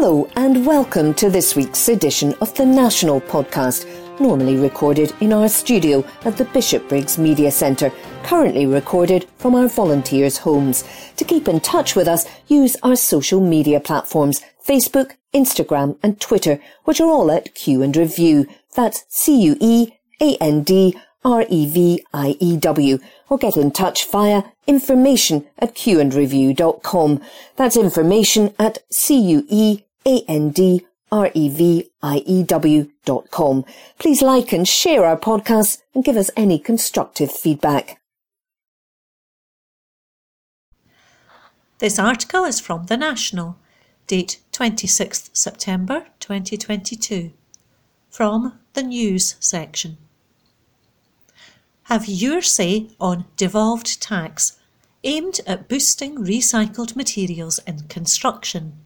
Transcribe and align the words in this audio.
Hello, 0.00 0.30
and 0.36 0.64
welcome 0.64 1.12
to 1.14 1.28
this 1.28 1.56
week's 1.56 1.88
edition 1.88 2.32
of 2.40 2.54
the 2.54 2.64
National 2.64 3.20
Podcast, 3.20 3.84
normally 4.20 4.54
recorded 4.54 5.12
in 5.20 5.32
our 5.32 5.48
studio 5.48 6.04
at 6.24 6.36
the 6.36 6.44
Bishopbriggs 6.44 7.18
Media 7.18 7.50
Centre, 7.50 7.90
currently 8.22 8.64
recorded 8.64 9.26
from 9.38 9.56
our 9.56 9.66
volunteers' 9.66 10.38
homes. 10.38 10.84
To 11.16 11.24
keep 11.24 11.48
in 11.48 11.58
touch 11.58 11.96
with 11.96 12.06
us, 12.06 12.26
use 12.46 12.76
our 12.84 12.94
social 12.94 13.40
media 13.40 13.80
platforms 13.80 14.40
Facebook, 14.64 15.16
Instagram, 15.34 15.98
and 16.00 16.20
Twitter, 16.20 16.60
which 16.84 17.00
are 17.00 17.10
all 17.10 17.32
at 17.32 17.56
Cue 17.56 17.82
and 17.82 17.96
Review. 17.96 18.46
That's 18.76 19.04
C 19.08 19.36
U 19.42 19.56
E 19.58 19.94
A 20.20 20.36
N 20.36 20.62
D 20.62 20.96
R 21.24 21.44
E 21.48 21.68
V 21.68 22.06
I 22.14 22.36
E 22.38 22.56
W, 22.56 23.00
or 23.28 23.36
get 23.36 23.56
in 23.56 23.72
touch 23.72 24.08
via 24.08 24.44
information 24.68 25.44
at 25.58 25.74
cueandreview.com. 25.74 27.20
That's 27.56 27.76
information 27.76 28.54
at 28.60 28.78
C 28.92 29.18
U 29.20 29.44
E 29.48 29.82
A 30.08 30.24
N 30.26 30.48
D 30.50 30.86
R 31.12 31.30
E 31.34 31.50
V 31.50 31.90
I 32.02 32.22
E 32.24 32.42
W 32.42 32.90
dot 33.04 33.30
com. 33.30 33.66
Please 33.98 34.22
like 34.22 34.52
and 34.52 34.66
share 34.66 35.04
our 35.04 35.18
podcast 35.18 35.82
and 35.94 36.02
give 36.02 36.16
us 36.16 36.30
any 36.34 36.58
constructive 36.58 37.30
feedback. 37.30 38.00
This 41.78 41.98
article 41.98 42.44
is 42.44 42.58
from 42.58 42.86
The 42.86 42.96
National, 42.96 43.58
date 44.06 44.40
26th 44.52 45.28
September 45.36 46.06
2022, 46.20 47.32
from 48.08 48.58
the 48.72 48.82
News 48.82 49.36
section. 49.38 49.98
Have 51.84 52.08
your 52.08 52.40
say 52.40 52.88
on 52.98 53.26
devolved 53.36 54.00
tax 54.00 54.58
aimed 55.04 55.40
at 55.46 55.68
boosting 55.68 56.16
recycled 56.16 56.96
materials 56.96 57.60
in 57.66 57.80
construction. 57.88 58.84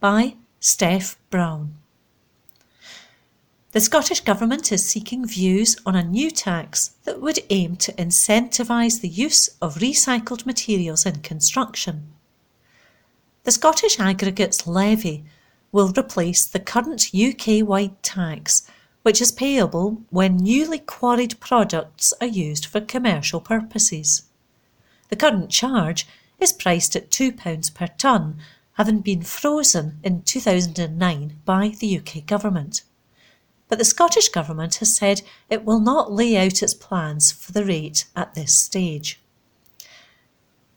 By 0.00 0.36
Steph 0.60 1.18
Brown. 1.28 1.74
The 3.72 3.80
Scottish 3.80 4.20
Government 4.20 4.72
is 4.72 4.86
seeking 4.86 5.26
views 5.26 5.76
on 5.84 5.94
a 5.94 6.02
new 6.02 6.30
tax 6.30 6.92
that 7.04 7.20
would 7.20 7.40
aim 7.50 7.76
to 7.76 7.92
incentivise 7.92 9.02
the 9.02 9.10
use 9.10 9.50
of 9.60 9.74
recycled 9.74 10.46
materials 10.46 11.04
in 11.04 11.16
construction. 11.20 12.14
The 13.44 13.52
Scottish 13.52 14.00
Aggregates 14.00 14.66
Levy 14.66 15.22
will 15.70 15.92
replace 15.92 16.46
the 16.46 16.60
current 16.60 17.10
UK 17.14 17.62
wide 17.62 18.02
tax, 18.02 18.66
which 19.02 19.20
is 19.20 19.30
payable 19.30 20.00
when 20.08 20.38
newly 20.38 20.78
quarried 20.78 21.38
products 21.40 22.14
are 22.22 22.26
used 22.26 22.64
for 22.64 22.80
commercial 22.80 23.42
purposes. 23.42 24.22
The 25.10 25.16
current 25.16 25.50
charge 25.50 26.06
is 26.38 26.54
priced 26.54 26.96
at 26.96 27.10
£2 27.10 27.74
per 27.74 27.88
tonne, 27.98 28.38
having 28.74 29.00
been 29.00 29.22
frozen 29.22 29.98
in 30.02 30.22
2009 30.22 31.38
by 31.44 31.68
the 31.80 31.98
UK 31.98 32.26
Government. 32.26 32.82
But 33.68 33.78
the 33.78 33.84
Scottish 33.84 34.28
Government 34.28 34.76
has 34.76 34.94
said 34.94 35.22
it 35.48 35.64
will 35.64 35.80
not 35.80 36.12
lay 36.12 36.36
out 36.36 36.62
its 36.62 36.74
plans 36.74 37.30
for 37.30 37.52
the 37.52 37.64
rate 37.64 38.06
at 38.16 38.34
this 38.34 38.54
stage. 38.54 39.20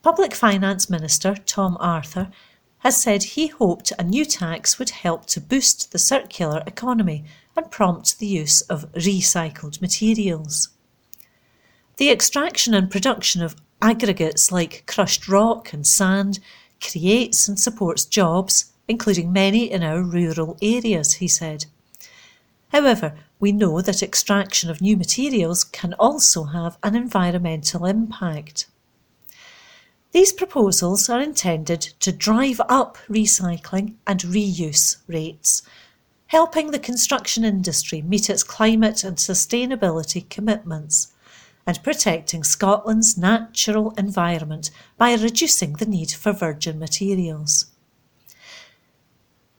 Public 0.02 0.34
Finance 0.34 0.90
Minister 0.90 1.36
Tom 1.46 1.78
Arthur 1.80 2.30
has 2.80 3.02
said 3.02 3.24
he 3.24 3.48
hoped 3.48 3.94
a 3.98 4.04
new 4.04 4.26
tax 4.26 4.78
would 4.78 4.90
help 4.90 5.26
to 5.26 5.40
boost 5.40 5.92
the 5.92 5.98
circular 5.98 6.62
economy 6.68 7.24
and 7.56 7.72
prompt 7.72 8.20
the 8.20 8.28
use 8.28 8.62
of 8.64 8.92
recycled 8.92 9.82
materials. 9.82 10.70
The 11.96 12.12
extraction 12.12 12.74
and 12.74 12.92
production 12.92 13.42
of 13.42 13.56
aggregates 13.82 14.52
like 14.52 14.84
crushed 14.86 15.28
rock 15.30 15.72
and 15.72 15.88
sand 15.88 16.40
creates 16.84 17.48
and 17.48 17.60
supports 17.60 18.06
jobs, 18.06 18.74
including 18.88 19.32
many 19.32 19.72
in 19.72 19.84
our 19.84 20.04
rural 20.04 20.58
areas, 20.62 21.14
he 21.14 21.28
said. 21.28 21.66
However, 22.70 23.16
we 23.40 23.52
know 23.52 23.82
that 23.82 24.04
extraction 24.04 24.70
of 24.70 24.82
new 24.82 24.98
materials 24.98 25.64
can 25.64 25.94
also 25.94 26.46
have 26.46 26.78
an 26.84 26.96
environmental 26.96 27.86
impact. 27.86 28.66
These 30.12 30.34
proposals 30.34 31.10
are 31.10 31.22
intended 31.22 31.82
to 32.02 32.12
drive 32.12 32.62
up 32.70 32.98
recycling 33.10 33.96
and 34.06 34.20
reuse 34.22 34.98
rates, 35.08 35.64
helping 36.28 36.72
the 36.72 36.80
construction 36.80 37.44
industry 37.44 38.02
meet 38.02 38.30
its 38.30 38.44
climate 38.44 39.04
and 39.04 39.18
sustainability 39.18 40.30
commitments, 40.30 41.13
and 41.66 41.82
protecting 41.84 42.44
Scotland's 42.44 43.18
natural 43.18 43.92
environment 43.98 44.70
by 44.98 45.14
reducing 45.14 45.74
the 45.74 45.86
need 45.86 46.12
for 46.12 46.34
virgin 46.34 46.80
materials. 46.80 47.68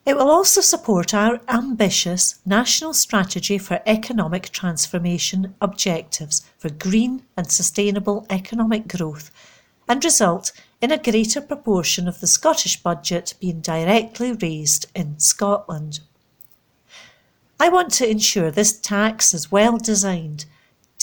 It 0.06 0.16
will 0.18 0.30
also 0.30 0.60
support 0.60 1.14
our 1.14 1.40
ambitious 1.48 2.38
National 2.44 2.92
Strategy 2.92 3.56
for 3.56 3.80
Economic 3.86 4.50
Transformation 4.50 5.54
objectives 5.62 6.42
for 6.58 6.68
green 6.68 7.22
and 7.38 7.50
sustainable 7.50 8.26
economic 8.28 8.86
growth 8.86 9.30
and 9.88 10.04
result 10.04 10.52
in 10.82 10.92
a 10.92 11.02
greater 11.02 11.40
proportion 11.40 12.06
of 12.06 12.20
the 12.20 12.26
Scottish 12.26 12.82
budget 12.82 13.32
being 13.40 13.60
directly 13.60 14.32
raised 14.32 14.86
in 14.94 15.18
Scotland. 15.18 16.00
I 17.58 17.70
want 17.70 17.90
to 17.94 18.10
ensure 18.10 18.50
this 18.50 18.78
tax 18.78 19.32
is 19.32 19.50
well 19.50 19.78
designed, 19.78 20.44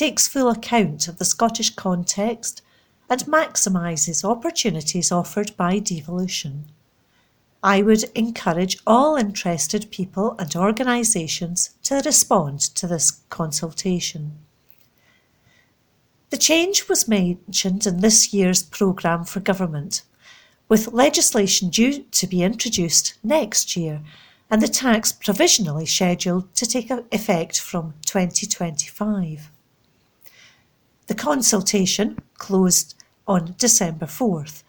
takes 0.01 0.27
full 0.27 0.49
account 0.49 1.07
of 1.07 1.19
the 1.19 1.25
Scottish 1.25 1.75
context, 1.75 2.63
and 3.07 3.27
maximises 3.27 4.23
opportunities 4.23 5.11
offered 5.11 5.55
by 5.55 5.77
devolution. 5.77 6.65
I 7.61 7.83
would 7.83 8.05
encourage 8.15 8.79
all 8.87 9.15
interested 9.15 9.91
people 9.91 10.35
and 10.39 10.55
organisations 10.55 11.75
to 11.83 12.01
respond 12.03 12.61
to 12.61 12.87
this 12.87 13.11
consultation. 13.29 14.39
The 16.31 16.37
change 16.37 16.89
was 16.89 17.07
mentioned 17.07 17.85
in 17.85 17.99
this 17.99 18.33
year's 18.33 18.63
programme 18.63 19.23
for 19.23 19.39
government, 19.39 20.01
with 20.67 20.93
legislation 20.93 21.69
due 21.69 22.05
to 22.09 22.25
be 22.25 22.41
introduced 22.41 23.19
next 23.23 23.77
year 23.77 24.01
and 24.49 24.63
the 24.63 24.67
tax 24.67 25.11
provisionally 25.11 25.85
scheduled 25.85 26.55
to 26.55 26.65
take 26.65 26.89
effect 26.89 27.59
from 27.59 27.93
2025. 28.07 29.51
The 31.07 31.15
consultation 31.15 32.19
closed 32.37 32.95
on 33.27 33.55
December 33.57 34.05
4th 34.05 34.63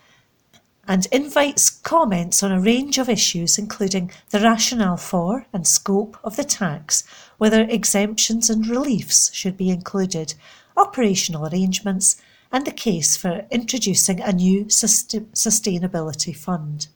and 0.88 1.06
invites 1.12 1.70
comments 1.70 2.43
on 2.43 2.50
a 2.50 2.60
range 2.60 2.98
of 2.98 3.09
issues, 3.09 3.56
including 3.56 4.10
the 4.31 4.41
rationale 4.41 4.97
for 4.97 5.47
and 5.53 5.66
scope 5.66 6.19
of 6.25 6.37
the 6.37 6.44
tax, 6.44 7.04
whether 7.38 7.62
exemptions 7.62 8.50
and 8.50 8.66
reliefs 8.66 9.32
should 9.32 9.56
be 9.56 9.71
included, 9.71 10.34
operational 10.76 11.47
arrangements, 11.47 12.21
and 12.50 12.66
the 12.66 12.72
case 12.72 13.16
for 13.16 13.47
introducing 13.50 14.21
a 14.21 14.32
new 14.32 14.65
sustainability 14.65 16.37
fund. 16.37 16.88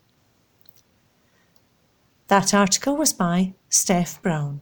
That 2.28 2.52
article 2.52 2.96
was 2.96 3.12
by 3.12 3.54
Steph 3.68 4.20
Brown. 4.20 4.60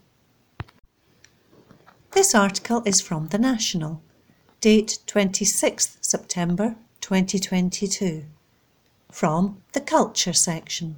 This 2.11 2.35
article 2.35 2.83
is 2.85 3.01
from 3.01 3.29
The 3.29 3.39
National, 3.39 4.03
date 4.65 4.99
26th 5.07 5.99
September 6.01 6.75
2022, 7.03 8.25
from 9.13 9.61
the 9.75 9.81
Culture 9.81 10.33
section. 10.33 10.97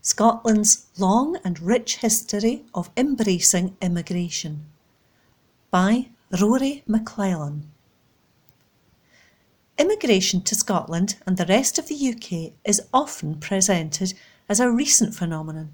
Scotland's 0.00 0.86
long 0.96 1.36
and 1.44 1.60
rich 1.60 1.98
history 1.98 2.64
of 2.72 2.88
embracing 2.96 3.76
immigration 3.82 4.64
by 5.70 6.08
Rory 6.40 6.82
McClellan. 6.86 7.70
Immigration 9.76 10.40
to 10.44 10.54
Scotland 10.54 11.16
and 11.26 11.36
the 11.36 11.44
rest 11.44 11.78
of 11.78 11.88
the 11.88 12.08
UK 12.08 12.54
is 12.64 12.88
often 12.94 13.34
presented 13.34 14.14
as 14.48 14.60
a 14.60 14.70
recent 14.70 15.14
phenomenon, 15.14 15.72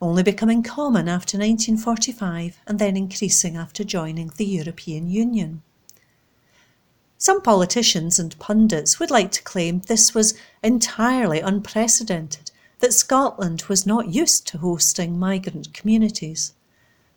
only 0.00 0.22
becoming 0.22 0.62
common 0.62 1.08
after 1.10 1.36
1945 1.36 2.58
and 2.66 2.78
then 2.78 2.96
increasing 2.96 3.58
after 3.58 3.84
joining 3.84 4.32
the 4.38 4.46
European 4.46 5.10
Union. 5.10 5.62
Some 7.20 7.40
politicians 7.40 8.18
and 8.18 8.36
pundits 8.40 8.98
would 8.98 9.12
like 9.12 9.30
to 9.32 9.42
claim 9.42 9.82
this 9.82 10.12
was 10.12 10.34
entirely 10.60 11.38
unprecedented, 11.38 12.50
that 12.80 12.92
Scotland 12.92 13.62
was 13.68 13.86
not 13.86 14.12
used 14.12 14.48
to 14.48 14.58
hosting 14.58 15.16
migrant 15.16 15.72
communities 15.72 16.54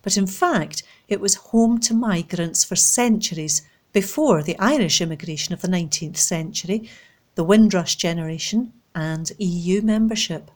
but 0.04 0.16
in 0.18 0.26
fact 0.26 0.82
it 1.08 1.18
was 1.18 1.46
home 1.50 1.80
to 1.80 1.94
migrants 1.94 2.62
for 2.62 2.76
centuries 2.76 3.62
before 3.92 4.42
the 4.42 4.58
Irish 4.58 5.00
immigration 5.00 5.54
of 5.54 5.62
the 5.62 5.68
19th 5.68 6.18
century, 6.18 6.88
the 7.36 7.44
Windrush 7.44 7.96
generation, 7.96 8.72
and 8.94 9.32
EU 9.38 9.80
membership. 9.80 10.50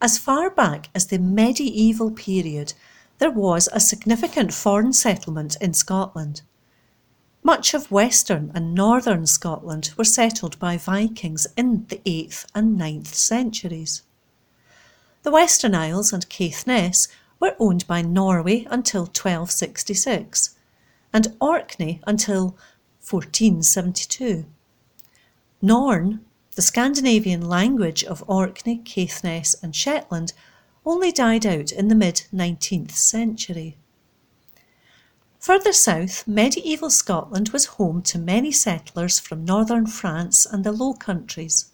As 0.00 0.16
far 0.16 0.48
back 0.48 0.88
as 0.94 1.08
the 1.08 1.18
medieval 1.18 2.10
period, 2.10 2.72
there 3.18 3.30
was 3.30 3.68
a 3.72 3.80
significant 3.80 4.54
foreign 4.54 4.92
settlement 4.92 5.56
in 5.60 5.74
Scotland. 5.74 6.42
Much 7.42 7.72
of 7.72 7.90
western 7.90 8.50
and 8.54 8.74
northern 8.74 9.26
Scotland 9.26 9.92
were 9.96 10.04
settled 10.04 10.58
by 10.58 10.76
Vikings 10.76 11.46
in 11.56 11.86
the 11.88 12.00
8th 12.04 12.44
and 12.54 12.78
9th 12.78 13.14
centuries. 13.14 14.02
The 15.22 15.30
Western 15.30 15.74
Isles 15.74 16.12
and 16.12 16.28
Caithness 16.28 17.08
were 17.38 17.56
owned 17.58 17.86
by 17.86 18.02
Norway 18.02 18.66
until 18.70 19.02
1266 19.02 20.54
and 21.12 21.34
Orkney 21.40 22.00
until 22.06 22.56
1472. 23.08 24.44
Norn, 25.62 26.24
the 26.56 26.62
Scandinavian 26.62 27.48
language 27.48 28.04
of 28.04 28.22
Orkney, 28.26 28.78
Caithness, 28.78 29.56
and 29.62 29.74
Shetland, 29.74 30.34
only 30.84 31.10
died 31.10 31.46
out 31.46 31.72
in 31.72 31.88
the 31.88 31.94
mid 31.94 32.22
19th 32.34 32.92
century. 32.92 33.76
Further 35.40 35.72
south, 35.72 36.28
medieval 36.28 36.90
Scotland 36.90 37.48
was 37.48 37.80
home 37.80 38.02
to 38.02 38.18
many 38.18 38.52
settlers 38.52 39.18
from 39.18 39.46
northern 39.46 39.86
France 39.86 40.44
and 40.44 40.64
the 40.64 40.70
Low 40.70 40.92
Countries. 40.92 41.70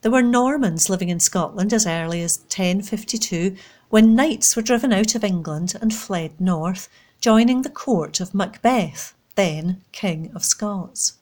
There 0.00 0.10
were 0.10 0.22
Normans 0.22 0.88
living 0.88 1.10
in 1.10 1.20
Scotland 1.20 1.74
as 1.74 1.86
early 1.86 2.22
as 2.22 2.38
1052 2.38 3.56
when 3.90 4.14
knights 4.14 4.56
were 4.56 4.62
driven 4.62 4.90
out 4.90 5.14
of 5.14 5.22
England 5.22 5.74
and 5.82 5.94
fled 5.94 6.40
north, 6.40 6.88
joining 7.20 7.60
the 7.60 7.68
court 7.68 8.20
of 8.20 8.32
Macbeth, 8.32 9.12
then 9.34 9.82
King 9.92 10.32
of 10.34 10.42
Scots. 10.42 11.18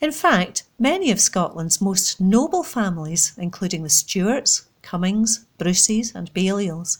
In 0.00 0.12
fact, 0.12 0.62
many 0.78 1.10
of 1.10 1.20
Scotland's 1.20 1.82
most 1.82 2.22
noble 2.22 2.62
families, 2.62 3.34
including 3.36 3.82
the 3.82 3.90
Stuarts, 3.90 4.66
Cummings, 4.80 5.44
Bruces, 5.58 6.14
and 6.14 6.32
Balliols, 6.32 6.96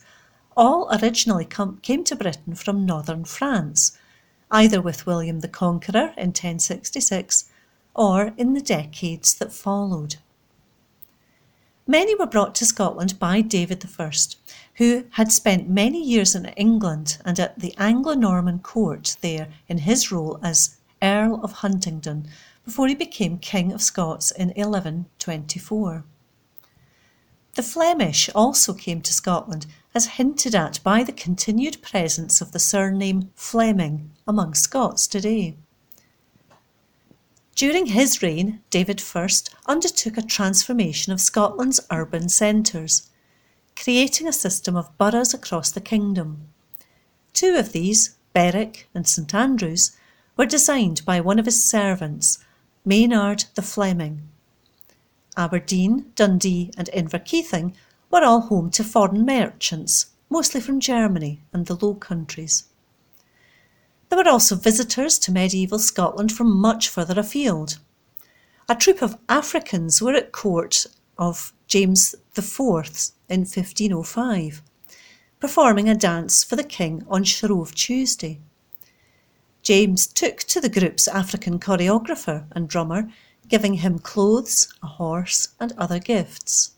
all 0.56 0.88
originally 1.00 1.44
come, 1.44 1.78
came 1.82 2.04
to 2.04 2.16
Britain 2.16 2.54
from 2.54 2.86
northern 2.86 3.24
France, 3.24 3.98
either 4.50 4.80
with 4.80 5.06
William 5.06 5.40
the 5.40 5.48
Conqueror 5.48 6.14
in 6.16 6.28
1066 6.28 7.50
or 7.94 8.32
in 8.36 8.54
the 8.54 8.60
decades 8.60 9.34
that 9.34 9.52
followed. 9.52 10.16
Many 11.86 12.14
were 12.16 12.26
brought 12.26 12.54
to 12.56 12.66
Scotland 12.66 13.18
by 13.18 13.40
David 13.40 13.84
I, 13.98 14.10
who 14.74 15.04
had 15.10 15.30
spent 15.30 15.68
many 15.68 16.02
years 16.02 16.34
in 16.34 16.46
England 16.56 17.18
and 17.24 17.38
at 17.38 17.58
the 17.60 17.74
Anglo 17.78 18.14
Norman 18.14 18.58
court 18.58 19.16
there 19.20 19.48
in 19.68 19.78
his 19.78 20.10
role 20.10 20.40
as 20.42 20.76
Earl 21.00 21.40
of 21.44 21.52
Huntingdon 21.52 22.28
before 22.64 22.88
he 22.88 22.94
became 22.96 23.38
King 23.38 23.72
of 23.72 23.80
Scots 23.80 24.32
in 24.32 24.48
1124. 24.48 26.04
The 27.54 27.62
Flemish 27.62 28.28
also 28.34 28.74
came 28.74 29.00
to 29.02 29.12
Scotland, 29.12 29.66
as 29.96 30.18
hinted 30.18 30.54
at 30.54 30.78
by 30.84 31.02
the 31.02 31.10
continued 31.10 31.80
presence 31.80 32.42
of 32.42 32.52
the 32.52 32.58
surname 32.58 33.30
Fleming 33.34 34.10
among 34.28 34.52
Scots 34.52 35.06
today. 35.06 35.56
During 37.54 37.86
his 37.86 38.20
reign, 38.20 38.60
David 38.68 39.02
I 39.14 39.26
undertook 39.64 40.18
a 40.18 40.22
transformation 40.22 41.14
of 41.14 41.20
Scotland's 41.22 41.80
urban 41.90 42.28
centres, 42.28 43.08
creating 43.74 44.28
a 44.28 44.34
system 44.34 44.76
of 44.76 44.94
boroughs 44.98 45.32
across 45.32 45.70
the 45.70 45.80
kingdom. 45.80 46.46
Two 47.32 47.56
of 47.56 47.72
these, 47.72 48.16
Berwick 48.34 48.90
and 48.94 49.08
St 49.08 49.34
Andrews, 49.34 49.96
were 50.36 50.44
designed 50.44 51.06
by 51.06 51.22
one 51.22 51.38
of 51.38 51.46
his 51.46 51.64
servants, 51.64 52.44
Maynard 52.84 53.46
the 53.54 53.62
Fleming. 53.62 54.28
Aberdeen, 55.38 56.12
Dundee, 56.14 56.70
and 56.76 56.90
Inverkeithing 56.92 57.72
were 58.16 58.24
all 58.24 58.40
home 58.40 58.70
to 58.70 58.82
foreign 58.82 59.26
merchants, 59.26 60.06
mostly 60.30 60.58
from 60.58 60.80
Germany 60.80 61.42
and 61.52 61.66
the 61.66 61.74
Low 61.74 61.94
Countries. 61.94 62.64
There 64.08 64.16
were 64.16 64.30
also 64.30 64.56
visitors 64.56 65.18
to 65.18 65.32
medieval 65.32 65.78
Scotland 65.78 66.32
from 66.32 66.56
much 66.56 66.88
further 66.88 67.20
afield. 67.20 67.78
A 68.70 68.74
troop 68.74 69.02
of 69.02 69.18
Africans 69.28 70.00
were 70.00 70.14
at 70.14 70.32
court 70.32 70.86
of 71.18 71.52
James 71.66 72.14
IV 72.34 73.10
in 73.28 73.40
1505, 73.40 74.62
performing 75.38 75.90
a 75.90 75.94
dance 75.94 76.42
for 76.42 76.56
the 76.56 76.64
king 76.64 77.04
on 77.08 77.22
Shrove 77.22 77.74
Tuesday. 77.74 78.40
James 79.60 80.06
took 80.06 80.38
to 80.44 80.58
the 80.58 80.70
group's 80.70 81.06
African 81.06 81.58
choreographer 81.58 82.46
and 82.52 82.66
drummer 82.66 83.10
giving 83.48 83.74
him 83.74 83.98
clothes, 83.98 84.72
a 84.82 84.86
horse, 84.86 85.48
and 85.60 85.74
other 85.76 85.98
gifts. 85.98 86.75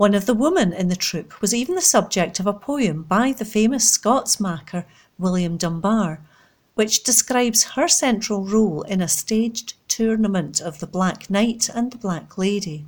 One 0.00 0.14
of 0.14 0.24
the 0.24 0.32
women 0.32 0.72
in 0.72 0.88
the 0.88 0.96
troupe 0.96 1.42
was 1.42 1.52
even 1.52 1.74
the 1.74 1.82
subject 1.82 2.40
of 2.40 2.46
a 2.46 2.54
poem 2.54 3.02
by 3.02 3.32
the 3.32 3.44
famous 3.44 3.90
Scots 3.90 4.40
maker 4.40 4.86
William 5.18 5.58
Dunbar, 5.58 6.26
which 6.74 7.04
describes 7.04 7.74
her 7.74 7.86
central 7.86 8.46
role 8.46 8.80
in 8.84 9.02
a 9.02 9.08
staged 9.08 9.74
tournament 9.88 10.58
of 10.58 10.80
the 10.80 10.86
Black 10.86 11.28
Knight 11.28 11.68
and 11.68 11.92
the 11.92 11.98
Black 11.98 12.38
Lady. 12.38 12.86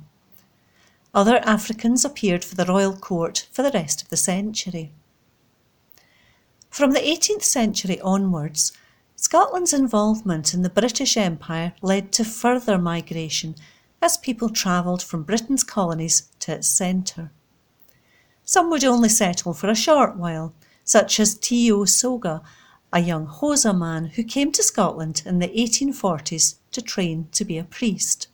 Other 1.13 1.37
Africans 1.45 2.03
appeared 2.03 2.43
for 2.43 2.55
the 2.55 2.65
royal 2.65 2.95
court 2.95 3.47
for 3.51 3.61
the 3.61 3.69
rest 3.69 4.01
of 4.01 4.09
the 4.09 4.17
century. 4.17 4.91
From 6.71 6.93
the 6.93 6.99
18th 6.99 7.43
century 7.43 8.01
onwards, 8.01 8.73
Scotland's 9.15 9.71
involvement 9.71 10.55
in 10.55 10.63
the 10.63 10.67
British 10.81 11.15
Empire 11.15 11.75
led 11.83 12.11
to 12.13 12.25
further 12.25 12.79
migration 12.79 13.53
as 14.03 14.17
people 14.17 14.49
travelled 14.49 15.01
from 15.01 15.23
Britain's 15.23 15.63
colonies 15.63 16.29
to 16.37 16.51
its 16.51 16.67
centre. 16.67 17.31
Some 18.43 18.69
would 18.69 18.83
only 18.83 19.07
settle 19.07 19.53
for 19.53 19.69
a 19.69 19.75
short 19.75 20.17
while, 20.17 20.53
such 20.83 21.21
as 21.21 21.39
Tiyo 21.39 21.87
Soga, 21.87 22.41
a 22.91 22.99
young 22.99 23.25
Xhosa 23.25 23.73
man 23.75 24.07
who 24.07 24.23
came 24.23 24.51
to 24.51 24.61
Scotland 24.61 25.23
in 25.25 25.39
the 25.39 25.47
1840s 25.47 26.55
to 26.73 26.81
train 26.81 27.29
to 27.31 27.45
be 27.45 27.57
a 27.57 27.63
priest. 27.63 28.27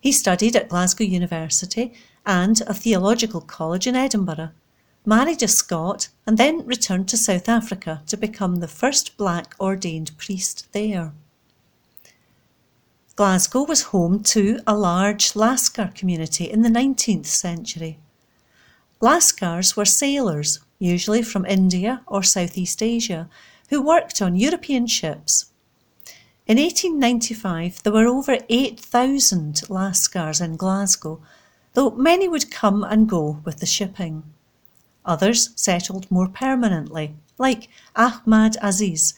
He 0.00 0.10
studied 0.10 0.56
at 0.56 0.68
Glasgow 0.68 1.04
University 1.04 1.94
and 2.26 2.60
a 2.62 2.74
theological 2.74 3.40
college 3.40 3.86
in 3.86 3.94
Edinburgh 3.94 4.50
married 5.06 5.44
a 5.44 5.48
Scot, 5.48 6.08
and 6.26 6.36
then 6.36 6.66
returned 6.66 7.08
to 7.08 7.16
South 7.16 7.48
Africa 7.48 8.02
to 8.08 8.16
become 8.16 8.56
the 8.56 8.68
first 8.68 9.16
black 9.16 9.54
ordained 9.60 10.10
priest 10.18 10.66
there. 10.72 11.12
Glasgow 13.20 13.64
was 13.64 13.82
home 13.92 14.22
to 14.22 14.60
a 14.66 14.74
large 14.74 15.34
Lascar 15.34 15.94
community 15.94 16.50
in 16.50 16.62
the 16.62 16.70
19th 16.70 17.26
century. 17.26 17.98
Lascars 19.02 19.76
were 19.76 19.84
sailors, 19.84 20.60
usually 20.78 21.20
from 21.20 21.44
India 21.44 22.00
or 22.06 22.22
Southeast 22.22 22.82
Asia, 22.82 23.28
who 23.68 23.82
worked 23.82 24.22
on 24.22 24.36
European 24.36 24.86
ships. 24.86 25.50
In 26.46 26.56
1895, 26.56 27.82
there 27.82 27.92
were 27.92 28.06
over 28.06 28.38
8,000 28.48 29.64
Lascars 29.68 30.42
in 30.42 30.56
Glasgow, 30.56 31.20
though 31.74 31.90
many 31.90 32.26
would 32.26 32.50
come 32.50 32.82
and 32.82 33.06
go 33.06 33.42
with 33.44 33.58
the 33.58 33.66
shipping. 33.66 34.22
Others 35.04 35.50
settled 35.56 36.10
more 36.10 36.28
permanently, 36.28 37.16
like 37.36 37.68
Ahmad 37.94 38.56
Aziz, 38.62 39.12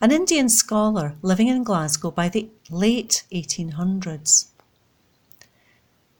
an 0.00 0.12
Indian 0.12 0.48
scholar 0.48 1.16
living 1.22 1.48
in 1.48 1.64
Glasgow 1.64 2.12
by 2.12 2.28
the 2.28 2.48
late 2.70 3.24
1800s. 3.32 4.46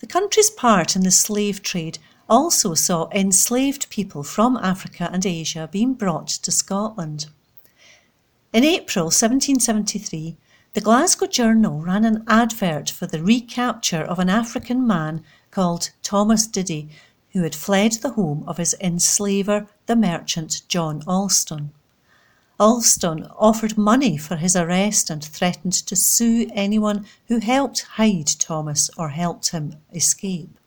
The 0.00 0.06
country's 0.06 0.50
part 0.50 0.96
in 0.96 1.02
the 1.02 1.12
slave 1.12 1.62
trade 1.62 1.98
also 2.28 2.74
saw 2.74 3.08
enslaved 3.10 3.88
people 3.88 4.24
from 4.24 4.56
Africa 4.56 5.08
and 5.12 5.24
Asia 5.24 5.68
being 5.70 5.94
brought 5.94 6.26
to 6.28 6.50
Scotland. 6.50 7.26
In 8.52 8.64
April 8.64 9.06
1773, 9.06 10.36
the 10.72 10.80
Glasgow 10.80 11.26
Journal 11.26 11.80
ran 11.80 12.04
an 12.04 12.24
advert 12.26 12.90
for 12.90 13.06
the 13.06 13.22
recapture 13.22 14.02
of 14.02 14.18
an 14.18 14.28
African 14.28 14.86
man 14.86 15.22
called 15.52 15.90
Thomas 16.02 16.48
Diddy, 16.48 16.88
who 17.32 17.42
had 17.42 17.54
fled 17.54 17.92
the 17.92 18.10
home 18.10 18.42
of 18.48 18.56
his 18.56 18.74
enslaver, 18.80 19.68
the 19.86 19.96
merchant 19.96 20.62
John 20.66 21.02
Alston. 21.06 21.72
Alston 22.60 23.24
offered 23.36 23.78
money 23.78 24.16
for 24.16 24.36
his 24.36 24.56
arrest 24.56 25.10
and 25.10 25.24
threatened 25.24 25.74
to 25.74 25.94
sue 25.94 26.50
anyone 26.52 27.06
who 27.28 27.38
helped 27.38 27.82
hide 27.82 28.26
Thomas 28.26 28.90
or 28.98 29.10
helped 29.10 29.50
him 29.50 29.76
escape. 29.94 30.58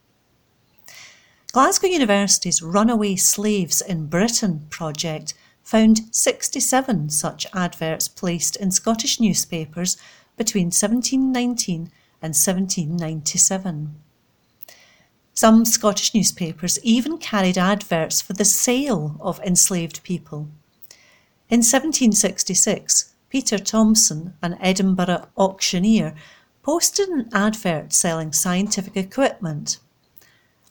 Glasgow 1.51 1.88
University's 1.88 2.62
Runaway 2.62 3.17
Slaves 3.17 3.81
in 3.81 4.07
Britain 4.07 4.67
project 4.69 5.33
found 5.63 6.15
67 6.15 7.10
such 7.10 7.45
adverts 7.53 8.07
placed 8.07 8.55
in 8.55 8.71
Scottish 8.71 9.19
newspapers 9.19 9.98
between 10.38 10.67
1719 10.67 11.91
and 12.21 12.33
1797. 12.33 13.95
Some 15.33 15.65
Scottish 15.65 16.13
newspapers 16.13 16.79
even 16.83 17.17
carried 17.17 17.57
adverts 17.57 18.21
for 18.21 18.31
the 18.31 18.45
sale 18.45 19.17
of 19.19 19.41
enslaved 19.41 20.03
people. 20.03 20.48
In 21.51 21.58
1766, 21.58 23.13
Peter 23.27 23.58
Thomson, 23.58 24.36
an 24.41 24.58
Edinburgh 24.62 25.27
auctioneer, 25.38 26.15
posted 26.63 27.10
an 27.10 27.27
advert 27.34 27.91
selling 27.91 28.31
scientific 28.31 28.96
equipment. 28.96 29.79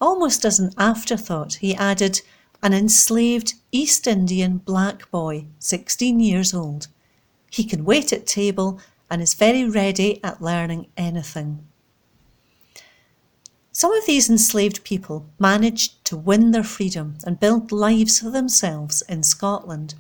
Almost 0.01 0.47
as 0.47 0.59
an 0.59 0.73
afterthought, 0.79 1.57
he 1.57 1.75
added, 1.75 2.23
an 2.63 2.73
enslaved 2.73 3.53
East 3.71 4.07
Indian 4.07 4.57
black 4.57 5.11
boy, 5.11 5.45
16 5.59 6.19
years 6.19 6.55
old. 6.55 6.87
He 7.51 7.65
can 7.65 7.85
wait 7.85 8.11
at 8.11 8.27
table 8.27 8.81
and 9.11 9.21
is 9.21 9.35
very 9.35 9.69
ready 9.69 10.19
at 10.25 10.41
learning 10.41 10.87
anything. 10.97 11.67
Some 13.71 13.93
of 13.93 14.07
these 14.07 14.31
enslaved 14.31 14.83
people 14.85 15.27
managed 15.39 16.03
to 16.07 16.17
win 16.17 16.53
their 16.53 16.65
freedom 16.65 17.19
and 17.27 17.39
build 17.39 17.71
lives 17.71 18.21
for 18.21 18.31
themselves 18.31 19.03
in 19.03 19.23
Scotland. 19.23 19.95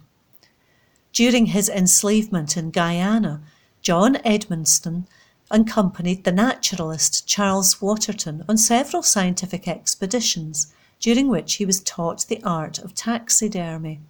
During 1.13 1.47
his 1.47 1.69
enslavement 1.69 2.57
in 2.57 2.71
Guyana, 2.71 3.43
John 3.83 4.19
Edmonstone 4.25 5.07
accompanied 5.51 6.23
the 6.23 6.33
naturalist 6.33 7.27
Charles 7.27 7.81
Waterton 7.83 8.45
on 8.49 8.57
several 8.57 9.03
scientific 9.03 9.67
expeditions, 9.67 10.73
during 11.01 11.29
which 11.29 11.55
he 11.55 11.67
was 11.67 11.81
taught 11.81 12.27
the 12.29 12.41
art 12.45 12.79
of 12.79 12.95
taxidermy. 12.95 14.01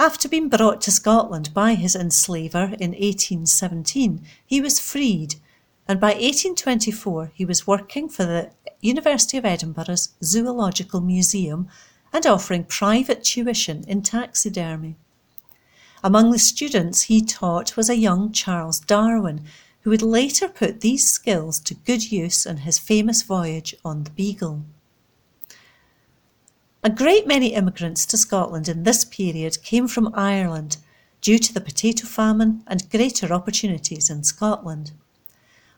After 0.00 0.28
being 0.28 0.48
brought 0.48 0.80
to 0.82 0.90
Scotland 0.90 1.54
by 1.54 1.74
his 1.74 1.94
enslaver 1.94 2.74
in 2.80 2.92
1817, 2.92 4.24
he 4.44 4.60
was 4.60 4.80
freed, 4.80 5.36
and 5.86 6.00
by 6.00 6.14
1824 6.14 7.30
he 7.34 7.44
was 7.44 7.66
working 7.66 8.08
for 8.08 8.24
the 8.24 8.50
University 8.80 9.36
of 9.36 9.44
Edinburgh's 9.44 10.14
Zoological 10.24 11.00
Museum 11.00 11.68
and 12.12 12.26
offering 12.26 12.64
private 12.64 13.22
tuition 13.22 13.84
in 13.86 14.02
taxidermy. 14.02 14.96
Among 16.02 16.30
the 16.30 16.38
students 16.38 17.02
he 17.02 17.20
taught 17.20 17.76
was 17.76 17.90
a 17.90 17.96
young 17.96 18.32
Charles 18.32 18.80
Darwin, 18.80 19.44
who 19.82 19.90
would 19.90 20.02
later 20.02 20.48
put 20.48 20.80
these 20.80 21.10
skills 21.10 21.60
to 21.60 21.74
good 21.74 22.10
use 22.10 22.46
on 22.46 22.58
his 22.58 22.78
famous 22.78 23.22
voyage 23.22 23.74
on 23.84 24.04
the 24.04 24.10
Beagle. 24.10 24.62
A 26.82 26.88
great 26.88 27.26
many 27.26 27.48
immigrants 27.48 28.06
to 28.06 28.16
Scotland 28.16 28.66
in 28.66 28.84
this 28.84 29.04
period 29.04 29.62
came 29.62 29.86
from 29.86 30.14
Ireland 30.14 30.78
due 31.20 31.38
to 31.38 31.52
the 31.52 31.60
potato 31.60 32.06
famine 32.06 32.62
and 32.66 32.88
greater 32.90 33.32
opportunities 33.32 34.08
in 34.08 34.24
Scotland. 34.24 34.92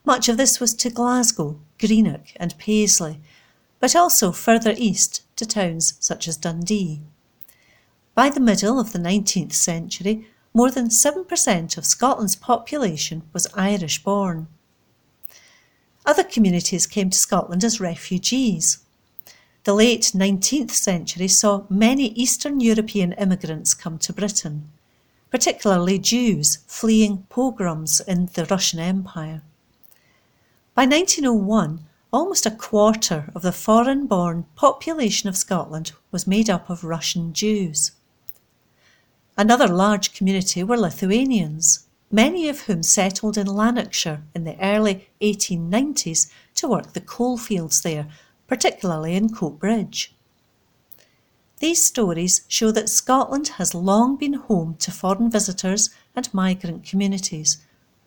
Much 0.04 0.28
of 0.28 0.36
this 0.36 0.60
was 0.60 0.74
to 0.74 0.90
Glasgow, 0.90 1.58
Greenock, 1.80 2.28
and 2.36 2.56
Paisley, 2.58 3.20
but 3.80 3.96
also 3.96 4.30
further 4.30 4.74
east 4.76 5.22
to 5.34 5.44
towns 5.44 5.94
such 5.98 6.28
as 6.28 6.36
Dundee. 6.36 7.00
By 8.14 8.28
the 8.28 8.40
middle 8.40 8.78
of 8.78 8.92
the 8.92 8.98
19th 8.98 9.54
century, 9.54 10.28
more 10.52 10.70
than 10.70 10.88
7% 10.88 11.78
of 11.78 11.86
Scotland's 11.86 12.36
population 12.36 13.22
was 13.32 13.46
Irish 13.54 14.02
born. 14.02 14.48
Other 16.04 16.22
communities 16.22 16.86
came 16.86 17.08
to 17.08 17.16
Scotland 17.16 17.64
as 17.64 17.80
refugees. 17.80 18.80
The 19.64 19.72
late 19.72 20.12
19th 20.14 20.72
century 20.72 21.26
saw 21.26 21.64
many 21.70 22.08
Eastern 22.08 22.60
European 22.60 23.12
immigrants 23.12 23.72
come 23.72 23.96
to 24.00 24.12
Britain, 24.12 24.70
particularly 25.30 25.98
Jews 25.98 26.58
fleeing 26.66 27.24
pogroms 27.30 28.00
in 28.00 28.26
the 28.34 28.44
Russian 28.44 28.78
Empire. 28.78 29.40
By 30.74 30.84
1901, 30.84 31.86
almost 32.12 32.44
a 32.44 32.50
quarter 32.50 33.30
of 33.34 33.40
the 33.40 33.52
foreign 33.52 34.06
born 34.06 34.44
population 34.54 35.30
of 35.30 35.36
Scotland 35.38 35.92
was 36.10 36.26
made 36.26 36.50
up 36.50 36.68
of 36.68 36.84
Russian 36.84 37.32
Jews. 37.32 37.92
Another 39.36 39.66
large 39.66 40.12
community 40.12 40.62
were 40.62 40.76
Lithuanians, 40.76 41.86
many 42.10 42.48
of 42.50 42.60
whom 42.60 42.82
settled 42.82 43.38
in 43.38 43.46
Lanarkshire 43.46 44.22
in 44.34 44.44
the 44.44 44.60
early 44.62 45.08
1890s 45.22 46.30
to 46.56 46.68
work 46.68 46.92
the 46.92 47.00
coalfields 47.00 47.80
there, 47.80 48.08
particularly 48.46 49.14
in 49.14 49.30
Coatbridge. 49.30 50.12
These 51.60 51.86
stories 51.86 52.44
show 52.48 52.70
that 52.72 52.90
Scotland 52.90 53.48
has 53.56 53.74
long 53.74 54.16
been 54.16 54.34
home 54.34 54.74
to 54.80 54.90
foreign 54.90 55.30
visitors 55.30 55.88
and 56.14 56.32
migrant 56.34 56.84
communities, 56.84 57.58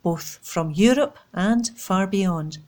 both 0.03 0.37
from 0.43 0.71
Europe 0.71 1.17
and 1.33 1.69
far 1.69 2.05
beyond, 2.05 2.59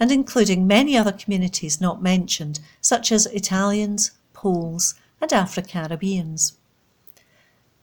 and 0.00 0.10
including 0.10 0.66
many 0.66 0.96
other 0.96 1.12
communities 1.12 1.80
not 1.80 2.02
mentioned, 2.02 2.60
such 2.80 3.12
as 3.12 3.26
Italians, 3.26 4.12
Poles, 4.32 4.94
and 5.20 5.30
Afro 5.32 5.62
Caribbeans. 5.62 6.54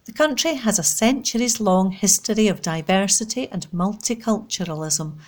The 0.09 0.15
country 0.15 0.55
has 0.55 0.79
a 0.79 0.83
centuries 0.83 1.59
long 1.59 1.91
history 1.91 2.47
of 2.47 2.63
diversity 2.63 3.47
and 3.51 3.69
multiculturalism, 3.69 5.19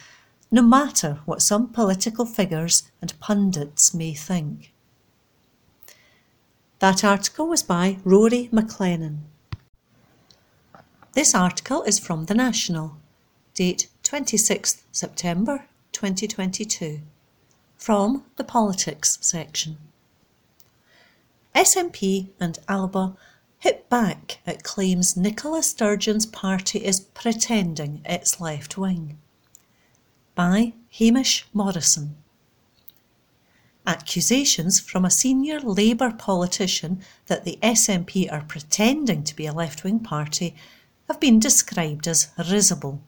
no 0.50 0.64
matter 0.64 1.20
what 1.26 1.44
some 1.44 1.68
political 1.68 2.26
figures 2.26 2.90
and 3.00 3.14
pundits 3.20 3.94
may 3.94 4.16
think. 4.16 4.74
That 6.80 7.04
article 7.04 7.48
was 7.48 7.62
by 7.62 8.00
Rory 8.04 8.50
McLennan. 8.52 9.20
This 11.14 11.36
article 11.36 11.84
is 11.84 12.00
from 12.00 12.26
The 12.26 12.34
National, 12.34 12.98
date 13.54 13.88
26th 14.02 14.82
September 14.92 15.66
2022, 15.92 17.02
from 17.78 18.24
the 18.36 18.44
Politics 18.44 19.20
section. 19.22 19.78
SNP 21.54 22.30
and 22.40 22.58
Alba 22.68 23.16
hit 23.62 23.88
back 23.90 24.40
at 24.48 24.64
claims 24.64 25.16
Nicola 25.16 25.62
Sturgeon's 25.62 26.26
party 26.26 26.84
is 26.84 27.00
pretending 27.00 28.02
it's 28.06 28.42
left 28.42 28.76
wing. 28.76 29.20
By 30.34 30.74
Hamish 30.90 31.46
Morrison. 31.54 32.16
Accusations 33.86 34.80
from 34.80 35.06
a 35.06 35.12
senior 35.12 35.60
Labour 35.60 36.12
politician 36.12 37.02
that 37.28 37.46
the 37.46 37.60
SNP 37.62 38.34
are 38.34 38.46
pretending 38.48 39.24
to 39.24 39.36
be 39.36 39.46
a 39.46 39.54
left 39.54 39.84
wing 39.84 40.00
party 40.00 40.56
have 41.08 41.20
been 41.20 41.40
described 41.40 42.08
as 42.08 42.30
risible. 42.50 43.00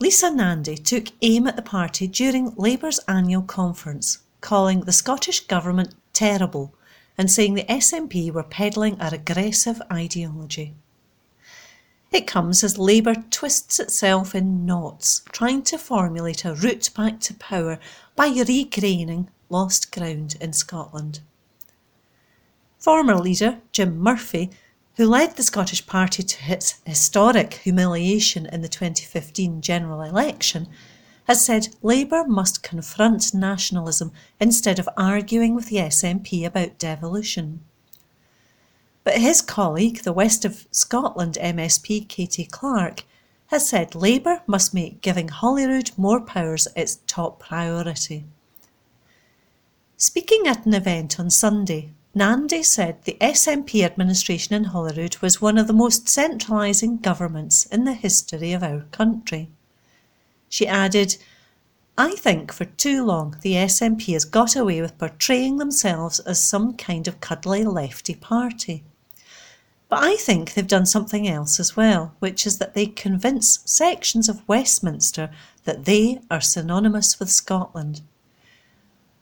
Lisa 0.00 0.30
Nandy 0.30 0.78
took 0.78 1.08
aim 1.20 1.46
at 1.46 1.56
the 1.56 1.62
party 1.62 2.06
during 2.06 2.54
Labour's 2.56 3.00
annual 3.00 3.42
conference, 3.42 4.20
calling 4.40 4.80
the 4.80 4.92
Scottish 4.92 5.40
Government 5.40 5.94
terrible 6.14 6.72
and 7.18 7.30
saying 7.30 7.54
the 7.54 7.64
SNP 7.64 8.32
were 8.32 8.44
peddling 8.44 8.96
a 9.00 9.10
regressive 9.10 9.82
ideology. 9.92 10.74
It 12.10 12.26
comes 12.26 12.64
as 12.64 12.78
Labour 12.78 13.16
twists 13.30 13.78
itself 13.78 14.34
in 14.34 14.64
knots, 14.64 15.22
trying 15.30 15.62
to 15.64 15.76
formulate 15.76 16.44
a 16.44 16.54
route 16.54 16.88
back 16.96 17.20
to 17.20 17.34
power 17.34 17.78
by 18.16 18.28
regaining 18.28 19.28
lost 19.50 19.92
ground 19.92 20.36
in 20.40 20.52
Scotland. 20.52 21.20
Former 22.78 23.16
leader 23.16 23.58
Jim 23.72 23.98
Murphy, 23.98 24.50
who 24.96 25.06
led 25.06 25.36
the 25.36 25.42
Scottish 25.42 25.86
Party 25.86 26.22
to 26.22 26.52
its 26.52 26.80
historic 26.86 27.54
humiliation 27.54 28.46
in 28.46 28.62
the 28.62 28.68
2015 28.68 29.60
general 29.60 30.02
election, 30.02 30.68
has 31.28 31.44
said 31.44 31.68
Labour 31.82 32.24
must 32.26 32.62
confront 32.62 33.34
nationalism 33.34 34.10
instead 34.40 34.78
of 34.78 34.88
arguing 34.96 35.54
with 35.54 35.68
the 35.68 35.76
SNP 35.76 36.46
about 36.46 36.78
devolution. 36.78 37.60
But 39.04 39.18
his 39.18 39.42
colleague, 39.42 40.04
the 40.04 40.12
West 40.12 40.46
of 40.46 40.66
Scotland 40.70 41.36
MSP 41.38 42.08
Katy 42.08 42.46
Clark, 42.46 43.04
has 43.48 43.68
said 43.68 43.94
Labour 43.94 44.40
must 44.46 44.72
make 44.72 45.02
giving 45.02 45.28
Holyrood 45.28 45.90
more 45.98 46.20
powers 46.20 46.66
its 46.74 47.00
top 47.06 47.40
priority. 47.40 48.24
Speaking 49.98 50.46
at 50.46 50.64
an 50.64 50.72
event 50.72 51.20
on 51.20 51.28
Sunday, 51.28 51.90
Nandy 52.14 52.62
said 52.62 53.04
the 53.04 53.18
SNP 53.20 53.84
administration 53.84 54.54
in 54.54 54.64
Holyrood 54.64 55.18
was 55.18 55.42
one 55.42 55.58
of 55.58 55.66
the 55.66 55.72
most 55.74 56.08
centralising 56.08 56.98
governments 56.98 57.66
in 57.66 57.84
the 57.84 57.92
history 57.92 58.52
of 58.52 58.62
our 58.62 58.82
country. 58.92 59.50
She 60.48 60.66
added, 60.66 61.16
I 61.96 62.12
think 62.12 62.52
for 62.52 62.64
too 62.64 63.04
long 63.04 63.36
the 63.42 63.54
SNP 63.54 64.12
has 64.12 64.24
got 64.24 64.54
away 64.56 64.80
with 64.80 64.98
portraying 64.98 65.58
themselves 65.58 66.20
as 66.20 66.42
some 66.42 66.76
kind 66.76 67.08
of 67.08 67.20
cuddly 67.20 67.64
lefty 67.64 68.14
party. 68.14 68.84
But 69.88 70.04
I 70.04 70.16
think 70.16 70.52
they've 70.52 70.66
done 70.66 70.86
something 70.86 71.26
else 71.26 71.58
as 71.58 71.76
well, 71.76 72.14
which 72.18 72.46
is 72.46 72.58
that 72.58 72.74
they 72.74 72.86
convince 72.86 73.60
sections 73.64 74.28
of 74.28 74.46
Westminster 74.46 75.30
that 75.64 75.86
they 75.86 76.20
are 76.30 76.40
synonymous 76.40 77.18
with 77.18 77.30
Scotland. 77.30 78.02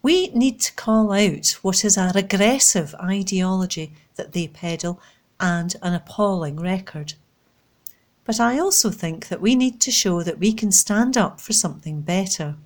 We 0.03 0.29
need 0.29 0.61
to 0.61 0.75
call 0.75 1.13
out 1.13 1.49
what 1.63 1.85
is 1.85 1.97
a 1.97 2.13
regressive 2.15 2.95
ideology 2.97 3.93
that 4.17 4.33
they 4.33 4.49
peddle 4.49 5.01
and 5.41 5.75
an 5.83 5.95
appalling 5.95 6.61
record. 6.61 7.15
But 8.27 8.41
I 8.41 8.59
also 8.59 8.91
think 8.91 9.29
that 9.29 9.41
we 9.41 9.55
need 9.55 9.81
to 9.83 9.93
show 9.93 10.23
that 10.25 10.41
we 10.41 10.53
can 10.53 10.73
stand 10.73 11.17
up 11.17 11.41
for 11.41 11.53
something 11.53 12.01
better. 12.01 12.57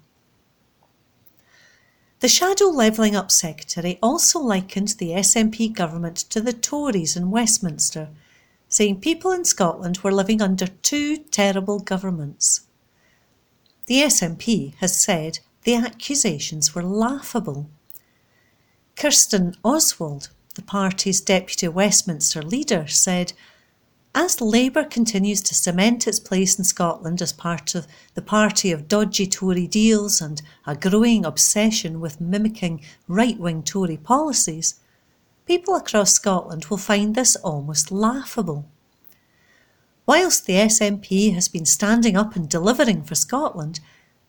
The 2.21 2.29
Shadow 2.29 2.67
Levelling 2.67 3.14
Up 3.14 3.31
Secretary 3.31 3.99
also 4.02 4.40
likened 4.40 4.88
the 4.88 5.11
SNP 5.11 5.75
government 5.75 6.17
to 6.31 6.40
the 6.40 6.55
Tories 6.55 7.14
in 7.14 7.31
Westminster, 7.31 8.09
saying 8.69 9.00
people 9.00 9.33
in 9.33 9.45
Scotland 9.45 9.99
were 9.99 10.12
living 10.12 10.40
under 10.40 10.67
two 10.67 11.19
terrible 11.19 11.79
governments. 11.79 12.62
The 13.87 14.02
SNP 14.02 14.75
has 14.76 14.99
said 14.99 15.40
the 15.64 15.75
accusations 15.75 16.75
were 16.75 16.83
laughable. 16.83 17.69
Kirsten 18.97 19.57
Oswald, 19.62 20.31
the 20.55 20.62
party's 20.62 21.21
deputy 21.21 21.69
Westminster 21.69 22.43
leader, 22.43 22.87
said 22.87 23.33
As 24.14 24.40
Labour 24.40 24.83
continues 24.83 25.40
to 25.43 25.55
cement 25.55 26.09
its 26.09 26.19
place 26.19 26.59
in 26.59 26.64
Scotland 26.64 27.23
as 27.23 27.33
part 27.33 27.76
of 27.76 27.87
the 28.14 28.23
party 28.23 28.73
of 28.73 28.88
dodgy 28.88 29.25
Tory 29.25 29.69
deals 29.69 30.21
and 30.21 30.43
a 30.67 30.75
growing 30.75 31.25
obsession 31.25 32.00
with 32.00 32.21
mimicking 32.21 32.83
right 33.07 33.38
wing 33.38 33.62
Tory 33.62 33.97
policies, 33.97 34.81
people 35.47 35.76
across 35.76 36.12
Scotland 36.12 36.64
will 36.64 36.76
find 36.76 37.14
this 37.14 37.37
almost 37.37 37.93
laughable. 37.93 38.69
Whilst 40.07 40.45
the 40.45 40.55
SNP 40.55 41.33
has 41.35 41.47
been 41.47 41.64
standing 41.64 42.17
up 42.17 42.35
and 42.35 42.49
delivering 42.49 43.05
for 43.05 43.14
Scotland, 43.14 43.79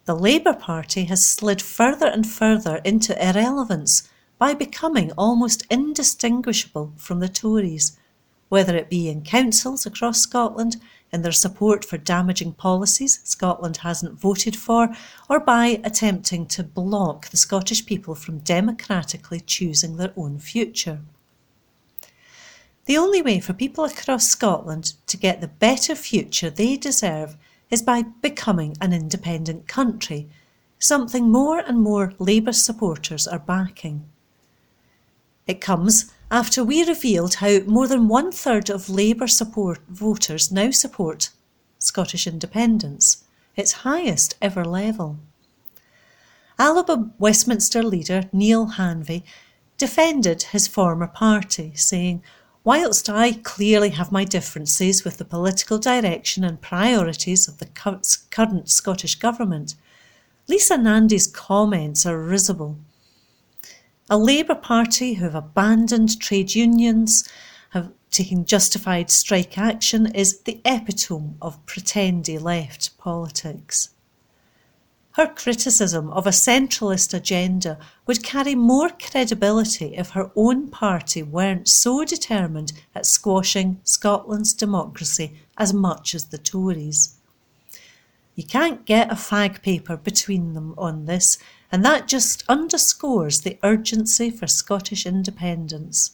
the 0.05 0.15
Labour 0.15 0.53
Party 0.53 1.05
has 1.05 1.25
slid 1.25 1.59
further 1.59 2.05
and 2.05 2.27
further 2.27 2.81
into 2.85 3.17
irrelevance 3.19 4.07
by 4.37 4.53
becoming 4.53 5.11
almost 5.13 5.65
indistinguishable 5.71 6.93
from 6.97 7.19
the 7.19 7.29
Tories 7.29 7.97
whether 8.51 8.75
it 8.75 8.89
be 8.89 9.07
in 9.07 9.21
councils 9.21 9.85
across 9.85 10.19
Scotland, 10.19 10.75
in 11.13 11.21
their 11.21 11.31
support 11.31 11.85
for 11.85 11.97
damaging 11.97 12.51
policies 12.51 13.21
Scotland 13.23 13.77
hasn't 13.77 14.19
voted 14.19 14.57
for, 14.57 14.89
or 15.29 15.39
by 15.39 15.79
attempting 15.85 16.45
to 16.45 16.61
block 16.61 17.29
the 17.29 17.37
Scottish 17.37 17.85
people 17.85 18.13
from 18.13 18.39
democratically 18.39 19.39
choosing 19.39 19.95
their 19.95 20.11
own 20.17 20.37
future. 20.37 20.99
The 22.87 22.97
only 22.97 23.21
way 23.21 23.39
for 23.39 23.53
people 23.53 23.85
across 23.85 24.27
Scotland 24.27 24.95
to 25.07 25.15
get 25.15 25.39
the 25.39 25.47
better 25.47 25.95
future 25.95 26.49
they 26.49 26.75
deserve 26.75 27.37
is 27.69 27.81
by 27.81 28.01
becoming 28.01 28.75
an 28.81 28.91
independent 28.91 29.69
country, 29.69 30.27
something 30.77 31.29
more 31.29 31.59
and 31.59 31.79
more 31.79 32.13
Labour 32.19 32.51
supporters 32.51 33.29
are 33.29 33.39
backing. 33.39 34.03
It 35.47 35.61
comes 35.61 36.11
after 36.31 36.63
we 36.63 36.87
revealed 36.87 37.35
how 37.35 37.59
more 37.67 37.89
than 37.89 38.07
one 38.07 38.31
third 38.31 38.69
of 38.69 38.89
Labour 38.89 39.27
support 39.27 39.79
voters 39.89 40.49
now 40.49 40.71
support 40.71 41.29
Scottish 41.77 42.25
independence, 42.25 43.25
its 43.57 43.83
highest 43.83 44.37
ever 44.41 44.63
level. 44.63 45.19
Alba 46.57 47.11
Westminster 47.19 47.83
leader 47.83 48.29
Neale 48.31 48.67
Hanvey 48.77 49.23
defended 49.77 50.43
his 50.43 50.67
former 50.67 51.07
party, 51.07 51.73
saying, 51.75 52.23
Whilst 52.63 53.09
I 53.09 53.33
clearly 53.33 53.89
have 53.89 54.11
my 54.11 54.23
differences 54.23 55.03
with 55.03 55.17
the 55.17 55.25
political 55.25 55.79
direction 55.79 56.45
and 56.45 56.61
priorities 56.61 57.47
of 57.47 57.57
the 57.57 57.65
current 57.65 58.69
Scottish 58.69 59.15
Government, 59.15 59.75
Lisa 60.47 60.77
Nandy's 60.77 61.27
comments 61.27 62.05
are 62.05 62.21
risible 62.21 62.77
a 64.11 64.17
Labour 64.17 64.55
Party 64.55 65.13
who 65.13 65.23
have 65.23 65.35
abandoned 65.35 66.19
trade 66.19 66.53
unions, 66.53 67.27
have 67.69 67.93
taken 68.11 68.43
justified 68.43 69.09
strike 69.09 69.57
action, 69.57 70.13
is 70.13 70.41
the 70.41 70.59
epitome 70.65 71.35
of 71.41 71.65
pretendy 71.65 72.37
left 72.37 72.97
politics. 72.97 73.91
Her 75.11 75.27
criticism 75.27 76.09
of 76.09 76.27
a 76.27 76.31
centralist 76.31 77.13
agenda 77.13 77.79
would 78.05 78.21
carry 78.21 78.53
more 78.53 78.89
credibility 78.89 79.95
if 79.95 80.09
her 80.09 80.29
own 80.35 80.67
party 80.67 81.23
weren't 81.23 81.69
so 81.69 82.03
determined 82.03 82.73
at 82.93 83.05
squashing 83.05 83.79
Scotland's 83.85 84.53
democracy 84.53 85.37
as 85.57 85.73
much 85.73 86.13
as 86.13 86.25
the 86.25 86.37
Tories. 86.37 87.15
You 88.35 88.43
can't 88.43 88.85
get 88.85 89.09
a 89.09 89.15
fag 89.15 89.61
paper 89.61 89.95
between 89.95 90.53
them 90.53 90.75
on 90.77 91.05
this, 91.05 91.37
and 91.71 91.85
that 91.85 92.07
just 92.07 92.43
underscores 92.49 93.41
the 93.41 93.57
urgency 93.63 94.29
for 94.29 94.47
Scottish 94.47 95.05
independence. 95.05 96.11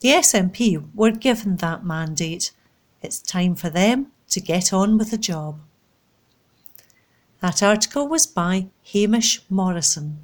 The 0.00 0.10
SNP 0.10 0.94
were 0.94 1.10
given 1.10 1.56
that 1.56 1.84
mandate. 1.84 2.52
It's 3.02 3.20
time 3.20 3.54
for 3.54 3.68
them 3.68 4.12
to 4.30 4.40
get 4.40 4.72
on 4.72 4.96
with 4.96 5.10
the 5.10 5.18
job. 5.18 5.60
That 7.40 7.62
article 7.62 8.08
was 8.08 8.26
by 8.26 8.68
Hamish 8.92 9.42
Morrison. 9.50 10.18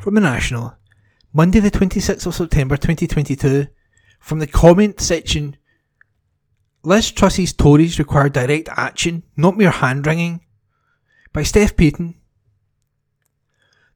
From 0.00 0.14
the 0.14 0.20
National, 0.20 0.74
Monday 1.32 1.60
the 1.60 1.70
26th 1.70 2.26
of 2.26 2.34
September 2.34 2.76
2022, 2.76 3.66
from 4.20 4.38
the 4.38 4.46
comment 4.46 5.00
section 5.00 5.56
Liz 6.84 7.10
Truss's 7.10 7.52
Tories 7.52 7.98
require 7.98 8.28
direct 8.28 8.68
action, 8.76 9.24
not 9.36 9.56
mere 9.56 9.70
hand 9.70 10.06
wringing. 10.06 10.40
By 11.32 11.42
Steph 11.42 11.76
Payton, 11.76 12.14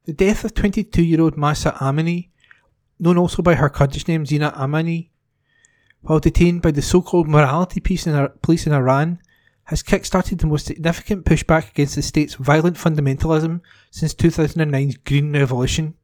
the 0.04 0.12
death 0.12 0.44
of 0.44 0.54
22 0.54 1.02
year 1.02 1.20
old 1.20 1.36
Mahsa 1.36 1.72
Amini, 1.80 2.30
known 2.98 3.18
also 3.18 3.42
by 3.42 3.54
her 3.54 3.68
Kurdish 3.68 4.08
name 4.08 4.26
Zina 4.26 4.52
Amini, 4.52 5.10
while 6.02 6.18
detained 6.18 6.62
by 6.62 6.72
the 6.72 6.82
so 6.82 7.00
called 7.00 7.28
morality 7.28 7.80
police 7.80 8.06
in 8.66 8.72
Iran, 8.72 9.20
has 9.64 9.82
kick-started 9.82 10.38
the 10.38 10.46
most 10.46 10.66
significant 10.66 11.24
pushback 11.24 11.70
against 11.70 11.94
the 11.94 12.02
state's 12.02 12.34
violent 12.34 12.76
fundamentalism 12.76 13.60
since 13.90 14.14
2009's 14.14 14.96
Green 14.96 15.32
Revolution. 15.32 15.94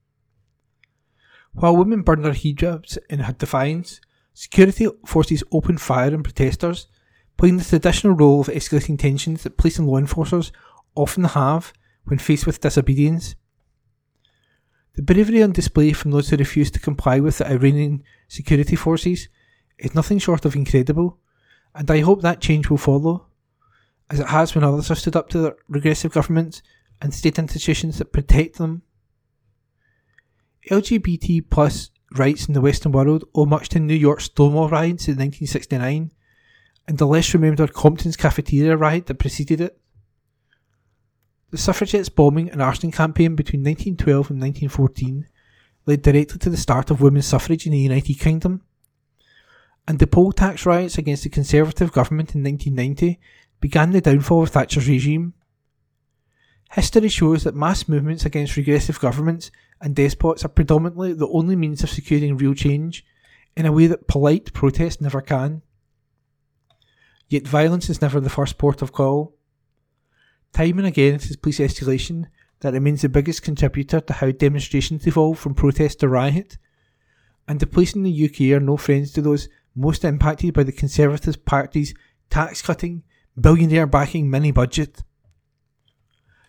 While 1.52 1.76
women 1.76 2.02
burned 2.02 2.24
their 2.24 2.32
hijabs 2.32 2.98
in 3.10 3.24
defiance, 3.38 4.00
security 4.32 4.86
forces 5.04 5.42
opened 5.50 5.80
fire 5.80 6.14
on 6.14 6.22
protesters, 6.22 6.86
playing 7.36 7.56
the 7.56 7.64
traditional 7.64 8.14
role 8.14 8.40
of 8.40 8.46
escalating 8.46 8.96
tensions 8.98 9.42
that 9.42 9.56
police 9.56 9.78
and 9.78 9.88
law 9.88 9.98
enforcers 9.98 10.52
often 10.94 11.24
have 11.24 11.72
when 12.04 12.18
faced 12.18 12.46
with 12.46 12.60
disobedience. 12.60 13.34
The 14.98 15.04
bravery 15.04 15.44
on 15.44 15.52
display 15.52 15.92
from 15.92 16.10
those 16.10 16.28
who 16.28 16.36
refused 16.36 16.74
to 16.74 16.80
comply 16.80 17.20
with 17.20 17.38
the 17.38 17.48
Iranian 17.48 18.02
security 18.26 18.74
forces 18.74 19.28
is 19.78 19.94
nothing 19.94 20.18
short 20.18 20.44
of 20.44 20.56
incredible, 20.56 21.20
and 21.72 21.88
I 21.88 22.00
hope 22.00 22.20
that 22.22 22.40
change 22.40 22.68
will 22.68 22.78
follow, 22.78 23.28
as 24.10 24.18
it 24.18 24.26
has 24.26 24.56
when 24.56 24.64
others 24.64 24.88
have 24.88 24.98
stood 24.98 25.14
up 25.14 25.28
to 25.28 25.38
the 25.38 25.56
regressive 25.68 26.10
governments 26.10 26.62
and 27.00 27.14
state 27.14 27.38
institutions 27.38 27.98
that 27.98 28.12
protect 28.12 28.58
them. 28.58 28.82
LGBT 30.68 31.48
plus 31.48 31.90
rights 32.16 32.48
in 32.48 32.54
the 32.54 32.60
Western 32.60 32.90
world 32.90 33.22
owe 33.36 33.46
much 33.46 33.68
to 33.68 33.78
New 33.78 33.94
York's 33.94 34.24
Stonewall 34.24 34.68
riots 34.68 35.06
in 35.06 35.12
1969 35.12 36.10
and 36.88 36.98
the 36.98 37.06
less 37.06 37.32
remembered 37.32 37.72
Compton's 37.72 38.16
cafeteria 38.16 38.76
riot 38.76 39.06
that 39.06 39.20
preceded 39.20 39.60
it. 39.60 39.80
The 41.50 41.58
suffragettes' 41.58 42.08
bombing 42.08 42.50
and 42.50 42.60
arson 42.60 42.92
campaign 42.92 43.34
between 43.34 43.62
1912 43.62 44.30
and 44.30 44.40
1914 44.40 45.26
led 45.86 46.02
directly 46.02 46.38
to 46.38 46.50
the 46.50 46.56
start 46.56 46.90
of 46.90 47.00
women's 47.00 47.26
suffrage 47.26 47.64
in 47.64 47.72
the 47.72 47.78
United 47.78 48.18
Kingdom. 48.18 48.62
And 49.86 49.98
the 49.98 50.06
poll 50.06 50.32
tax 50.32 50.66
riots 50.66 50.98
against 50.98 51.22
the 51.22 51.30
Conservative 51.30 51.92
government 51.92 52.34
in 52.34 52.44
1990 52.44 53.18
began 53.60 53.92
the 53.92 54.02
downfall 54.02 54.42
of 54.42 54.50
Thatcher's 54.50 54.86
regime. 54.86 55.32
History 56.72 57.08
shows 57.08 57.44
that 57.44 57.54
mass 57.54 57.88
movements 57.88 58.26
against 58.26 58.56
regressive 58.56 59.00
governments 59.00 59.50
and 59.80 59.96
despots 59.96 60.44
are 60.44 60.48
predominantly 60.48 61.14
the 61.14 61.28
only 61.28 61.56
means 61.56 61.82
of 61.82 61.88
securing 61.88 62.36
real 62.36 62.52
change, 62.52 63.06
in 63.56 63.64
a 63.64 63.72
way 63.72 63.86
that 63.86 64.06
polite 64.06 64.52
protest 64.52 65.00
never 65.00 65.22
can. 65.22 65.62
Yet 67.28 67.48
violence 67.48 67.88
is 67.88 68.02
never 68.02 68.20
the 68.20 68.30
first 68.30 68.58
port 68.58 68.82
of 68.82 68.92
call. 68.92 69.37
Time 70.58 70.78
and 70.78 70.88
again, 70.88 71.14
it 71.14 71.30
is 71.30 71.36
police 71.36 71.60
escalation 71.60 72.26
that 72.62 72.72
remains 72.72 73.02
the 73.02 73.08
biggest 73.08 73.44
contributor 73.44 74.00
to 74.00 74.12
how 74.12 74.32
demonstrations 74.32 75.06
evolve 75.06 75.38
from 75.38 75.54
protest 75.54 76.00
to 76.00 76.08
riot. 76.08 76.58
And 77.46 77.60
the 77.60 77.66
police 77.68 77.94
in 77.94 78.02
the 78.02 78.24
UK 78.24 78.56
are 78.56 78.60
no 78.60 78.76
friends 78.76 79.12
to 79.12 79.22
those 79.22 79.48
most 79.76 80.04
impacted 80.04 80.54
by 80.54 80.64
the 80.64 80.72
Conservative 80.72 81.44
Party's 81.44 81.94
tax 82.28 82.60
cutting, 82.60 83.04
billionaire 83.40 83.86
backing 83.86 84.28
mini 84.28 84.50
budget. 84.50 85.04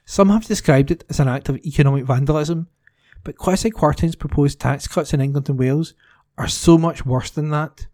Some 0.05 0.29
have 0.29 0.47
described 0.47 0.89
it 0.89 1.03
as 1.07 1.19
an 1.19 1.27
act 1.27 1.47
of 1.47 1.57
economic 1.57 2.05
vandalism, 2.05 2.67
but 3.23 3.35
Kwasi 3.35 3.69
Kwarteng's 3.71 4.15
proposed 4.15 4.59
tax 4.59 4.87
cuts 4.87 5.13
in 5.13 5.21
England 5.21 5.49
and 5.49 5.59
Wales 5.59 5.93
are 6.35 6.47
so 6.47 6.79
much 6.79 7.05
worse 7.05 7.29
than 7.29 7.51
that. 7.51 7.85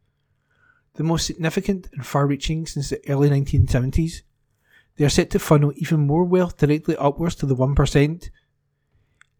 The 0.94 1.04
most 1.04 1.26
significant 1.26 1.90
and 1.92 2.06
far 2.06 2.26
reaching 2.26 2.68
since 2.68 2.90
the 2.90 3.02
early 3.10 3.30
1970s. 3.30 4.22
They 4.98 5.06
are 5.06 5.10
set 5.10 5.30
to 5.32 5.40
funnel 5.40 5.74
even 5.76 6.08
more 6.08 6.24
wealth 6.24 6.58
directly 6.58 6.96
upwards 6.98 7.36
to 7.36 7.46
the 7.46 7.56
1%. 7.56 8.30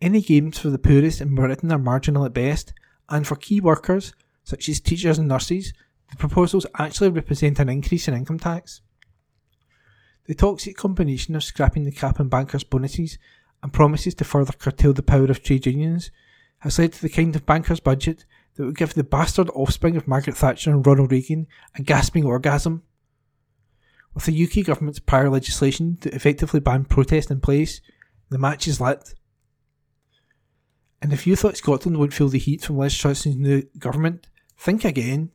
Any 0.02 0.22
gains 0.22 0.60
for 0.60 0.70
the 0.70 0.78
poorest 0.78 1.22
in 1.22 1.36
Britain 1.36 1.72
are 1.72 1.80
marginal 1.80 2.26
at 2.26 2.34
best, 2.34 2.74
and 3.10 3.26
for 3.26 3.36
key 3.36 3.62
workers, 3.62 4.14
such 4.44 4.68
as 4.68 4.80
teachers 4.80 5.18
and 5.18 5.28
nurses, 5.28 5.74
the 6.10 6.18
proposals 6.18 6.66
actually 6.78 7.10
represent 7.10 7.60
an 7.60 7.70
increase 7.70 8.08
in 8.08 8.14
income 8.14 8.40
tax. 8.40 8.82
The 10.26 10.36
toxic 10.36 10.76
combination 10.76 11.36
of 11.36 11.44
scrapping 11.44 11.86
the 11.86 11.92
cap 11.92 12.20
on 12.20 12.30
bankers' 12.30 12.64
bonuses 12.64 13.18
and 13.64 13.72
promises 13.72 14.16
to 14.16 14.24
further 14.24 14.54
curtail 14.54 14.94
the 14.94 15.04
power 15.04 15.26
of 15.26 15.42
trade 15.42 15.66
unions 15.66 16.12
has 16.60 16.80
led 16.80 16.94
to 16.94 17.02
the 17.02 17.10
kind 17.10 17.36
of 17.36 17.46
bankers' 17.46 17.80
budget 17.80 18.26
that 18.56 18.66
would 18.66 18.78
give 18.78 18.94
the 18.94 19.04
bastard 19.04 19.50
offspring 19.52 19.96
of 19.96 20.08
Margaret 20.08 20.36
Thatcher 20.36 20.72
and 20.72 20.86
Ronald 20.86 21.12
Reagan 21.12 21.48
a 21.76 21.82
gasping 21.82 22.26
orgasm. 22.26 22.84
With 24.16 24.26
the 24.26 24.44
UK 24.46 24.66
government's 24.66 25.00
prior 25.00 25.30
legislation 25.30 25.98
to 25.98 26.16
effectively 26.16 26.62
ban 26.62 26.86
protest 26.86 27.30
in 27.30 27.42
place, 27.42 27.82
the 28.30 28.38
match 28.38 28.68
is 28.68 28.80
lit. 28.80 29.14
And 31.02 31.12
if 31.12 31.28
you 31.28 31.36
thought 31.36 31.58
Scotland 31.58 31.98
would 31.98 32.14
feel 32.14 32.30
the 32.30 32.40
heat 32.40 32.64
from 32.64 32.78
Liz 32.78 32.98
Truss's 32.98 33.36
new 33.36 33.64
government, 33.78 34.28
think 34.58 34.86
again. 34.86 35.32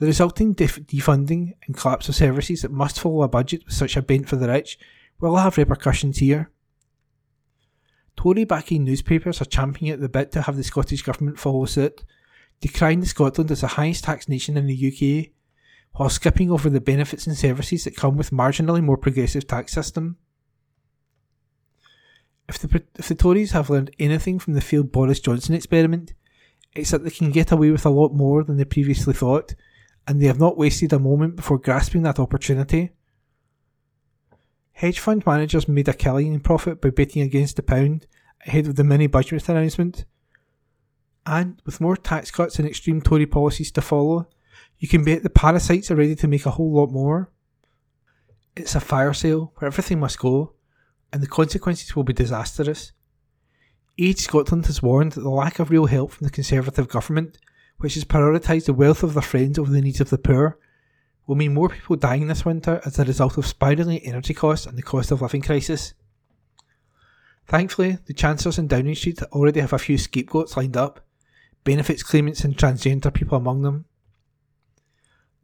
The 0.00 0.06
resulting 0.06 0.54
def- 0.54 0.84
defunding 0.86 1.54
and 1.66 1.76
collapse 1.76 2.08
of 2.08 2.16
services 2.16 2.62
that 2.62 2.72
must 2.72 2.98
follow 2.98 3.22
a 3.22 3.28
budget 3.28 3.64
with 3.64 3.74
such 3.74 3.96
a 3.96 4.02
bent 4.02 4.28
for 4.28 4.36
the 4.36 4.48
rich 4.48 4.76
will 5.20 5.36
have 5.36 5.56
repercussions 5.56 6.18
here. 6.18 6.50
Tory 8.16 8.44
backing 8.44 8.84
newspapers 8.84 9.40
are 9.40 9.46
championing 9.46 9.92
at 9.92 10.00
the 10.00 10.08
bit 10.08 10.32
to 10.32 10.42
have 10.42 10.56
the 10.56 10.64
Scottish 10.64 11.02
Government 11.02 11.38
follow 11.38 11.64
suit, 11.64 12.04
decrying 12.60 13.04
Scotland 13.04 13.50
as 13.52 13.60
the 13.60 13.68
highest 13.68 14.04
tax 14.04 14.28
nation 14.28 14.56
in 14.56 14.66
the 14.66 14.74
UK, 14.74 15.32
while 15.94 16.10
skipping 16.10 16.50
over 16.50 16.68
the 16.68 16.80
benefits 16.80 17.26
and 17.26 17.36
services 17.36 17.84
that 17.84 17.96
come 17.96 18.16
with 18.16 18.30
marginally 18.30 18.82
more 18.82 18.96
progressive 18.96 19.46
tax 19.46 19.72
system. 19.72 20.16
If 22.48 22.58
the, 22.58 22.82
if 22.96 23.08
the 23.08 23.14
Tories 23.14 23.52
have 23.52 23.70
learned 23.70 23.94
anything 23.98 24.38
from 24.38 24.54
the 24.54 24.60
failed 24.60 24.92
Boris 24.92 25.20
Johnson 25.20 25.54
experiment, 25.54 26.12
it's 26.74 26.90
that 26.90 27.04
they 27.04 27.10
can 27.10 27.30
get 27.30 27.52
away 27.52 27.70
with 27.70 27.86
a 27.86 27.90
lot 27.90 28.12
more 28.12 28.42
than 28.42 28.56
they 28.56 28.64
previously 28.64 29.14
thought, 29.14 29.54
and 30.06 30.20
they 30.20 30.26
have 30.26 30.40
not 30.40 30.58
wasted 30.58 30.92
a 30.92 30.98
moment 30.98 31.36
before 31.36 31.58
grasping 31.58 32.02
that 32.02 32.18
opportunity. 32.18 32.90
Hedge 34.72 34.98
fund 34.98 35.24
managers 35.24 35.68
made 35.68 35.88
a 35.88 35.94
killing 35.94 36.34
in 36.34 36.40
profit 36.40 36.80
by 36.80 36.90
betting 36.90 37.22
against 37.22 37.56
the 37.56 37.62
pound 37.62 38.06
ahead 38.44 38.66
of 38.66 38.74
the 38.74 38.84
mini 38.84 39.06
budget 39.06 39.48
announcement. 39.48 40.04
And 41.24 41.62
with 41.64 41.80
more 41.80 41.96
tax 41.96 42.30
cuts 42.32 42.58
and 42.58 42.68
extreme 42.68 43.00
Tory 43.00 43.24
policies 43.24 43.70
to 43.72 43.80
follow, 43.80 44.26
you 44.84 44.88
can 44.88 45.02
bet 45.02 45.22
the 45.22 45.30
parasites 45.30 45.90
are 45.90 45.96
ready 45.96 46.14
to 46.14 46.28
make 46.28 46.44
a 46.44 46.50
whole 46.50 46.70
lot 46.70 46.90
more. 46.90 47.30
It's 48.54 48.74
a 48.74 48.80
fire 48.80 49.14
sale 49.14 49.50
where 49.56 49.68
everything 49.68 49.98
must 49.98 50.18
go, 50.18 50.52
and 51.10 51.22
the 51.22 51.26
consequences 51.26 51.96
will 51.96 52.04
be 52.04 52.12
disastrous. 52.12 52.92
Age 53.98 54.18
Scotland 54.18 54.66
has 54.66 54.82
warned 54.82 55.12
that 55.12 55.22
the 55.22 55.30
lack 55.30 55.58
of 55.58 55.70
real 55.70 55.86
help 55.86 56.10
from 56.10 56.26
the 56.26 56.30
Conservative 56.30 56.86
government, 56.86 57.38
which 57.78 57.94
has 57.94 58.04
prioritised 58.04 58.66
the 58.66 58.74
wealth 58.74 59.02
of 59.02 59.14
their 59.14 59.22
friends 59.22 59.58
over 59.58 59.70
the 59.72 59.80
needs 59.80 60.02
of 60.02 60.10
the 60.10 60.18
poor, 60.18 60.58
will 61.26 61.36
mean 61.36 61.54
more 61.54 61.70
people 61.70 61.96
dying 61.96 62.26
this 62.26 62.44
winter 62.44 62.82
as 62.84 62.98
a 62.98 63.06
result 63.06 63.38
of 63.38 63.46
spiralling 63.46 64.00
energy 64.04 64.34
costs 64.34 64.66
and 64.66 64.76
the 64.76 64.82
cost 64.82 65.10
of 65.10 65.22
living 65.22 65.40
crisis. 65.40 65.94
Thankfully, 67.46 68.00
the 68.04 68.12
Chancellors 68.12 68.58
in 68.58 68.68
Downing 68.68 68.96
Street 68.96 69.22
already 69.32 69.60
have 69.60 69.72
a 69.72 69.78
few 69.78 69.96
scapegoats 69.96 70.58
lined 70.58 70.76
up, 70.76 71.06
benefits 71.64 72.02
claimants 72.02 72.44
and 72.44 72.54
transgender 72.54 73.14
people 73.14 73.38
among 73.38 73.62
them. 73.62 73.86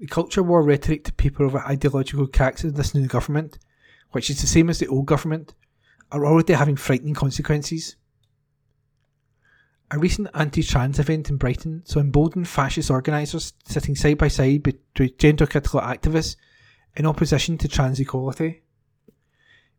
The 0.00 0.06
culture 0.06 0.42
war 0.42 0.62
rhetoric 0.62 1.04
to 1.04 1.12
paper 1.12 1.44
over 1.44 1.58
ideological 1.58 2.26
cracks 2.26 2.64
in 2.64 2.72
this 2.72 2.94
new 2.94 3.06
government, 3.06 3.58
which 4.12 4.30
is 4.30 4.40
the 4.40 4.46
same 4.46 4.70
as 4.70 4.78
the 4.78 4.88
old 4.88 5.04
government, 5.04 5.52
are 6.10 6.24
already 6.24 6.54
having 6.54 6.76
frightening 6.76 7.12
consequences. 7.12 7.96
A 9.90 9.98
recent 9.98 10.28
anti 10.32 10.62
trans 10.62 10.98
event 10.98 11.28
in 11.28 11.36
Brighton 11.36 11.82
saw 11.84 12.00
emboldened 12.00 12.48
fascist 12.48 12.90
organisers 12.90 13.52
sitting 13.66 13.94
side 13.94 14.16
by 14.16 14.28
side 14.28 14.62
between 14.62 15.18
gender 15.18 15.46
critical 15.46 15.82
activists 15.82 16.36
in 16.96 17.04
opposition 17.04 17.58
to 17.58 17.68
trans 17.68 18.00
equality. 18.00 18.62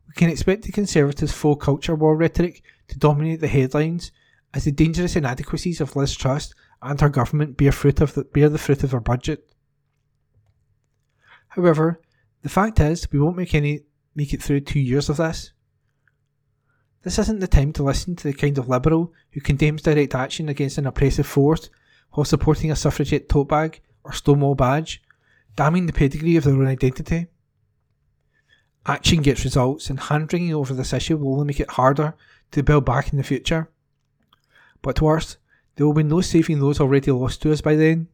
We 0.07 0.13
can 0.13 0.29
expect 0.29 0.63
the 0.63 0.71
Conservatives' 0.71 1.33
faux 1.33 1.65
culture 1.65 1.95
war 1.95 2.15
rhetoric 2.15 2.61
to 2.89 2.99
dominate 2.99 3.39
the 3.39 3.47
headlines 3.47 4.11
as 4.53 4.65
the 4.65 4.71
dangerous 4.71 5.15
inadequacies 5.15 5.81
of 5.81 5.95
Liz 5.95 6.15
Truss 6.15 6.53
and 6.79 7.01
her 7.01 7.09
government 7.09 7.57
bear, 7.57 7.71
fruit 7.71 8.01
of 8.01 8.13
the, 8.13 8.23
bear 8.23 8.49
the 8.49 8.59
fruit 8.59 8.83
of 8.83 8.91
her 8.91 8.99
budget. 8.99 9.50
However, 11.51 12.01
the 12.43 12.49
fact 12.49 12.79
is 12.79 13.11
we 13.11 13.19
won't 13.19 13.37
make 13.37 13.53
any 13.53 13.81
make 14.15 14.33
it 14.33 14.41
through 14.41 14.61
two 14.61 14.79
years 14.79 15.09
of 15.09 15.17
this. 15.17 15.51
This 17.03 17.19
isn't 17.19 17.39
the 17.39 17.47
time 17.47 17.73
to 17.73 17.83
listen 17.83 18.15
to 18.15 18.23
the 18.27 18.33
kind 18.33 18.57
of 18.57 18.69
liberal 18.69 19.11
who 19.31 19.41
condemns 19.41 19.81
direct 19.81 20.15
action 20.15 20.49
against 20.49 20.77
an 20.77 20.87
oppressive 20.87 21.25
force 21.25 21.69
while 22.11 22.25
supporting 22.25 22.71
a 22.71 22.75
suffragette 22.75 23.27
tote 23.27 23.49
bag 23.49 23.81
or 24.03 24.13
Stonewall 24.13 24.55
badge, 24.55 25.01
damning 25.55 25.87
the 25.87 25.93
pedigree 25.93 26.37
of 26.37 26.43
their 26.45 26.53
own 26.53 26.67
identity. 26.67 27.27
Action 28.85 29.21
gets 29.21 29.43
results, 29.43 29.89
and 29.89 29.99
hand 29.99 30.31
wringing 30.31 30.53
over 30.53 30.73
this 30.73 30.93
issue 30.93 31.17
will 31.17 31.33
only 31.33 31.47
make 31.47 31.59
it 31.59 31.71
harder 31.71 32.15
to 32.51 32.63
build 32.63 32.85
back 32.85 33.11
in 33.11 33.17
the 33.17 33.23
future. 33.23 33.69
But 34.81 35.01
worse, 35.01 35.37
there 35.75 35.85
will 35.85 35.93
be 35.93 36.03
no 36.03 36.21
saving 36.21 36.59
those 36.59 36.79
already 36.79 37.11
lost 37.11 37.41
to 37.41 37.51
us 37.51 37.61
by 37.61 37.75
then. 37.75 38.07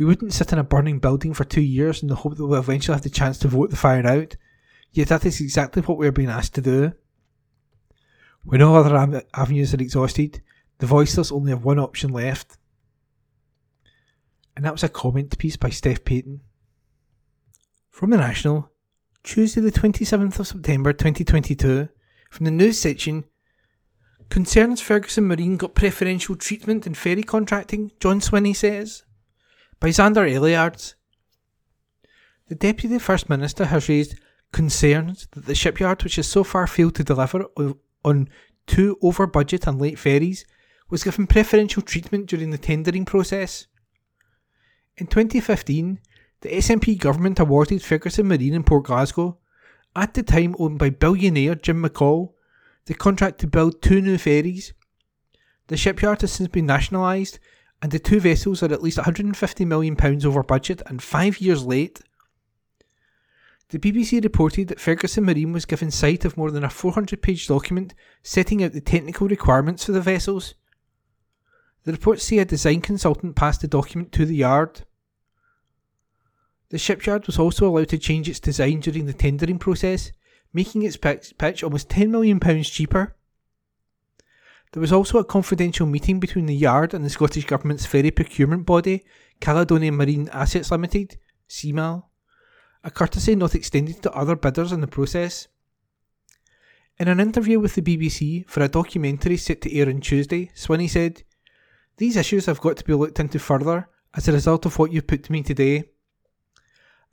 We 0.00 0.06
wouldn't 0.06 0.32
sit 0.32 0.50
in 0.50 0.58
a 0.58 0.64
burning 0.64 0.98
building 0.98 1.34
for 1.34 1.44
two 1.44 1.60
years 1.60 2.02
in 2.02 2.08
the 2.08 2.14
hope 2.14 2.38
that 2.38 2.46
we'll 2.46 2.58
eventually 2.58 2.94
have 2.94 3.02
the 3.02 3.10
chance 3.10 3.36
to 3.40 3.48
vote 3.48 3.68
the 3.68 3.76
fire 3.76 4.06
out, 4.06 4.34
yet 4.92 5.08
that 5.08 5.26
is 5.26 5.42
exactly 5.42 5.82
what 5.82 5.98
we 5.98 6.08
are 6.08 6.10
being 6.10 6.30
asked 6.30 6.54
to 6.54 6.62
do. 6.62 6.94
When 8.42 8.62
all 8.62 8.76
other 8.76 9.22
avenues 9.34 9.74
are 9.74 9.82
exhausted, 9.82 10.40
the 10.78 10.86
voiceless 10.86 11.30
only 11.30 11.50
have 11.50 11.66
one 11.66 11.78
option 11.78 12.14
left. 12.14 12.56
And 14.56 14.64
that 14.64 14.72
was 14.72 14.82
a 14.82 14.88
comment 14.88 15.36
piece 15.36 15.58
by 15.58 15.68
Steph 15.68 16.02
Payton. 16.02 16.40
From 17.90 18.08
the 18.08 18.16
National, 18.16 18.70
Tuesday 19.22 19.60
the 19.60 19.70
27th 19.70 20.38
of 20.38 20.46
September 20.46 20.94
2022, 20.94 21.90
from 22.30 22.44
the 22.46 22.50
news 22.50 22.78
section, 22.78 23.26
Concerns 24.30 24.80
Ferguson 24.80 25.26
Marine 25.26 25.58
got 25.58 25.74
preferential 25.74 26.36
treatment 26.36 26.86
in 26.86 26.94
ferry 26.94 27.22
contracting, 27.22 27.92
John 28.00 28.20
Swinney 28.20 28.56
says. 28.56 29.02
By 29.80 29.88
Xander 29.88 30.30
Elliards. 30.30 30.94
The 32.48 32.54
Deputy 32.54 32.98
First 32.98 33.30
Minister 33.30 33.64
has 33.64 33.88
raised 33.88 34.14
concerns 34.52 35.26
that 35.32 35.46
the 35.46 35.54
shipyard, 35.54 36.04
which 36.04 36.16
has 36.16 36.28
so 36.28 36.44
far 36.44 36.66
failed 36.66 36.96
to 36.96 37.04
deliver 37.04 37.46
on 38.04 38.28
two 38.66 38.98
over 39.00 39.26
budget 39.26 39.66
and 39.66 39.80
late 39.80 39.98
ferries, 39.98 40.44
was 40.90 41.04
given 41.04 41.26
preferential 41.26 41.82
treatment 41.82 42.26
during 42.26 42.50
the 42.50 42.58
tendering 42.58 43.06
process. 43.06 43.68
In 44.98 45.06
2015, 45.06 45.98
the 46.42 46.50
SNP 46.50 46.98
government 46.98 47.38
awarded 47.38 47.82
Ferguson 47.82 48.28
Marine 48.28 48.54
in 48.54 48.64
Port 48.64 48.84
Glasgow, 48.84 49.38
at 49.96 50.12
the 50.12 50.22
time 50.22 50.54
owned 50.58 50.78
by 50.78 50.90
billionaire 50.90 51.54
Jim 51.54 51.82
McColl, 51.82 52.32
the 52.84 52.94
contract 52.94 53.38
to 53.40 53.46
build 53.46 53.80
two 53.80 54.02
new 54.02 54.18
ferries. 54.18 54.74
The 55.68 55.76
shipyard 55.76 56.20
has 56.20 56.32
since 56.32 56.48
been 56.48 56.66
nationalised, 56.66 57.38
and 57.82 57.92
the 57.92 57.98
two 57.98 58.20
vessels 58.20 58.62
are 58.62 58.72
at 58.72 58.82
least 58.82 58.98
£150 58.98 59.66
million 59.66 59.96
over 60.26 60.42
budget 60.42 60.82
and 60.86 61.02
five 61.02 61.40
years 61.40 61.64
late. 61.64 62.00
The 63.70 63.78
BBC 63.78 64.22
reported 64.22 64.68
that 64.68 64.80
Ferguson 64.80 65.24
Marine 65.24 65.52
was 65.52 65.64
given 65.64 65.90
sight 65.90 66.24
of 66.24 66.36
more 66.36 66.50
than 66.50 66.64
a 66.64 66.70
400 66.70 67.22
page 67.22 67.46
document 67.46 67.94
setting 68.22 68.62
out 68.62 68.72
the 68.72 68.80
technical 68.80 69.28
requirements 69.28 69.84
for 69.84 69.92
the 69.92 70.00
vessels. 70.00 70.54
The 71.84 71.92
reports 71.92 72.24
say 72.24 72.38
a 72.38 72.44
design 72.44 72.80
consultant 72.80 73.36
passed 73.36 73.62
the 73.62 73.68
document 73.68 74.12
to 74.12 74.26
the 74.26 74.34
yard. 74.34 74.82
The 76.70 76.78
shipyard 76.78 77.26
was 77.26 77.38
also 77.38 77.66
allowed 77.66 77.88
to 77.88 77.98
change 77.98 78.28
its 78.28 78.40
design 78.40 78.80
during 78.80 79.06
the 79.06 79.12
tendering 79.12 79.58
process, 79.58 80.12
making 80.52 80.82
its 80.82 80.96
pitch 80.96 81.62
almost 81.62 81.88
£10 81.88 82.10
million 82.10 82.40
cheaper. 82.62 83.16
There 84.72 84.80
was 84.80 84.92
also 84.92 85.18
a 85.18 85.24
confidential 85.24 85.86
meeting 85.86 86.20
between 86.20 86.46
the 86.46 86.54
yard 86.54 86.94
and 86.94 87.04
the 87.04 87.10
Scottish 87.10 87.44
Government's 87.46 87.86
ferry 87.86 88.10
procurement 88.10 88.66
body, 88.66 89.04
Caledonian 89.40 89.96
Marine 89.96 90.28
Assets 90.32 90.70
Limited, 90.70 91.18
CMAL 91.48 92.04
a 92.82 92.90
courtesy 92.90 93.34
not 93.34 93.54
extended 93.54 94.02
to 94.02 94.12
other 94.12 94.36
bidders 94.36 94.72
in 94.72 94.80
the 94.80 94.86
process. 94.86 95.48
In 96.98 97.08
an 97.08 97.20
interview 97.20 97.58
with 97.58 97.74
the 97.74 97.82
BBC 97.82 98.46
for 98.48 98.62
a 98.62 98.68
documentary 98.68 99.36
set 99.36 99.60
to 99.62 99.74
air 99.74 99.88
on 99.88 100.00
Tuesday, 100.00 100.50
Swinney 100.54 100.88
said, 100.88 101.22
These 101.96 102.16
issues 102.16 102.46
have 102.46 102.60
got 102.60 102.76
to 102.78 102.84
be 102.84 102.94
looked 102.94 103.20
into 103.20 103.38
further 103.38 103.88
as 104.14 104.28
a 104.28 104.32
result 104.32 104.66
of 104.66 104.78
what 104.78 104.92
you've 104.92 105.06
put 105.06 105.24
to 105.24 105.32
me 105.32 105.42
today. 105.42 105.84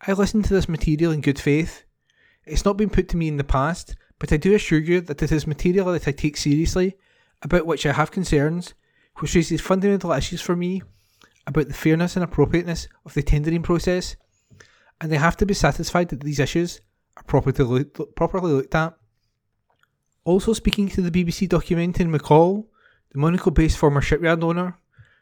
I 0.05 0.13
listened 0.13 0.45
to 0.45 0.53
this 0.53 0.69
material 0.69 1.11
in 1.11 1.21
good 1.21 1.39
faith. 1.39 1.83
It's 2.45 2.65
not 2.65 2.77
been 2.77 2.89
put 2.89 3.09
to 3.09 3.17
me 3.17 3.27
in 3.27 3.37
the 3.37 3.43
past, 3.43 3.95
but 4.19 4.31
I 4.31 4.37
do 4.37 4.55
assure 4.55 4.79
you 4.79 5.01
that 5.01 5.21
it 5.21 5.31
is 5.31 5.47
material 5.47 5.91
that 5.91 6.07
I 6.07 6.11
take 6.11 6.37
seriously, 6.37 6.97
about 7.41 7.65
which 7.65 7.85
I 7.85 7.93
have 7.93 8.11
concerns, 8.11 8.73
which 9.17 9.35
raises 9.35 9.61
fundamental 9.61 10.11
issues 10.11 10.41
for 10.41 10.55
me 10.55 10.81
about 11.45 11.67
the 11.67 11.73
fairness 11.73 12.15
and 12.15 12.23
appropriateness 12.23 12.87
of 13.05 13.13
the 13.13 13.23
tendering 13.23 13.63
process 13.63 14.15
and 14.99 15.11
they 15.11 15.17
have 15.17 15.37
to 15.37 15.45
be 15.45 15.53
satisfied 15.53 16.09
that 16.09 16.21
these 16.21 16.39
issues 16.39 16.81
are 17.15 17.23
properly 17.23 17.85
properly 18.15 18.51
looked 18.51 18.75
at. 18.75 18.95
Also 20.23 20.53
speaking 20.53 20.89
to 20.89 21.01
the 21.01 21.11
BBC 21.11 21.47
documentary, 21.47 22.05
McColl, 22.05 22.65
the 23.11 23.19
Monaco-based 23.19 23.77
former 23.77 24.01
shipyard 24.01 24.43
owner, 24.43 24.77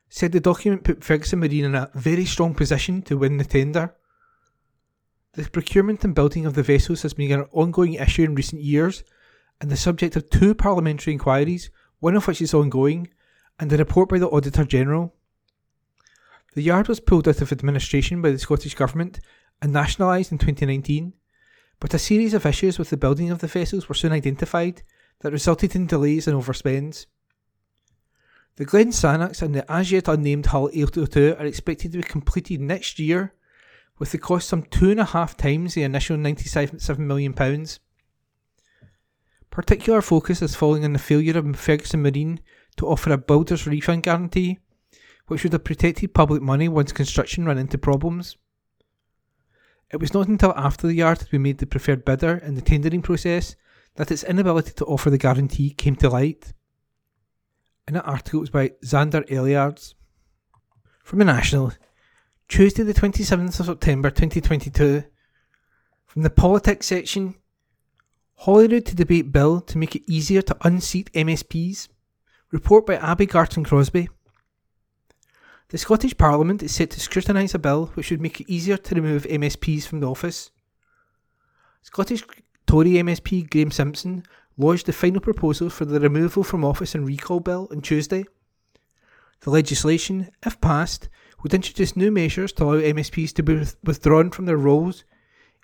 said 0.09 0.31
the 0.31 0.39
document 0.39 0.83
put 0.83 1.03
Ferguson 1.03 1.39
Marine 1.39 1.65
in 1.65 1.75
a 1.75 1.91
very 1.93 2.25
strong 2.25 2.55
position 2.55 3.01
to 3.03 3.17
win 3.17 3.37
the 3.37 3.43
tender. 3.43 3.93
The 5.33 5.49
procurement 5.49 6.03
and 6.03 6.15
building 6.15 6.45
of 6.45 6.53
the 6.53 6.63
vessels 6.63 7.01
has 7.01 7.13
been 7.13 7.31
an 7.31 7.45
ongoing 7.51 7.95
issue 7.95 8.23
in 8.23 8.35
recent 8.35 8.61
years 8.61 9.03
and 9.59 9.69
the 9.69 9.77
subject 9.77 10.15
of 10.15 10.29
two 10.29 10.55
parliamentary 10.55 11.13
inquiries, 11.13 11.69
one 11.99 12.15
of 12.15 12.27
which 12.27 12.41
is 12.41 12.53
ongoing, 12.53 13.09
and 13.59 13.71
a 13.71 13.77
report 13.77 14.09
by 14.09 14.19
the 14.19 14.29
Auditor 14.29 14.65
General. 14.65 15.13
The 16.53 16.61
yard 16.61 16.87
was 16.87 16.99
pulled 16.99 17.27
out 17.27 17.41
of 17.41 17.51
administration 17.51 18.21
by 18.21 18.31
the 18.31 18.39
Scottish 18.39 18.75
Government 18.75 19.19
and 19.61 19.73
nationalised 19.73 20.31
in 20.31 20.37
2019, 20.37 21.13
but 21.79 21.93
a 21.93 21.99
series 21.99 22.33
of 22.33 22.45
issues 22.45 22.79
with 22.79 22.89
the 22.89 22.97
building 22.97 23.29
of 23.29 23.39
the 23.39 23.47
vessels 23.47 23.89
were 23.89 23.95
soon 23.95 24.11
identified 24.11 24.81
that 25.19 25.33
resulted 25.33 25.75
in 25.75 25.87
delays 25.87 26.27
and 26.27 26.41
overspends. 26.41 27.05
The 28.57 28.65
Glen 28.65 28.91
Sannox 28.91 29.41
and 29.41 29.53
the 29.53 29.69
as 29.69 29.91
yet 29.91 30.07
unnamed 30.07 30.47
Hull 30.47 30.69
802 30.71 31.35
are 31.37 31.45
expected 31.45 31.91
to 31.91 31.97
be 31.97 32.03
completed 32.03 32.61
next 32.61 32.99
year, 32.99 33.33
with 33.99 34.11
the 34.11 34.17
cost 34.17 34.47
some 34.47 34.63
two 34.63 34.91
and 34.91 34.99
a 34.99 35.05
half 35.05 35.35
times 35.35 35.73
the 35.73 35.83
initial 35.83 36.17
£97 36.17 36.97
million. 36.99 37.33
Particular 39.55 40.01
focus 40.01 40.41
is 40.41 40.53
falling 40.53 40.83
on 40.83 40.91
the 40.91 40.99
failure 40.99 41.37
of 41.37 41.55
Ferguson 41.55 42.01
Marine 42.01 42.41
to 42.75 42.87
offer 42.87 43.13
a 43.13 43.17
builder's 43.17 43.65
refund 43.65 44.03
guarantee, 44.03 44.59
which 45.27 45.43
would 45.43 45.53
have 45.53 45.63
protected 45.63 46.13
public 46.13 46.41
money 46.41 46.67
once 46.67 46.91
construction 46.91 47.45
ran 47.45 47.57
into 47.57 47.77
problems. 47.77 48.35
It 49.93 50.01
was 50.01 50.13
not 50.13 50.27
until 50.27 50.53
after 50.57 50.87
the 50.87 50.93
yard 50.93 51.19
had 51.19 51.29
been 51.29 51.43
made 51.43 51.59
the 51.59 51.65
preferred 51.65 52.03
bidder 52.03 52.35
in 52.35 52.55
the 52.55 52.61
tendering 52.61 53.01
process 53.01 53.55
that 53.95 54.11
its 54.11 54.25
inability 54.25 54.73
to 54.73 54.85
offer 54.87 55.09
the 55.09 55.17
guarantee 55.17 55.69
came 55.69 55.95
to 55.95 56.09
light. 56.09 56.51
And 57.87 57.95
that 57.95 58.05
article 58.05 58.41
was 58.41 58.49
by 58.49 58.73
Xander 58.83 59.25
Elliards. 59.29 59.93
From 61.01 61.19
the 61.19 61.23
National, 61.23 61.71
Tuesday 62.49 62.83
the 62.83 62.93
27th 62.93 63.57
of 63.61 63.67
September 63.67 64.09
2022. 64.09 65.05
From 66.07 66.23
the 66.23 66.29
politics 66.29 66.87
section, 66.87 67.35
Holyrood 68.39 68.85
to 68.87 68.95
debate 68.95 69.31
bill 69.31 69.61
to 69.61 69.77
make 69.77 69.95
it 69.95 70.03
easier 70.07 70.41
to 70.41 70.57
unseat 70.61 71.11
MSPs. 71.13 71.87
Report 72.51 72.85
by 72.85 72.95
Abbi 72.95 73.25
Garton 73.25 73.63
Crosbie. 73.63 74.09
The 75.69 75.77
Scottish 75.77 76.15
Parliament 76.15 76.61
is 76.61 76.75
set 76.75 76.91
to 76.91 76.99
scrutinise 76.99 77.55
a 77.55 77.59
bill 77.59 77.87
which 77.95 78.11
would 78.11 78.21
make 78.21 78.41
it 78.41 78.49
easier 78.49 78.77
to 78.77 78.95
remove 78.95 79.23
MSPs 79.23 79.87
from 79.87 79.99
the 79.99 80.09
office. 80.09 80.51
Scottish 81.81 82.23
Tory 82.67 82.91
MSP 82.91 83.49
Graham 83.49 83.71
Simpson 83.71 84.23
lodged 84.57 84.85
the 84.85 84.93
final 84.93 85.21
proposal 85.21 85.69
for 85.69 85.85
the 85.85 85.99
removal 85.99 86.43
from 86.43 86.63
office 86.63 86.93
and 86.93 87.05
recall 87.05 87.39
bill 87.39 87.67
on 87.71 87.81
Tuesday. 87.81 88.25
The 89.41 89.49
legislation, 89.49 90.29
if 90.45 90.59
passed, 90.61 91.09
would 91.41 91.53
introduce 91.53 91.95
new 91.95 92.11
measures 92.11 92.51
to 92.53 92.63
allow 92.63 92.81
MSPs 92.81 93.33
to 93.33 93.43
be 93.43 93.65
withdrawn 93.83 94.31
from 94.31 94.45
their 94.45 94.57
roles, 94.57 95.03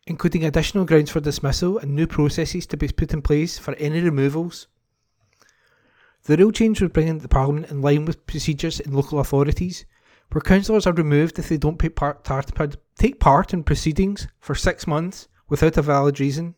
including 0.08 0.44
additional 0.44 0.86
grounds 0.86 1.12
for 1.12 1.20
dismissal 1.20 1.78
and 1.78 1.96
new 1.96 2.08
processes 2.08 2.66
to 2.68 2.78
be 2.78 2.88
put 2.88 3.14
in 3.14 3.22
place 3.22 3.58
for 3.58 3.74
any 3.76 4.02
removals. 4.02 4.68
The 6.24 6.38
rule 6.38 6.52
change 6.52 6.82
would 6.82 6.94
bring 6.94 7.18
the 7.18 7.28
Parliament 7.28 7.72
in 7.72 7.82
line 7.82 8.06
with 8.06 8.26
procedures 8.28 8.80
in 8.80 8.94
local 8.94 9.20
authorities, 9.20 9.86
where 10.32 10.42
councillors 10.42 10.86
are 10.88 10.94
removed 10.94 11.40
if 11.40 11.50
they 11.50 11.58
don't 11.58 11.78
part, 11.96 12.24
take 12.98 13.20
part 13.20 13.54
in 13.54 13.64
proceedings 13.64 14.28
for 14.40 14.56
six 14.56 14.88
months 14.88 15.28
without 15.50 15.78
a 15.78 15.82
valid 15.82 16.20
reason. 16.20 16.56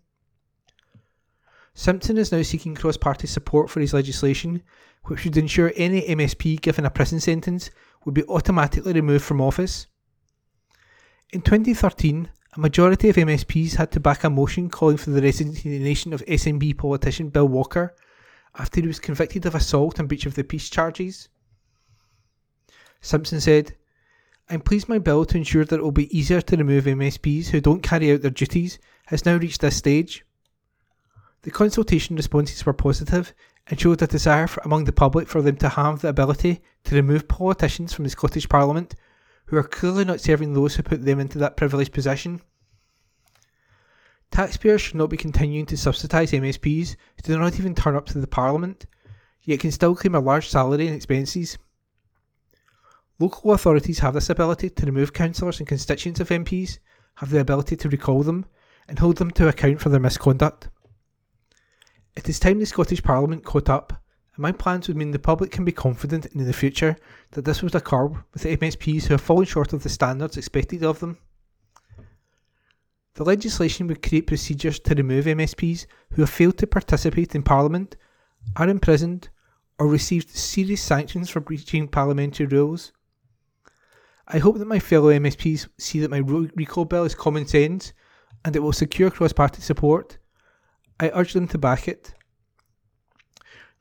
Simpson 1.73 2.17
is 2.17 2.32
now 2.32 2.43
seeking 2.43 2.75
cross 2.75 2.97
party 2.97 3.25
support 3.25 3.69
for 3.69 3.79
his 3.79 3.93
legislation, 3.93 4.62
which 5.06 5.23
would 5.23 5.38
ensure 5.38 5.71
any 5.75 6.01
MSP 6.03 6.62
given 6.62 6.86
a 6.86 6.91
prison 6.91 7.19
sentence 7.19 7.71
would 8.06 8.13
be 8.13 8.23
automatically 8.25 8.93
removed 8.93 9.23
from 9.25 9.41
office. 9.41 9.88
In 11.32 11.41
2013, 11.41 12.29
a 12.55 12.59
majority 12.59 13.09
of 13.09 13.15
MSPs 13.15 13.75
had 13.75 13.91
to 13.91 13.99
back 13.99 14.23
a 14.23 14.29
motion 14.29 14.69
calling 14.69 14.97
for 14.97 15.09
the 15.09 15.21
resignation 15.21 16.13
of 16.13 16.23
SNP 16.25 16.77
politician 16.77 17.29
Bill 17.29 17.47
Walker 17.47 17.95
after 18.57 18.81
he 18.81 18.87
was 18.87 18.99
convicted 18.99 19.45
of 19.45 19.55
assault 19.55 19.97
and 19.97 20.07
breach 20.07 20.27
of 20.27 20.35
the 20.35 20.43
peace 20.43 20.69
charges. 20.69 21.29
Simpson 23.01 23.41
said, 23.41 23.75
I'm 24.49 24.61
pleased 24.61 24.87
my 24.87 24.99
bill 24.99 25.25
to 25.25 25.37
ensure 25.37 25.65
that 25.65 25.79
it 25.79 25.81
will 25.81 25.91
be 25.91 26.15
easier 26.15 26.41
to 26.41 26.57
remove 26.57 26.83
MSPs 26.83 27.47
who 27.47 27.59
don't 27.59 27.81
carry 27.81 28.13
out 28.13 28.21
their 28.21 28.29
duties 28.29 28.77
has 29.07 29.25
now 29.25 29.37
reached 29.37 29.61
this 29.61 29.77
stage. 29.77 30.23
The 31.41 31.51
consultation 31.51 32.15
responses 32.15 32.65
were 32.65 32.73
positive 32.73 33.33
and 33.67 33.79
showed 33.79 34.01
a 34.01 34.07
desire 34.07 34.45
for, 34.45 34.61
among 34.63 34.83
the 34.83 34.91
public 34.91 35.27
for 35.27 35.41
them 35.41 35.55
to 35.57 35.69
have 35.69 36.01
the 36.01 36.09
ability 36.09 36.61
to 36.83 36.95
remove 36.95 37.27
politicians 37.27 37.93
from 37.93 38.03
the 38.03 38.11
Scottish 38.11 38.47
Parliament 38.47 38.95
who 39.53 39.59
are 39.59 39.63
clearly 39.63 40.03
not 40.03 40.19
serving 40.19 40.53
those 40.53 40.73
who 40.73 40.81
put 40.81 41.05
them 41.05 41.19
into 41.19 41.37
that 41.37 41.55
privileged 41.55 41.93
position. 41.93 42.41
Taxpayers 44.31 44.81
should 44.81 44.95
not 44.95 45.11
be 45.11 45.17
continuing 45.17 45.67
to 45.67 45.77
subsidise 45.77 46.31
MSPs 46.31 46.95
who 47.15 47.21
do 47.21 47.37
not 47.37 47.59
even 47.59 47.75
turn 47.75 47.95
up 47.95 48.07
to 48.07 48.19
the 48.19 48.25
Parliament, 48.25 48.87
yet 49.43 49.59
can 49.59 49.71
still 49.71 49.95
claim 49.95 50.15
a 50.15 50.19
large 50.19 50.49
salary 50.49 50.87
and 50.87 50.95
expenses. 50.95 51.59
Local 53.19 53.51
authorities 53.51 53.99
have 53.99 54.15
this 54.15 54.31
ability 54.31 54.71
to 54.71 54.85
remove 54.87 55.13
councillors 55.13 55.59
and 55.59 55.67
constituents 55.67 56.19
of 56.19 56.29
MPs, 56.29 56.79
have 57.17 57.29
the 57.29 57.39
ability 57.39 57.75
to 57.75 57.89
recall 57.89 58.23
them, 58.23 58.47
and 58.87 58.97
hold 58.97 59.17
them 59.17 59.29
to 59.29 59.47
account 59.47 59.79
for 59.79 59.89
their 59.89 59.99
misconduct. 59.99 60.69
It 62.15 62.27
is 62.27 62.39
time 62.39 62.57
the 62.57 62.65
Scottish 62.65 63.03
Parliament 63.03 63.45
caught 63.45 63.69
up, 63.69 64.02
and 64.35 64.41
my 64.41 64.51
plans 64.51 64.87
would 64.87 64.97
mean 64.97 65.11
the 65.11 65.19
public 65.19 65.51
can 65.51 65.63
be 65.63 65.71
confident 65.71 66.25
in 66.27 66.45
the 66.45 66.53
future 66.53 66.97
that 67.31 67.45
this 67.45 67.61
would 67.61 67.75
occur 67.75 68.07
with 68.07 68.43
MSPs 68.43 69.03
who 69.03 69.13
have 69.13 69.21
fallen 69.21 69.45
short 69.45 69.73
of 69.73 69.83
the 69.83 69.89
standards 69.89 70.37
expected 70.37 70.83
of 70.83 70.99
them. 70.99 71.17
The 73.15 73.23
legislation 73.23 73.87
would 73.87 74.01
create 74.01 74.25
procedures 74.25 74.79
to 74.79 74.95
remove 74.95 75.25
MSPs 75.25 75.85
who 76.13 76.23
have 76.23 76.31
failed 76.31 76.57
to 76.57 76.67
participate 76.67 77.35
in 77.35 77.43
Parliament, 77.43 77.95
are 78.55 78.67
imprisoned, 78.67 79.29
or 79.77 79.87
received 79.87 80.29
serious 80.29 80.81
sanctions 80.81 81.29
for 81.29 81.39
breaching 81.39 81.87
parliamentary 81.87 82.47
rules. 82.47 82.91
I 84.27 84.39
hope 84.39 84.57
that 84.57 84.67
my 84.67 84.79
fellow 84.79 85.11
MSPs 85.11 85.67
see 85.77 85.99
that 85.99 86.09
my 86.09 86.17
recall 86.17 86.85
bill 86.85 87.03
is 87.03 87.13
common 87.13 87.45
sense 87.45 87.93
and 88.43 88.55
it 88.55 88.59
will 88.59 88.73
secure 88.73 89.11
cross 89.11 89.33
party 89.33 89.61
support. 89.61 90.17
I 90.99 91.11
urge 91.13 91.33
them 91.33 91.47
to 91.49 91.57
back 91.57 91.87
it. 91.87 92.13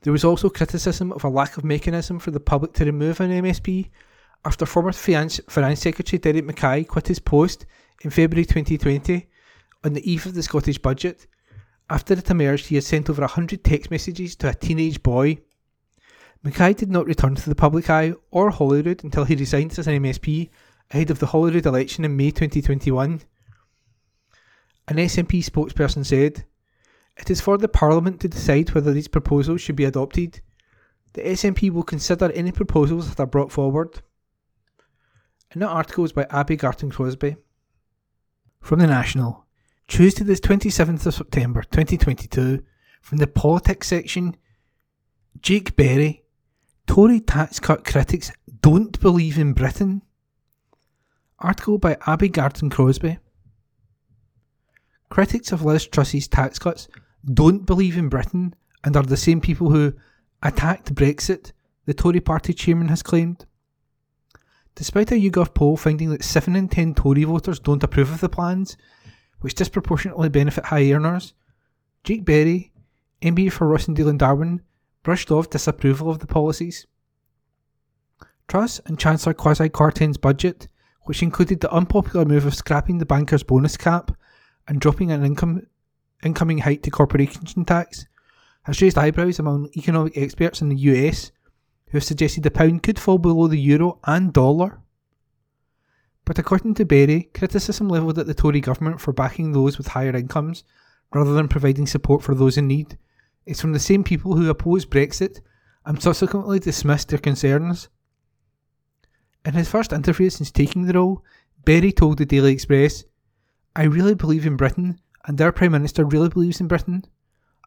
There 0.03 0.13
was 0.13 0.25
also 0.25 0.49
criticism 0.49 1.11
of 1.13 1.23
a 1.23 1.29
lack 1.29 1.57
of 1.57 1.63
mechanism 1.63 2.19
for 2.19 2.31
the 2.31 2.39
public 2.39 2.73
to 2.73 2.85
remove 2.85 3.19
an 3.21 3.31
MSP 3.31 3.89
after 4.45 4.65
former 4.65 4.91
Finance, 4.91 5.39
Secretary 5.79 6.19
Derek 6.19 6.43
Mackay 6.43 6.83
quit 6.83 7.07
his 7.07 7.19
post 7.19 7.65
in 8.01 8.09
February 8.09 8.45
2020 8.45 9.25
on 9.85 9.93
the 9.93 10.11
eve 10.11 10.25
of 10.25 10.33
the 10.33 10.43
Scottish 10.43 10.77
budget. 10.77 11.27
After 11.89 12.13
it 12.15 12.29
emerged, 12.29 12.67
he 12.67 12.75
had 12.75 12.83
sent 12.83 13.09
over 13.09 13.21
100 13.21 13.63
text 13.63 13.89
messages 13.89 14.35
to 14.37 14.49
a 14.49 14.53
teenage 14.53 15.01
boy. 15.01 15.39
Mackay 16.43 16.73
did 16.73 16.91
not 16.91 17.05
return 17.05 17.35
to 17.35 17.49
the 17.49 17.55
public 17.55 17.89
eye 17.89 18.13
or 18.31 18.49
Holyrood 18.49 19.05
until 19.05 19.23
he 19.23 19.35
resigned 19.35 19.79
as 19.79 19.87
an 19.87 20.03
MSP 20.03 20.49
ahead 20.91 21.09
of 21.09 21.19
the 21.19 21.27
Holyrood 21.27 21.65
election 21.65 22.03
in 22.03 22.17
May 22.17 22.31
2021. 22.31 23.21
An 24.89 24.95
SNP 24.97 25.49
spokesperson 25.49 26.05
said, 26.05 26.43
It 27.17 27.29
is 27.29 27.41
for 27.41 27.57
the 27.57 27.67
Parliament 27.67 28.19
to 28.21 28.27
decide 28.27 28.73
whether 28.73 28.91
these 28.91 29.07
proposals 29.07 29.61
should 29.61 29.75
be 29.75 29.85
adopted. 29.85 30.41
The 31.13 31.21
SNP 31.21 31.71
will 31.71 31.83
consider 31.83 32.31
any 32.31 32.51
proposals 32.51 33.09
that 33.09 33.19
are 33.21 33.27
brought 33.27 33.51
forward. 33.51 34.01
Another 35.51 35.71
article 35.71 36.05
is 36.05 36.11
by 36.11 36.25
Abbi 36.31 36.55
Garton 36.55 36.89
Crosbie. 36.89 37.37
From 38.59 38.79
the 38.79 38.87
National, 38.87 39.45
Tuesday 39.87 40.23
the 40.23 40.33
27th 40.33 41.05
of 41.05 41.13
September 41.13 41.61
2022, 41.61 42.63
from 43.01 43.17
the 43.19 43.27
politics 43.27 43.87
section, 43.87 44.35
Jake 45.41 45.75
Berry, 45.75 46.23
Tory 46.87 47.19
tax 47.19 47.59
cut 47.59 47.85
critics 47.85 48.31
don't 48.61 48.99
believe 48.99 49.37
in 49.37 49.53
Britain. 49.53 50.01
Article 51.39 51.77
by 51.77 51.97
Abbi 52.07 52.27
Garton 52.27 52.69
Crosbie. 52.69 53.19
Critics 55.13 55.51
of 55.51 55.63
Liz 55.63 55.85
Truss's 55.85 56.27
tax 56.27 56.57
cuts 56.57 56.87
don't 57.35 57.67
believe 57.67 57.99
in 57.99 58.09
Britain 58.09 58.55
and 58.83 58.97
are 58.97 59.03
the 59.03 59.15
same 59.15 59.39
people 59.39 59.69
who 59.69 59.93
attacked 60.41 60.95
Brexit, 60.95 61.51
the 61.85 61.93
Tory 61.93 62.19
party 62.19 62.51
chairman 62.51 62.87
has 62.87 63.03
claimed. 63.03 63.45
Despite 64.73 65.11
a 65.11 65.21
YouGov 65.21 65.53
poll 65.53 65.77
finding 65.77 66.09
that 66.09 66.23
7 66.23 66.55
in 66.55 66.67
10 66.67 66.95
Tory 66.95 67.25
voters 67.25 67.59
don't 67.59 67.83
approve 67.83 68.11
of 68.11 68.21
the 68.21 68.27
plans, 68.27 68.75
which 69.41 69.53
disproportionately 69.53 70.29
benefit 70.29 70.65
high 70.65 70.91
earners, 70.91 71.35
Jake 72.03 72.25
Berry, 72.25 72.73
MP 73.21 73.51
for 73.51 73.67
Rossendale 73.67 74.09
and 74.09 74.19
Darwen, 74.19 74.61
brushed 75.03 75.29
off 75.29 75.51
disapproval 75.51 76.09
of 76.09 76.17
the 76.17 76.25
policies. 76.25 76.87
Truss 78.47 78.81
and 78.87 78.97
Chancellor 78.97 79.35
Kwasi 79.35 79.69
Kwarteng's 79.69 80.17
budget, 80.17 80.69
which 81.03 81.21
included 81.21 81.59
the 81.59 81.71
unpopular 81.71 82.25
move 82.25 82.47
of 82.47 82.55
scrapping 82.55 82.97
the 82.97 83.05
banker's 83.05 83.43
bonus 83.43 83.77
cap 83.77 84.17
and 84.67 84.79
dropping 84.79 85.11
an 85.11 85.23
income 85.23 85.67
incoming 86.23 86.59
height 86.59 86.83
to 86.83 86.89
corporation 86.89 87.65
tax, 87.65 88.05
has 88.63 88.81
raised 88.81 88.97
eyebrows 88.97 89.39
among 89.39 89.69
economic 89.75 90.17
experts 90.17 90.61
in 90.61 90.69
the 90.69 90.75
US 90.75 91.31
who 91.87 91.97
have 91.97 92.03
suggested 92.03 92.43
the 92.43 92.51
pound 92.51 92.81
could 92.81 92.97
fall 92.97 93.17
below 93.17 93.47
the 93.47 93.59
euro 93.59 93.99
and 94.05 94.33
dollar. 94.33 94.79
But 96.25 96.39
according 96.39 96.75
to 96.75 96.85
Berry, 96.85 97.29
criticism 97.33 97.89
levelled 97.89 98.17
at 98.17 98.27
the 98.27 98.33
Tory 98.33 98.61
government 98.61 99.01
for 99.01 99.11
backing 99.11 99.51
those 99.51 99.77
with 99.77 99.87
higher 99.87 100.15
incomes 100.15 100.63
rather 101.13 101.33
than 101.33 101.49
providing 101.49 101.85
support 101.85 102.23
for 102.23 102.33
those 102.33 102.57
in 102.57 102.67
need 102.67 102.97
is 103.45 103.59
from 103.59 103.73
the 103.73 103.79
same 103.79 104.03
people 104.03 104.35
who 104.35 104.49
opposed 104.49 104.89
Brexit 104.89 105.41
and 105.85 106.01
subsequently 106.01 106.59
dismissed 106.59 107.09
their 107.09 107.19
concerns. 107.19 107.89
In 109.45 109.53
his 109.53 109.69
first 109.69 109.91
interview 109.91 110.29
since 110.29 110.49
taking 110.49 110.85
the 110.85 110.93
role, 110.93 111.23
Berry 111.65 111.91
told 111.91 112.17
the 112.17 112.25
Daily 112.25 112.53
Express, 112.53 113.03
I 113.75 113.83
really 113.83 114.13
believe 114.13 114.45
in 114.45 114.57
Britain, 114.57 114.99
and 115.25 115.41
our 115.41 115.51
Prime 115.51 115.71
Minister 115.71 116.05
really 116.05 116.29
believes 116.29 116.59
in 116.59 116.67
Britain. 116.67 117.05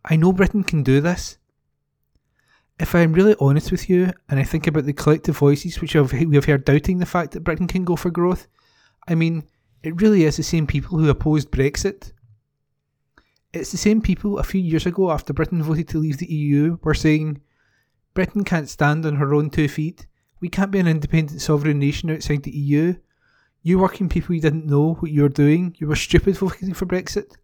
I 0.05 0.17
know 0.17 0.33
Britain 0.33 0.63
can 0.63 0.83
do 0.83 1.01
this. 1.01 1.39
If 2.79 2.95
I 2.95 3.01
am 3.01 3.13
really 3.13 3.35
honest 3.41 3.73
with 3.73 3.89
you, 3.89 4.13
and 4.29 4.39
I 4.39 4.45
think 4.45 4.67
about 4.67 4.85
the 4.85 4.93
collective 4.93 5.39
voices 5.39 5.81
which 5.81 5.95
we 5.95 6.35
have 6.35 6.45
heard 6.45 6.65
doubting 6.65 6.99
the 6.99 7.07
fact 7.07 7.33
that 7.33 7.43
Britain 7.43 7.67
can 7.67 7.85
go 7.85 7.97
for 7.97 8.11
growth, 8.11 8.47
I 9.09 9.15
mean, 9.15 9.45
it 9.83 10.01
really 10.01 10.25
is 10.25 10.37
the 10.37 10.43
same 10.43 10.67
people 10.67 10.99
who 10.99 11.09
opposed 11.09 11.51
Brexit. 11.51 12.13
It's 13.53 13.73
the 13.73 13.79
same 13.79 14.03
people 14.03 14.39
a 14.39 14.45
few 14.45 14.61
years 14.61 14.85
ago 14.85 15.11
after 15.11 15.33
Britain 15.33 15.63
voted 15.63 15.89
to 15.89 15.99
leave 15.99 16.19
the 16.19 16.33
EU 16.33 16.79
were 16.83 16.95
saying, 16.95 17.41
Britain 18.15 18.45
can't 18.45 18.69
stand 18.69 19.07
on 19.07 19.17
her 19.17 19.35
own 19.35 19.51
two 19.51 19.69
feet. 19.69 20.07
We 20.41 20.49
can't 20.51 20.71
be 20.71 20.79
an 20.79 20.87
independent 20.87 21.41
sovereign 21.41 21.79
nation 21.79 22.11
outside 22.11 22.43
the 22.43 22.51
EU. 22.51 22.97
You 23.67 23.81
working 23.81 24.09
people, 24.09 24.33
you 24.33 24.41
didn't 24.41 24.67
know 24.67 24.95
what 24.95 25.11
you 25.11 25.23
were 25.23 25.29
doing. 25.29 25.75
You 25.81 25.89
were 25.89 25.97
stupid 25.97 26.39
voting 26.39 26.73
for 26.73 26.87
Brexit. 26.87 27.35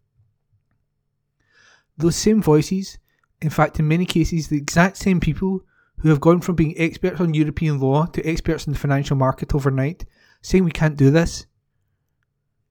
Those 1.99 2.15
same 2.15 2.41
voices, 2.41 2.99
in 3.41 3.51
fact, 3.51 3.81
in 3.81 3.89
many 3.89 4.07
cases, 4.07 4.47
the 4.47 4.57
exact 4.57 4.99
same 4.99 5.19
people 5.19 5.63
who 5.99 6.11
have 6.11 6.21
gone 6.21 6.41
from 6.41 6.55
being 6.55 6.79
experts 6.79 7.21
on 7.21 7.35
European 7.35 7.81
law 7.81 8.07
to 8.07 8.25
experts 8.25 8.69
in 8.69 8.73
the 8.73 8.79
financial 8.79 9.17
market 9.17 9.53
overnight, 9.53 10.05
saying 10.43 10.63
we 10.63 10.71
can't 10.71 10.97
do 10.97 11.11
this. 11.11 11.47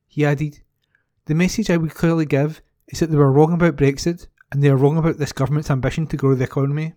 He 0.08 0.26
added, 0.26 0.62
The 1.26 1.36
message 1.36 1.70
I 1.70 1.76
would 1.76 1.94
clearly 1.94 2.26
give 2.26 2.62
is 2.88 3.02
that 3.02 3.12
they 3.12 3.18
were 3.18 3.34
wrong 3.34 3.52
about 3.52 3.76
Brexit 3.76 4.28
and 4.54 4.64
they 4.64 4.70
are 4.70 4.78
wrong 4.78 4.98
about 4.98 5.18
this 5.18 5.34
government's 5.34 5.70
ambition 5.70 6.08
to 6.08 6.16
grow 6.16 6.36
the 6.36 6.46
economy. 6.46 6.94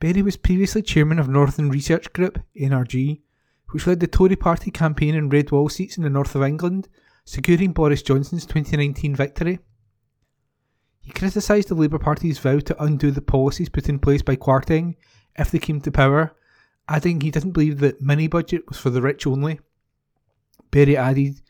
Berry 0.00 0.22
was 0.22 0.36
previously 0.36 0.82
chairman 0.82 1.20
of 1.20 1.28
Northern 1.28 1.68
Research 1.68 2.12
Group, 2.12 2.40
NRG, 2.60 3.20
which 3.70 3.86
led 3.86 4.00
the 4.00 4.06
Tory 4.06 4.36
party 4.36 4.70
campaign 4.70 5.14
in 5.14 5.28
red 5.28 5.50
wall 5.50 5.68
seats 5.68 5.96
in 5.96 6.02
the 6.02 6.10
north 6.10 6.34
of 6.34 6.42
England, 6.42 6.88
securing 7.24 7.72
Boris 7.72 8.02
Johnson's 8.02 8.46
2019 8.46 9.14
victory. 9.14 9.60
He 11.00 11.12
criticised 11.12 11.68
the 11.68 11.74
Labour 11.74 11.98
Party's 11.98 12.38
vow 12.38 12.58
to 12.60 12.82
undo 12.82 13.10
the 13.10 13.22
policies 13.22 13.68
put 13.68 13.88
in 13.88 13.98
place 13.98 14.22
by 14.22 14.36
Kwarteng 14.36 14.96
if 15.36 15.50
they 15.50 15.58
came 15.58 15.80
to 15.80 15.90
power, 15.90 16.36
adding 16.88 17.20
he 17.20 17.30
didn't 17.30 17.52
believe 17.52 17.78
that 17.80 18.02
mini 18.02 18.26
budget 18.26 18.68
was 18.68 18.78
for 18.78 18.90
the 18.90 19.02
rich 19.02 19.26
only. 19.26 19.60
Berry 20.70 20.96
added, 20.96 21.40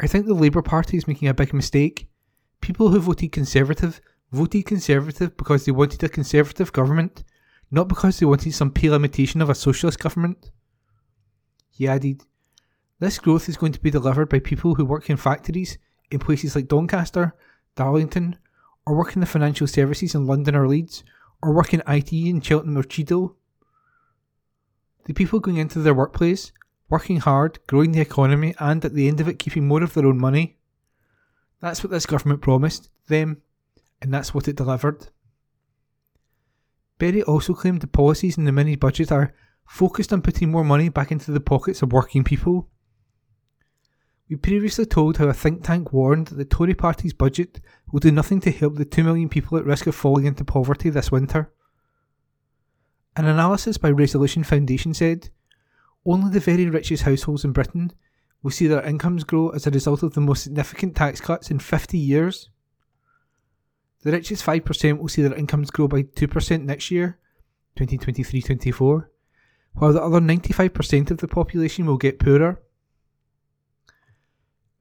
I 0.00 0.06
think 0.06 0.26
the 0.26 0.34
Labour 0.34 0.62
Party 0.62 0.96
is 0.96 1.08
making 1.08 1.28
a 1.28 1.34
big 1.34 1.54
mistake. 1.54 2.08
People 2.60 2.90
who 2.90 3.00
voted 3.00 3.32
Conservative 3.32 4.00
voted 4.30 4.66
Conservative 4.66 5.36
because 5.36 5.64
they 5.64 5.72
wanted 5.72 6.02
a 6.02 6.08
Conservative 6.08 6.72
government, 6.72 7.24
not 7.70 7.88
because 7.88 8.18
they 8.18 8.26
wanted 8.26 8.54
some 8.54 8.70
pale 8.70 8.94
imitation 8.94 9.40
of 9.40 9.50
a 9.50 9.54
socialist 9.54 9.98
government. 9.98 10.50
He 11.76 11.86
added, 11.86 12.24
This 13.00 13.18
growth 13.18 13.50
is 13.50 13.58
going 13.58 13.72
to 13.72 13.80
be 13.80 13.90
delivered 13.90 14.30
by 14.30 14.38
people 14.38 14.76
who 14.76 14.84
work 14.86 15.10
in 15.10 15.18
factories 15.18 15.76
in 16.10 16.20
places 16.20 16.56
like 16.56 16.68
Doncaster, 16.68 17.34
Darlington, 17.74 18.38
or 18.86 18.96
work 18.96 19.14
in 19.14 19.20
the 19.20 19.26
financial 19.26 19.66
services 19.66 20.14
in 20.14 20.26
London 20.26 20.56
or 20.56 20.66
Leeds, 20.66 21.04
or 21.42 21.52
work 21.52 21.74
in 21.74 21.82
IT 21.86 22.12
in 22.14 22.40
Cheltenham 22.40 22.78
or 22.78 22.82
Cheadle. 22.82 23.36
The 25.04 25.12
people 25.12 25.38
going 25.38 25.58
into 25.58 25.80
their 25.80 25.92
workplace, 25.92 26.50
working 26.88 27.18
hard, 27.18 27.58
growing 27.66 27.92
the 27.92 28.00
economy, 28.00 28.54
and 28.58 28.82
at 28.82 28.94
the 28.94 29.06
end 29.06 29.20
of 29.20 29.28
it 29.28 29.38
keeping 29.38 29.68
more 29.68 29.82
of 29.82 29.92
their 29.92 30.06
own 30.06 30.18
money. 30.18 30.56
That's 31.60 31.84
what 31.84 31.90
this 31.90 32.06
government 32.06 32.40
promised 32.40 32.88
them, 33.08 33.42
and 34.00 34.14
that's 34.14 34.32
what 34.32 34.48
it 34.48 34.56
delivered. 34.56 35.08
Berry 36.96 37.22
also 37.22 37.52
claimed 37.52 37.82
the 37.82 37.86
policies 37.86 38.38
in 38.38 38.44
the 38.44 38.52
mini 38.52 38.76
budget 38.76 39.12
are 39.12 39.34
focused 39.66 40.12
on 40.12 40.22
putting 40.22 40.50
more 40.50 40.64
money 40.64 40.88
back 40.88 41.10
into 41.10 41.30
the 41.32 41.40
pockets 41.40 41.82
of 41.82 41.92
working 41.92 42.24
people 42.24 42.68
we 44.28 44.36
previously 44.36 44.86
told 44.86 45.18
how 45.18 45.28
a 45.28 45.32
think 45.32 45.62
tank 45.62 45.92
warned 45.92 46.28
that 46.28 46.34
the 46.34 46.44
Tory 46.44 46.74
party's 46.74 47.12
budget 47.12 47.60
will 47.92 48.00
do 48.00 48.10
nothing 48.10 48.40
to 48.40 48.50
help 48.50 48.74
the 48.74 48.84
2 48.84 49.04
million 49.04 49.28
people 49.28 49.56
at 49.56 49.64
risk 49.64 49.86
of 49.86 49.94
falling 49.94 50.26
into 50.26 50.44
poverty 50.44 50.90
this 50.90 51.12
winter. 51.12 51.52
An 53.16 53.26
analysis 53.26 53.78
by 53.78 53.90
Resolution 53.90 54.42
Foundation 54.42 54.94
said 54.94 55.30
only 56.04 56.30
the 56.30 56.40
very 56.40 56.66
richest 56.66 57.04
households 57.04 57.44
in 57.44 57.52
Britain 57.52 57.92
will 58.42 58.50
see 58.50 58.66
their 58.66 58.84
incomes 58.84 59.22
grow 59.22 59.50
as 59.50 59.66
a 59.66 59.70
result 59.70 60.02
of 60.02 60.14
the 60.14 60.20
most 60.20 60.42
significant 60.42 60.96
tax 60.96 61.20
cuts 61.20 61.50
in 61.50 61.60
50 61.60 61.96
years. 61.96 62.50
The 64.02 64.12
richest 64.12 64.44
5% 64.44 64.98
will 64.98 65.08
see 65.08 65.22
their 65.22 65.34
incomes 65.34 65.70
grow 65.70 65.88
by 65.88 66.02
2% 66.02 66.64
next 66.64 66.90
year, 66.90 67.18
2023 67.76 68.42
24, 68.42 69.10
while 69.76 69.92
the 69.92 70.02
other 70.02 70.20
95% 70.20 71.10
of 71.10 71.18
the 71.18 71.28
population 71.28 71.86
will 71.86 71.98
get 71.98 72.18
poorer. 72.18 72.60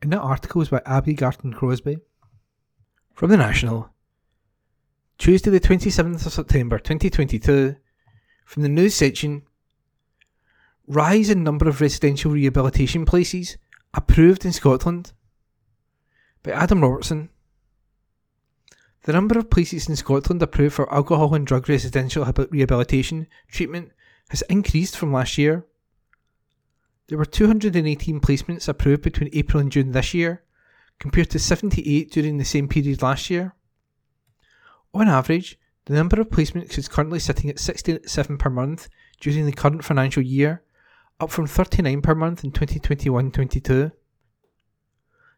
And 0.01 0.13
that 0.13 0.19
article 0.19 0.61
is 0.61 0.69
by 0.69 0.81
Abbi 0.85 1.13
Garton 1.13 1.53
Crosbie. 1.53 1.99
From 3.13 3.29
the 3.29 3.37
National. 3.37 3.89
Tuesday, 5.17 5.49
the 5.49 5.59
27th 5.59 6.25
of 6.25 6.33
September 6.33 6.77
2022. 6.79 7.75
From 8.45 8.63
the 8.63 8.69
news 8.69 8.95
section. 8.95 9.43
Rise 10.87 11.29
in 11.29 11.43
number 11.43 11.67
of 11.67 11.81
residential 11.81 12.31
rehabilitation 12.31 13.05
places 13.05 13.57
approved 13.93 14.45
in 14.45 14.53
Scotland. 14.53 15.13
By 16.43 16.51
Adam 16.51 16.81
Robertson. 16.81 17.29
The 19.03 19.13
number 19.13 19.37
of 19.37 19.49
places 19.49 19.89
in 19.89 19.95
Scotland 19.95 20.41
approved 20.41 20.75
for 20.75 20.91
alcohol 20.93 21.35
and 21.35 21.45
drug 21.45 21.67
residential 21.67 22.25
rehabilitation 22.49 23.27
treatment 23.47 23.91
has 24.29 24.41
increased 24.43 24.97
from 24.97 25.13
last 25.13 25.37
year. 25.37 25.65
There 27.07 27.17
were 27.17 27.25
218 27.25 28.19
placements 28.19 28.67
approved 28.67 29.03
between 29.03 29.29
April 29.33 29.61
and 29.61 29.71
June 29.71 29.91
this 29.91 30.13
year, 30.13 30.43
compared 30.99 31.29
to 31.31 31.39
78 31.39 32.11
during 32.11 32.37
the 32.37 32.45
same 32.45 32.67
period 32.67 33.01
last 33.01 33.29
year. 33.29 33.53
On 34.93 35.07
average, 35.07 35.57
the 35.85 35.93
number 35.93 36.19
of 36.19 36.29
placements 36.29 36.77
is 36.77 36.87
currently 36.87 37.19
sitting 37.19 37.49
at 37.49 37.59
67 37.59 38.37
per 38.37 38.49
month 38.49 38.89
during 39.19 39.45
the 39.45 39.51
current 39.51 39.83
financial 39.83 40.23
year, 40.23 40.63
up 41.19 41.29
from 41.29 41.47
39 41.47 42.01
per 42.01 42.15
month 42.15 42.43
in 42.43 42.51
2021 42.51 43.31
22. 43.31 43.91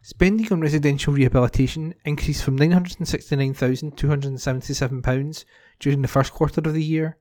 Spending 0.02 0.54
on 0.54 0.62
residential 0.62 1.14
rehabilitation 1.14 1.94
increased 2.06 2.44
from 2.44 2.58
£969,277 2.58 5.46
during 5.80 6.02
the 6.02 6.08
first 6.08 6.32
quarter 6.32 6.62
of 6.62 6.74
the 6.74 6.84
year 6.84 7.18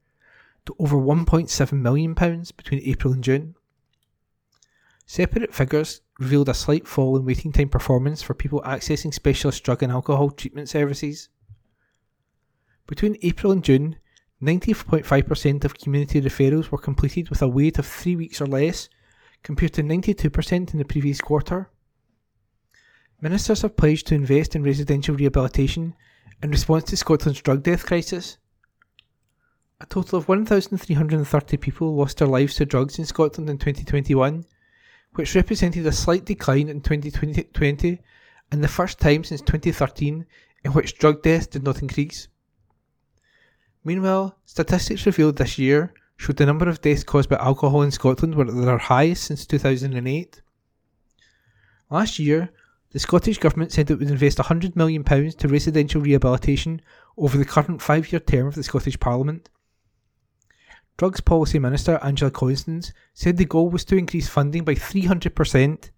to 0.67 0.77
over 0.79 0.97
£1.7 0.97 1.73
million 1.73 2.15
between 2.15 2.81
April 2.85 3.13
and 3.13 3.25
June. 3.25 3.55
Separate 5.07 5.55
figures 5.55 6.01
revealed 6.19 6.49
a 6.49 6.55
slight 6.55 6.87
fall 6.87 7.17
in 7.17 7.25
waiting 7.25 7.53
time 7.53 7.69
performance 7.69 8.23
for 8.23 8.35
people 8.35 8.61
accessing 8.63 9.15
specialist 9.15 9.63
drug 9.63 9.83
and 9.83 9.93
alcohol 9.93 10.31
treatment 10.31 10.69
services. 10.69 11.29
Between 12.87 13.17
April 13.23 13.53
and 13.53 13.63
June, 13.63 13.97
90.5% 14.43 15.65
of 15.65 15.79
community 15.79 16.21
referrals 16.21 16.71
were 16.71 16.79
completed 16.79 17.31
with 17.31 17.41
a 17.41 17.49
wait 17.49 17.79
of 17.79 17.87
three 17.87 18.17
weeks 18.17 18.41
or 18.41 18.47
less, 18.47 18.89
compared 19.43 19.73
to 19.75 19.83
92% 19.83 20.73
in 20.73 20.79
the 20.79 20.85
previous 20.85 21.21
quarter. 21.21 21.71
Ministers 23.21 23.63
have 23.63 23.77
pledged 23.77 24.09
to 24.09 24.15
invest 24.15 24.55
in 24.55 24.63
residential 24.63 25.15
rehabilitation 25.15 25.95
in 26.43 26.51
response 26.51 26.85
to 26.85 26.97
Scotland's 26.97 27.41
drug 27.41 27.63
death 27.63 27.87
crisis. 27.87 28.37
A 29.79 29.85
total 29.85 30.19
of 30.19 30.27
1,330 30.27 31.57
people 31.59 31.95
lost 31.95 32.17
their 32.17 32.29
lives 32.29 32.55
to 32.55 32.65
drugs 32.65 32.99
in 32.99 33.05
Scotland 33.05 33.51
in 33.51 33.59
2021, 33.59 34.47
which 35.13 35.35
represented 35.35 35.87
a 35.87 35.93
slight 35.93 36.25
decline 36.25 36.71
in 36.71 36.81
2020 36.81 38.01
and 38.51 38.65
the 38.65 38.69
first 38.69 38.99
time 38.99 39.23
since 39.23 39.43
2013 39.43 40.25
in 40.65 40.73
which 40.73 40.97
drug 40.99 41.23
deaths 41.23 41.47
did 41.47 41.63
not 41.63 41.83
increase. 41.83 42.29
Meanwhile, 43.85 44.39
statistics 44.47 45.05
revealed 45.05 45.37
this 45.37 45.59
year 45.59 45.93
showed 46.17 46.39
the 46.39 46.47
number 46.47 46.71
of 46.71 46.81
deaths 46.81 47.05
caused 47.05 47.29
by 47.29 47.37
alcohol 47.37 47.83
in 47.83 47.91
Scotland 47.91 48.35
were 48.35 48.47
at 48.47 48.55
their 48.55 48.79
highest 48.79 49.25
since 49.25 49.45
2008. 49.45 50.41
Last 51.91 52.19
year, 52.19 52.49
the 52.93 52.99
Scottish 52.99 53.37
Government 53.37 53.73
said 53.73 53.91
it 53.91 53.99
would 53.99 54.11
invest 54.11 54.39
£100 54.39 54.75
million 54.75 55.05
to 55.05 55.49
residential 55.49 56.01
rehabilitation 56.01 56.81
over 57.19 57.37
the 57.37 57.45
current 57.45 57.83
five 57.83 58.11
year 58.11 58.21
term 58.21 58.47
of 58.47 58.55
the 58.55 58.63
Scottish 58.63 58.99
Parliament. 58.99 59.51
Drugs 60.99 61.21
Policy 61.21 61.59
Minister 61.59 61.99
Angela 62.03 62.31
Constance 62.31 62.93
said 63.13 63.37
the 63.37 63.45
goal 63.45 63.69
was 63.69 63.85
to 63.85 63.97
increase 63.97 64.29
funding 64.29 64.65
by 64.65 64.75
300%. 64.75 65.91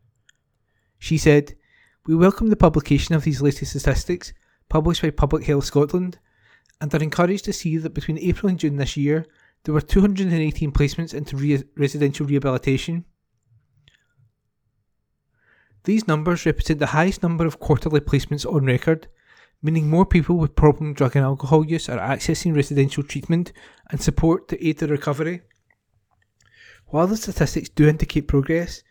She 0.99 1.19
said, 1.19 1.55
We 2.07 2.17
welcome 2.17 2.49
the 2.49 2.57
publication 2.57 3.15
of 3.15 3.23
these 3.23 3.41
latest 3.41 3.79
statistics 3.79 4.33
published 4.69 5.03
by 5.03 5.11
Public 5.11 5.45
Health 5.45 5.67
Scotland 5.67 6.19
and 6.81 6.93
are 6.93 7.03
encouraged 7.03 7.45
to 7.45 7.53
see 7.53 7.77
that 7.77 7.95
between 7.95 8.19
April 8.19 8.51
and 8.51 8.59
June 8.59 8.77
this 8.77 8.97
year 8.97 9.25
there 9.65 9.75
were 9.75 9.81
218 9.81 10.73
placements 10.73 11.15
into 11.15 11.37
re- 11.37 11.63
residential 11.77 12.27
rehabilitation. 12.27 13.05
These 15.85 16.09
numbers 16.09 16.45
represent 16.45 16.81
the 16.81 16.87
highest 16.87 17.23
number 17.23 17.47
of 17.47 17.61
quarterly 17.61 18.01
placements 18.01 18.45
on 18.45 18.65
record 18.65 19.07
meaning 19.63 19.89
more 19.89 20.07
people 20.07 20.37
with 20.37 20.55
problem 20.55 20.95
drug 20.95 21.17
and 21.17 21.25
alcohol 21.25 21.65
use 21.65 21.89
are 21.89 21.99
accessing 21.99 22.55
residential 22.55 23.03
treatment 23.03 23.53
and 23.91 24.01
support 24.01 24.49
to 24.49 24.67
aid 24.67 24.79
their 24.79 24.89
recovery. 24.89 25.43
While 26.87 27.07
the 27.07 27.17
statistics 27.17 27.69
do 27.69 27.89
indicate 27.89 28.29
progress, 28.29 28.83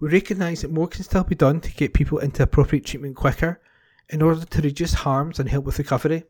we 0.00 0.08
recognise 0.08 0.62
that 0.62 0.72
more 0.72 0.88
can 0.88 1.04
still 1.04 1.24
be 1.24 1.34
done 1.34 1.60
to 1.60 1.72
get 1.72 1.94
people 1.94 2.18
into 2.18 2.42
appropriate 2.42 2.84
treatment 2.84 3.16
quicker 3.16 3.60
in 4.08 4.22
order 4.22 4.44
to 4.44 4.62
reduce 4.62 4.94
harms 4.94 5.38
and 5.38 5.48
help 5.48 5.64
with 5.64 5.78
recovery. 5.78 6.24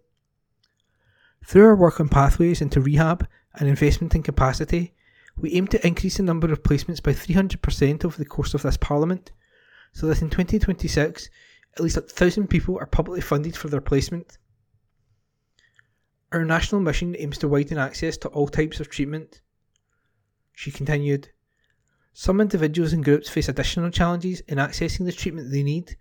Through 1.47 1.67
our 1.67 1.77
work 1.77 2.01
on 2.01 2.09
pathways 2.09 2.61
into 2.61 2.81
rehab 2.81 3.27
and 3.55 3.69
investment 3.69 4.15
in 4.15 4.23
capacity, 4.23 4.95
we 5.37 5.53
aim 5.53 5.67
to 5.69 5.87
increase 5.87 6.17
the 6.17 6.23
number 6.23 6.53
of 6.53 6.63
placements 6.63 7.03
by 7.03 7.13
300% 7.13 8.05
over 8.05 8.17
the 8.17 8.25
course 8.25 8.55
of 8.55 8.63
this 8.63 8.77
Parliament, 8.77 9.33
so 9.93 10.07
that 10.07 10.23
in 10.23 10.31
2026, 10.31 11.29
at 11.77 11.83
least 11.83 11.97
a 11.97 12.01
thousand 12.01 12.49
people 12.49 12.79
are 12.79 12.87
publicly 12.87 13.21
funded 13.21 13.57
for 13.57 13.69
their 13.69 13.81
placement. 13.81 14.39
Our 16.33 16.45
national 16.45 16.81
mission 16.81 17.17
aims 17.19 17.39
to 17.39 17.49
widen 17.49 17.79
access 17.79 18.17
to 18.19 18.29
all 18.29 18.49
types 18.49 18.81
of 18.81 18.91
treatment. 18.91 19.41
She 20.53 20.71
continued, 20.71 21.31
Some 22.13 22.41
individuals 22.41 22.93
and 22.93 23.05
groups 23.05 23.29
face 23.29 23.49
additional 23.49 23.91
challenges 23.91 24.41
in 24.49 24.59
accessing 24.59 25.05
the 25.05 25.13
treatment 25.13 25.51
they 25.51 25.63
need. 25.63 25.97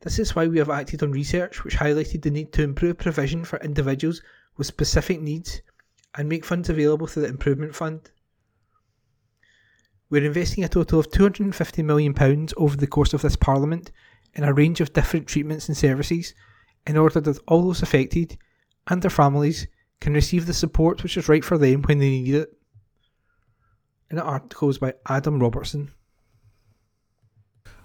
This 0.00 0.18
is 0.18 0.34
why 0.34 0.46
we 0.46 0.58
have 0.58 0.70
acted 0.70 1.02
on 1.02 1.12
research 1.12 1.64
which 1.64 1.76
highlighted 1.76 2.22
the 2.22 2.30
need 2.30 2.52
to 2.52 2.62
improve 2.62 2.98
provision 2.98 3.44
for 3.44 3.58
individuals 3.58 4.22
with 4.56 4.66
specific 4.66 5.20
needs 5.20 5.60
and 6.14 6.28
make 6.28 6.44
funds 6.44 6.70
available 6.70 7.06
through 7.06 7.22
the 7.22 7.28
Improvement 7.28 7.74
Fund. 7.74 8.10
We're 10.10 10.24
investing 10.24 10.64
a 10.64 10.68
total 10.68 11.00
of 11.00 11.10
£250 11.10 11.84
million 11.84 12.14
over 12.56 12.76
the 12.76 12.86
course 12.86 13.12
of 13.12 13.22
this 13.22 13.36
Parliament 13.36 13.90
in 14.34 14.44
a 14.44 14.52
range 14.52 14.80
of 14.80 14.92
different 14.92 15.26
treatments 15.26 15.68
and 15.68 15.76
services 15.76 16.34
in 16.86 16.96
order 16.96 17.20
that 17.20 17.38
all 17.46 17.62
those 17.62 17.82
affected 17.82 18.36
and 18.88 19.02
their 19.02 19.10
families 19.10 19.66
can 20.00 20.14
receive 20.14 20.46
the 20.46 20.54
support 20.54 21.02
which 21.02 21.16
is 21.16 21.28
right 21.28 21.44
for 21.44 21.58
them 21.58 21.82
when 21.82 21.98
they 21.98 22.08
need 22.08 22.34
it. 22.34 22.50
An 24.10 24.18
article 24.18 24.70
is 24.70 24.78
by 24.78 24.94
Adam 25.08 25.40
Robertson. 25.40 25.90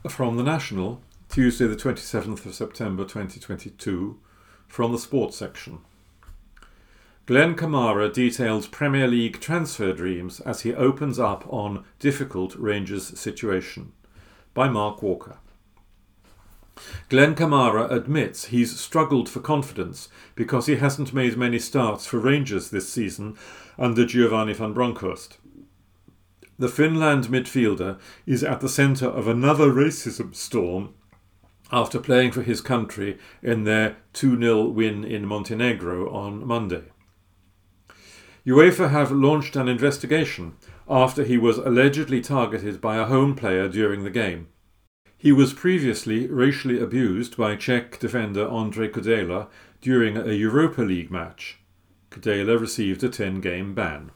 From 0.07 0.37
The 0.37 0.43
National, 0.43 1.01
Tuesday, 1.29 1.65
the 1.65 1.75
27th 1.75 2.45
of 2.45 2.53
September 2.53 3.03
2022, 3.03 4.19
from 4.67 4.91
the 4.91 4.99
sports 4.99 5.37
section. 5.37 5.79
Glenn 7.25 7.55
Kamara 7.55 8.13
details 8.13 8.67
Premier 8.67 9.07
League 9.07 9.39
transfer 9.39 9.93
dreams 9.93 10.41
as 10.41 10.61
he 10.61 10.73
opens 10.73 11.19
up 11.19 11.45
on 11.47 11.85
difficult 11.99 12.53
Rangers 12.55 13.17
situation. 13.17 13.93
By 14.53 14.67
Mark 14.67 15.01
Walker. 15.01 15.37
Glenn 17.09 17.35
Kamara 17.35 17.91
admits 17.91 18.45
he's 18.45 18.79
struggled 18.79 19.29
for 19.29 19.39
confidence 19.39 20.09
because 20.35 20.65
he 20.65 20.77
hasn't 20.77 21.13
made 21.13 21.37
many 21.37 21.59
starts 21.59 22.05
for 22.05 22.19
Rangers 22.19 22.69
this 22.69 22.89
season 22.89 23.37
under 23.77 24.05
Giovanni 24.05 24.53
van 24.53 24.73
Bronckhorst. 24.73 25.37
The 26.57 26.69
Finland 26.69 27.25
midfielder 27.25 27.99
is 28.25 28.43
at 28.43 28.61
the 28.61 28.69
centre 28.69 29.07
of 29.07 29.27
another 29.27 29.71
racism 29.71 30.35
storm 30.35 30.93
after 31.71 31.99
playing 31.99 32.31
for 32.31 32.43
his 32.43 32.61
country 32.61 33.17
in 33.41 33.63
their 33.63 33.97
2 34.13 34.39
0 34.39 34.65
win 34.65 35.03
in 35.03 35.25
Montenegro 35.25 36.09
on 36.13 36.45
Monday. 36.45 36.83
UEFA 38.45 38.89
have 38.89 39.11
launched 39.11 39.55
an 39.55 39.67
investigation 39.67 40.55
after 40.89 41.23
he 41.23 41.37
was 41.37 41.57
allegedly 41.57 42.21
targeted 42.21 42.81
by 42.81 42.97
a 42.97 43.05
home 43.05 43.35
player 43.35 43.67
during 43.67 44.03
the 44.03 44.09
game. 44.09 44.47
He 45.23 45.31
was 45.31 45.53
previously 45.53 46.27
racially 46.27 46.81
abused 46.81 47.37
by 47.37 47.55
Czech 47.55 47.97
defender 47.97 48.45
Andre 48.45 48.89
Kudela 48.89 49.47
during 49.79 50.17
a 50.17 50.33
Europa 50.33 50.81
League 50.81 51.09
match. 51.09 51.59
Kudela 52.11 52.59
received 52.59 53.05
a 53.05 53.07
10 53.07 53.39
game 53.39 53.73
ban. 53.73 54.11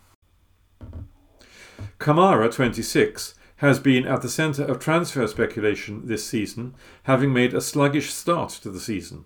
Kamara, 1.97 2.53
26, 2.53 3.35
has 3.63 3.79
been 3.79 4.05
at 4.05 4.21
the 4.21 4.27
centre 4.27 4.65
of 4.65 4.79
transfer 4.79 5.25
speculation 5.27 6.07
this 6.07 6.27
season, 6.27 6.75
having 7.03 7.31
made 7.31 7.53
a 7.53 7.61
sluggish 7.61 8.13
start 8.13 8.49
to 8.49 8.69
the 8.69 8.81
season. 8.81 9.25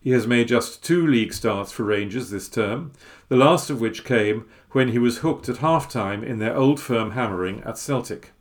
He 0.00 0.12
has 0.12 0.26
made 0.26 0.48
just 0.48 0.82
two 0.82 1.06
league 1.06 1.34
starts 1.34 1.72
for 1.72 1.82
Rangers 1.82 2.30
this 2.30 2.48
term, 2.48 2.92
the 3.28 3.36
last 3.36 3.68
of 3.68 3.82
which 3.82 4.02
came 4.02 4.46
when 4.70 4.92
he 4.92 4.98
was 4.98 5.18
hooked 5.18 5.50
at 5.50 5.58
half 5.58 5.90
time 5.90 6.24
in 6.24 6.38
their 6.38 6.56
old 6.56 6.80
firm 6.80 7.10
hammering 7.10 7.62
at 7.64 7.76
Celtic. 7.76 8.32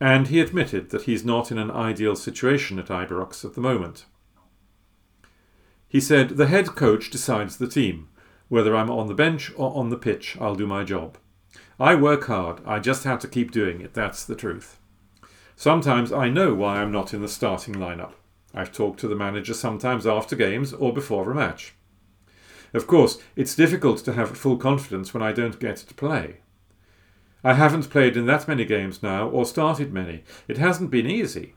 And 0.00 0.28
he 0.28 0.40
admitted 0.40 0.90
that 0.90 1.02
he's 1.02 1.24
not 1.24 1.50
in 1.50 1.58
an 1.58 1.70
ideal 1.70 2.16
situation 2.16 2.78
at 2.78 2.86
Ibrox 2.86 3.44
at 3.44 3.54
the 3.54 3.60
moment. 3.60 4.04
He 5.88 6.00
said, 6.00 6.30
The 6.30 6.48
head 6.48 6.66
coach 6.74 7.10
decides 7.10 7.56
the 7.56 7.68
team. 7.68 8.08
Whether 8.48 8.76
I'm 8.76 8.90
on 8.90 9.08
the 9.08 9.14
bench 9.14 9.50
or 9.56 9.74
on 9.74 9.88
the 9.88 9.96
pitch, 9.96 10.36
I'll 10.40 10.54
do 10.54 10.66
my 10.66 10.84
job. 10.84 11.16
I 11.80 11.94
work 11.94 12.26
hard, 12.26 12.60
I 12.64 12.78
just 12.78 13.04
have 13.04 13.18
to 13.20 13.28
keep 13.28 13.50
doing 13.50 13.80
it, 13.80 13.92
that's 13.92 14.24
the 14.24 14.34
truth. 14.34 14.78
Sometimes 15.56 16.12
I 16.12 16.28
know 16.28 16.54
why 16.54 16.76
I'm 16.76 16.92
not 16.92 17.12
in 17.12 17.22
the 17.22 17.28
starting 17.28 17.74
lineup. 17.74 18.12
I've 18.54 18.72
talked 18.72 19.00
to 19.00 19.08
the 19.08 19.16
manager 19.16 19.54
sometimes 19.54 20.06
after 20.06 20.36
games 20.36 20.72
or 20.72 20.92
before 20.92 21.30
a 21.30 21.34
match. 21.34 21.74
Of 22.72 22.86
course, 22.86 23.18
it's 23.36 23.54
difficult 23.54 23.98
to 24.04 24.12
have 24.12 24.36
full 24.36 24.56
confidence 24.56 25.12
when 25.12 25.22
I 25.22 25.32
don't 25.32 25.58
get 25.60 25.76
to 25.78 25.94
play. 25.94 26.40
I 27.46 27.52
haven't 27.52 27.90
played 27.90 28.16
in 28.16 28.26
that 28.26 28.48
many 28.48 28.64
games 28.64 29.04
now 29.04 29.28
or 29.28 29.46
started 29.46 29.92
many. 29.92 30.24
It 30.48 30.58
hasn't 30.58 30.90
been 30.90 31.08
easy. 31.08 31.54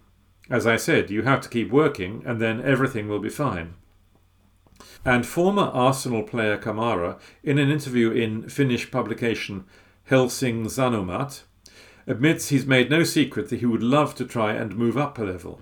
As 0.48 0.68
I 0.68 0.76
said, 0.76 1.10
you 1.10 1.24
have 1.24 1.42
to 1.42 1.50
keep 1.50 1.72
working 1.72 2.22
and 2.28 2.40
then 2.40 2.62
everything 2.62 3.08
will 3.08 3.18
be 3.18 3.30
fine. 3.30 3.74
And 5.04 5.26
former 5.26 5.64
Arsenal 5.64 6.22
player 6.22 6.60
Kamara, 6.60 7.20
in 7.44 7.58
an 7.58 7.72
interview 7.72 8.12
in 8.12 8.48
Finnish 8.50 8.92
publication 8.92 9.66
Helsingin 10.04 10.68
Sanomat, 10.68 11.42
admits 12.06 12.50
he's 12.50 12.68
made 12.68 12.92
no 12.92 13.02
secret 13.02 13.50
that 13.50 13.60
he 13.60 13.66
would 13.66 13.82
love 13.82 14.14
to 14.14 14.26
try 14.26 14.54
and 14.54 14.76
move 14.76 14.96
up 14.96 15.18
a 15.18 15.24
level. 15.24 15.60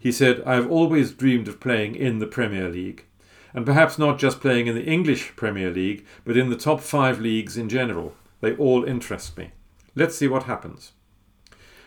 He 0.00 0.10
said, 0.10 0.42
I 0.44 0.56
have 0.56 0.68
always 0.68 1.12
dreamed 1.12 1.46
of 1.46 1.60
playing 1.60 1.94
in 1.94 2.18
the 2.18 2.26
Premier 2.26 2.68
League, 2.68 3.04
and 3.54 3.64
perhaps 3.64 3.96
not 3.96 4.18
just 4.18 4.40
playing 4.40 4.66
in 4.66 4.74
the 4.74 4.84
English 4.84 5.36
Premier 5.36 5.70
League, 5.70 6.04
but 6.24 6.36
in 6.36 6.50
the 6.50 6.56
top 6.56 6.80
five 6.80 7.20
leagues 7.20 7.56
in 7.56 7.68
general. 7.68 8.16
They 8.40 8.54
all 8.56 8.84
interest 8.84 9.36
me. 9.36 9.52
Let's 9.94 10.16
see 10.16 10.28
what 10.28 10.44
happens. 10.44 10.92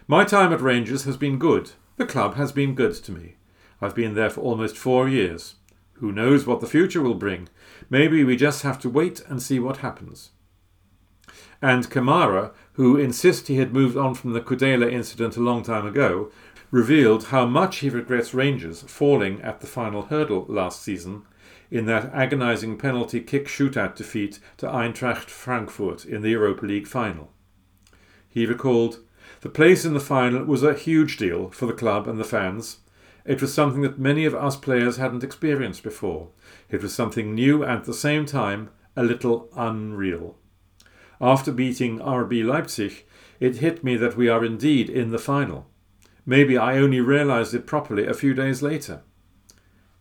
My 0.07 0.23
time 0.23 0.51
at 0.51 0.61
Rangers 0.61 1.03
has 1.03 1.17
been 1.17 1.37
good. 1.37 1.71
The 1.97 2.05
club 2.05 2.35
has 2.35 2.51
been 2.51 2.73
good 2.73 2.93
to 2.95 3.11
me. 3.11 3.35
I've 3.81 3.95
been 3.95 4.15
there 4.15 4.29
for 4.29 4.41
almost 4.41 4.77
four 4.77 5.07
years. 5.07 5.55
Who 5.93 6.11
knows 6.11 6.45
what 6.45 6.61
the 6.61 6.67
future 6.67 7.01
will 7.01 7.13
bring? 7.13 7.49
Maybe 7.89 8.23
we 8.23 8.35
just 8.35 8.63
have 8.63 8.79
to 8.79 8.89
wait 8.89 9.21
and 9.27 9.41
see 9.41 9.59
what 9.59 9.77
happens. 9.77 10.31
And 11.61 11.89
Kamara, 11.89 12.51
who 12.73 12.97
insists 12.97 13.47
he 13.47 13.57
had 13.57 13.73
moved 13.73 13.97
on 13.97 14.15
from 14.15 14.33
the 14.33 14.41
Kudela 14.41 14.91
incident 14.91 15.35
a 15.35 15.41
long 15.41 15.61
time 15.61 15.85
ago, 15.85 16.31
revealed 16.71 17.25
how 17.25 17.45
much 17.45 17.77
he 17.77 17.89
regrets 17.89 18.33
Rangers 18.33 18.81
falling 18.83 19.41
at 19.41 19.59
the 19.59 19.67
final 19.67 20.03
hurdle 20.03 20.45
last 20.47 20.81
season 20.81 21.23
in 21.71 21.85
that 21.85 22.11
agonising 22.13 22.77
penalty 22.77 23.19
kick 23.19 23.47
shootout 23.47 23.95
defeat 23.95 24.39
to 24.57 24.67
Eintracht 24.67 25.29
Frankfurt 25.29 26.05
in 26.05 26.21
the 26.21 26.29
Europa 26.29 26.65
League 26.65 26.87
final. 26.87 27.31
He 28.27 28.45
recalled, 28.45 28.99
The 29.41 29.49
place 29.49 29.85
in 29.85 29.93
the 29.93 29.99
final 29.99 30.43
was 30.45 30.63
a 30.63 30.73
huge 30.73 31.17
deal 31.17 31.49
for 31.49 31.65
the 31.65 31.73
club 31.73 32.07
and 32.07 32.19
the 32.19 32.23
fans. 32.23 32.77
It 33.25 33.41
was 33.41 33.53
something 33.53 33.81
that 33.81 33.99
many 33.99 34.25
of 34.25 34.33
us 34.33 34.55
players 34.55 34.97
hadn't 34.97 35.23
experienced 35.23 35.83
before. 35.83 36.29
It 36.69 36.81
was 36.81 36.93
something 36.93 37.35
new 37.35 37.63
and 37.63 37.73
at 37.73 37.83
the 37.85 37.93
same 37.93 38.25
time 38.25 38.69
a 38.95 39.03
little 39.03 39.49
unreal. 39.55 40.37
After 41.21 41.51
beating 41.51 41.99
RB 41.99 42.45
Leipzig, 42.45 43.05
it 43.39 43.57
hit 43.57 43.83
me 43.83 43.95
that 43.97 44.17
we 44.17 44.29
are 44.29 44.43
indeed 44.43 44.89
in 44.89 45.11
the 45.11 45.19
final. 45.19 45.67
Maybe 46.25 46.57
I 46.57 46.77
only 46.77 47.01
realized 47.01 47.53
it 47.53 47.67
properly 47.67 48.05
a 48.05 48.13
few 48.13 48.33
days 48.33 48.61
later. 48.61 49.01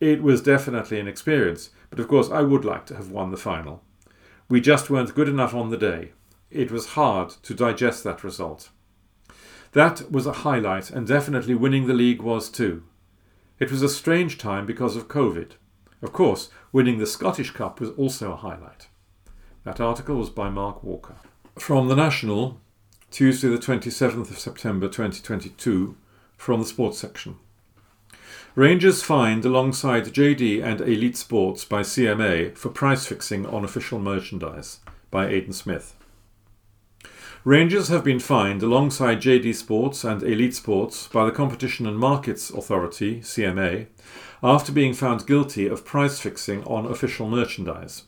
It 0.01 0.23
was 0.23 0.43
definitely 0.43 1.01
an 1.01 1.09
experience, 1.09 1.71
but 1.91 1.99
of 1.99 2.09
course 2.09 2.31
I 2.31 2.43
would 2.43 2.65
like 2.65 2.87
to 2.87 2.97
have 2.97 3.11
won 3.11 3.31
the 3.31 3.37
final. 3.37 3.83
We 4.49 4.61
just 4.61 4.91
weren't 4.91 5.15
good 5.15 5.29
enough 5.29 5.55
on 5.55 5.71
the 5.71 5.77
day. 5.77 6.13
It 6.51 6.71
was 6.71 6.91
hard 6.91 7.31
to 7.43 7.55
digest 7.55 8.05
that 8.05 8.25
result. 8.25 8.71
That 9.73 10.11
was 10.11 10.27
a 10.27 10.33
highlight, 10.33 10.91
and 10.91 11.07
definitely 11.07 11.55
winning 11.55 11.87
the 11.87 11.95
league 11.95 12.23
was 12.23 12.49
too. 12.49 12.85
It 13.59 13.71
was 13.71 13.83
a 13.83 13.89
strange 13.89 14.39
time 14.39 14.65
because 14.65 14.97
of 14.97 15.09
COVID. 15.09 15.53
Of 16.01 16.13
course, 16.13 16.49
winning 16.73 16.99
the 16.99 17.07
Scottish 17.07 17.51
Cup 17.51 17.81
was 17.81 17.91
also 17.91 18.33
a 18.33 18.37
highlight. 18.37 18.89
That 19.65 19.81
article 19.81 20.17
was 20.17 20.31
by 20.31 20.49
Mark 20.49 20.83
Walker. 20.83 21.17
From 21.59 21.89
The 21.89 21.97
National, 21.97 22.61
Tuesday, 23.11 23.49
the 23.49 23.59
27th 23.59 24.31
of 24.31 24.39
September 24.39 24.87
2022, 24.87 25.97
from 26.37 26.61
the 26.61 26.67
sports 26.67 26.99
section. 26.99 27.37
Rangers 28.59 29.05
fined 29.05 29.45
alongside 29.45 30.07
JD 30.07 30.65
and 30.65 30.81
Elite 30.81 31.17
Sports 31.17 31.65
by 31.65 31.83
CMA 31.83 32.59
for 32.59 32.71
price 32.71 33.07
fixing 33.07 33.47
on 33.47 33.65
official 33.65 34.01
merchandise 34.01 34.81
by 35.13 35.29
Aidan 35.29 35.53
Smith. 35.53 35.95
Rangers 37.45 37.87
have 37.87 38.03
been 38.03 38.19
fined 38.19 38.65
alongside 38.65 39.23
JD 39.23 39.55
Sports 39.55 40.03
and 40.03 40.25
Elite 40.25 40.57
Sports 40.57 41.07
by 41.07 41.25
the 41.25 41.31
Competition 41.31 41.87
and 41.87 42.01
Markets 42.01 42.51
Authority, 42.51 43.21
CMA, 43.21 43.87
after 44.43 44.73
being 44.73 44.93
found 44.93 45.25
guilty 45.25 45.69
of 45.69 45.85
price 45.85 46.19
fixing 46.19 46.65
on 46.65 46.85
official 46.85 47.29
merchandise. 47.29 48.07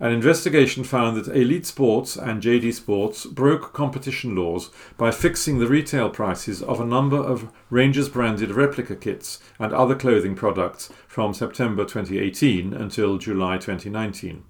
An 0.00 0.10
investigation 0.10 0.82
found 0.82 1.16
that 1.16 1.36
Elite 1.36 1.66
Sports 1.66 2.16
and 2.16 2.42
JD 2.42 2.74
Sports 2.74 3.26
broke 3.26 3.72
competition 3.72 4.34
laws 4.34 4.70
by 4.98 5.12
fixing 5.12 5.60
the 5.60 5.68
retail 5.68 6.10
prices 6.10 6.62
of 6.62 6.80
a 6.80 6.86
number 6.86 7.16
of 7.16 7.52
Rangers 7.70 8.08
branded 8.08 8.50
replica 8.50 8.96
kits 8.96 9.38
and 9.58 9.72
other 9.72 9.94
clothing 9.94 10.34
products 10.34 10.92
from 11.06 11.32
September 11.32 11.84
2018 11.84 12.74
until 12.74 13.18
July 13.18 13.56
2019. 13.56 14.42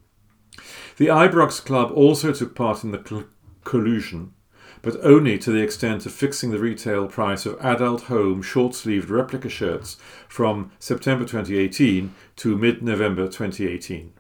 The 0.97 1.09
Ibrox 1.09 1.63
Club 1.63 1.91
also 1.93 2.33
took 2.33 2.55
part 2.55 2.83
in 2.83 2.93
the 2.93 3.27
collusion, 3.65 4.33
but 4.81 4.97
only 5.03 5.37
to 5.39 5.51
the 5.51 5.63
extent 5.63 6.07
of 6.07 6.13
fixing 6.13 6.53
the 6.53 6.59
retail 6.59 7.07
price 7.07 7.45
of 7.45 7.61
adult 7.61 8.03
home 8.03 8.41
short 8.41 8.75
sleeved 8.75 9.11
replica 9.11 9.51
shirts 9.51 9.99
from 10.27 10.71
September 10.79 11.25
2018 11.25 12.15
to 12.37 12.57
mid 12.57 12.83
November 12.83 13.27
2018. 13.27 14.15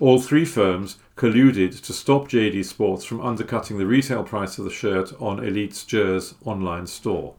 All 0.00 0.20
three 0.20 0.44
firms 0.44 0.98
colluded 1.16 1.80
to 1.82 1.92
stop 1.92 2.28
JD 2.28 2.64
Sports 2.64 3.04
from 3.04 3.20
undercutting 3.20 3.78
the 3.78 3.86
retail 3.86 4.24
price 4.24 4.58
of 4.58 4.64
the 4.64 4.70
shirt 4.70 5.12
on 5.20 5.38
Elite's 5.38 5.84
Gers 5.84 6.34
online 6.44 6.88
store. 6.88 7.34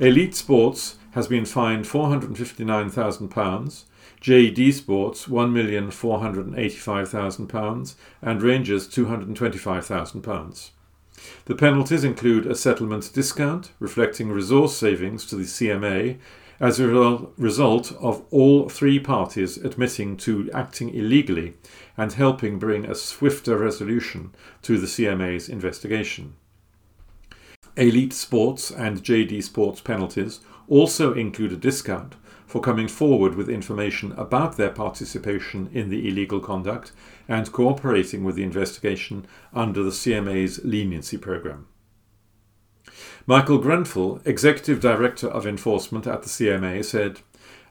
Elite 0.00 0.34
Sports 0.34 0.96
has 1.12 1.28
been 1.28 1.44
fined 1.44 1.84
£459,000, 1.84 3.84
JD 4.20 4.72
Sports 4.72 5.26
£1,485,000, 5.26 7.94
and 8.22 8.42
Rangers 8.42 8.88
£225,000. 8.88 10.70
The 11.44 11.54
penalties 11.54 12.02
include 12.02 12.46
a 12.46 12.54
settlement 12.54 13.12
discount, 13.12 13.72
reflecting 13.78 14.32
resource 14.32 14.74
savings 14.76 15.26
to 15.26 15.36
the 15.36 15.44
CMA 15.44 16.16
as 16.60 16.78
a 16.78 16.86
result 17.38 17.90
of 18.00 18.22
all 18.30 18.68
three 18.68 19.00
parties 19.00 19.56
admitting 19.56 20.16
to 20.18 20.50
acting 20.52 20.94
illegally 20.94 21.54
and 21.96 22.12
helping 22.12 22.58
bring 22.58 22.84
a 22.84 22.94
swifter 22.94 23.56
resolution 23.56 24.34
to 24.60 24.76
the 24.76 24.86
CMA's 24.86 25.48
investigation. 25.48 26.34
Elite 27.76 28.12
Sports 28.12 28.70
and 28.70 29.02
JD 29.02 29.42
Sports 29.42 29.80
penalties 29.80 30.40
also 30.68 31.14
include 31.14 31.52
a 31.52 31.56
discount 31.56 32.14
for 32.46 32.60
coming 32.60 32.88
forward 32.88 33.36
with 33.36 33.48
information 33.48 34.12
about 34.12 34.56
their 34.56 34.70
participation 34.70 35.70
in 35.72 35.88
the 35.88 36.08
illegal 36.08 36.40
conduct 36.40 36.92
and 37.28 37.52
cooperating 37.52 38.24
with 38.24 38.34
the 38.34 38.42
investigation 38.42 39.24
under 39.54 39.82
the 39.82 39.90
CMA's 39.90 40.62
leniency 40.64 41.16
programme. 41.16 41.68
Michael 43.30 43.58
Grenfell, 43.58 44.20
Executive 44.24 44.80
Director 44.80 45.28
of 45.28 45.46
Enforcement 45.46 46.04
at 46.04 46.24
the 46.24 46.28
CMA, 46.28 46.84
said, 46.84 47.20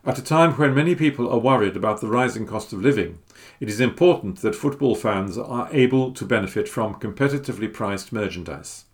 At 0.06 0.18
a 0.18 0.24
time 0.24 0.54
when 0.54 0.74
many 0.74 0.96
people 0.96 1.30
are 1.30 1.38
worried 1.38 1.76
about 1.76 2.00
the 2.00 2.08
rising 2.08 2.46
cost 2.46 2.72
of 2.72 2.82
living, 2.82 3.20
it 3.60 3.68
is 3.68 3.82
important 3.82 4.40
that 4.40 4.56
football 4.56 4.96
fans 4.96 5.38
are 5.38 5.68
able 5.74 6.14
to 6.14 6.24
benefit 6.24 6.70
from 6.70 6.96
competitively 6.96 7.74
priced 7.74 8.14
merchandise. 8.14 8.86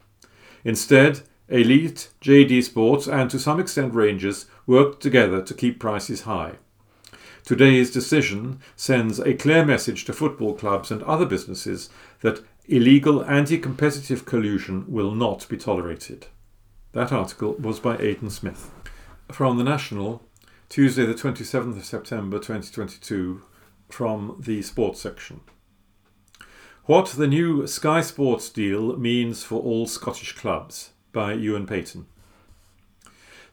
Instead, 0.64 1.22
Elite, 1.50 2.10
JD 2.20 2.64
Sports, 2.64 3.06
and 3.06 3.30
to 3.30 3.38
some 3.38 3.60
extent 3.60 3.94
Rangers 3.94 4.48
worked 4.66 5.04
together 5.04 5.44
to 5.44 5.54
keep 5.54 5.80
prices 5.80 6.22
high. 6.22 6.54
Today's 7.44 7.92
decision 7.92 8.60
sends 8.76 9.20
a 9.20 9.36
clear 9.36 9.64
message 9.64 10.04
to 10.06 10.14
football 10.14 10.56
clubs 10.56 10.90
and 10.90 11.04
other 11.04 11.28
businesses 11.28 11.92
that 12.22 12.44
illegal 12.68 13.24
anti 13.26 13.60
competitive 13.60 14.26
collusion 14.26 14.84
will 14.88 15.12
not 15.12 15.48
be 15.48 15.58
tolerated. 15.58 16.26
That 16.96 17.12
article 17.12 17.56
was 17.56 17.82
by 17.82 17.98
Aidan 17.98 18.30
Smith. 18.30 18.72
From 19.30 19.58
the 19.58 19.66
National, 19.66 20.24
Tuesday, 20.70 21.06
the 21.06 21.14
27th 21.14 21.76
of 21.76 21.84
September 21.84 22.38
2022, 22.38 23.42
from 23.90 24.38
the 24.40 24.62
sports 24.62 25.02
section. 25.02 25.42
What 26.86 27.08
the 27.08 27.28
new 27.28 27.68
Sky 27.68 28.00
Sports 28.00 28.50
deal 28.50 28.96
means 28.96 29.44
for 29.44 29.62
all 29.62 29.88
Scottish 29.88 30.38
clubs 30.38 30.92
by 31.12 31.34
Ewan 31.34 31.68
Payton. 31.68 32.06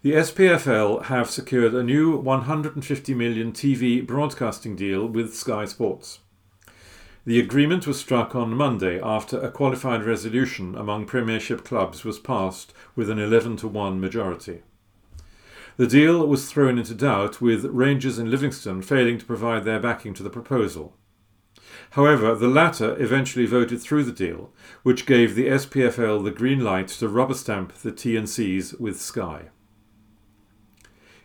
The 0.02 0.12
SPFL 0.12 1.06
have 1.06 1.28
secured 1.28 1.74
a 1.74 1.82
new 1.82 2.16
150 2.16 3.12
million 3.12 3.50
TV 3.50 4.06
broadcasting 4.06 4.76
deal 4.76 5.04
with 5.08 5.34
Sky 5.34 5.64
Sports. 5.64 6.20
The 7.24 7.38
agreement 7.38 7.86
was 7.86 8.00
struck 8.00 8.34
on 8.34 8.56
Monday 8.56 9.00
after 9.00 9.38
a 9.38 9.50
qualified 9.50 10.02
resolution 10.02 10.74
among 10.74 11.06
Premiership 11.06 11.62
clubs 11.62 12.02
was 12.02 12.18
passed 12.18 12.74
with 12.96 13.08
an 13.08 13.20
11 13.20 13.58
to 13.58 13.68
1 13.68 14.00
majority. 14.00 14.62
The 15.76 15.86
deal 15.86 16.26
was 16.26 16.50
thrown 16.50 16.78
into 16.78 16.96
doubt 16.96 17.40
with 17.40 17.64
Rangers 17.66 18.18
and 18.18 18.28
Livingston 18.28 18.82
failing 18.82 19.18
to 19.18 19.24
provide 19.24 19.64
their 19.64 19.78
backing 19.78 20.14
to 20.14 20.24
the 20.24 20.30
proposal. 20.30 20.96
However, 21.90 22.34
the 22.34 22.48
latter 22.48 23.00
eventually 23.00 23.46
voted 23.46 23.80
through 23.80 24.02
the 24.02 24.10
deal, 24.10 24.52
which 24.82 25.06
gave 25.06 25.36
the 25.36 25.46
SPFL 25.46 26.24
the 26.24 26.32
green 26.32 26.64
light 26.64 26.88
to 26.88 27.08
rubber 27.08 27.34
stamp 27.34 27.72
the 27.72 27.92
T&Cs 27.92 28.74
with 28.74 29.00
Sky. 29.00 29.50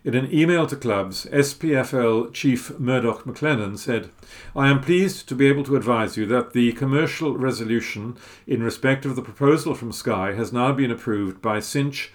In 0.08 0.14
an 0.14 0.32
email 0.32 0.66
to 0.66 0.74
clubs, 0.74 1.26
SPFL 1.26 2.32
chief 2.32 2.80
Murdoch 2.80 3.24
McLennan 3.24 3.76
said, 3.76 4.08
I 4.56 4.70
am 4.70 4.80
pleased 4.80 5.28
to 5.28 5.34
be 5.34 5.46
able 5.48 5.64
to 5.64 5.76
advise 5.76 6.16
you 6.16 6.24
that 6.24 6.54
the 6.54 6.72
commercial 6.72 7.36
resolution 7.36 8.16
in 8.46 8.62
respect 8.62 9.04
of 9.04 9.16
the 9.16 9.22
proposal 9.22 9.74
from 9.74 9.92
Sky 9.92 10.32
has 10.32 10.50
now 10.50 10.72
been 10.72 10.90
approved 10.90 11.42
by 11.42 11.60
Cinch 11.60 12.10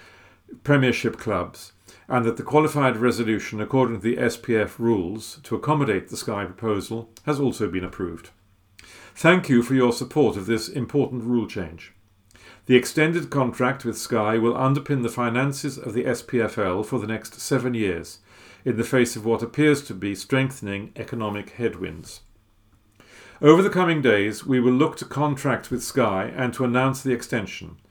Premiership 0.63 1.19
clubs, 1.19 1.73
and 2.07 2.25
that 2.25 2.37
the 2.37 2.41
qualified 2.41 2.97
resolution 2.97 3.61
according 3.61 3.97
to 3.97 4.01
the 4.01 4.17
SPF 4.17 4.79
rules 4.79 5.39
to 5.43 5.55
accommodate 5.55 6.07
the 6.07 6.17
Sky 6.17 6.45
proposal 6.45 7.11
has 7.27 7.39
also 7.39 7.69
been 7.69 7.83
approved. 7.83 8.31
Thank 9.13 9.49
you 9.49 9.61
for 9.61 9.75
your 9.75 9.93
support 9.93 10.35
of 10.35 10.47
this 10.47 10.67
important 10.67 11.25
rule 11.25 11.45
change. 11.45 11.92
The 12.65 12.77
extended 12.77 13.29
contract 13.29 13.83
with 13.83 13.97
Sky 13.97 14.37
will 14.37 14.53
underpin 14.53 15.03
the 15.03 15.09
finances 15.09 15.77
of 15.77 15.93
the 15.93 16.05
SPFL 16.05 16.85
for 16.85 16.97
the 16.97 17.07
next 17.07 17.41
seven 17.41 17.73
years, 17.73 18.19
in 18.63 18.77
the 18.77 18.85
face 18.85 19.17
of 19.17 19.25
what 19.25 19.43
appears 19.43 19.81
to 19.83 19.93
be 19.93 20.15
strengthening 20.15 20.93
economic 20.95 21.51
headwinds. 21.51 22.21
Over 23.41 23.61
the 23.61 23.69
coming 23.69 24.01
days, 24.01 24.45
we 24.45 24.61
will 24.61 24.71
look 24.71 24.95
to 24.97 25.05
contract 25.05 25.71
with 25.71 25.83
Sky 25.83 26.31
and 26.33 26.53
to 26.53 26.63
announce 26.63 27.01
the 27.01 27.11
extension, 27.11 27.81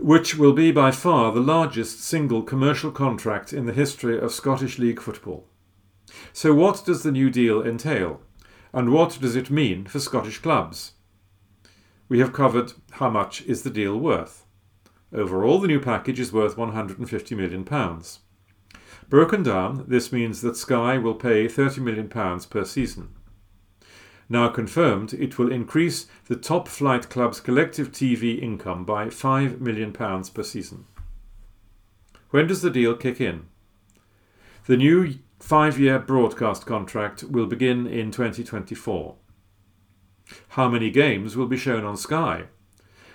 which 0.00 0.36
will 0.38 0.54
be 0.54 0.72
by 0.72 0.90
far 0.90 1.30
the 1.30 1.40
largest 1.40 2.00
single 2.00 2.42
commercial 2.42 2.90
contract 2.90 3.52
in 3.52 3.66
the 3.66 3.74
history 3.74 4.18
of 4.18 4.32
Scottish 4.32 4.78
League 4.78 5.02
football. 5.02 5.46
So, 6.32 6.54
what 6.54 6.82
does 6.86 7.02
the 7.02 7.12
new 7.12 7.28
deal 7.28 7.62
entail? 7.62 8.22
And 8.72 8.90
what 8.90 9.18
does 9.20 9.36
it 9.36 9.50
mean 9.50 9.84
for 9.84 10.00
Scottish 10.00 10.38
clubs? 10.38 10.93
We 12.08 12.18
have 12.20 12.32
covered 12.32 12.72
how 12.92 13.10
much 13.10 13.42
is 13.42 13.62
the 13.62 13.70
deal 13.70 13.98
worth. 13.98 14.46
Overall, 15.12 15.58
the 15.60 15.68
new 15.68 15.80
package 15.80 16.20
is 16.20 16.32
worth 16.32 16.56
£150 16.56 17.36
million. 17.36 17.64
Broken 19.08 19.42
down, 19.42 19.84
this 19.86 20.12
means 20.12 20.40
that 20.42 20.56
Sky 20.56 20.98
will 20.98 21.14
pay 21.14 21.46
£30 21.46 21.78
million 21.78 22.08
per 22.08 22.64
season. 22.64 23.14
Now 24.28 24.48
confirmed, 24.48 25.12
it 25.12 25.38
will 25.38 25.52
increase 25.52 26.06
the 26.26 26.36
top 26.36 26.68
flight 26.68 27.10
club's 27.10 27.40
collective 27.40 27.92
TV 27.92 28.40
income 28.42 28.84
by 28.84 29.06
£5 29.06 29.60
million 29.60 29.92
per 29.92 30.42
season. 30.42 30.86
When 32.30 32.46
does 32.46 32.62
the 32.62 32.70
deal 32.70 32.96
kick 32.96 33.20
in? 33.20 33.46
The 34.66 34.76
new 34.76 35.14
five 35.38 35.78
year 35.78 35.98
broadcast 35.98 36.64
contract 36.64 37.22
will 37.22 37.46
begin 37.46 37.86
in 37.86 38.10
2024. 38.10 39.14
How 40.50 40.68
many 40.68 40.90
games 40.90 41.36
will 41.36 41.46
be 41.46 41.56
shown 41.56 41.84
on 41.84 41.96
Sky? 41.96 42.44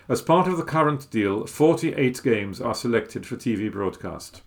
As 0.10 0.22
part 0.22 0.48
of 0.48 0.58
the 0.58 0.64
current 0.64 1.10
deal, 1.12 1.46
48 1.46 2.22
games 2.24 2.60
are 2.60 2.74
selected 2.74 3.26
for 3.26 3.36
TV 3.36 3.72
broadcast. 3.72 4.42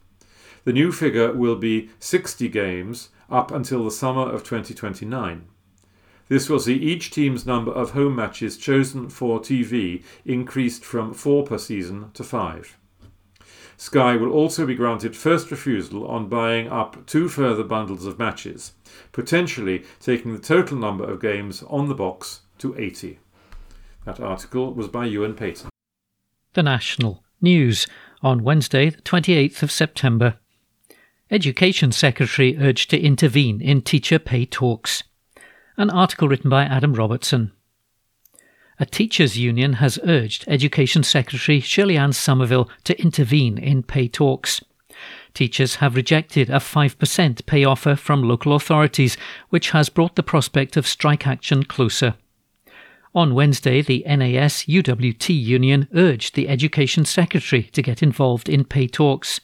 The 0.64 0.72
new 0.72 0.92
figure 0.92 1.32
will 1.32 1.56
be 1.56 1.90
60 1.98 2.48
games 2.48 3.08
up 3.30 3.50
until 3.50 3.84
the 3.84 3.90
summer 3.90 4.28
of 4.30 4.44
2029. 4.44 5.46
This 6.28 6.48
will 6.48 6.60
see 6.60 6.76
each 6.76 7.10
team's 7.10 7.46
number 7.46 7.72
of 7.72 7.90
home 7.90 8.16
matches 8.16 8.56
chosen 8.56 9.08
for 9.08 9.40
TV 9.40 10.02
increased 10.24 10.84
from 10.84 11.14
four 11.14 11.44
per 11.44 11.58
season 11.58 12.10
to 12.14 12.24
five. 12.24 12.76
Sky 13.76 14.16
will 14.16 14.30
also 14.30 14.64
be 14.64 14.76
granted 14.76 15.16
first 15.16 15.50
refusal 15.50 16.06
on 16.06 16.28
buying 16.28 16.68
up 16.68 17.04
two 17.06 17.28
further 17.28 17.64
bundles 17.64 18.06
of 18.06 18.18
matches, 18.18 18.72
potentially 19.10 19.84
taking 19.98 20.32
the 20.32 20.38
total 20.38 20.76
number 20.76 21.04
of 21.04 21.20
games 21.20 21.64
on 21.64 21.88
the 21.88 21.94
box 21.94 22.41
to 22.62 22.78
80. 22.78 23.18
That 24.04 24.20
article 24.20 24.72
was 24.72 24.86
by 24.86 25.06
Ewan 25.06 25.34
Payton. 25.34 25.68
The 26.54 26.62
National 26.62 27.24
News 27.40 27.88
on 28.22 28.44
Wednesday, 28.44 28.90
the 28.90 29.02
28th 29.02 29.64
of 29.64 29.72
September. 29.72 30.36
Education 31.28 31.90
Secretary 31.90 32.56
urged 32.56 32.88
to 32.90 33.00
intervene 33.00 33.60
in 33.60 33.82
teacher 33.82 34.20
pay 34.20 34.46
talks. 34.46 35.02
An 35.76 35.90
article 35.90 36.28
written 36.28 36.50
by 36.50 36.62
Adam 36.62 36.94
Robertson. 36.94 37.50
A 38.78 38.86
teachers' 38.86 39.36
union 39.36 39.74
has 39.74 39.98
urged 40.04 40.44
Education 40.46 41.02
Secretary 41.02 41.58
Shirley 41.58 41.96
Ann 41.96 42.10
Sommerville 42.10 42.68
to 42.84 43.00
intervene 43.02 43.58
in 43.58 43.82
pay 43.82 44.06
talks. 44.06 44.62
Teachers 45.34 45.76
have 45.76 45.96
rejected 45.96 46.48
a 46.48 46.60
5% 46.60 47.46
pay 47.46 47.64
offer 47.64 47.96
from 47.96 48.22
local 48.22 48.54
authorities, 48.54 49.16
which 49.48 49.70
has 49.70 49.88
brought 49.88 50.14
the 50.14 50.22
prospect 50.22 50.76
of 50.76 50.86
strike 50.86 51.26
action 51.26 51.64
closer. 51.64 52.14
On 53.14 53.34
Wednesday, 53.34 53.82
the 53.82 54.02
NAS 54.06 54.64
UWT 54.64 55.28
union 55.28 55.86
urged 55.94 56.34
the 56.34 56.48
Education 56.48 57.04
Secretary 57.04 57.64
to 57.64 57.82
get 57.82 58.02
involved 58.02 58.48
in 58.48 58.64
pay 58.64 58.86
talks. 58.86 59.40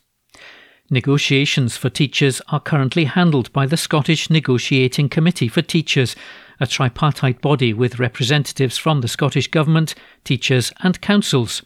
Negotiations 0.89 1.77
for 1.77 1.91
teachers 1.91 2.41
are 2.49 2.61
currently 2.61 3.05
handled 3.05 3.53
by 3.53 3.67
the 3.67 3.77
Scottish 3.77 4.31
Negotiating 4.31 5.11
Committee 5.11 5.49
for 5.49 5.61
Teachers, 5.61 6.17
a 6.59 6.67
tripartite 6.67 7.43
body 7.43 7.75
with 7.75 7.99
representatives 7.99 8.79
from 8.79 9.03
the 9.03 9.09
Scottish 9.09 9.49
Government, 9.49 9.95
teachers, 10.25 10.73
and 10.81 11.03
councils. 11.03 11.63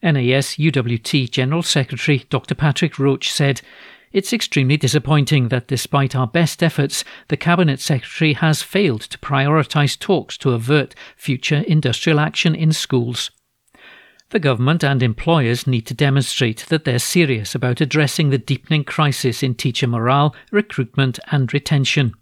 NAS 0.00 0.54
UWT 0.54 1.32
General 1.32 1.64
Secretary 1.64 2.24
Dr. 2.30 2.54
Patrick 2.54 2.96
Roach 2.96 3.32
said, 3.32 3.60
It's 4.12 4.32
extremely 4.32 4.76
disappointing 4.76 5.48
that 5.48 5.68
despite 5.68 6.16
our 6.16 6.26
best 6.26 6.62
efforts, 6.62 7.04
the 7.28 7.36
Cabinet 7.36 7.80
Secretary 7.80 8.32
has 8.32 8.62
failed 8.62 9.02
to 9.02 9.18
prioritise 9.18 9.98
talks 9.98 10.38
to 10.38 10.52
avert 10.52 10.94
future 11.16 11.64
industrial 11.66 12.18
action 12.18 12.54
in 12.54 12.72
schools. 12.72 13.30
The 14.30 14.38
government 14.38 14.84
and 14.84 15.02
employers 15.02 15.66
need 15.66 15.86
to 15.86 15.94
demonstrate 15.94 16.66
that 16.68 16.84
they're 16.84 16.98
serious 16.98 17.54
about 17.54 17.80
addressing 17.80 18.30
the 18.30 18.38
deepening 18.38 18.84
crisis 18.84 19.42
in 19.42 19.54
teacher 19.54 19.86
morale, 19.86 20.34
recruitment, 20.50 21.18
and 21.30 21.52
retention. 21.52 22.14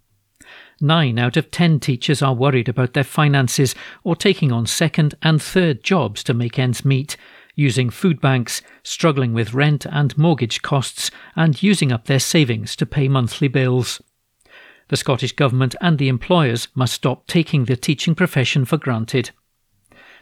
Nine 0.81 1.19
out 1.19 1.37
of 1.37 1.51
ten 1.51 1.81
teachers 1.81 2.21
are 2.21 2.35
worried 2.35 2.69
about 2.69 2.93
their 2.93 3.03
finances 3.03 3.75
or 4.05 4.15
taking 4.15 4.53
on 4.53 4.67
second 4.67 5.15
and 5.23 5.41
third 5.41 5.83
jobs 5.83 6.23
to 6.25 6.35
make 6.35 6.59
ends 6.59 6.85
meet, 6.85 7.17
using 7.57 7.91
food 7.91 8.21
banks, 8.21 8.63
struggling 8.85 9.33
with 9.33 9.55
rent 9.55 9.87
and 9.87 10.17
mortgage 10.17 10.63
costs, 10.63 11.11
and 11.35 11.63
using 11.63 11.91
up 11.91 12.05
their 12.05 12.21
savings 12.21 12.77
to 12.77 12.87
pay 12.87 13.09
monthly 13.09 13.49
bills. 13.49 14.01
The 14.89 14.97
Scottish 14.97 15.33
Government 15.33 15.75
and 15.81 15.99
the 15.99 16.09
employers 16.09 16.69
must 16.77 16.95
stop 16.95 17.27
taking 17.27 17.65
the 17.65 17.77
teaching 17.77 18.15
profession 18.15 18.65
for 18.65 18.77
granted. 18.77 19.31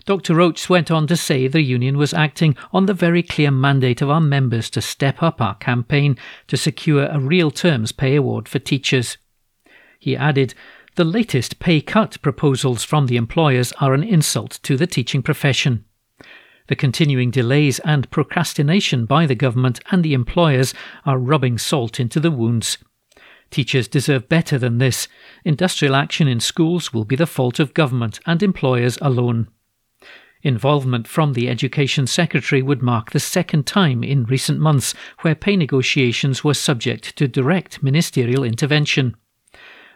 Dr. 0.07 0.35
Roach 0.35 0.69
went 0.69 0.91
on 0.91 1.07
to 1.07 1.17
say 1.17 1.47
the 1.47 1.63
union 1.63 1.97
was 1.97 2.15
acting 2.15 2.57
on 2.73 2.87
the 2.87 2.95
very 2.95 3.23
clear 3.23 3.51
mandate 3.51 4.03
of 4.03 4.11
our 4.11 4.21
members 4.21 4.69
to 4.71 4.83
step 4.83 5.23
up 5.23 5.41
our 5.41 5.55
campaign 5.57 6.17
to 6.47 6.57
secure 6.57 7.07
a 7.07 7.19
real 7.19 7.51
terms 7.51 7.91
pay 7.91 8.15
award 8.15 8.49
for 8.49 8.59
teachers. 8.59 9.17
He 9.99 10.17
added, 10.17 10.55
The 10.97 11.05
latest 11.05 11.59
pay 11.59 11.81
cut 11.81 12.21
proposals 12.21 12.85
from 12.85 13.07
the 13.07 13.17
employers 13.17 13.73
are 13.81 13.95
an 13.95 14.03
insult 14.03 14.61
to 14.65 14.77
the 14.77 14.87
teaching 14.87 15.23
profession. 15.23 15.87
The 16.67 16.77
continuing 16.77 17.31
delays 17.31 17.79
and 17.81 18.11
procrastination 18.11 19.05
by 19.05 19.27
the 19.27 19.35
government 19.35 19.81
and 19.91 20.03
the 20.03 20.15
employers 20.15 20.73
are 21.05 21.19
rubbing 21.19 21.59
salt 21.59 22.01
into 22.01 22.21
the 22.21 22.31
wounds. 22.31 22.79
Teachers 23.51 23.87
deserve 23.87 24.29
better 24.29 24.59
than 24.59 24.79
this. 24.79 25.07
Industrial 25.45 25.95
action 25.95 26.27
in 26.27 26.41
schools 26.41 26.93
will 26.93 27.05
be 27.05 27.17
the 27.17 27.27
fault 27.27 27.61
of 27.61 27.75
government 27.75 28.19
and 28.27 28.43
employers 28.43 28.99
alone. 29.03 29.49
Involvement 30.43 31.07
from 31.07 31.35
the 31.35 31.49
Education 31.49 32.07
Secretary 32.07 32.63
would 32.63 32.83
mark 32.83 33.11
the 33.11 33.21
second 33.21 33.67
time 33.67 34.03
in 34.03 34.25
recent 34.25 34.59
months 34.59 34.95
where 35.21 35.35
pay 35.35 35.57
negotiations 35.57 36.45
were 36.45 36.55
subject 36.55 37.17
to 37.17 37.29
direct 37.29 37.83
ministerial 37.83 38.43
intervention. 38.43 39.17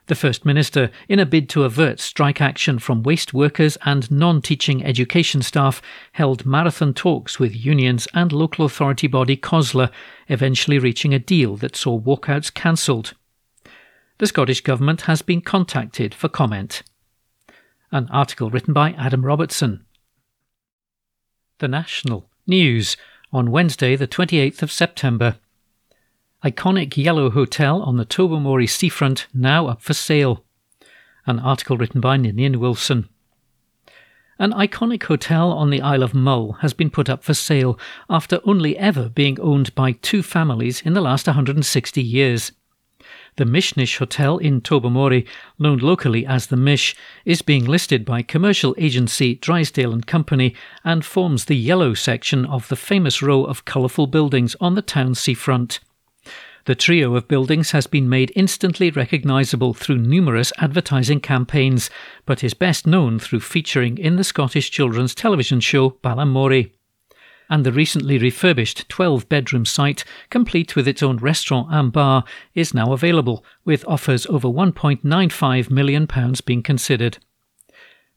The 0.09 0.15
First 0.15 0.47
Minister, 0.47 0.91
in 1.07 1.19
a 1.19 1.27
bid 1.27 1.51
to 1.51 1.65
avert 1.65 2.01
strike 2.01 2.41
action 2.41 2.79
from 2.79 3.03
waste 3.03 3.35
workers 3.35 3.77
and 3.85 4.11
non 4.11 4.41
teaching 4.41 4.83
education 4.83 5.43
staff, 5.43 5.83
held 6.13 6.47
marathon 6.47 6.95
talks 6.95 7.39
with 7.39 7.55
unions 7.55 8.09
and 8.15 8.33
local 8.33 8.65
authority 8.65 9.07
body 9.07 9.37
COSLA, 9.37 9.91
eventually 10.29 10.79
reaching 10.79 11.13
a 11.13 11.19
deal 11.19 11.57
that 11.57 11.77
saw 11.77 12.01
walkouts 12.01 12.53
cancelled. 12.53 13.13
The 14.17 14.27
Scottish 14.27 14.63
Government 14.63 15.03
has 15.03 15.21
been 15.21 15.43
contacted 15.43 16.15
for 16.15 16.31
comment. 16.31 16.83
An 17.93 18.09
article 18.11 18.49
written 18.49 18.73
by 18.73 18.93
Adam 18.93 19.27
Robertson. 19.27 19.85
The 21.59 21.69
National 21.69 22.31
News 22.47 22.97
on 23.31 23.51
Wednesday, 23.51 23.95
the 23.95 24.09
28th 24.09 24.63
of 24.63 24.73
September. 24.73 25.37
Iconic 26.45 26.97
yellow 26.97 27.31
hotel 27.31 27.83
on 27.83 27.97
the 27.97 28.05
Tobermory 28.05 28.69
seafront 28.69 29.27
now 29.35 29.67
up 29.67 29.83
for 29.83 29.93
sale. 29.93 30.45
An 31.27 31.41
article 31.41 31.77
written 31.77 32.01
by 32.01 32.17
Ninian 32.17 32.61
Wilson. 32.61 33.09
An 34.39 34.53
iconic 34.53 35.03
hotel 35.03 35.51
on 35.51 35.71
the 35.71 35.83
Isle 35.83 36.05
of 36.05 36.15
Mull 36.15 36.53
has 36.61 36.73
been 36.73 36.91
put 36.91 37.11
up 37.11 37.25
for 37.25 37.35
sale 37.35 37.77
after 38.09 38.41
only 38.45 38.79
ever 38.79 39.09
being 39.09 39.41
owned 39.41 39.75
by 39.75 39.91
two 39.91 40.23
families 40.23 40.81
in 40.83 40.93
the 40.93 41.01
last 41.01 41.27
160 41.27 42.01
years. 42.01 42.53
The 43.35 43.45
Mishnish 43.45 43.99
Hotel 43.99 44.39
in 44.39 44.61
Tobermory, 44.61 45.27
known 45.59 45.79
locally 45.79 46.25
as 46.25 46.47
the 46.47 46.57
Mish, 46.57 46.95
is 47.25 47.43
being 47.43 47.65
listed 47.65 48.05
by 48.05 48.23
commercial 48.23 48.77
agency 48.79 49.35
Drysdale 49.35 49.93
and 49.93 50.07
Company 50.07 50.55
and 50.85 51.05
forms 51.05 51.47
the 51.47 51.57
yellow 51.57 51.95
section 51.95 52.45
of 52.47 52.69
the 52.69 52.77
famous 52.77 53.21
row 53.23 53.43
of 53.43 53.65
colourful 53.65 54.07
buildings 54.07 54.55
on 54.61 54.77
the 54.77 54.83
town 54.83 55.17
seafront. 55.17 55.81
The 56.69 56.75
trio 56.75 57.17
of 57.17 57.29
buildings 57.29 57.71
has 57.71 57.87
been 57.87 58.11
made 58.11 58.31
instantly 58.37 58.91
recognisable 58.91 59.73
through 59.73 60.01
numerous 60.01 60.53
advertising 60.59 61.19
campaigns, 61.19 61.89
but 62.27 62.45
is 62.45 62.53
best 62.53 62.87
known 62.87 63.19
through 63.19 63.41
featuring 63.41 63.97
in 63.97 64.17
the 64.17 64.23
Scottish 64.23 64.71
children's 64.71 65.15
television 65.15 65.61
show 65.61 65.93
Balamory. 66.05 66.73
And 67.49 67.65
the 67.65 67.73
recently 67.73 68.19
refurbished 68.19 68.87
12 68.91 69.31
bedroom 69.31 69.65
site, 69.65 70.05
complete 70.29 70.77
with 70.77 70.87
its 70.87 71.03
own 71.03 71.17
restaurant 71.17 71.69
and 71.71 71.91
bar, 71.91 72.25
is 72.55 72.75
now 72.75 72.93
available, 72.93 73.43
with 73.65 73.83
offers 73.89 74.27
over 74.27 74.49
£1.95 74.49 75.71
million 75.71 76.07
being 76.45 76.63
considered. 76.63 77.17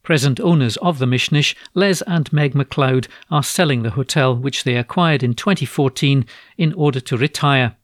Present 0.03 0.41
owners 0.41 0.75
of 0.81 0.99
the 0.99 1.05
Mishnish, 1.05 1.55
Les 1.73 2.01
and 2.01 2.33
Meg 2.33 2.53
MacLeod, 2.53 3.07
are 3.29 3.43
selling 3.43 3.83
the 3.83 3.91
hotel, 3.91 4.35
which 4.35 4.65
they 4.65 4.75
acquired 4.75 5.23
in 5.23 5.35
2014, 5.35 6.25
in 6.57 6.73
order 6.73 6.99
to 6.99 7.15
retire. 7.15 7.77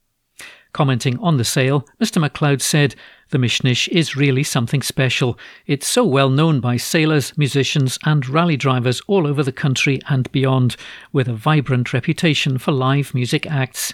Commenting 0.73 1.17
on 1.19 1.37
the 1.37 1.43
sale, 1.43 1.87
Mr. 2.01 2.19
MacLeod 2.19 2.61
said, 2.61 2.95
The 3.29 3.37
Mishnish 3.37 3.87
is 3.89 4.15
really 4.15 4.43
something 4.43 4.81
special. 4.81 5.39
It's 5.65 5.87
so 5.87 6.03
well 6.03 6.29
known 6.29 6.59
by 6.59 6.77
sailors, 6.77 7.35
musicians, 7.37 7.97
and 8.03 8.27
rally 8.27 8.57
drivers 8.57 9.01
all 9.07 9.25
over 9.25 9.43
the 9.43 9.51
country 9.51 9.99
and 10.09 10.31
beyond, 10.31 10.75
with 11.11 11.27
a 11.27 11.33
vibrant 11.33 11.93
reputation 11.93 12.57
for 12.57 12.71
live 12.71 13.13
music 13.13 13.45
acts. 13.45 13.93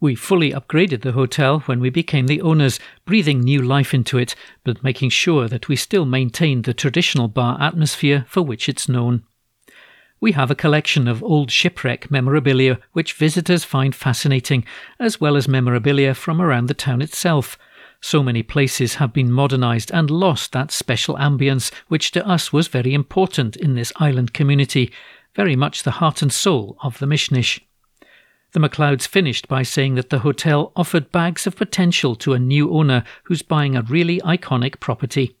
We 0.00 0.14
fully 0.14 0.52
upgraded 0.52 1.02
the 1.02 1.12
hotel 1.12 1.60
when 1.60 1.78
we 1.78 1.90
became 1.90 2.26
the 2.26 2.40
owners, 2.40 2.80
breathing 3.04 3.40
new 3.40 3.60
life 3.60 3.92
into 3.92 4.16
it, 4.16 4.34
but 4.64 4.82
making 4.82 5.10
sure 5.10 5.46
that 5.48 5.68
we 5.68 5.76
still 5.76 6.06
maintained 6.06 6.64
the 6.64 6.72
traditional 6.72 7.28
bar 7.28 7.60
atmosphere 7.60 8.24
for 8.26 8.40
which 8.40 8.66
it's 8.66 8.88
known. 8.88 9.24
We 10.20 10.32
have 10.32 10.50
a 10.50 10.54
collection 10.54 11.08
of 11.08 11.22
old 11.22 11.50
shipwreck 11.50 12.10
memorabilia 12.10 12.78
which 12.92 13.14
visitors 13.14 13.64
find 13.64 13.94
fascinating, 13.94 14.66
as 14.98 15.18
well 15.18 15.34
as 15.34 15.48
memorabilia 15.48 16.14
from 16.14 16.42
around 16.42 16.66
the 16.66 16.74
town 16.74 17.00
itself. 17.00 17.58
So 18.02 18.22
many 18.22 18.42
places 18.42 18.96
have 18.96 19.14
been 19.14 19.32
modernised 19.32 19.90
and 19.90 20.10
lost 20.10 20.52
that 20.52 20.70
special 20.70 21.16
ambience 21.16 21.72
which 21.88 22.10
to 22.12 22.26
us 22.26 22.52
was 22.52 22.68
very 22.68 22.92
important 22.92 23.56
in 23.56 23.74
this 23.74 23.94
island 23.96 24.34
community, 24.34 24.92
very 25.34 25.56
much 25.56 25.84
the 25.84 25.92
heart 25.92 26.20
and 26.20 26.32
soul 26.32 26.76
of 26.82 26.98
the 26.98 27.06
Mishnish. 27.06 27.60
The 28.52 28.60
MacLeods 28.60 29.06
finished 29.06 29.48
by 29.48 29.62
saying 29.62 29.94
that 29.94 30.10
the 30.10 30.18
hotel 30.18 30.72
offered 30.76 31.12
bags 31.12 31.46
of 31.46 31.56
potential 31.56 32.14
to 32.16 32.34
a 32.34 32.38
new 32.38 32.70
owner 32.70 33.04
who's 33.24 33.42
buying 33.42 33.74
a 33.74 33.82
really 33.82 34.20
iconic 34.20 34.80
property. 34.80 35.36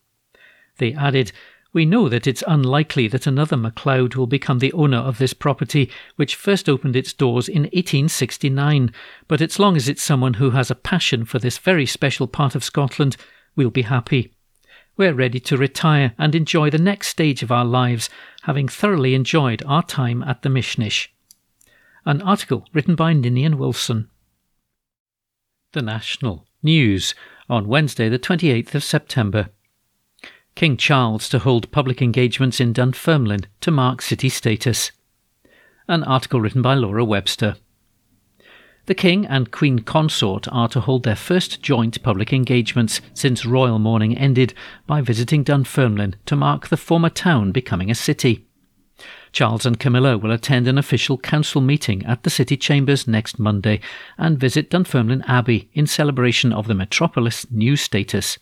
They 0.78 0.94
added, 0.94 1.32
we 1.72 1.86
know 1.86 2.08
that 2.08 2.26
it's 2.26 2.42
unlikely 2.46 3.06
that 3.08 3.26
another 3.26 3.56
MacLeod 3.56 4.16
will 4.16 4.26
become 4.26 4.58
the 4.58 4.72
owner 4.72 4.98
of 4.98 5.18
this 5.18 5.32
property, 5.32 5.90
which 6.16 6.34
first 6.34 6.68
opened 6.68 6.96
its 6.96 7.12
doors 7.12 7.48
in 7.48 7.62
1869, 7.62 8.92
but 9.28 9.40
as 9.40 9.58
long 9.58 9.76
as 9.76 9.88
it's 9.88 10.02
someone 10.02 10.34
who 10.34 10.50
has 10.50 10.70
a 10.70 10.74
passion 10.74 11.24
for 11.24 11.38
this 11.38 11.58
very 11.58 11.86
special 11.86 12.26
part 12.26 12.54
of 12.54 12.64
Scotland, 12.64 13.16
we'll 13.54 13.70
be 13.70 13.82
happy. 13.82 14.32
We're 14.96 15.14
ready 15.14 15.38
to 15.40 15.56
retire 15.56 16.12
and 16.18 16.34
enjoy 16.34 16.70
the 16.70 16.78
next 16.78 17.08
stage 17.08 17.42
of 17.42 17.52
our 17.52 17.64
lives, 17.64 18.10
having 18.42 18.68
thoroughly 18.68 19.14
enjoyed 19.14 19.62
our 19.64 19.82
time 19.82 20.22
at 20.24 20.42
the 20.42 20.48
Mishnish. 20.48 21.08
An 22.04 22.20
article 22.22 22.66
written 22.72 22.96
by 22.96 23.12
Ninian 23.12 23.58
Wilson. 23.58 24.10
The 25.72 25.82
National 25.82 26.46
News 26.62 27.14
on 27.48 27.68
Wednesday, 27.68 28.08
the 28.08 28.18
28th 28.18 28.74
of 28.74 28.82
September. 28.82 29.50
King 30.54 30.76
Charles 30.76 31.28
to 31.30 31.38
hold 31.38 31.70
public 31.70 32.02
engagements 32.02 32.60
in 32.60 32.72
Dunfermline 32.72 33.46
to 33.60 33.70
mark 33.70 34.02
city 34.02 34.28
status. 34.28 34.92
An 35.88 36.04
article 36.04 36.40
written 36.40 36.62
by 36.62 36.74
Laura 36.74 37.04
Webster. 37.04 37.56
The 38.86 38.94
King 38.94 39.24
and 39.26 39.50
Queen 39.52 39.80
Consort 39.80 40.48
are 40.50 40.68
to 40.68 40.80
hold 40.80 41.04
their 41.04 41.16
first 41.16 41.62
joint 41.62 42.02
public 42.02 42.32
engagements 42.32 43.00
since 43.14 43.46
royal 43.46 43.78
mourning 43.78 44.18
ended 44.18 44.52
by 44.86 45.00
visiting 45.00 45.44
Dunfermline 45.44 46.16
to 46.26 46.36
mark 46.36 46.68
the 46.68 46.76
former 46.76 47.10
town 47.10 47.52
becoming 47.52 47.90
a 47.90 47.94
city. 47.94 48.46
Charles 49.32 49.64
and 49.64 49.78
Camilla 49.78 50.18
will 50.18 50.32
attend 50.32 50.66
an 50.66 50.76
official 50.76 51.18
council 51.18 51.60
meeting 51.60 52.04
at 52.04 52.24
the 52.24 52.30
city 52.30 52.56
chambers 52.56 53.06
next 53.06 53.38
Monday 53.38 53.80
and 54.18 54.40
visit 54.40 54.70
Dunfermline 54.70 55.22
Abbey 55.22 55.70
in 55.72 55.86
celebration 55.86 56.52
of 56.52 56.66
the 56.66 56.74
metropolis' 56.74 57.46
new 57.50 57.76
status. 57.76 58.38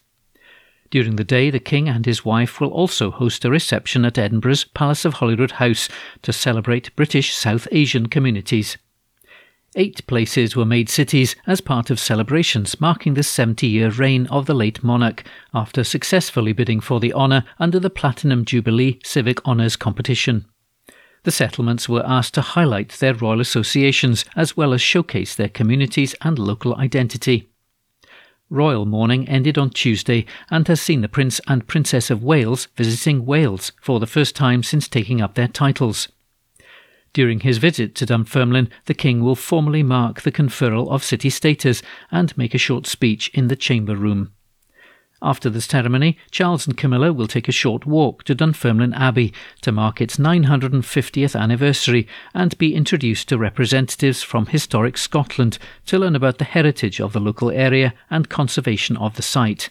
During 0.91 1.16
the 1.16 1.24
day, 1.24 1.51
the 1.51 1.61
King 1.61 1.89
and 1.89 2.07
his 2.07 2.24
wife 2.24 2.61
will 2.61 2.70
also 2.70 3.11
host 3.11 3.45
a 3.45 3.51
reception 3.51 4.05
at 4.05 4.16
Edinburgh's 4.16 4.64
Palace 4.64 5.05
of 5.05 5.14
Holyrood 5.14 5.53
House 5.53 5.89
to 6.22 6.32
celebrate 6.32 6.95
British 6.97 7.34
South 7.34 7.68
Asian 7.70 8.09
communities. 8.09 8.78
Eight 9.76 10.07
places 10.07 10.57
were 10.57 10.64
made 10.64 10.89
cities 10.89 11.36
as 11.47 11.61
part 11.61 11.91
of 11.91 12.01
celebrations 12.01 12.80
marking 12.80 13.14
the 13.14 13.22
70 13.22 13.66
year 13.66 13.91
reign 13.91 14.26
of 14.28 14.47
the 14.47 14.55
late 14.55 14.82
monarch 14.82 15.24
after 15.53 15.84
successfully 15.84 16.55
bidding 16.55 16.80
for 16.80 17.01
the 17.01 17.12
honour 17.12 17.45
under 17.59 17.78
the 17.78 17.91
Platinum 17.91 18.47
Jubilee 18.47 18.99
Civic 19.05 19.47
Honours 19.47 19.76
competition. 19.76 20.47
The 21.24 21.30
settlements 21.30 21.86
were 21.86 22.07
asked 22.07 22.32
to 22.34 22.41
highlight 22.41 22.93
their 22.93 23.12
royal 23.12 23.43
associations 23.43 24.24
as 24.34 24.57
well 24.57 24.72
as 24.72 24.80
showcase 24.80 25.34
their 25.34 25.51
communities 25.51 26.14
and 26.22 26.39
local 26.39 26.74
identity. 26.76 27.51
Royal 28.51 28.86
mourning 28.86 29.28
ended 29.28 29.59
on 29.59 29.70
Tuesday 29.70 30.24
and 30.51 30.66
has 30.68 30.80
seen 30.80 31.03
the 31.03 31.09
Prince 31.09 31.40
and 31.46 31.66
Princess 31.66 32.11
of 32.11 32.22
Wales 32.22 32.68
visiting 32.76 33.26
Wales 33.26 33.72
for 33.80 34.01
the 34.01 34.07
first 34.07 34.34
time 34.34 34.62
since 34.62 34.88
taking 34.88 35.20
up 35.20 35.34
their 35.34 35.49
titles. 35.49 36.09
During 37.12 37.40
his 37.40 37.59
visit 37.59 37.94
to 37.96 38.07
Dunfermline, 38.07 38.70
the 38.86 38.94
King 38.94 39.22
will 39.22 39.34
formally 39.34 39.82
mark 39.82 40.22
the 40.22 40.32
conferral 40.32 40.90
of 40.90 41.05
city 41.05 41.30
status 41.30 41.82
and 42.11 42.36
make 42.36 42.55
a 42.55 42.59
short 42.59 42.86
speech 42.86 43.28
in 43.34 43.49
the 43.49 43.57
Chamber 43.57 43.96
Room. 43.96 44.32
After 45.21 45.51
the 45.51 45.61
ceremony, 45.61 46.16
Charles 46.31 46.66
and 46.66 46.77
Camilla 46.77 47.12
will 47.12 47.27
take 47.27 47.49
a 47.49 47.53
short 47.53 47.85
walk 47.87 48.23
to 48.25 48.37
Dunfermline 48.37 48.95
Abbey 48.95 49.33
to 49.62 49.73
mark 49.73 50.01
its 50.01 50.16
950th 50.16 51.39
anniversary 51.39 52.07
and 52.35 52.57
be 52.57 52.75
introduced 52.75 53.29
to 53.29 53.39
representatives 53.39 54.23
from 54.23 54.47
historic 54.47 54.97
Scotland 54.97 55.59
to 55.87 55.99
learn 55.99 56.14
about 56.14 56.39
the 56.39 56.45
heritage 56.45 57.01
of 57.01 57.12
the 57.12 57.21
local 57.21 57.51
area 57.51 57.95
and 58.09 58.29
conservation 58.29 58.97
of 58.97 59.16
the 59.16 59.23
site. 59.23 59.71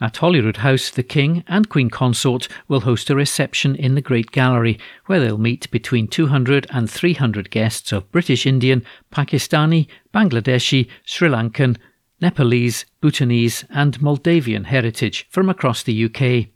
At 0.00 0.18
Holyrood 0.18 0.58
House, 0.58 0.90
the 0.90 1.02
King 1.02 1.42
and 1.48 1.68
Queen 1.68 1.90
Consort 1.90 2.46
will 2.68 2.82
host 2.82 3.10
a 3.10 3.16
reception 3.16 3.74
in 3.74 3.96
the 3.96 4.00
Great 4.00 4.30
Gallery, 4.30 4.78
where 5.06 5.18
they'll 5.18 5.38
meet 5.38 5.68
between 5.72 6.06
200 6.06 6.68
and 6.70 6.88
300 6.88 7.50
guests 7.50 7.90
of 7.90 8.10
British 8.12 8.46
Indian, 8.46 8.84
Pakistani, 9.10 9.88
Bangladeshi, 10.14 10.88
Sri 11.04 11.28
Lankan, 11.28 11.76
Nepalese, 12.20 12.84
Bhutanese, 13.00 13.64
and 13.70 13.98
Maldivian 14.00 14.66
heritage 14.66 15.26
from 15.30 15.48
across 15.48 15.82
the 15.82 16.04
UK. 16.04 16.48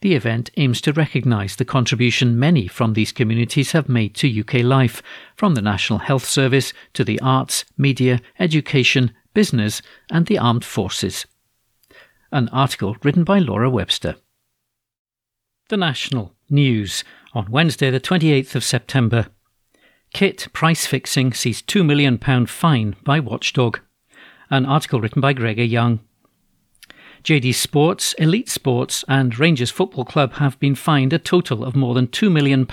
The 0.00 0.14
event 0.14 0.50
aims 0.56 0.80
to 0.80 0.92
recognise 0.92 1.56
the 1.56 1.64
contribution 1.64 2.38
many 2.38 2.66
from 2.66 2.94
these 2.94 3.12
communities 3.12 3.72
have 3.72 3.88
made 3.88 4.14
to 4.16 4.40
UK 4.40 4.54
life, 4.64 5.02
from 5.36 5.54
the 5.54 5.62
National 5.62 6.00
Health 6.00 6.24
Service 6.24 6.72
to 6.94 7.04
the 7.04 7.20
arts, 7.20 7.64
media, 7.76 8.20
education, 8.38 9.12
business, 9.34 9.80
and 10.10 10.26
the 10.26 10.38
armed 10.38 10.64
forces. 10.64 11.26
An 12.32 12.48
article 12.48 12.96
written 13.04 13.24
by 13.24 13.38
Laura 13.38 13.70
Webster. 13.70 14.16
The 15.68 15.76
National 15.76 16.34
News 16.50 17.04
on 17.34 17.50
Wednesday, 17.50 17.90
the 17.90 18.00
28th 18.00 18.54
of 18.56 18.64
September. 18.64 19.28
Kit 20.12 20.48
price 20.52 20.86
fixing 20.86 21.32
sees 21.32 21.62
£2 21.62 21.84
million 21.86 22.18
fine 22.46 22.96
by 23.04 23.20
Watchdog 23.20 23.78
an 24.52 24.66
article 24.66 25.00
written 25.00 25.20
by 25.20 25.32
Gregor 25.32 25.64
Young. 25.64 25.98
JD 27.24 27.54
Sports, 27.54 28.12
Elite 28.14 28.50
Sports, 28.50 29.04
and 29.08 29.38
Rangers 29.38 29.70
Football 29.70 30.04
Club 30.04 30.34
have 30.34 30.58
been 30.60 30.74
fined 30.74 31.12
a 31.12 31.18
total 31.18 31.64
of 31.64 31.74
more 31.74 31.94
than 31.94 32.08
£2 32.08 32.30
million 32.30 32.66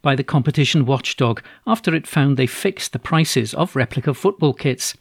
by 0.00 0.14
the 0.14 0.24
competition 0.24 0.86
watchdog 0.86 1.42
after 1.66 1.94
it 1.94 2.06
found 2.06 2.36
they 2.36 2.46
fixed 2.46 2.92
the 2.92 2.98
prices 2.98 3.52
of 3.54 3.76
replica 3.76 4.14
football 4.14 4.54
kits. 4.54 4.96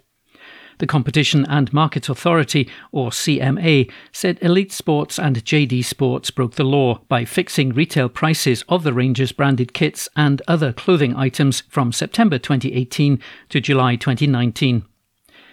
The 0.80 0.88
Competition 0.88 1.46
and 1.48 1.72
Markets 1.72 2.10
Authority, 2.10 2.68
or 2.92 3.12
CMA, 3.12 3.90
said 4.12 4.40
Elite 4.42 4.72
Sports 4.72 5.20
and 5.20 5.46
JD 5.46 5.86
Sports 5.86 6.32
broke 6.32 6.56
the 6.56 6.64
law 6.64 7.02
by 7.08 7.24
fixing 7.24 7.70
retail 7.70 8.10
prices 8.10 8.66
of 8.68 8.82
the 8.84 8.94
Rangers 8.94 9.32
branded 9.32 9.74
kits 9.74 10.10
and 10.16 10.42
other 10.48 10.74
clothing 10.74 11.16
items 11.16 11.62
from 11.70 11.92
September 11.92 12.40
2018 12.40 13.20
to 13.50 13.62
July 13.62 13.96
2019. 13.96 14.86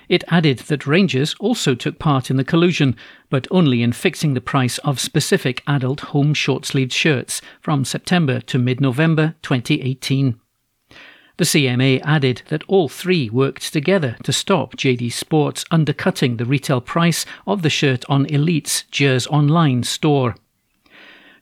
It 0.09 0.25
added 0.29 0.61
that 0.61 0.87
Rangers 0.87 1.35
also 1.39 1.75
took 1.75 1.99
part 1.99 2.31
in 2.31 2.37
the 2.37 2.45
collusion, 2.45 2.97
but 3.29 3.47
only 3.51 3.83
in 3.83 3.93
fixing 3.93 4.35
the 4.35 4.41
price 4.41 4.79
of 4.79 4.99
specific 4.99 5.63
adult 5.67 6.01
home 6.01 6.33
short 6.33 6.65
sleeved 6.65 6.93
shirts 6.93 7.43
from 7.61 7.85
September 7.85 8.41
to 8.43 8.59
mid 8.59 8.81
November 8.81 9.35
2018. 9.43 10.41
The 11.37 11.45
CMA 11.45 12.01
added 12.05 12.43
that 12.49 12.65
all 12.67 12.89
three 12.89 13.31
worked 13.31 13.73
together 13.73 14.17
to 14.25 14.33
stop 14.33 14.77
JD 14.77 15.13
Sports 15.13 15.65
undercutting 15.71 16.37
the 16.37 16.45
retail 16.45 16.81
price 16.81 17.25
of 17.47 17.63
the 17.63 17.71
shirt 17.71 18.05
on 18.09 18.27
Elite's 18.27 18.83
Gers 18.91 19.27
Online 19.29 19.85
store. 19.85 20.35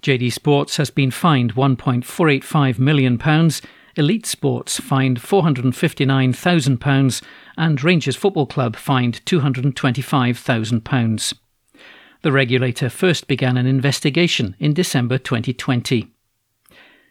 JD 0.02 0.32
Sports 0.32 0.76
has 0.76 0.90
been 0.90 1.10
fined 1.10 1.54
£1.485 1.54 2.78
million, 2.78 3.18
Elite 3.98 4.26
Sports 4.26 4.78
fined 4.78 5.18
£459,000 5.18 7.22
and 7.56 7.82
Rangers 7.82 8.14
Football 8.14 8.44
Club 8.44 8.76
fined 8.76 9.24
£225,000. 9.24 11.34
The 12.20 12.32
regulator 12.32 12.90
first 12.90 13.26
began 13.26 13.56
an 13.56 13.64
investigation 13.64 14.54
in 14.58 14.74
December 14.74 15.16
2020. 15.16 16.12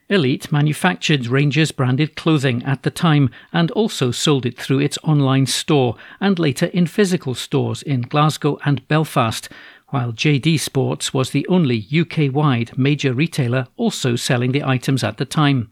Elite 0.10 0.52
manufactured 0.52 1.26
Rangers 1.26 1.72
branded 1.72 2.16
clothing 2.16 2.62
at 2.64 2.84
the 2.84 2.92
time 2.92 3.32
and 3.52 3.72
also 3.72 4.12
sold 4.12 4.46
it 4.46 4.56
through 4.56 4.78
its 4.78 5.00
online 5.04 5.48
store 5.48 5.96
and 6.22 6.38
later 6.38 6.68
in 6.68 6.86
physical 6.86 7.34
stores 7.34 7.82
in 7.82 8.02
Glasgow 8.02 8.60
and 8.64 8.88
Belfast, 8.88 9.50
while 9.90 10.14
JD 10.14 10.60
Sports 10.60 11.16
was 11.16 11.32
the 11.32 11.48
only 11.48 11.88
UK 11.92 12.32
wide 12.32 12.78
major 12.78 13.12
retailer 13.12 13.66
also 13.76 14.16
selling 14.16 14.52
the 14.52 14.64
items 14.64 15.04
at 15.04 15.18
the 15.18 15.26
time. 15.26 15.72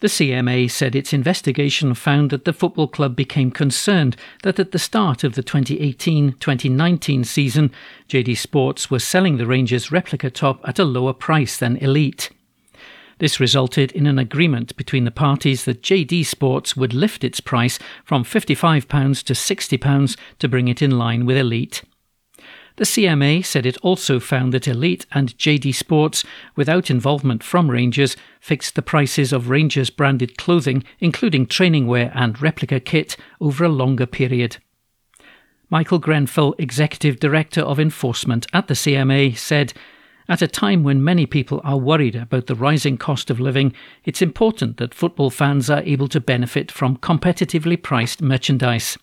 The 0.00 0.08
CMA 0.08 0.70
said 0.70 0.94
its 0.94 1.12
investigation 1.12 1.94
found 1.94 2.30
that 2.30 2.44
the 2.44 2.52
football 2.52 2.88
club 2.88 3.16
became 3.16 3.50
concerned 3.50 4.16
that 4.42 4.58
at 4.58 4.72
the 4.72 4.78
start 4.78 5.24
of 5.24 5.34
the 5.34 5.42
2018 5.42 6.32
2019 6.34 7.24
season, 7.24 7.70
JD 8.08 8.36
Sports 8.36 8.90
was 8.90 9.04
selling 9.04 9.36
the 9.36 9.46
Rangers 9.46 9.90
replica 9.92 10.30
top 10.30 10.60
at 10.68 10.78
a 10.78 10.84
lower 10.84 11.12
price 11.12 11.56
than 11.56 11.76
Elite. 11.78 12.30
This 13.18 13.38
resulted 13.38 13.92
in 13.92 14.06
an 14.06 14.18
agreement 14.18 14.76
between 14.76 15.04
the 15.04 15.10
parties 15.10 15.64
that 15.64 15.82
JD 15.82 16.26
Sports 16.26 16.76
would 16.76 16.92
lift 16.92 17.22
its 17.22 17.40
price 17.40 17.78
from 18.04 18.24
£55 18.24 19.22
to 19.24 19.32
£60 19.32 20.18
to 20.40 20.48
bring 20.48 20.68
it 20.68 20.82
in 20.82 20.98
line 20.98 21.24
with 21.24 21.36
Elite. 21.36 21.82
The 22.76 22.84
CMA 22.84 23.44
said 23.44 23.66
it 23.66 23.76
also 23.82 24.18
found 24.18 24.52
that 24.52 24.66
Elite 24.66 25.06
and 25.12 25.38
JD 25.38 25.72
Sports, 25.76 26.24
without 26.56 26.90
involvement 26.90 27.44
from 27.44 27.70
Rangers, 27.70 28.16
fixed 28.40 28.74
the 28.74 28.82
prices 28.82 29.32
of 29.32 29.48
Rangers 29.48 29.90
branded 29.90 30.36
clothing, 30.36 30.82
including 30.98 31.46
training 31.46 31.86
wear 31.86 32.10
and 32.16 32.40
replica 32.42 32.80
kit, 32.80 33.16
over 33.40 33.64
a 33.64 33.68
longer 33.68 34.06
period. 34.06 34.56
Michael 35.70 36.00
Grenfell, 36.00 36.56
Executive 36.58 37.20
Director 37.20 37.60
of 37.60 37.78
Enforcement 37.78 38.44
at 38.52 38.66
the 38.66 38.74
CMA, 38.74 39.36
said, 39.36 39.72
At 40.28 40.42
a 40.42 40.48
time 40.48 40.82
when 40.82 41.04
many 41.04 41.26
people 41.26 41.60
are 41.62 41.78
worried 41.78 42.16
about 42.16 42.48
the 42.48 42.56
rising 42.56 42.98
cost 42.98 43.30
of 43.30 43.38
living, 43.38 43.72
it's 44.04 44.20
important 44.20 44.78
that 44.78 44.94
football 44.94 45.30
fans 45.30 45.70
are 45.70 45.82
able 45.82 46.08
to 46.08 46.20
benefit 46.20 46.72
from 46.72 46.96
competitively 46.96 47.80
priced 47.80 48.20
merchandise. 48.20 48.98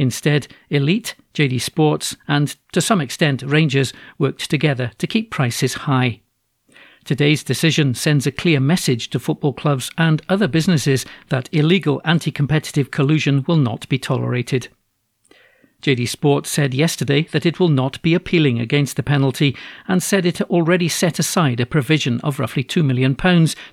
Instead, 0.00 0.48
Elite, 0.70 1.14
JD 1.34 1.60
Sports, 1.60 2.16
and 2.26 2.56
to 2.72 2.80
some 2.80 3.02
extent 3.02 3.42
Rangers 3.42 3.92
worked 4.16 4.48
together 4.48 4.92
to 4.96 5.06
keep 5.06 5.30
prices 5.30 5.74
high. 5.74 6.22
Today's 7.04 7.44
decision 7.44 7.92
sends 7.92 8.26
a 8.26 8.32
clear 8.32 8.60
message 8.60 9.10
to 9.10 9.18
football 9.18 9.52
clubs 9.52 9.90
and 9.98 10.22
other 10.26 10.48
businesses 10.48 11.04
that 11.28 11.50
illegal 11.52 12.00
anti 12.06 12.30
competitive 12.30 12.90
collusion 12.90 13.44
will 13.46 13.58
not 13.58 13.86
be 13.90 13.98
tolerated. 13.98 14.68
JD 15.82 16.08
Sports 16.08 16.48
said 16.48 16.72
yesterday 16.72 17.24
that 17.24 17.44
it 17.44 17.60
will 17.60 17.68
not 17.68 18.00
be 18.00 18.14
appealing 18.14 18.58
against 18.58 18.96
the 18.96 19.02
penalty 19.02 19.54
and 19.86 20.02
said 20.02 20.24
it 20.24 20.40
already 20.40 20.88
set 20.88 21.18
aside 21.18 21.60
a 21.60 21.66
provision 21.66 22.22
of 22.22 22.38
roughly 22.38 22.64
£2 22.64 22.82
million 22.82 23.14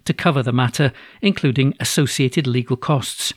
to 0.03 0.13
cover 0.13 0.43
the 0.43 0.51
matter, 0.51 0.91
including 1.21 1.73
associated 1.79 2.47
legal 2.47 2.75
costs. 2.75 3.33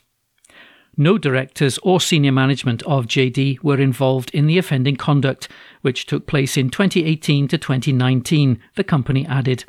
No 1.00 1.16
directors 1.16 1.78
or 1.78 1.98
senior 1.98 2.30
management 2.30 2.82
of 2.82 3.06
JD 3.06 3.62
were 3.62 3.80
involved 3.80 4.30
in 4.34 4.46
the 4.46 4.58
offending 4.58 4.96
conduct, 4.96 5.48
which 5.80 6.04
took 6.04 6.26
place 6.26 6.58
in 6.58 6.68
2018 6.68 7.48
to 7.48 7.56
2019, 7.56 8.60
the 8.74 8.84
company 8.84 9.26
added. 9.26 9.64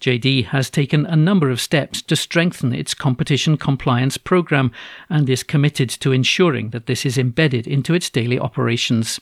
JD 0.00 0.46
has 0.46 0.68
taken 0.68 1.06
a 1.06 1.14
number 1.14 1.48
of 1.48 1.60
steps 1.60 2.02
to 2.02 2.16
strengthen 2.16 2.74
its 2.74 2.92
competition 2.92 3.56
compliance 3.56 4.18
program 4.18 4.72
and 5.08 5.30
is 5.30 5.44
committed 5.44 5.88
to 5.88 6.10
ensuring 6.10 6.70
that 6.70 6.86
this 6.86 7.06
is 7.06 7.16
embedded 7.16 7.68
into 7.68 7.94
its 7.94 8.10
daily 8.10 8.40
operations. 8.40 9.20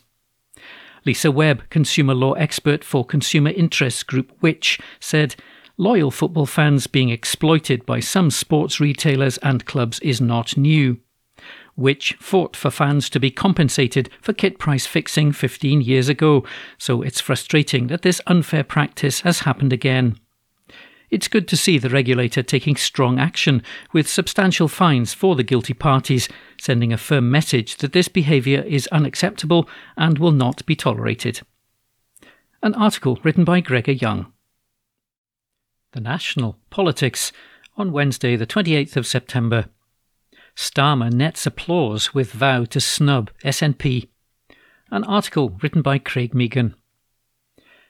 Lisa 1.05 1.29
Webb, 1.29 1.69
consumer 1.69 2.15
law 2.15 2.33
expert 2.33 2.83
for 2.83 3.05
consumer 3.05 3.51
interests 3.51 4.01
group 4.01 4.31
Which, 4.39 4.79
said, 4.99 5.35
Loyal 5.77 6.09
football 6.09 6.47
fans 6.47 6.87
being 6.87 7.09
exploited 7.09 7.85
by 7.85 7.99
some 7.99 8.31
sports 8.31 8.79
retailers 8.79 9.37
and 9.37 9.67
clubs 9.67 9.99
is 9.99 10.19
not 10.19 10.57
new. 10.57 10.99
Which 11.81 12.13
fought 12.19 12.55
for 12.55 12.69
fans 12.69 13.09
to 13.09 13.19
be 13.19 13.31
compensated 13.31 14.11
for 14.21 14.33
kit 14.33 14.59
price 14.59 14.85
fixing 14.85 15.31
15 15.31 15.81
years 15.81 16.09
ago, 16.09 16.45
so 16.77 17.01
it's 17.01 17.19
frustrating 17.19 17.87
that 17.87 18.03
this 18.03 18.21
unfair 18.27 18.63
practice 18.63 19.21
has 19.21 19.39
happened 19.39 19.73
again. 19.73 20.19
It's 21.09 21.27
good 21.27 21.47
to 21.47 21.57
see 21.57 21.79
the 21.79 21.89
regulator 21.89 22.43
taking 22.43 22.75
strong 22.75 23.17
action 23.17 23.63
with 23.93 24.07
substantial 24.07 24.67
fines 24.67 25.15
for 25.15 25.35
the 25.35 25.41
guilty 25.41 25.73
parties, 25.73 26.29
sending 26.59 26.93
a 26.93 26.99
firm 26.99 27.31
message 27.31 27.77
that 27.77 27.93
this 27.93 28.07
behaviour 28.07 28.61
is 28.61 28.85
unacceptable 28.91 29.67
and 29.97 30.19
will 30.19 30.31
not 30.31 30.63
be 30.67 30.75
tolerated. 30.75 31.41
An 32.61 32.75
article 32.75 33.17
written 33.23 33.43
by 33.43 33.59
Gregor 33.59 33.93
Young. 33.93 34.31
The 35.93 35.99
National 35.99 36.59
Politics 36.69 37.31
on 37.75 37.91
Wednesday, 37.91 38.35
the 38.35 38.45
28th 38.45 38.97
of 38.97 39.07
September. 39.07 39.65
Starmer 40.61 41.11
nets 41.11 41.47
applause 41.47 42.13
with 42.13 42.33
vow 42.33 42.65
to 42.65 42.79
snub 42.79 43.31
SNP. 43.43 44.07
An 44.91 45.03
article 45.05 45.57
written 45.63 45.81
by 45.81 45.97
Craig 45.97 46.35
Meighan. 46.35 46.75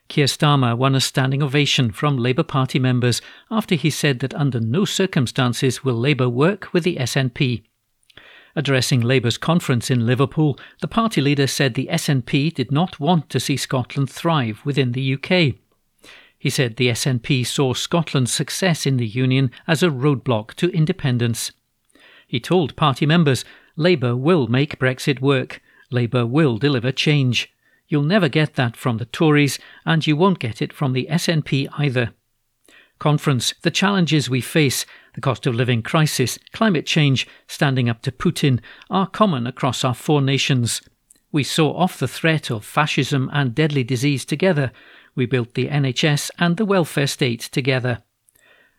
Keir 0.08 0.24
Starmer 0.24 0.74
won 0.74 0.94
a 0.94 1.00
standing 1.02 1.42
ovation 1.42 1.92
from 1.92 2.16
Labour 2.16 2.42
Party 2.42 2.78
members 2.78 3.20
after 3.50 3.74
he 3.74 3.90
said 3.90 4.20
that 4.20 4.32
under 4.32 4.58
no 4.58 4.86
circumstances 4.86 5.84
will 5.84 5.96
Labour 5.96 6.30
work 6.30 6.72
with 6.72 6.84
the 6.84 6.96
SNP. 6.96 7.62
Addressing 8.56 9.02
Labour's 9.02 9.36
conference 9.36 9.90
in 9.90 10.06
Liverpool, 10.06 10.58
the 10.80 10.88
party 10.88 11.20
leader 11.20 11.46
said 11.46 11.74
the 11.74 11.90
SNP 11.92 12.54
did 12.54 12.72
not 12.72 12.98
want 12.98 13.28
to 13.28 13.38
see 13.38 13.58
Scotland 13.58 14.08
thrive 14.08 14.62
within 14.64 14.92
the 14.92 15.12
UK. 15.12 15.56
He 16.38 16.48
said 16.48 16.76
the 16.76 16.88
SNP 16.88 17.46
saw 17.46 17.74
Scotland's 17.74 18.32
success 18.32 18.86
in 18.86 18.96
the 18.96 19.06
Union 19.06 19.50
as 19.66 19.82
a 19.82 19.90
roadblock 19.90 20.54
to 20.54 20.70
independence. 20.70 21.52
He 22.32 22.40
told 22.40 22.76
party 22.76 23.04
members 23.04 23.44
Labour 23.76 24.16
will 24.16 24.46
make 24.46 24.78
Brexit 24.78 25.20
work, 25.20 25.60
Labour 25.90 26.24
will 26.24 26.56
deliver 26.56 26.90
change. 26.90 27.52
You'll 27.88 28.04
never 28.04 28.30
get 28.30 28.54
that 28.54 28.74
from 28.74 28.96
the 28.96 29.04
Tories, 29.04 29.58
and 29.84 30.06
you 30.06 30.16
won't 30.16 30.38
get 30.38 30.62
it 30.62 30.72
from 30.72 30.94
the 30.94 31.06
SNP 31.10 31.68
either. 31.76 32.14
Conference, 32.98 33.52
the 33.60 33.70
challenges 33.70 34.30
we 34.30 34.40
face, 34.40 34.86
the 35.12 35.20
cost 35.20 35.46
of 35.46 35.54
living 35.54 35.82
crisis, 35.82 36.38
climate 36.54 36.86
change, 36.86 37.28
standing 37.48 37.90
up 37.90 38.00
to 38.00 38.10
Putin, 38.10 38.60
are 38.88 39.06
common 39.06 39.46
across 39.46 39.84
our 39.84 39.94
four 39.94 40.22
nations. 40.22 40.80
We 41.32 41.44
saw 41.44 41.76
off 41.76 41.98
the 41.98 42.08
threat 42.08 42.50
of 42.50 42.64
fascism 42.64 43.28
and 43.34 43.54
deadly 43.54 43.84
disease 43.84 44.24
together. 44.24 44.72
We 45.14 45.26
built 45.26 45.52
the 45.52 45.68
NHS 45.68 46.30
and 46.38 46.56
the 46.56 46.64
welfare 46.64 47.06
state 47.06 47.40
together. 47.40 48.02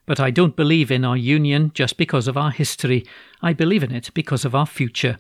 But 0.05 0.19
I 0.19 0.31
don't 0.31 0.55
believe 0.55 0.91
in 0.91 1.05
our 1.05 1.17
union 1.17 1.71
just 1.73 1.97
because 1.97 2.27
of 2.27 2.37
our 2.37 2.51
history. 2.51 3.05
I 3.41 3.53
believe 3.53 3.83
in 3.83 3.93
it 3.93 4.11
because 4.13 4.43
of 4.43 4.53
our 4.53 4.65
future. 4.65 5.19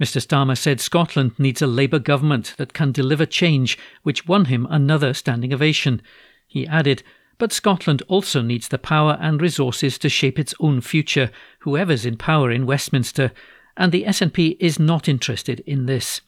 Mr. 0.00 0.24
Starmer 0.24 0.56
said 0.56 0.80
Scotland 0.80 1.38
needs 1.38 1.60
a 1.60 1.66
Labour 1.66 1.98
government 1.98 2.54
that 2.56 2.72
can 2.72 2.90
deliver 2.90 3.26
change, 3.26 3.78
which 4.02 4.26
won 4.26 4.46
him 4.46 4.66
another 4.70 5.12
standing 5.12 5.52
ovation. 5.52 6.00
He 6.46 6.66
added, 6.66 7.02
but 7.36 7.52
Scotland 7.52 8.02
also 8.08 8.40
needs 8.40 8.68
the 8.68 8.78
power 8.78 9.18
and 9.20 9.40
resources 9.40 9.98
to 9.98 10.08
shape 10.08 10.38
its 10.38 10.54
own 10.58 10.80
future, 10.80 11.30
whoever's 11.60 12.06
in 12.06 12.16
power 12.16 12.50
in 12.50 12.66
Westminster, 12.66 13.32
and 13.76 13.92
the 13.92 14.04
SNP 14.04 14.56
is 14.58 14.78
not 14.78 15.08
interested 15.08 15.60
in 15.60 15.86
this. 15.86 16.22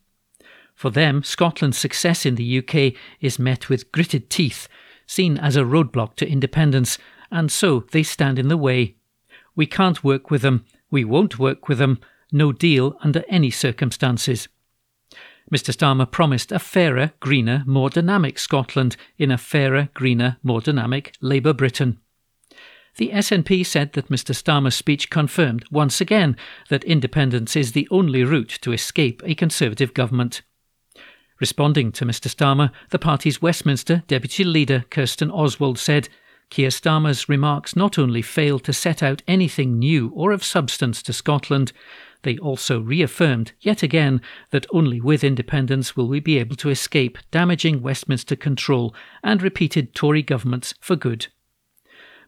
For 0.75 0.91
them, 0.91 1.23
Scotland's 1.23 1.79
success 1.79 2.27
in 2.27 2.35
the 2.37 2.59
UK 2.59 2.95
is 3.21 3.39
met 3.39 3.69
with 3.69 3.93
gritted 3.93 4.31
teeth, 4.31 4.69
seen 5.07 5.39
as 5.39 5.57
a 5.57 5.63
roadblock 5.63 6.17
to 6.17 6.29
independence, 6.29 6.99
and 7.33 7.51
so 7.51 7.81
they 7.91 8.05
stand 8.05 8.39
in 8.39 8.47
the 8.47 8.57
way. 8.57 8.95
We 9.57 9.67
can't 9.67 10.05
work 10.05 10.31
with 10.31 10.43
them, 10.43 10.65
we 10.91 11.05
won't 11.05 11.39
work 11.39 11.69
with 11.69 11.79
them, 11.79 11.99
no 12.31 12.53
deal 12.53 12.97
under 13.03 13.25
any 13.29 13.51
circumstances. 13.51 14.49
Mr. 15.53 15.75
Starmer 15.75 16.11
promised 16.11 16.53
a 16.53 16.59
fairer, 16.59 17.13
greener, 17.21 17.65
more 17.67 17.91
dynamic 17.91 18.39
Scotland 18.39 18.97
in 19.19 19.31
a 19.31 19.37
fairer, 19.37 19.89
greener, 19.93 20.37
more 20.43 20.61
dynamic 20.61 21.15
Labour 21.21 21.53
Britain. 21.53 21.99
The 22.97 23.11
SNP 23.11 23.65
said 23.65 23.95
that 23.95 24.09
Mr. 24.09 24.35
Starmer's 24.35 24.75
speech 24.75 25.11
confirmed 25.11 25.65
once 25.71 26.01
again 26.01 26.37
that 26.69 26.85
independence 26.85 27.57
is 27.57 27.73
the 27.73 27.89
only 27.91 28.23
route 28.23 28.59
to 28.61 28.73
escape 28.73 29.23
a 29.25 29.35
Conservative 29.35 29.95
government. 29.95 30.43
Responding 31.41 31.91
to 31.93 32.05
Mr. 32.05 32.29
Starmer, 32.29 32.71
the 32.91 32.99
party's 32.99 33.43
Westminster 33.43 34.03
Deputy 34.07 34.45
Leader 34.45 34.85
Kirsten 34.91 35.31
Oswald 35.31 35.79
said 35.79 36.09
Keir 36.53 36.69
Starmer's 36.69 37.31
remarks 37.31 37.75
not 37.75 37.99
only 37.99 38.21
failed 38.21 38.63
to 38.65 38.75
set 38.75 39.03
out 39.03 39.23
anything 39.27 39.79
new 39.79 40.13
or 40.15 40.33
of 40.33 40.45
substance 40.45 41.03
to 41.05 41.11
Scotland, 41.15 41.73
they 42.25 42.37
also 42.37 42.79
reaffirmed, 42.79 43.53
yet 43.63 43.83
again, 43.83 44.21
that 44.51 44.67
only 44.71 45.01
with 45.01 45.25
independence 45.25 45.97
will 45.97 46.09
we 46.09 46.21
be 46.21 46.37
able 46.37 46.57
to 46.57 46.69
escape 46.69 47.17
damaging 47.31 47.81
Westminster 47.81 48.37
control 48.37 48.95
and 49.25 49.41
repeated 49.41 49.95
Tory 49.95 50.23
governments 50.23 50.75
for 50.79 50.95
good. 50.95 51.29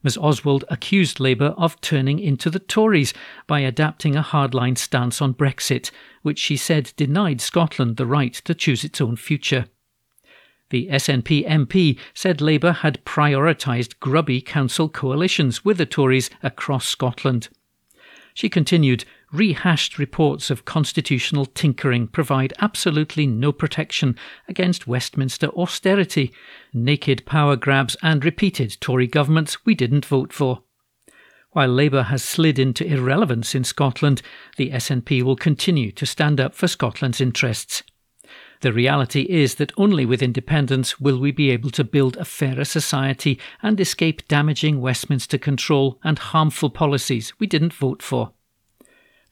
Ms 0.02 0.16
Oswald 0.16 0.64
accused 0.70 1.20
Labour 1.20 1.54
of 1.58 1.78
turning 1.82 2.18
into 2.18 2.48
the 2.48 2.58
Tories 2.58 3.12
by 3.46 3.60
adapting 3.60 4.16
a 4.16 4.22
hardline 4.22 4.78
stance 4.78 5.20
on 5.20 5.34
Brexit, 5.34 5.90
which 6.22 6.38
she 6.38 6.56
said 6.56 6.94
denied 6.96 7.42
Scotland 7.42 7.98
the 7.98 8.06
right 8.06 8.32
to 8.32 8.54
choose 8.54 8.84
its 8.84 9.02
own 9.02 9.16
future. 9.16 9.66
The 10.74 10.88
SNP 10.88 11.46
MP 11.46 12.00
said 12.14 12.40
Labour 12.40 12.72
had 12.72 13.04
prioritised 13.04 14.00
grubby 14.00 14.40
council 14.40 14.88
coalitions 14.88 15.64
with 15.64 15.78
the 15.78 15.86
Tories 15.86 16.30
across 16.42 16.84
Scotland. 16.84 17.48
She 18.34 18.48
continued, 18.48 19.04
rehashed 19.30 20.00
reports 20.00 20.50
of 20.50 20.64
constitutional 20.64 21.46
tinkering 21.46 22.08
provide 22.08 22.54
absolutely 22.58 23.24
no 23.24 23.52
protection 23.52 24.16
against 24.48 24.88
Westminster 24.88 25.46
austerity, 25.50 26.32
naked 26.72 27.24
power 27.24 27.54
grabs, 27.54 27.96
and 28.02 28.24
repeated 28.24 28.76
Tory 28.80 29.06
governments 29.06 29.64
we 29.64 29.76
didn't 29.76 30.04
vote 30.04 30.32
for. 30.32 30.64
While 31.52 31.68
Labour 31.68 32.02
has 32.02 32.24
slid 32.24 32.58
into 32.58 32.84
irrelevance 32.84 33.54
in 33.54 33.62
Scotland, 33.62 34.22
the 34.56 34.70
SNP 34.70 35.22
will 35.22 35.36
continue 35.36 35.92
to 35.92 36.04
stand 36.04 36.40
up 36.40 36.52
for 36.52 36.66
Scotland's 36.66 37.20
interests. 37.20 37.84
The 38.64 38.72
reality 38.72 39.26
is 39.28 39.56
that 39.56 39.74
only 39.76 40.06
with 40.06 40.22
independence 40.22 40.98
will 40.98 41.18
we 41.18 41.32
be 41.32 41.50
able 41.50 41.68
to 41.72 41.84
build 41.84 42.16
a 42.16 42.24
fairer 42.24 42.64
society 42.64 43.38
and 43.62 43.78
escape 43.78 44.26
damaging 44.26 44.80
Westminster 44.80 45.36
control 45.36 45.98
and 46.02 46.18
harmful 46.18 46.70
policies 46.70 47.38
we 47.38 47.46
didn't 47.46 47.74
vote 47.74 48.02
for. 48.02 48.32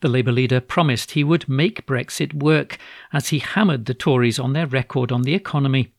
The 0.01 0.07
Labour 0.07 0.31
leader 0.31 0.61
promised 0.61 1.11
he 1.11 1.23
would 1.23 1.49
make 1.49 1.87
Brexit 1.87 2.35
work 2.43 2.77
as 3.11 3.29
he 3.29 3.39
hammered 3.39 3.85
the 3.85 3.95
Tories 3.95 4.37
on 4.37 4.53
their 4.53 4.67
record 4.67 5.11
on 5.11 5.23
the 5.23 5.33
economy. 5.33 5.95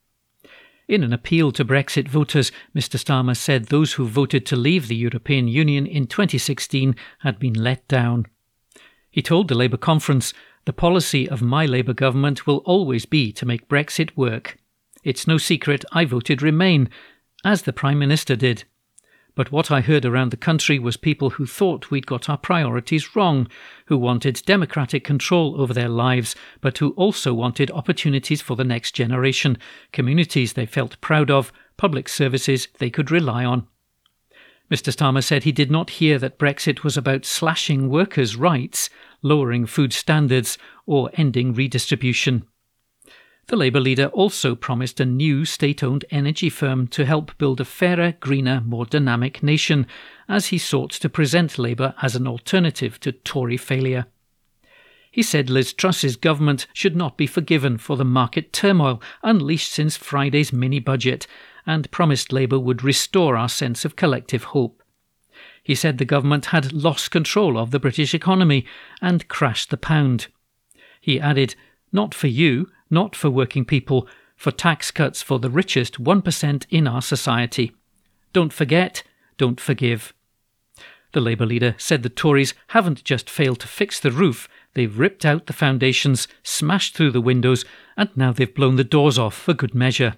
In 0.87 1.03
an 1.03 1.13
appeal 1.13 1.51
to 1.55 1.65
Brexit 1.65 2.07
voters, 2.07 2.53
Mr. 2.73 3.01
Starmer 3.01 3.37
said 3.37 3.65
those 3.65 3.95
who 3.95 4.07
voted 4.07 4.47
to 4.47 4.55
leave 4.55 4.87
the 4.87 4.95
European 4.95 5.49
Union 5.49 5.89
in 5.89 6.07
2016 6.07 6.95
had 7.23 7.41
been 7.41 7.55
let 7.55 7.89
down. 7.89 8.27
He 9.11 9.23
told 9.23 9.49
the 9.49 9.57
Labour 9.57 9.77
conference, 9.77 10.33
The 10.67 10.73
policy 10.73 11.29
of 11.29 11.43
my 11.43 11.67
Labour 11.67 11.93
government 11.93 12.47
will 12.47 12.59
always 12.65 13.05
be 13.05 13.33
to 13.33 13.45
make 13.45 13.69
Brexit 13.69 14.17
work. 14.17 14.57
It's 15.03 15.27
no 15.27 15.37
secret 15.37 15.85
I 15.93 16.07
voted 16.07 16.41
Remain, 16.41 16.89
as 17.45 17.63
the 17.63 17.73
Prime 17.73 17.99
Minister 17.99 18.35
did. 18.35 18.65
But 19.35 19.53
what 19.53 19.71
I 19.71 19.83
heard 19.83 20.07
around 20.07 20.31
the 20.31 20.39
country 20.39 20.79
was 20.79 20.97
people 20.97 21.31
who 21.31 21.45
thought 21.45 21.91
we'd 21.91 22.07
got 22.07 22.31
our 22.31 22.39
priorities 22.39 23.15
wrong, 23.15 23.49
who 23.87 23.99
wanted 23.99 24.41
democratic 24.47 25.05
control 25.05 25.61
over 25.61 25.75
their 25.75 25.89
lives, 25.89 26.35
but 26.63 26.79
who 26.79 26.93
also 26.93 27.35
wanted 27.35 27.71
opportunities 27.73 28.41
for 28.41 28.57
the 28.57 28.65
next 28.65 28.93
generation, 28.93 29.59
communities 29.93 30.55
they 30.55 30.67
felt 30.67 31.01
proud 31.03 31.31
of, 31.31 31.53
public 31.77 32.09
services 32.09 32.69
they 32.79 32.89
could 32.89 33.11
rely 33.11 33.45
on. 33.45 33.67
Mr. 34.71 34.95
Starmer 34.95 35.23
said 35.23 35.43
he 35.43 35.53
did 35.53 35.71
not 35.71 35.91
hear 35.91 36.19
that 36.19 36.39
Brexit 36.39 36.83
was 36.83 36.97
about 36.97 37.27
slashing 37.27 37.91
workers' 37.91 38.37
rights, 38.37 38.89
lowering 39.25 39.67
food 39.67 39.93
standards, 39.93 40.57
or 40.87 41.11
ending 41.15 41.53
redistribution. 41.53 42.45
The 43.47 43.57
Labour 43.57 43.81
leader 43.81 44.07
also 44.07 44.55
promised 44.55 45.01
a 45.01 45.05
new 45.05 45.45
state 45.45 45.83
owned 45.83 46.05
energy 46.11 46.49
firm 46.49 46.87
to 46.89 47.05
help 47.05 47.37
build 47.37 47.61
a 47.61 47.65
fairer, 47.65 48.13
greener, 48.21 48.63
more 48.65 48.87
dynamic 48.87 49.43
nation, 49.43 49.87
as 50.29 50.47
he 50.47 50.59
sought 50.59 50.93
to 50.93 51.09
present 51.09 51.59
Labour 51.59 51.95
as 52.01 52.17
an 52.17 52.27
alternative 52.27 52.99
to 53.01 53.13
Tory 53.13 53.57
failure. 53.57 54.07
He 55.11 55.23
said 55.23 55.51
Liz 55.51 55.73
Truss's 55.73 56.17
government 56.17 56.67
should 56.73 56.97
not 56.97 57.17
be 57.17 57.27
forgiven 57.27 57.79
for 57.79 57.97
the 57.97 58.05
market 58.05 58.53
turmoil 58.53 59.01
unleashed 59.23 59.71
since 59.71 59.97
Friday's 59.97 60.53
mini 60.53 60.81
budget, 60.81 61.27
and 61.67 61.91
promised 61.91 62.33
Labour 62.33 62.59
would 62.59 62.83
restore 62.83 63.37
our 63.37 63.49
sense 63.49 63.85
of 63.85 63.95
collective 63.95 64.45
hope. 64.45 64.83
He 65.65 65.75
said 65.75 65.97
the 65.97 66.05
government 66.05 66.47
had 66.47 66.75
lost 66.75 67.11
control 67.11 67.59
of 67.59 67.71
the 67.71 67.81
British 67.81 68.13
economy 68.13 68.67
and 69.01 69.27
crashed 69.29 69.71
the 69.71 69.79
pound. 69.79 70.27
He 71.01 71.19
added, 71.19 71.57
Not 71.91 72.15
for 72.15 72.27
you, 72.27 72.71
not 72.91 73.17
for 73.17 73.31
working 73.31 73.65
people, 73.65 74.07
for 74.37 74.51
tax 74.51 74.91
cuts 74.91 75.23
for 75.23 75.39
the 75.39 75.51
richest 75.51 76.03
1% 76.03 76.67
in 76.69 76.87
our 76.87 77.01
society. 77.01 77.73
Don't 78.35 78.53
forget, 78.53 79.03
don't 79.39 79.59
forgive. 79.59 80.13
The 81.13 81.21
Labour 81.21 81.47
leader 81.47 81.75
said 81.79 82.03
the 82.03 82.09
Tories 82.11 82.55
haven't 82.69 83.05
just 83.05 83.31
failed 83.31 83.61
to 83.61 83.69
fix 83.69 83.99
the 83.99 84.11
roof, 84.11 84.49
they've 84.75 84.99
ripped 84.99 85.25
out 85.25 85.47
the 85.47 85.53
foundations, 85.53 86.29
smashed 86.43 86.95
through 86.95 87.13
the 87.13 87.21
windows, 87.21 87.65
and 87.97 88.11
now 88.17 88.33
they've 88.33 88.55
blown 88.55 88.77
the 88.77 88.85
doors 88.85 89.19
off 89.19 89.35
for 89.35 89.55
good 89.55 89.75
measure. 89.75 90.17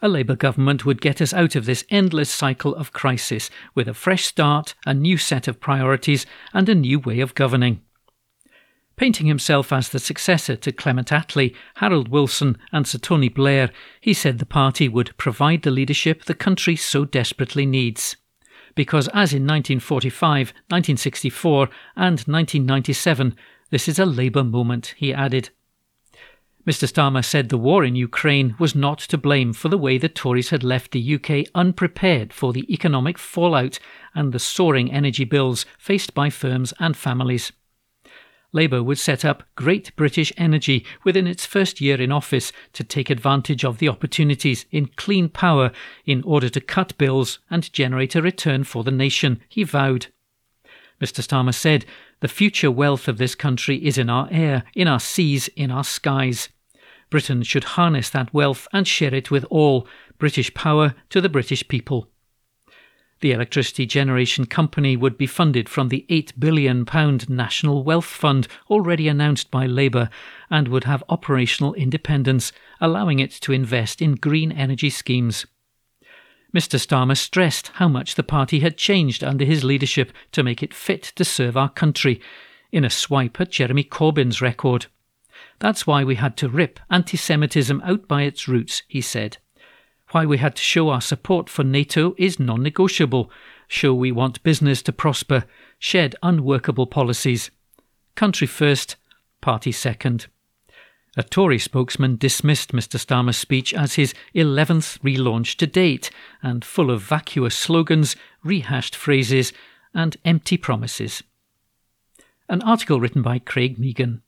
A 0.00 0.08
Labour 0.08 0.36
government 0.36 0.86
would 0.86 1.00
get 1.00 1.20
us 1.20 1.34
out 1.34 1.56
of 1.56 1.66
this 1.66 1.84
endless 1.90 2.30
cycle 2.30 2.74
of 2.74 2.92
crisis 2.92 3.50
with 3.74 3.88
a 3.88 3.94
fresh 3.94 4.26
start, 4.26 4.74
a 4.86 4.94
new 4.94 5.16
set 5.16 5.48
of 5.48 5.60
priorities, 5.60 6.24
and 6.54 6.68
a 6.68 6.74
new 6.74 7.00
way 7.00 7.18
of 7.20 7.34
governing. 7.34 7.80
Painting 8.96 9.26
himself 9.26 9.72
as 9.72 9.88
the 9.88 9.98
successor 9.98 10.56
to 10.56 10.72
Clement 10.72 11.08
Attlee, 11.08 11.54
Harold 11.76 12.08
Wilson, 12.08 12.58
and 12.72 12.86
Sir 12.86 12.98
Tony 12.98 13.28
Blair, 13.28 13.70
he 14.00 14.12
said 14.12 14.38
the 14.38 14.46
party 14.46 14.88
would 14.88 15.16
provide 15.16 15.62
the 15.62 15.70
leadership 15.70 16.24
the 16.24 16.34
country 16.34 16.74
so 16.74 17.04
desperately 17.04 17.66
needs. 17.66 18.16
Because, 18.74 19.08
as 19.08 19.32
in 19.32 19.46
1945, 19.46 20.48
1964, 20.68 21.68
and 21.96 22.20
1997, 22.20 23.36
this 23.70 23.88
is 23.88 23.98
a 23.98 24.06
Labour 24.06 24.44
moment, 24.44 24.94
he 24.96 25.12
added. 25.12 25.50
Mr. 26.68 26.86
Starmer 26.86 27.24
said 27.24 27.48
the 27.48 27.56
war 27.56 27.82
in 27.82 27.96
Ukraine 27.96 28.54
was 28.58 28.74
not 28.74 28.98
to 28.98 29.16
blame 29.16 29.54
for 29.54 29.70
the 29.70 29.78
way 29.78 29.96
the 29.96 30.06
Tories 30.06 30.50
had 30.50 30.62
left 30.62 30.90
the 30.90 31.14
UK 31.14 31.48
unprepared 31.54 32.30
for 32.30 32.52
the 32.52 32.70
economic 32.70 33.16
fallout 33.16 33.78
and 34.14 34.34
the 34.34 34.38
soaring 34.38 34.92
energy 34.92 35.24
bills 35.24 35.64
faced 35.78 36.12
by 36.12 36.28
firms 36.28 36.74
and 36.78 36.94
families. 36.94 37.52
Labour 38.52 38.82
would 38.82 38.98
set 38.98 39.24
up 39.24 39.44
Great 39.54 39.96
British 39.96 40.30
Energy 40.36 40.84
within 41.04 41.26
its 41.26 41.46
first 41.46 41.80
year 41.80 41.98
in 41.98 42.12
office 42.12 42.52
to 42.74 42.84
take 42.84 43.08
advantage 43.08 43.64
of 43.64 43.78
the 43.78 43.88
opportunities 43.88 44.66
in 44.70 44.88
clean 44.88 45.30
power 45.30 45.72
in 46.04 46.22
order 46.24 46.50
to 46.50 46.60
cut 46.60 46.98
bills 46.98 47.38
and 47.50 47.72
generate 47.72 48.14
a 48.14 48.20
return 48.20 48.62
for 48.62 48.84
the 48.84 48.90
nation, 48.90 49.40
he 49.48 49.64
vowed. 49.64 50.08
Mr. 51.00 51.26
Starmer 51.26 51.54
said, 51.54 51.86
The 52.20 52.28
future 52.28 52.70
wealth 52.70 53.08
of 53.08 53.16
this 53.16 53.34
country 53.34 53.82
is 53.82 53.96
in 53.96 54.10
our 54.10 54.28
air, 54.30 54.64
in 54.74 54.86
our 54.86 55.00
seas, 55.00 55.48
in 55.56 55.70
our 55.70 55.84
skies. 55.84 56.50
Britain 57.10 57.42
should 57.42 57.64
harness 57.64 58.10
that 58.10 58.32
wealth 58.34 58.68
and 58.72 58.86
share 58.86 59.14
it 59.14 59.30
with 59.30 59.44
all, 59.50 59.86
British 60.18 60.52
power 60.54 60.94
to 61.10 61.20
the 61.20 61.28
British 61.28 61.66
people. 61.68 62.08
The 63.20 63.32
electricity 63.32 63.84
generation 63.84 64.46
company 64.46 64.96
would 64.96 65.18
be 65.18 65.26
funded 65.26 65.68
from 65.68 65.88
the 65.88 66.06
£8 66.08 66.38
billion 66.38 66.86
National 67.28 67.82
Wealth 67.82 68.04
Fund 68.04 68.46
already 68.70 69.08
announced 69.08 69.50
by 69.50 69.66
Labour 69.66 70.08
and 70.50 70.68
would 70.68 70.84
have 70.84 71.02
operational 71.08 71.74
independence, 71.74 72.52
allowing 72.80 73.18
it 73.18 73.32
to 73.32 73.52
invest 73.52 74.00
in 74.00 74.14
green 74.14 74.52
energy 74.52 74.90
schemes. 74.90 75.46
Mr. 76.54 76.78
Starmer 76.78 77.16
stressed 77.16 77.68
how 77.74 77.88
much 77.88 78.14
the 78.14 78.22
party 78.22 78.60
had 78.60 78.78
changed 78.78 79.24
under 79.24 79.44
his 79.44 79.64
leadership 79.64 80.12
to 80.32 80.44
make 80.44 80.62
it 80.62 80.72
fit 80.72 81.02
to 81.16 81.24
serve 81.24 81.56
our 81.56 81.68
country, 81.68 82.20
in 82.70 82.84
a 82.84 82.90
swipe 82.90 83.40
at 83.40 83.50
Jeremy 83.50 83.84
Corbyn's 83.84 84.40
record. 84.40 84.86
That's 85.58 85.86
why 85.86 86.04
we 86.04 86.14
had 86.14 86.36
to 86.38 86.48
rip 86.48 86.78
anti 86.90 87.16
Semitism 87.16 87.80
out 87.82 88.06
by 88.06 88.22
its 88.22 88.46
roots, 88.46 88.82
he 88.86 89.00
said. 89.00 89.38
Why 90.10 90.24
we 90.24 90.38
had 90.38 90.56
to 90.56 90.62
show 90.62 90.88
our 90.88 91.00
support 91.00 91.50
for 91.50 91.64
NATO 91.64 92.14
is 92.16 92.38
non 92.38 92.62
negotiable, 92.62 93.30
show 93.66 93.92
we 93.92 94.12
want 94.12 94.42
business 94.42 94.82
to 94.82 94.92
prosper, 94.92 95.44
shed 95.78 96.16
unworkable 96.22 96.86
policies. 96.86 97.50
Country 98.14 98.46
first, 98.46 98.96
party 99.40 99.72
second. 99.72 100.26
A 101.16 101.22
Tory 101.22 101.58
spokesman 101.58 102.16
dismissed 102.16 102.72
Mr. 102.72 102.96
Starmer's 102.96 103.36
speech 103.36 103.74
as 103.74 103.94
his 103.94 104.14
11th 104.34 105.00
relaunch 105.00 105.56
to 105.56 105.66
date 105.66 106.10
and 106.42 106.64
full 106.64 106.90
of 106.90 107.02
vacuous 107.02 107.56
slogans, 107.56 108.14
rehashed 108.44 108.94
phrases, 108.94 109.52
and 109.92 110.16
empty 110.24 110.56
promises. 110.56 111.22
An 112.48 112.62
article 112.62 113.00
written 113.00 113.22
by 113.22 113.40
Craig 113.40 113.78
Meighan. 113.78 114.20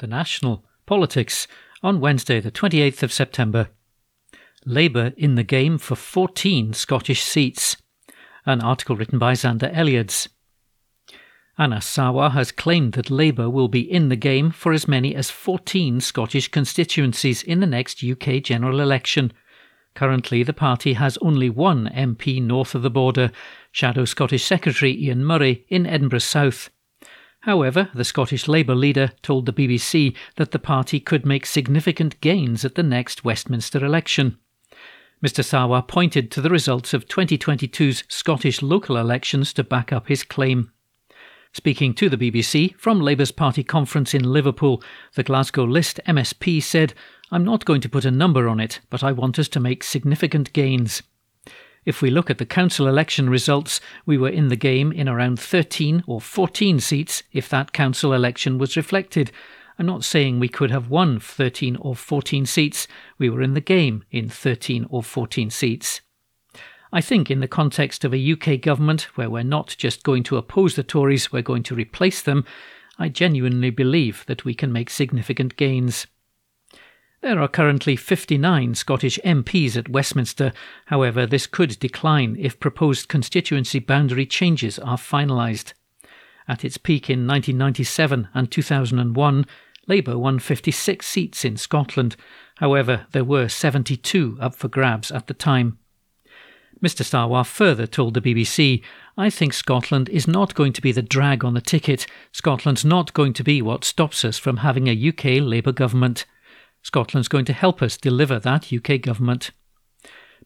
The 0.00 0.06
National 0.06 0.64
Politics 0.86 1.46
on 1.82 2.00
Wednesday, 2.00 2.40
the 2.40 2.50
28th 2.50 3.02
of 3.02 3.12
September. 3.12 3.68
Labour 4.64 5.12
in 5.18 5.34
the 5.34 5.42
game 5.42 5.76
for 5.76 5.94
14 5.94 6.72
Scottish 6.72 7.22
seats. 7.22 7.76
An 8.46 8.62
article 8.62 8.96
written 8.96 9.18
by 9.18 9.34
Xander 9.34 9.70
Elliards. 9.76 10.28
Anas 11.58 11.84
Sarwar 11.84 12.30
has 12.30 12.50
claimed 12.50 12.94
that 12.94 13.10
Labour 13.10 13.50
will 13.50 13.68
be 13.68 13.82
in 13.82 14.08
the 14.08 14.16
game 14.16 14.50
for 14.50 14.72
as 14.72 14.88
many 14.88 15.14
as 15.14 15.30
14 15.30 16.00
Scottish 16.00 16.48
constituencies 16.48 17.42
in 17.42 17.60
the 17.60 17.66
next 17.66 18.02
UK 18.02 18.42
general 18.42 18.80
election. 18.80 19.34
Currently, 19.94 20.42
the 20.44 20.54
party 20.54 20.94
has 20.94 21.18
only 21.20 21.50
one 21.50 21.90
MP 21.94 22.42
north 22.42 22.74
of 22.74 22.80
the 22.80 22.88
border, 22.88 23.32
Shadow 23.70 24.06
Scottish 24.06 24.46
Secretary 24.46 24.96
Ian 24.98 25.26
Murray 25.26 25.66
in 25.68 25.84
Edinburgh 25.84 26.20
South. 26.20 26.70
However, 27.44 27.88
the 27.94 28.04
Scottish 28.04 28.48
Labour 28.48 28.74
leader 28.74 29.12
told 29.22 29.46
the 29.46 29.52
BBC 29.52 30.14
that 30.36 30.50
the 30.50 30.58
party 30.58 31.00
could 31.00 31.24
make 31.24 31.46
significant 31.46 32.20
gains 32.20 32.64
at 32.64 32.74
the 32.74 32.82
next 32.82 33.24
Westminster 33.24 33.84
election. 33.84 34.38
Mr. 35.24 35.44
Sarwar 35.44 35.86
pointed 35.86 36.30
to 36.30 36.40
the 36.40 36.50
results 36.50 36.92
of 36.92 37.06
2022's 37.06 38.04
Scottish 38.08 38.62
local 38.62 38.96
elections 38.96 39.52
to 39.54 39.64
back 39.64 39.92
up 39.92 40.08
his 40.08 40.22
claim. 40.22 40.72
Speaking 41.52 41.94
to 41.94 42.08
the 42.08 42.16
BBC 42.16 42.76
from 42.76 43.00
Labour's 43.00 43.32
party 43.32 43.64
conference 43.64 44.14
in 44.14 44.22
Liverpool, 44.22 44.82
the 45.14 45.22
Glasgow 45.22 45.64
List 45.64 45.98
MSP 46.06 46.62
said, 46.62 46.94
I'm 47.30 47.44
not 47.44 47.64
going 47.64 47.80
to 47.80 47.88
put 47.88 48.04
a 48.04 48.10
number 48.10 48.48
on 48.48 48.60
it, 48.60 48.80
but 48.88 49.02
I 49.02 49.12
want 49.12 49.38
us 49.38 49.48
to 49.48 49.60
make 49.60 49.82
significant 49.82 50.52
gains. 50.52 51.02
If 51.86 52.02
we 52.02 52.10
look 52.10 52.28
at 52.28 52.38
the 52.38 52.46
council 52.46 52.86
election 52.86 53.30
results, 53.30 53.80
we 54.04 54.18
were 54.18 54.28
in 54.28 54.48
the 54.48 54.56
game 54.56 54.92
in 54.92 55.08
around 55.08 55.40
13 55.40 56.04
or 56.06 56.20
14 56.20 56.78
seats 56.78 57.22
if 57.32 57.48
that 57.48 57.72
council 57.72 58.12
election 58.12 58.58
was 58.58 58.76
reflected. 58.76 59.32
I'm 59.78 59.86
not 59.86 60.04
saying 60.04 60.38
we 60.38 60.48
could 60.48 60.70
have 60.70 60.90
won 60.90 61.18
13 61.18 61.76
or 61.76 61.96
14 61.96 62.44
seats, 62.44 62.86
we 63.16 63.30
were 63.30 63.40
in 63.40 63.54
the 63.54 63.62
game 63.62 64.04
in 64.10 64.28
13 64.28 64.86
or 64.90 65.02
14 65.02 65.48
seats. 65.48 66.02
I 66.92 67.00
think, 67.00 67.30
in 67.30 67.40
the 67.40 67.48
context 67.48 68.04
of 68.04 68.12
a 68.12 68.32
UK 68.32 68.60
government 68.60 69.02
where 69.16 69.30
we're 69.30 69.42
not 69.42 69.74
just 69.78 70.02
going 70.02 70.24
to 70.24 70.36
oppose 70.36 70.74
the 70.74 70.82
Tories, 70.82 71.32
we're 71.32 71.40
going 71.40 71.62
to 71.62 71.74
replace 71.74 72.20
them, 72.20 72.44
I 72.98 73.08
genuinely 73.08 73.70
believe 73.70 74.24
that 74.26 74.44
we 74.44 74.54
can 74.54 74.70
make 74.70 74.90
significant 74.90 75.56
gains. 75.56 76.06
There 77.22 77.38
are 77.38 77.48
currently 77.48 77.96
59 77.96 78.74
Scottish 78.74 79.18
MPs 79.22 79.76
at 79.76 79.90
Westminster, 79.90 80.54
however, 80.86 81.26
this 81.26 81.46
could 81.46 81.78
decline 81.78 82.34
if 82.38 82.58
proposed 82.58 83.08
constituency 83.08 83.78
boundary 83.78 84.24
changes 84.24 84.78
are 84.78 84.96
finalised. 84.96 85.74
At 86.48 86.64
its 86.64 86.78
peak 86.78 87.10
in 87.10 87.26
1997 87.26 88.28
and 88.32 88.50
2001, 88.50 89.46
Labour 89.86 90.16
won 90.16 90.38
56 90.38 91.06
seats 91.06 91.44
in 91.44 91.58
Scotland, 91.58 92.16
however, 92.56 93.06
there 93.12 93.24
were 93.24 93.48
72 93.48 94.38
up 94.40 94.54
for 94.54 94.68
grabs 94.68 95.10
at 95.10 95.26
the 95.26 95.34
time. 95.34 95.78
Mr. 96.82 97.04
Sarwar 97.04 97.44
further 97.44 97.86
told 97.86 98.14
the 98.14 98.22
BBC, 98.22 98.82
I 99.18 99.28
think 99.28 99.52
Scotland 99.52 100.08
is 100.08 100.26
not 100.26 100.54
going 100.54 100.72
to 100.72 100.80
be 100.80 100.92
the 100.92 101.02
drag 101.02 101.44
on 101.44 101.52
the 101.52 101.60
ticket. 101.60 102.06
Scotland's 102.32 102.86
not 102.86 103.12
going 103.12 103.34
to 103.34 103.44
be 103.44 103.60
what 103.60 103.84
stops 103.84 104.24
us 104.24 104.38
from 104.38 104.58
having 104.58 104.88
a 104.88 105.08
UK 105.08 105.42
Labour 105.42 105.72
government. 105.72 106.24
Scotland's 106.82 107.28
going 107.28 107.44
to 107.44 107.52
help 107.52 107.82
us 107.82 107.96
deliver 107.96 108.38
that 108.38 108.72
UK 108.72 109.00
government. 109.00 109.50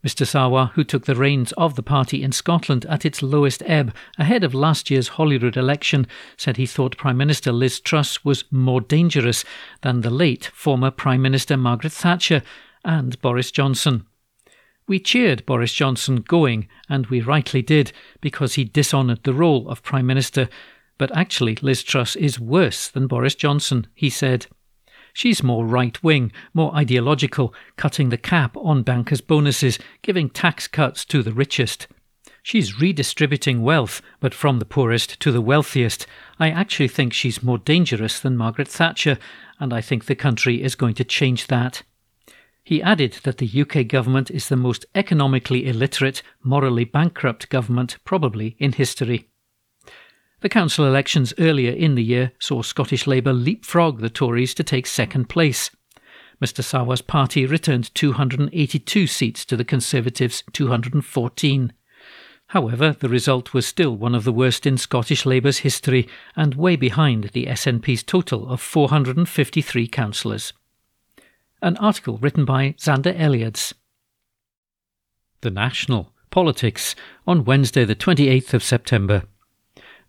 Mr. 0.04 0.26
Sarwar, 0.26 0.70
who 0.72 0.84
took 0.84 1.06
the 1.06 1.14
reins 1.14 1.52
of 1.52 1.76
the 1.76 1.82
party 1.82 2.22
in 2.22 2.30
Scotland 2.30 2.84
at 2.86 3.06
its 3.06 3.22
lowest 3.22 3.62
ebb 3.64 3.94
ahead 4.18 4.44
of 4.44 4.52
last 4.52 4.90
year's 4.90 5.08
Holyrood 5.08 5.56
election, 5.56 6.06
said 6.36 6.58
he 6.58 6.66
thought 6.66 6.98
Prime 6.98 7.16
Minister 7.16 7.52
Liz 7.52 7.80
Truss 7.80 8.22
was 8.22 8.44
more 8.50 8.82
dangerous 8.82 9.44
than 9.80 10.02
the 10.02 10.10
late 10.10 10.50
former 10.52 10.90
Prime 10.90 11.22
Minister 11.22 11.56
Margaret 11.56 11.92
Thatcher 11.92 12.42
and 12.84 13.20
Boris 13.22 13.50
Johnson. 13.50 14.04
We 14.86 15.00
cheered 15.00 15.46
Boris 15.46 15.72
Johnson 15.72 16.16
going, 16.16 16.68
and 16.86 17.06
we 17.06 17.22
rightly 17.22 17.62
did, 17.62 17.92
because 18.20 18.54
he 18.54 18.64
dishonoured 18.64 19.24
the 19.24 19.32
role 19.32 19.66
of 19.70 19.82
Prime 19.82 20.06
Minister. 20.06 20.50
But 20.98 21.16
actually, 21.16 21.56
Liz 21.62 21.82
Truss 21.82 22.14
is 22.16 22.38
worse 22.38 22.88
than 22.88 23.06
Boris 23.06 23.34
Johnson, 23.34 23.86
he 23.94 24.10
said. 24.10 24.46
She's 25.14 25.44
more 25.44 25.64
right 25.64 26.02
wing, 26.02 26.32
more 26.52 26.74
ideological, 26.74 27.54
cutting 27.76 28.08
the 28.08 28.18
cap 28.18 28.56
on 28.56 28.82
bankers' 28.82 29.20
bonuses, 29.20 29.78
giving 30.02 30.28
tax 30.28 30.66
cuts 30.66 31.04
to 31.06 31.22
the 31.22 31.32
richest. 31.32 31.86
She's 32.42 32.80
redistributing 32.80 33.62
wealth, 33.62 34.02
but 34.18 34.34
from 34.34 34.58
the 34.58 34.64
poorest 34.66 35.20
to 35.20 35.30
the 35.30 35.40
wealthiest. 35.40 36.06
I 36.38 36.50
actually 36.50 36.88
think 36.88 37.12
she's 37.12 37.44
more 37.44 37.58
dangerous 37.58 38.18
than 38.18 38.36
Margaret 38.36 38.68
Thatcher, 38.68 39.18
and 39.60 39.72
I 39.72 39.80
think 39.80 40.04
the 40.04 40.16
country 40.16 40.62
is 40.62 40.74
going 40.74 40.94
to 40.94 41.04
change 41.04 41.46
that. 41.46 41.84
He 42.64 42.82
added 42.82 43.20
that 43.22 43.38
the 43.38 43.62
UK 43.62 43.86
government 43.86 44.32
is 44.32 44.48
the 44.48 44.56
most 44.56 44.84
economically 44.96 45.66
illiterate, 45.66 46.22
morally 46.42 46.84
bankrupt 46.84 47.50
government 47.50 47.98
probably 48.04 48.56
in 48.58 48.72
history. 48.72 49.28
The 50.44 50.50
council 50.50 50.84
elections 50.84 51.32
earlier 51.38 51.72
in 51.72 51.94
the 51.94 52.04
year 52.04 52.32
saw 52.38 52.60
Scottish 52.60 53.06
Labour 53.06 53.32
leapfrog 53.32 54.00
the 54.00 54.10
Tories 54.10 54.52
to 54.52 54.62
take 54.62 54.86
second 54.86 55.30
place. 55.30 55.70
Mr 56.38 56.62
Sarwar's 56.62 57.00
party 57.00 57.46
returned 57.46 57.94
282 57.94 59.06
seats 59.06 59.46
to 59.46 59.56
the 59.56 59.64
Conservatives' 59.64 60.44
214. 60.52 61.72
However, 62.48 62.92
the 62.92 63.08
result 63.08 63.54
was 63.54 63.66
still 63.66 63.96
one 63.96 64.14
of 64.14 64.24
the 64.24 64.34
worst 64.34 64.66
in 64.66 64.76
Scottish 64.76 65.24
Labour's 65.24 65.60
history 65.60 66.06
and 66.36 66.54
way 66.56 66.76
behind 66.76 67.30
the 67.32 67.46
SNP's 67.46 68.02
total 68.02 68.46
of 68.46 68.60
453 68.60 69.88
councillors. 69.88 70.52
An 71.62 71.78
article 71.78 72.18
written 72.18 72.44
by 72.44 72.72
Xander 72.72 73.18
Elliards. 73.18 73.72
The 75.40 75.50
National 75.50 76.12
Politics 76.28 76.94
on 77.26 77.46
Wednesday, 77.46 77.86
the 77.86 77.96
28th 77.96 78.52
of 78.52 78.62
September. 78.62 79.22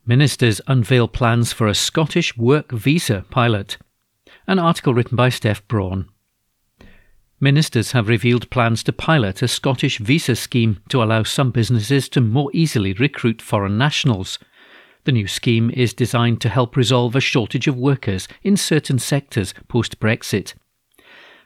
Ministers 0.08 0.62
unveil 0.68 1.08
plans 1.08 1.52
for 1.52 1.68
a 1.68 1.74
Scottish 1.74 2.38
work 2.38 2.72
visa 2.72 3.26
pilot. 3.32 3.80
An 4.46 4.60
article 4.60 4.94
written 4.94 5.16
by 5.16 5.30
Steph 5.30 5.68
Brawn. 5.68 6.08
Ministers 7.40 7.94
have 7.94 8.08
revealed 8.08 8.52
plans 8.52 8.84
to 8.84 8.94
pilot 8.94 9.42
a 9.42 9.48
Scottish 9.48 9.98
visa 9.98 10.36
scheme 10.36 10.80
to 10.90 11.02
allow 11.02 11.24
some 11.24 11.50
businesses 11.50 12.08
to 12.10 12.22
more 12.22 12.52
easily 12.54 12.94
recruit 12.94 13.42
foreign 13.42 13.80
nationals. 13.80 14.38
The 15.06 15.12
new 15.12 15.26
scheme 15.26 15.72
is 15.72 15.92
designed 15.92 16.40
to 16.42 16.50
help 16.50 16.76
resolve 16.76 17.16
a 17.16 17.20
shortage 17.20 17.68
of 17.68 17.76
workers 17.76 18.28
in 18.44 18.58
certain 18.58 19.00
sectors 19.00 19.56
post 19.68 20.00
Brexit. 20.00 20.54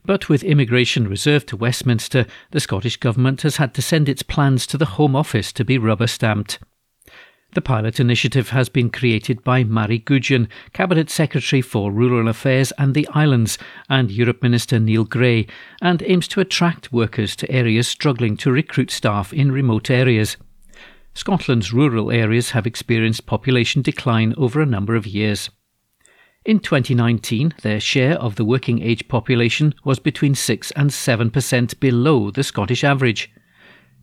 But 0.03 0.27
with 0.27 0.43
immigration 0.43 1.07
reserved 1.07 1.47
to 1.47 1.57
Westminster, 1.57 2.25
the 2.51 2.59
Scottish 2.59 2.97
Government 2.97 3.43
has 3.43 3.55
had 3.55 3.73
to 3.75 3.81
send 3.81 4.09
its 4.09 4.21
plans 4.21 4.67
to 4.67 4.77
the 4.77 4.85
Home 4.97 5.15
Office 5.15 5.53
to 5.53 5.63
be 5.63 5.77
rubber 5.77 6.07
stamped. 6.07 6.59
The 7.53 7.61
pilot 7.61 7.99
initiative 7.99 8.49
has 8.49 8.69
been 8.69 8.91
created 8.91 9.43
by 9.43 9.63
Mairi 9.63 9.97
Gudgeon, 9.97 10.47
Cabinet 10.71 11.09
Secretary 11.09 11.63
for 11.63 11.91
Rural 11.91 12.27
Affairs 12.27 12.71
and 12.77 12.93
the 12.93 13.07
Islands, 13.07 13.57
and 13.89 14.11
Europe 14.11 14.43
Minister 14.43 14.79
Neil 14.79 15.03
Gray, 15.03 15.47
and 15.81 16.03
aims 16.03 16.27
to 16.27 16.41
attract 16.41 16.93
workers 16.93 17.35
to 17.37 17.51
areas 17.51 17.87
struggling 17.87 18.37
to 18.37 18.51
recruit 18.51 18.91
staff 18.91 19.33
in 19.33 19.51
remote 19.51 19.89
areas. 19.89 20.37
Scotland's 21.15 21.73
rural 21.73 22.11
areas 22.11 22.51
have 22.51 22.67
experienced 22.67 23.25
population 23.25 23.81
decline 23.81 24.35
over 24.37 24.61
a 24.61 24.65
number 24.67 24.95
of 24.95 25.07
years. 25.07 25.49
In 26.45 26.59
2019, 26.59 27.55
their 27.63 27.79
share 27.79 28.13
of 28.13 28.35
the 28.35 28.45
working 28.45 28.81
age 28.81 29.07
population 29.07 29.73
was 29.83 29.97
between 29.97 30.35
6 30.35 30.71
and 30.71 30.91
7% 30.91 31.79
below 31.79 32.29
the 32.29 32.43
Scottish 32.43 32.83
average. 32.83 33.31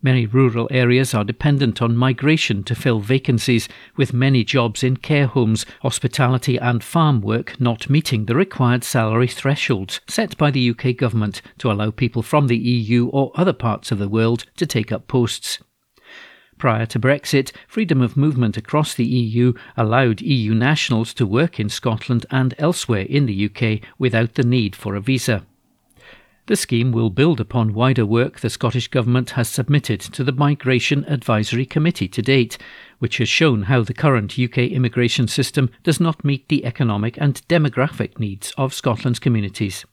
Many 0.02 0.26
rural 0.26 0.68
areas 0.70 1.14
are 1.14 1.24
dependent 1.24 1.80
on 1.80 1.96
migration 1.96 2.62
to 2.64 2.74
fill 2.74 3.00
vacancies, 3.00 3.68
with 3.96 4.12
many 4.12 4.44
jobs 4.44 4.84
in 4.84 4.98
care 4.98 5.26
homes, 5.26 5.64
hospitality, 5.80 6.58
and 6.58 6.84
farm 6.84 7.20
work 7.20 7.58
not 7.60 7.88
meeting 7.88 8.26
the 8.26 8.36
required 8.36 8.84
salary 8.84 9.26
thresholds 9.26 10.00
set 10.06 10.36
by 10.36 10.50
the 10.50 10.70
UK 10.70 10.96
government 10.96 11.40
to 11.58 11.72
allow 11.72 11.90
people 11.90 12.22
from 12.22 12.46
the 12.46 12.58
EU 12.58 13.06
or 13.08 13.32
other 13.34 13.54
parts 13.54 13.90
of 13.90 13.98
the 13.98 14.08
world 14.08 14.44
to 14.56 14.66
take 14.66 14.92
up 14.92 15.08
posts. 15.08 15.58
Prior 16.58 16.86
to 16.86 17.00
Brexit, 17.00 17.52
freedom 17.66 18.00
of 18.00 18.16
movement 18.16 18.56
across 18.56 18.94
the 18.94 19.04
EU 19.04 19.52
allowed 19.76 20.20
EU 20.22 20.54
nationals 20.54 21.12
to 21.14 21.26
work 21.26 21.58
in 21.58 21.68
Scotland 21.68 22.24
and 22.30 22.54
elsewhere 22.58 23.06
in 23.08 23.26
the 23.26 23.44
UK 23.46 23.86
without 23.98 24.34
the 24.34 24.44
need 24.44 24.76
for 24.76 24.94
a 24.94 25.00
visa. 25.00 25.46
The 26.46 26.54
scheme 26.54 26.92
will 26.92 27.10
build 27.10 27.40
upon 27.40 27.74
wider 27.74 28.06
work 28.06 28.38
the 28.38 28.50
Scottish 28.50 28.86
Government 28.86 29.30
has 29.30 29.48
submitted 29.48 30.00
to 30.00 30.22
the 30.22 30.30
Migration 30.30 31.04
Advisory 31.08 31.66
Committee 31.66 32.06
to 32.06 32.22
date, 32.22 32.56
which 33.00 33.18
has 33.18 33.28
shown 33.28 33.64
how 33.64 33.82
the 33.82 33.92
current 33.92 34.38
UK 34.38 34.58
immigration 34.58 35.26
system 35.26 35.70
does 35.82 35.98
not 35.98 36.24
meet 36.24 36.48
the 36.48 36.64
economic 36.64 37.18
and 37.18 37.42
demographic 37.48 38.20
needs 38.20 38.52
of 38.56 38.72
Scotland's 38.72 39.18
communities. 39.18 39.84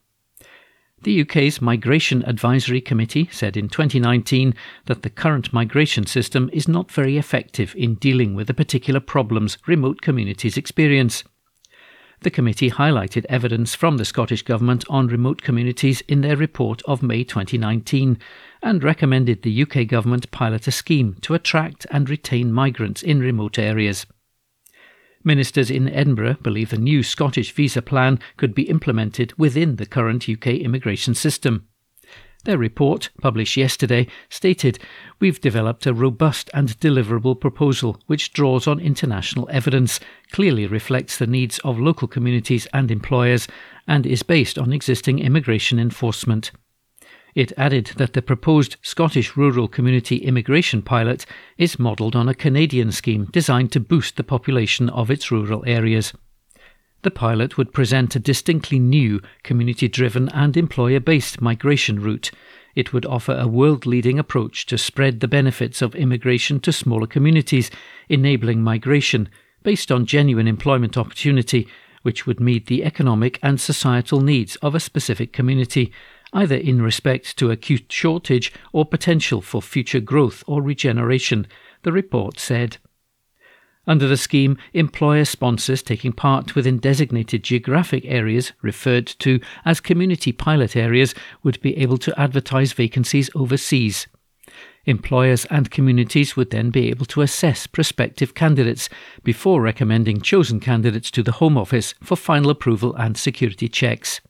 The 1.01 1.21
UK's 1.21 1.59
Migration 1.59 2.23
Advisory 2.23 2.81
Committee 2.81 3.27
said 3.31 3.57
in 3.57 3.67
2019 3.67 4.53
that 4.85 5.01
the 5.01 5.09
current 5.09 5.51
migration 5.51 6.05
system 6.05 6.51
is 6.53 6.67
not 6.67 6.91
very 6.91 7.17
effective 7.17 7.73
in 7.75 7.95
dealing 7.95 8.35
with 8.35 8.45
the 8.45 8.53
particular 8.53 8.99
problems 8.99 9.57
remote 9.65 10.01
communities 10.01 10.55
experience. 10.55 11.23
The 12.23 12.31
committee 12.31 12.71
highlighted 12.71 13.25
evidence 13.27 13.75
from 13.75 13.97
the 13.97 14.05
Scottish 14.05 14.43
Government 14.43 14.85
on 14.89 15.07
remote 15.07 15.41
communities 15.41 15.99
in 16.07 16.21
their 16.21 16.37
report 16.37 16.81
of 16.83 17.03
May 17.03 17.25
2019 17.25 18.17
and 18.61 18.81
recommended 18.81 19.41
the 19.41 19.61
UK 19.61 19.85
Government 19.87 20.31
pilot 20.31 20.65
a 20.65 20.71
scheme 20.71 21.17
to 21.19 21.33
attract 21.33 21.85
and 21.91 22.09
retain 22.09 22.53
migrants 22.53 23.03
in 23.03 23.19
remote 23.19 23.59
areas. 23.59 24.05
Ministers 25.25 25.69
in 25.69 25.89
Edinburgh 25.89 26.37
believe 26.41 26.69
the 26.69 26.77
new 26.77 27.03
Scottish 27.03 27.51
visa 27.51 27.81
plan 27.81 28.21
could 28.37 28.55
be 28.55 28.69
implemented 28.69 29.37
within 29.37 29.75
the 29.75 29.85
current 29.85 30.29
UK 30.29 30.47
immigration 30.47 31.15
system. 31.15 31.67
Their 32.45 32.57
report, 32.57 33.09
published 33.21 33.55
yesterday, 33.55 34.07
stated 34.29 34.77
We've 35.19 35.39
developed 35.39 35.85
a 35.85 35.93
robust 35.93 36.49
and 36.53 36.77
deliverable 36.79 37.39
proposal 37.39 38.01
which 38.07 38.33
draws 38.33 38.67
on 38.67 38.81
international 38.81 39.47
evidence, 39.49 40.01
clearly 40.31 40.67
reflects 40.67 41.17
the 41.17 41.27
needs 41.27 41.59
of 41.59 41.79
local 41.79 42.07
communities 42.07 42.67
and 42.73 42.91
employers, 42.91 43.47
and 43.87 44.05
is 44.05 44.23
based 44.23 44.59
on 44.59 44.73
existing 44.73 45.19
immigration 45.19 45.79
enforcement. 45.79 46.51
It 47.33 47.53
added 47.57 47.93
that 47.95 48.13
the 48.13 48.21
proposed 48.21 48.75
Scottish 48.81 49.37
rural 49.37 49.69
community 49.69 50.17
immigration 50.17 50.81
pilot 50.81 51.25
is 51.57 51.79
modelled 51.79 52.15
on 52.15 52.27
a 52.27 52.35
Canadian 52.35 52.91
scheme 52.91 53.29
designed 53.31 53.71
to 53.71 53.79
boost 53.79 54.17
the 54.17 54.23
population 54.23 54.89
of 54.89 55.09
its 55.09 55.31
rural 55.31 55.63
areas. 55.65 56.13
The 57.03 57.11
pilot 57.11 57.57
would 57.57 57.73
present 57.73 58.15
a 58.15 58.19
distinctly 58.19 58.79
new, 58.79 59.21
community 59.43 59.89
driven 59.89 60.29
and 60.29 60.55
employer 60.55 61.01
based 61.01 61.41
migration 61.41 61.99
route. 61.99 62.31
It 62.75 62.93
would 62.93 63.05
offer 63.05 63.35
a 63.37 63.45
world 63.45 63.85
leading 63.85 64.17
approach 64.17 64.65
to 64.67 64.77
spread 64.77 65.19
the 65.19 65.27
benefits 65.27 65.81
of 65.81 65.95
immigration 65.95 66.61
to 66.61 66.71
smaller 66.71 67.05
communities, 67.05 67.69
enabling 68.07 68.61
migration 68.61 69.27
based 69.63 69.91
on 69.91 70.05
genuine 70.05 70.47
employment 70.47 70.97
opportunity, 70.97 71.67
which 72.03 72.25
would 72.25 72.39
meet 72.39 72.67
the 72.67 72.85
economic 72.85 73.37
and 73.43 73.59
societal 73.59 74.21
needs 74.21 74.55
of 74.57 74.73
a 74.73 74.79
specific 74.79 75.33
community 75.33 75.91
either 76.33 76.55
in 76.55 76.81
respect 76.81 77.37
to 77.37 77.51
acute 77.51 77.91
shortage 77.91 78.51
or 78.71 78.85
potential 78.85 79.41
for 79.41 79.61
future 79.61 79.99
growth 79.99 80.43
or 80.47 80.61
regeneration, 80.61 81.45
the 81.83 81.91
report 81.91 82.39
said. 82.39 82.77
Under 83.85 84.07
the 84.07 84.15
scheme, 84.15 84.57
employer 84.73 85.25
sponsors 85.25 85.81
taking 85.81 86.13
part 86.13 86.55
within 86.55 86.77
designated 86.77 87.43
geographic 87.43 88.05
areas, 88.05 88.53
referred 88.61 89.07
to 89.19 89.41
as 89.65 89.81
community 89.81 90.31
pilot 90.31 90.75
areas, 90.75 91.13
would 91.43 91.59
be 91.61 91.77
able 91.77 91.97
to 91.97 92.17
advertise 92.19 92.71
vacancies 92.71 93.29
overseas. 93.35 94.07
Employers 94.85 95.45
and 95.45 95.71
communities 95.71 96.35
would 96.35 96.51
then 96.51 96.69
be 96.69 96.89
able 96.89 97.05
to 97.07 97.21
assess 97.21 97.67
prospective 97.67 98.33
candidates 98.33 98.89
before 99.23 99.61
recommending 99.61 100.21
chosen 100.21 100.59
candidates 100.59 101.11
to 101.11 101.23
the 101.23 101.33
Home 101.33 101.57
Office 101.57 101.93
for 102.01 102.15
final 102.15 102.49
approval 102.49 102.93
and 102.95 103.17
security 103.17 103.67
checks. 103.67 104.21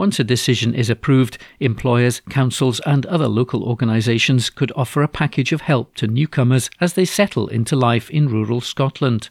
Once 0.00 0.18
a 0.18 0.24
decision 0.24 0.74
is 0.74 0.88
approved, 0.88 1.36
employers, 1.58 2.22
councils, 2.30 2.80
and 2.86 3.04
other 3.04 3.28
local 3.28 3.62
organisations 3.62 4.48
could 4.48 4.72
offer 4.74 5.02
a 5.02 5.06
package 5.08 5.52
of 5.52 5.60
help 5.60 5.94
to 5.94 6.06
newcomers 6.06 6.70
as 6.80 6.94
they 6.94 7.04
settle 7.04 7.48
into 7.48 7.76
life 7.76 8.08
in 8.08 8.26
rural 8.26 8.62
Scotland. 8.62 9.28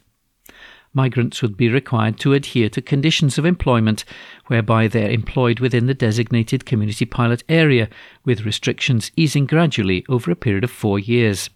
Migrants 0.94 1.42
would 1.42 1.58
be 1.58 1.70
required 1.70 2.20
to 2.20 2.34
adhere 2.34 2.70
to 2.70 2.84
conditions 2.84 3.40
of 3.40 3.48
employment 3.48 4.06
whereby 4.46 4.88
they 4.88 5.08
are 5.08 5.10
employed 5.10 5.60
within 5.60 5.88
the 5.88 5.96
designated 5.96 6.68
community 6.68 7.04
pilot 7.04 7.44
area, 7.50 7.90
with 8.24 8.46
restrictions 8.46 9.12
easing 9.16 9.48
gradually 9.48 10.06
over 10.08 10.30
a 10.30 10.36
period 10.36 10.64
of 10.64 10.70
four 10.70 11.00
years. 11.00 11.50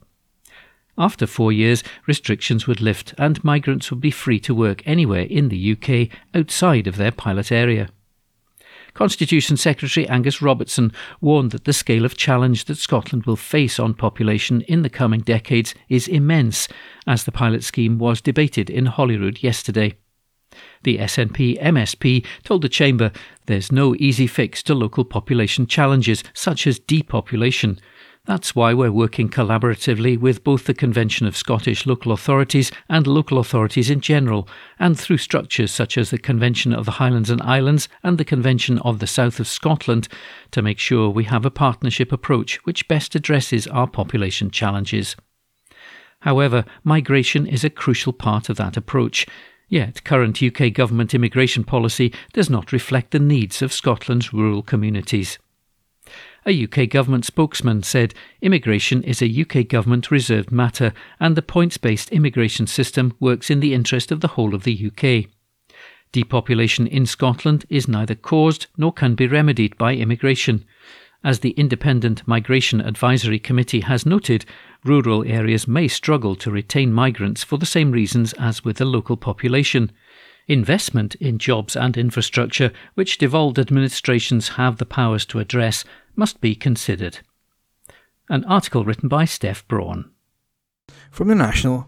After 0.97 1.27
four 1.27 1.51
years, 1.51 1.83
restrictions 2.07 2.65
would 2.65 2.81
lift 2.81 3.13
and 3.19 3.43
migrants 3.43 3.91
would 3.91 4.01
be 4.01 4.09
free 4.09 4.39
to 4.39 4.55
work 4.55 4.81
anywhere 4.87 5.27
in 5.29 5.49
the 5.49 5.73
UK 5.73 6.09
outside 6.33 6.87
of 6.87 6.95
their 6.95 7.11
pilot 7.11 7.51
area. 7.51 7.89
Constitution 8.93 9.57
Secretary 9.57 10.07
Angus 10.07 10.41
Robertson 10.41 10.91
warned 11.19 11.51
that 11.51 11.65
the 11.65 11.73
scale 11.73 12.05
of 12.05 12.15
challenge 12.15 12.65
that 12.65 12.77
Scotland 12.77 13.25
will 13.25 13.35
face 13.35 13.79
on 13.79 13.93
population 13.93 14.61
in 14.61 14.83
the 14.83 14.89
coming 14.89 15.21
decades 15.21 15.73
is 15.89 16.07
immense, 16.07 16.67
as 17.07 17.23
the 17.23 17.31
pilot 17.31 17.63
scheme 17.63 17.97
was 17.97 18.21
debated 18.21 18.69
in 18.69 18.85
Holyrood 18.85 19.41
yesterday. 19.41 19.95
The 20.83 20.99
SNP 20.99 21.59
MSP 21.61 22.25
told 22.43 22.61
the 22.61 22.69
Chamber 22.69 23.11
there's 23.47 23.71
no 23.71 23.95
easy 23.95 24.27
fix 24.27 24.61
to 24.63 24.75
local 24.75 25.03
population 25.03 25.65
challenges 25.65 26.23
such 26.33 26.67
as 26.67 26.77
depopulation, 26.77 27.79
that's 28.25 28.55
why 28.55 28.73
we're 28.73 28.91
working 28.91 29.27
collaboratively 29.27 30.17
with 30.17 30.45
both 30.45 30.63
the 30.63 30.73
Convention 30.73 31.27
of 31.27 31.35
Scottish 31.35 31.85
Local 31.85 32.13
Authorities 32.13 32.71
and 32.87 33.05
local 33.05 33.37
authorities 33.37 33.89
in 33.89 33.99
general, 33.99 34.47
and 34.79 34.97
through 34.97 35.17
structures 35.17 35.71
such 35.71 35.97
as 35.97 36.09
the 36.09 36.17
Convention 36.17 36.71
of 36.73 36.85
the 36.85 36.91
Highlands 36.91 37.29
and 37.29 37.41
Islands 37.41 37.89
and 38.01 38.17
the 38.17 38.23
Convention 38.23 38.79
of 38.79 38.99
the 38.99 39.07
South 39.07 39.41
of 39.41 39.47
Scotland, 39.47 40.07
to 40.51 40.61
make 40.61 40.79
sure 40.79 41.09
we 41.09 41.25
have 41.25 41.45
a 41.45 41.51
partnership 41.51 42.13
approach 42.13 42.55
which 42.65 42.87
best 42.87 43.13
addresses 43.13 43.67
our 43.67 43.87
population 43.87 44.49
challenges. 44.49 45.17
However, 46.21 46.63
migration 46.85 47.45
is 47.45 47.65
a 47.65 47.69
crucial 47.69 48.13
part 48.13 48.47
of 48.47 48.55
that 48.55 48.77
approach. 48.77 49.27
Yet, 49.67 50.05
current 50.05 50.41
UK 50.41 50.71
government 50.71 51.13
immigration 51.13 51.65
policy 51.65 52.13
does 52.31 52.49
not 52.49 52.71
reflect 52.71 53.11
the 53.11 53.19
needs 53.19 53.61
of 53.61 53.73
Scotland's 53.73 54.31
rural 54.31 54.61
communities. 54.61 55.39
A 56.45 56.63
UK 56.63 56.89
government 56.89 57.25
spokesman 57.25 57.83
said 57.83 58.13
immigration 58.41 59.01
is 59.03 59.21
a 59.21 59.41
UK 59.41 59.67
government 59.67 60.11
reserved 60.11 60.51
matter 60.51 60.91
and 61.19 61.35
the 61.35 61.41
points 61.41 61.77
based 61.77 62.11
immigration 62.11 62.67
system 62.67 63.15
works 63.19 63.49
in 63.49 63.61
the 63.61 63.73
interest 63.73 64.11
of 64.11 64.19
the 64.19 64.29
whole 64.29 64.53
of 64.53 64.63
the 64.63 64.91
UK. 64.91 65.29
Depopulation 66.11 66.85
in 66.85 67.05
Scotland 67.05 67.65
is 67.69 67.87
neither 67.87 68.13
caused 68.13 68.67
nor 68.77 68.91
can 68.91 69.15
be 69.15 69.25
remedied 69.25 69.77
by 69.77 69.95
immigration. 69.95 70.65
As 71.23 71.39
the 71.39 71.51
Independent 71.51 72.27
Migration 72.27 72.81
Advisory 72.81 73.39
Committee 73.39 73.79
has 73.79 74.05
noted, 74.05 74.45
rural 74.83 75.23
areas 75.25 75.67
may 75.67 75.87
struggle 75.87 76.35
to 76.35 76.51
retain 76.51 76.91
migrants 76.91 77.43
for 77.43 77.57
the 77.57 77.65
same 77.65 77.91
reasons 77.91 78.33
as 78.33 78.65
with 78.65 78.77
the 78.77 78.85
local 78.85 79.15
population. 79.15 79.91
Investment 80.47 81.15
in 81.15 81.37
jobs 81.37 81.77
and 81.77 81.95
infrastructure, 81.95 82.73
which 82.95 83.17
devolved 83.17 83.57
administrations 83.57 84.49
have 84.49 84.77
the 84.77 84.85
powers 84.85 85.25
to 85.27 85.39
address, 85.39 85.85
must 86.15 86.41
be 86.41 86.55
considered. 86.55 87.19
An 88.29 88.43
article 88.45 88.85
written 88.85 89.09
by 89.09 89.25
Steph 89.25 89.67
Brawn. 89.67 90.11
From 91.11 91.27
the 91.27 91.35
National, 91.35 91.87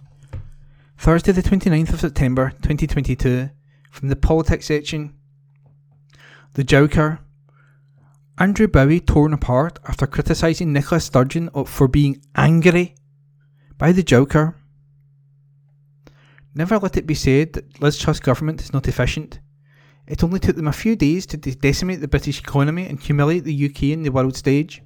Thursday, 0.98 1.32
the 1.32 1.42
29th 1.42 1.94
of 1.94 2.00
September 2.00 2.52
2022, 2.62 3.50
from 3.92 4.08
the 4.10 4.16
politics 4.16 4.66
section. 4.66 5.14
The 6.54 6.64
Jouker. 6.64 7.20
Andrew 8.38 8.68
Bowie 8.68 9.00
torn 9.00 9.34
apart 9.34 9.80
after 9.88 10.06
criticising 10.06 10.74
Nicola 10.74 11.00
Sturgeon 11.00 11.50
for 11.66 11.88
being 11.88 12.22
angry 12.36 12.96
by 13.78 13.92
the 13.92 14.04
Jouker. 14.04 14.56
Never 16.54 16.78
let 16.78 16.98
it 16.98 17.08
be 17.08 17.16
said 17.16 17.54
that 17.54 17.82
Liz 17.82 17.98
Truss 17.98 18.20
government 18.20 18.62
is 18.62 18.74
not 18.74 18.88
efficient. 18.88 19.40
It 20.08 20.24
only 20.24 20.40
took 20.40 20.56
them 20.56 20.68
a 20.68 20.74
few 20.74 20.96
days 20.96 21.26
to 21.28 21.38
decimate 21.38 22.00
the 22.00 22.08
British 22.08 22.40
economy 22.40 22.88
and 22.88 23.00
humiliate 23.00 23.44
the 23.44 23.66
UK 23.66 23.84
in 23.84 24.04
the 24.04 24.12
world 24.12 24.36
stage. 24.36 24.84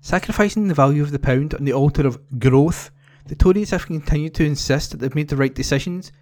Sacrificing 0.00 0.68
the 0.68 0.74
value 0.74 1.02
of 1.02 1.10
the 1.10 1.18
pound 1.18 1.54
on 1.54 1.64
the 1.64 1.72
altar 1.72 2.06
of 2.06 2.20
growth, 2.38 2.90
the 3.26 3.34
Tories 3.34 3.70
have 3.70 3.86
continued 3.86 4.34
to 4.34 4.44
insist 4.44 4.90
that 4.90 5.00
they've 5.00 5.14
made 5.14 5.28
the 5.28 5.36
right 5.36 5.54
decisions 5.54 6.12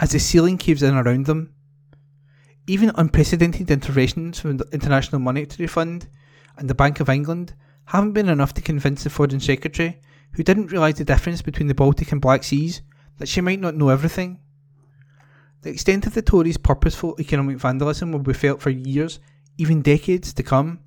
as 0.00 0.10
the 0.10 0.18
ceiling 0.18 0.58
caves 0.58 0.82
in 0.82 0.94
around 0.94 1.26
them. 1.26 1.52
Even 2.66 2.90
unprecedented 2.94 3.70
interventions 3.70 4.40
from 4.40 4.56
the 4.56 4.68
International 4.72 5.20
Monetary 5.20 5.68
Fund 5.68 6.08
and 6.56 6.68
the 6.68 6.74
Bank 6.74 6.98
of 6.98 7.08
England 7.08 7.54
haven't 7.84 8.12
been 8.12 8.28
enough 8.28 8.54
to 8.54 8.62
convince 8.62 9.04
the 9.04 9.10
Foreign 9.10 9.38
Secretary, 9.38 10.00
who 10.32 10.42
didn't 10.42 10.72
realise 10.72 10.96
the 10.96 11.04
difference 11.04 11.42
between 11.42 11.68
the 11.68 11.74
Baltic 11.74 12.10
and 12.10 12.20
Black 12.20 12.42
Seas, 12.42 12.82
that 13.18 13.28
she 13.28 13.40
might 13.40 13.60
not 13.60 13.76
know 13.76 13.90
everything. 13.90 14.40
The 15.66 15.72
extent 15.72 16.06
of 16.06 16.14
the 16.14 16.22
Tories' 16.22 16.58
purposeful 16.58 17.16
economic 17.18 17.56
vandalism 17.56 18.12
will 18.12 18.20
be 18.20 18.32
felt 18.32 18.62
for 18.62 18.70
years, 18.70 19.18
even 19.58 19.82
decades 19.82 20.32
to 20.34 20.44
come, 20.44 20.78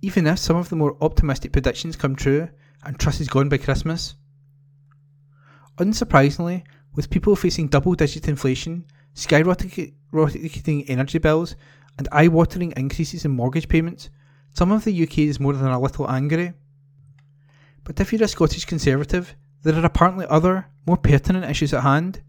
even 0.00 0.26
if 0.26 0.38
some 0.38 0.56
of 0.56 0.70
the 0.70 0.76
more 0.76 0.96
optimistic 1.02 1.52
predictions 1.52 1.96
come 1.96 2.16
true 2.16 2.48
and 2.82 2.98
trust 2.98 3.20
is 3.20 3.28
gone 3.28 3.50
by 3.50 3.58
Christmas. 3.58 4.14
Unsurprisingly, 5.76 6.64
with 6.94 7.10
people 7.10 7.36
facing 7.36 7.68
double 7.68 7.92
digit 7.92 8.26
inflation, 8.26 8.86
skyrocketing 9.14 10.84
energy 10.88 11.18
bills, 11.18 11.54
and 11.98 12.08
eye 12.10 12.28
watering 12.28 12.72
increases 12.78 13.26
in 13.26 13.32
mortgage 13.32 13.68
payments, 13.68 14.08
some 14.54 14.72
of 14.72 14.84
the 14.84 15.02
UK 15.02 15.18
is 15.18 15.38
more 15.38 15.52
than 15.52 15.70
a 15.70 15.78
little 15.78 16.10
angry. 16.10 16.54
But 17.84 18.00
if 18.00 18.14
you're 18.14 18.22
a 18.22 18.28
Scottish 18.28 18.64
Conservative, 18.64 19.36
there 19.62 19.74
are 19.74 19.84
apparently 19.84 20.24
other, 20.30 20.68
more 20.86 20.96
pertinent 20.96 21.44
issues 21.44 21.74
at 21.74 21.82
hand, 21.82 22.22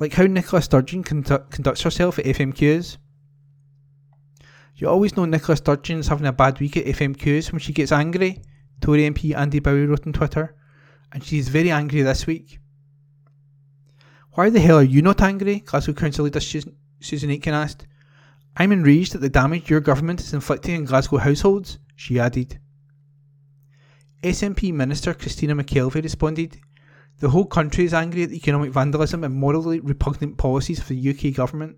like 0.00 0.14
how 0.14 0.24
Nicola 0.24 0.62
Sturgeon 0.62 1.04
condu- 1.04 1.48
conducts 1.50 1.82
herself 1.82 2.18
at 2.18 2.24
FMQs. 2.24 2.96
You 4.76 4.88
always 4.88 5.14
know 5.14 5.26
Nicola 5.26 5.56
Sturgeon's 5.56 6.08
having 6.08 6.26
a 6.26 6.32
bad 6.32 6.58
week 6.58 6.78
at 6.78 6.86
FMQs 6.86 7.52
when 7.52 7.60
she 7.60 7.74
gets 7.74 7.92
angry, 7.92 8.40
Tory 8.80 9.08
MP 9.08 9.36
Andy 9.36 9.60
Bowie 9.60 9.84
wrote 9.84 10.06
on 10.06 10.14
Twitter, 10.14 10.56
and 11.12 11.22
she's 11.22 11.50
very 11.50 11.70
angry 11.70 12.00
this 12.00 12.26
week. 12.26 12.58
Why 14.32 14.48
the 14.48 14.60
hell 14.60 14.78
are 14.78 14.82
you 14.82 15.02
not 15.02 15.20
angry? 15.20 15.60
Glasgow 15.60 15.92
Council 15.92 16.24
leader 16.24 16.40
Susan 16.40 17.30
Aitken 17.30 17.52
asked. 17.52 17.86
I'm 18.56 18.72
enraged 18.72 19.14
at 19.14 19.20
the 19.20 19.28
damage 19.28 19.68
your 19.68 19.80
government 19.80 20.20
is 20.20 20.32
inflicting 20.32 20.76
on 20.76 20.84
Glasgow 20.84 21.18
households, 21.18 21.78
she 21.94 22.18
added. 22.18 22.58
SNP 24.22 24.72
Minister 24.72 25.12
Christina 25.12 25.54
McKelvie 25.54 26.02
responded, 26.02 26.58
The 27.20 27.28
whole 27.28 27.44
country 27.44 27.84
is 27.84 27.92
angry 27.92 28.22
at 28.22 28.32
economic 28.32 28.72
vandalism 28.72 29.24
and 29.24 29.34
morally 29.34 29.78
repugnant 29.80 30.38
policies 30.38 30.80
of 30.80 30.88
the 30.88 31.10
UK 31.10 31.34
government. 31.34 31.76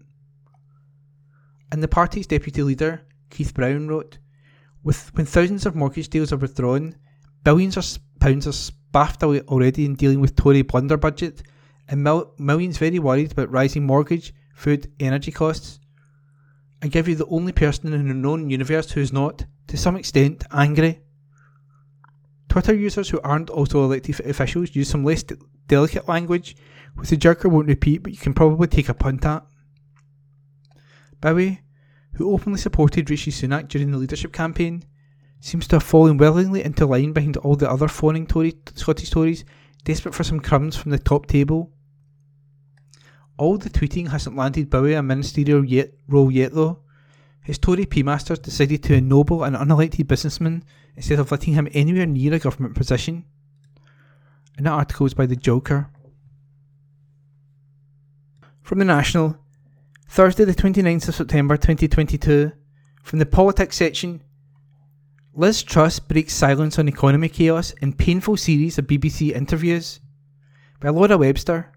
And 1.73 1.83
the 1.83 1.89
party's 1.89 2.29
deputy 2.29 2.63
leader, 2.63 3.03
Keith 3.29 3.53
Brown, 3.53 3.89
wrote, 3.89 4.19
With 4.85 5.13
when 5.15 5.27
thousands 5.27 5.67
of 5.67 5.75
mortgage 5.75 6.09
deals 6.09 6.33
are 6.33 6.37
withdrawn, 6.37 6.95
billions 7.43 7.77
of 7.77 7.99
pounds 8.21 8.47
are 8.47 8.53
spaffed 8.53 9.23
away 9.25 9.41
already 9.43 9.85
in 9.85 9.95
dealing 9.95 10.21
with 10.21 10.37
Tory 10.37 10.63
blunder 10.63 10.97
budget 10.97 11.43
and 11.89 12.05
mil- 12.05 12.35
millions 12.39 12.79
very 12.79 13.01
worried 13.01 13.33
about 13.33 13.51
rising 13.51 13.85
mortgage, 13.85 14.33
food, 14.55 14.93
energy 15.01 15.33
costs. 15.33 15.81
I 16.83 16.87
give 16.87 17.09
you 17.09 17.17
the 17.17 17.27
only 17.27 17.53
person 17.53 17.93
in 17.93 18.07
the 18.07 18.15
known 18.15 18.49
universe 18.49 18.93
who 18.93 19.01
is 19.01 19.13
not, 19.13 19.45
to 19.67 19.77
some 19.77 19.97
extent, 19.97 20.45
angry. 20.53 21.01
Twitter 22.53 22.75
users 22.75 23.09
who 23.09 23.19
aren't 23.25 23.49
also 23.49 23.83
elected 23.83 24.21
officials 24.27 24.77
use 24.77 24.91
some 24.91 25.03
less 25.03 25.25
delicate 25.69 26.07
language, 26.07 26.55
which 26.97 27.09
the 27.09 27.17
Jouker 27.17 27.51
won't 27.51 27.67
repeat, 27.67 28.03
but 28.03 28.13
you 28.13 28.19
can 28.19 28.35
probably 28.35 28.69
take 28.69 28.91
a 28.91 28.95
punt 28.95 29.25
at. 29.25 29.43
Bowie, 31.23 31.63
who 32.13 32.31
openly 32.31 32.59
supported 32.59 33.09
Rishi 33.09 33.31
Sunak 33.31 33.69
during 33.69 33.91
the 33.91 33.97
leadership 33.97 34.35
campaign, 34.35 34.85
seems 35.41 35.67
to 35.69 35.77
have 35.77 35.83
fallen 35.83 36.19
willingly 36.19 36.63
into 36.63 36.85
line 36.85 37.15
behind 37.15 37.39
all 37.39 37.57
the 37.57 37.71
other 37.71 37.89
fawning 37.89 38.27
Tory 38.27 38.53
Scottish 38.75 39.09
Tories, 39.09 39.47
desperate 39.85 40.15
for 40.15 40.23
some 40.23 40.39
crumbs 40.39 40.77
from 40.77 40.91
the 40.91 40.99
top 40.99 41.25
table. 41.25 41.73
All 43.39 43.57
the 43.57 43.71
tweeting 43.71 44.09
hasn't 44.09 44.37
landed 44.37 44.69
Bowie 44.69 44.93
a 44.93 45.03
ministerial 45.03 45.65
yet, 45.65 45.95
role 46.07 46.31
yet, 46.31 46.53
though. 46.53 46.81
His 47.43 47.57
Tory 47.57 47.87
P-masters 47.87 48.41
decided 48.41 48.83
to 48.83 48.95
ennoble 48.95 49.43
an 49.43 49.55
unelected 49.55 50.07
businessman 50.07 50.65
instead 50.97 51.19
of 51.19 51.31
letting 51.31 51.55
him 51.55 51.69
anywhere 51.73 52.07
near 52.07 52.35
a 52.35 52.39
government 52.39 52.75
position. 52.75 53.25
And 54.57 54.67
that 54.67 54.73
article 54.73 55.07
is 55.07 55.15
by 55.15 55.27
The 55.27 55.37
Jouker. 55.37 55.89
From 58.63 58.79
The 58.79 58.85
National, 58.85 59.37
Thursday 60.09 60.45
the 60.45 60.55
29th 60.55 61.09
of 61.09 61.15
September 61.15 61.57
2022, 61.57 62.53
from 63.03 63.19
the 63.19 63.27
politics 63.27 63.77
section, 63.77 64.23
Liz 65.35 65.63
Truss 65.63 65.99
breaks 65.99 66.35
silence 66.35 66.79
on 66.79 66.89
economy 66.89 67.31
chaos 67.31 67.73
in 67.81 67.95
painful 67.95 68.37
series 68.37 68.77
of 68.77 68.87
BBC 68.87 69.35
interviews 69.35 70.01
by 70.81 70.91
Laura 70.91 71.17
Webster. 71.17 71.73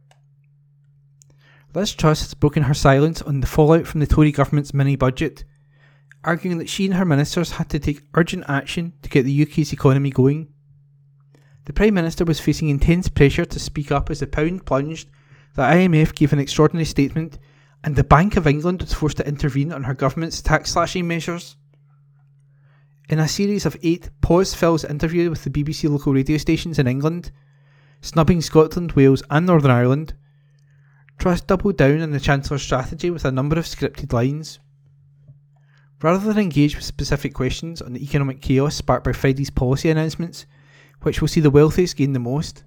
Liz 1.74 1.94
Truss 1.94 2.22
has 2.22 2.34
broken 2.34 2.64
her 2.64 2.74
silence 2.74 3.22
on 3.22 3.40
the 3.40 3.48
fallout 3.48 3.88
from 3.88 4.02
the 4.02 4.08
Tory 4.08 4.34
government's 4.34 4.74
mini 4.74 4.98
budget, 4.98 5.46
arguing 6.26 6.58
that 6.58 6.70
she 6.70 6.86
and 6.86 6.96
her 6.96 7.06
ministers 7.06 7.52
had 7.52 7.70
to 7.70 7.80
take 7.80 8.04
urgent 8.14 8.44
action 8.48 8.94
to 9.02 9.10
get 9.10 9.24
the 9.24 9.44
UK's 9.44 9.72
economy 9.72 10.10
going. 10.10 10.48
The 11.66 11.74
Prime 11.74 11.94
Minister 11.94 12.26
was 12.26 12.40
facing 12.40 12.70
intense 12.70 13.10
pressure 13.10 13.46
to 13.46 13.60
speak 13.60 13.92
up 13.92 14.10
as 14.10 14.20
the 14.20 14.28
pound 14.28 14.66
plunged, 14.66 15.10
the 15.56 15.62
IMF 15.62 16.14
gave 16.14 16.34
an 16.34 16.40
extraordinary 16.40 16.86
statement, 16.86 17.40
and 17.84 17.96
the 17.96 18.04
Bank 18.04 18.36
of 18.36 18.46
England 18.46 18.82
was 18.82 18.94
forced 18.94 19.18
to 19.18 19.28
intervene 19.28 19.72
on 19.72 19.84
her 19.84 19.94
government's 19.94 20.42
tax 20.42 20.72
slashing 20.72 21.08
measures. 21.08 21.56
In 23.08 23.20
a 23.20 23.28
series 23.28 23.66
of 23.66 23.78
eight 23.82 24.10
pause 24.22 24.54
fills 24.54 24.84
interviews 24.84 25.30
with 25.30 25.44
the 25.44 25.50
BBC 25.50 25.90
local 25.90 26.14
radio 26.14 26.38
stations 26.38 26.78
in 26.78 26.88
England, 26.88 27.32
snubbing 28.02 28.42
Scotland, 28.42 28.92
Wales, 28.94 29.24
and 29.30 29.46
Northern 29.46 29.72
Ireland, 29.72 30.14
Truss 31.18 31.42
doubled 31.42 31.78
down 31.78 32.02
on 32.02 32.12
the 32.12 32.20
Chancellor's 32.20 32.64
strategy 32.64 33.10
with 33.10 33.24
a 33.24 33.32
number 33.32 33.58
of 33.58 33.66
scripted 33.66 34.12
lines. 34.12 34.60
Rather 36.02 36.20
than 36.20 36.38
engage 36.38 36.76
with 36.76 36.84
specific 36.84 37.34
questions 37.34 37.82
on 37.82 37.94
the 37.94 38.04
economic 38.04 38.42
chaos 38.42 38.76
sparked 38.76 39.06
by 39.06 39.14
Friday's 39.14 39.50
policy 39.50 39.90
announcements, 39.90 40.46
which 41.02 41.22
will 41.22 41.28
see 41.28 41.42
the 41.42 41.50
wealthiest 41.50 41.96
gain 41.96 42.14
the 42.14 42.20
most, 42.20 42.64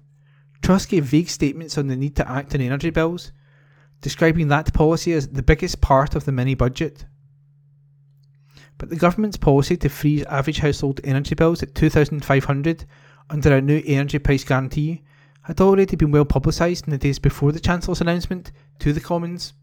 Truss 0.61 0.85
gave 0.85 1.05
vague 1.05 1.29
statements 1.29 1.77
on 1.77 1.87
the 1.87 1.95
need 1.95 2.15
to 2.17 2.29
act 2.29 2.53
on 2.55 2.61
energy 2.61 2.89
bills, 2.89 3.31
describing 4.01 4.47
that 4.47 4.73
policy 4.73 5.13
as 5.13 5.27
the 5.27 5.43
biggest 5.43 5.81
part 5.81 6.15
of 6.15 6.25
the 6.25 6.31
mini 6.31 6.55
budget. 6.55 7.05
But 8.77 8.89
the 8.89 8.95
government's 8.95 9.37
policy 9.37 9.77
to 9.77 9.89
freeze 9.89 10.23
average 10.25 10.59
household 10.59 11.01
energy 11.03 11.35
bills 11.35 11.61
at 11.61 11.75
2500 11.75 12.85
under 13.29 13.55
a 13.55 13.61
new 13.61 13.81
energy 13.85 14.19
price 14.19 14.43
guarantee 14.43 15.03
had 15.43 15.61
already 15.61 15.95
been 15.95 16.11
well 16.11 16.25
publicised 16.25 16.87
in 16.87 16.91
the 16.91 16.97
days 16.97 17.19
before 17.19 17.51
the 17.51 17.59
Chancellor's 17.59 18.01
announcement 18.01 18.51
to 18.79 18.93
the 18.93 18.99
Commons. 18.99 19.53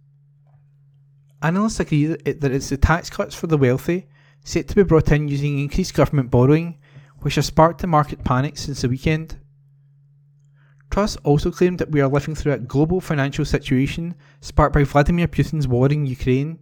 Analysts 1.42 1.80
agree 1.80 2.06
that 2.06 2.44
it's 2.44 2.70
the 2.70 2.76
tax 2.76 3.10
cuts 3.10 3.34
for 3.34 3.46
the 3.46 3.58
wealthy, 3.58 4.08
set 4.44 4.68
to 4.68 4.76
be 4.76 4.82
brought 4.82 5.12
in 5.12 5.28
using 5.28 5.58
increased 5.58 5.94
government 5.94 6.30
borrowing, 6.30 6.78
which 7.20 7.34
have 7.34 7.44
sparked 7.44 7.80
the 7.80 7.86
market 7.86 8.24
panic 8.24 8.56
since 8.56 8.82
the 8.82 8.88
weekend. 8.88 9.38
Truss 10.90 11.16
also 11.24 11.50
claimed 11.50 11.78
that 11.78 11.90
we 11.90 12.00
are 12.00 12.08
living 12.08 12.34
through 12.34 12.52
a 12.52 12.58
global 12.58 13.00
financial 13.00 13.44
situation 13.44 14.14
sparked 14.40 14.74
by 14.74 14.84
Vladimir 14.84 15.26
Putin's 15.26 15.66
war 15.66 15.88
in 15.90 16.06
Ukraine. 16.06 16.58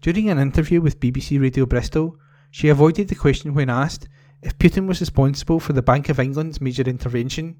During 0.00 0.30
an 0.30 0.38
interview 0.38 0.80
with 0.80 1.00
BBC 1.00 1.40
Radio 1.40 1.66
Bristol, 1.66 2.16
she 2.50 2.68
avoided 2.68 3.08
the 3.08 3.14
question 3.14 3.52
when 3.52 3.68
asked 3.68 4.08
if 4.42 4.56
Putin 4.58 4.86
was 4.86 5.00
responsible 5.00 5.58
for 5.58 5.72
the 5.72 5.82
Bank 5.82 6.08
of 6.08 6.20
England's 6.20 6.60
major 6.60 6.82
intervention. 6.82 7.56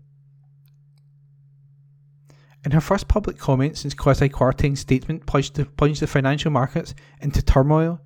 In 2.65 2.70
her 2.70 2.81
first 2.81 3.09
public 3.09 3.36
comment 3.36 3.77
since 3.77 3.95
Kwasi 3.95 4.31
Kwarteng's 4.31 4.81
statement 4.81 5.27
plunged 5.27 5.55
the, 5.55 5.66
plunged 5.66 6.01
the 6.01 6.07
financial 6.07 6.51
markets 6.51 6.95
into 7.20 7.43
turmoil, 7.43 8.01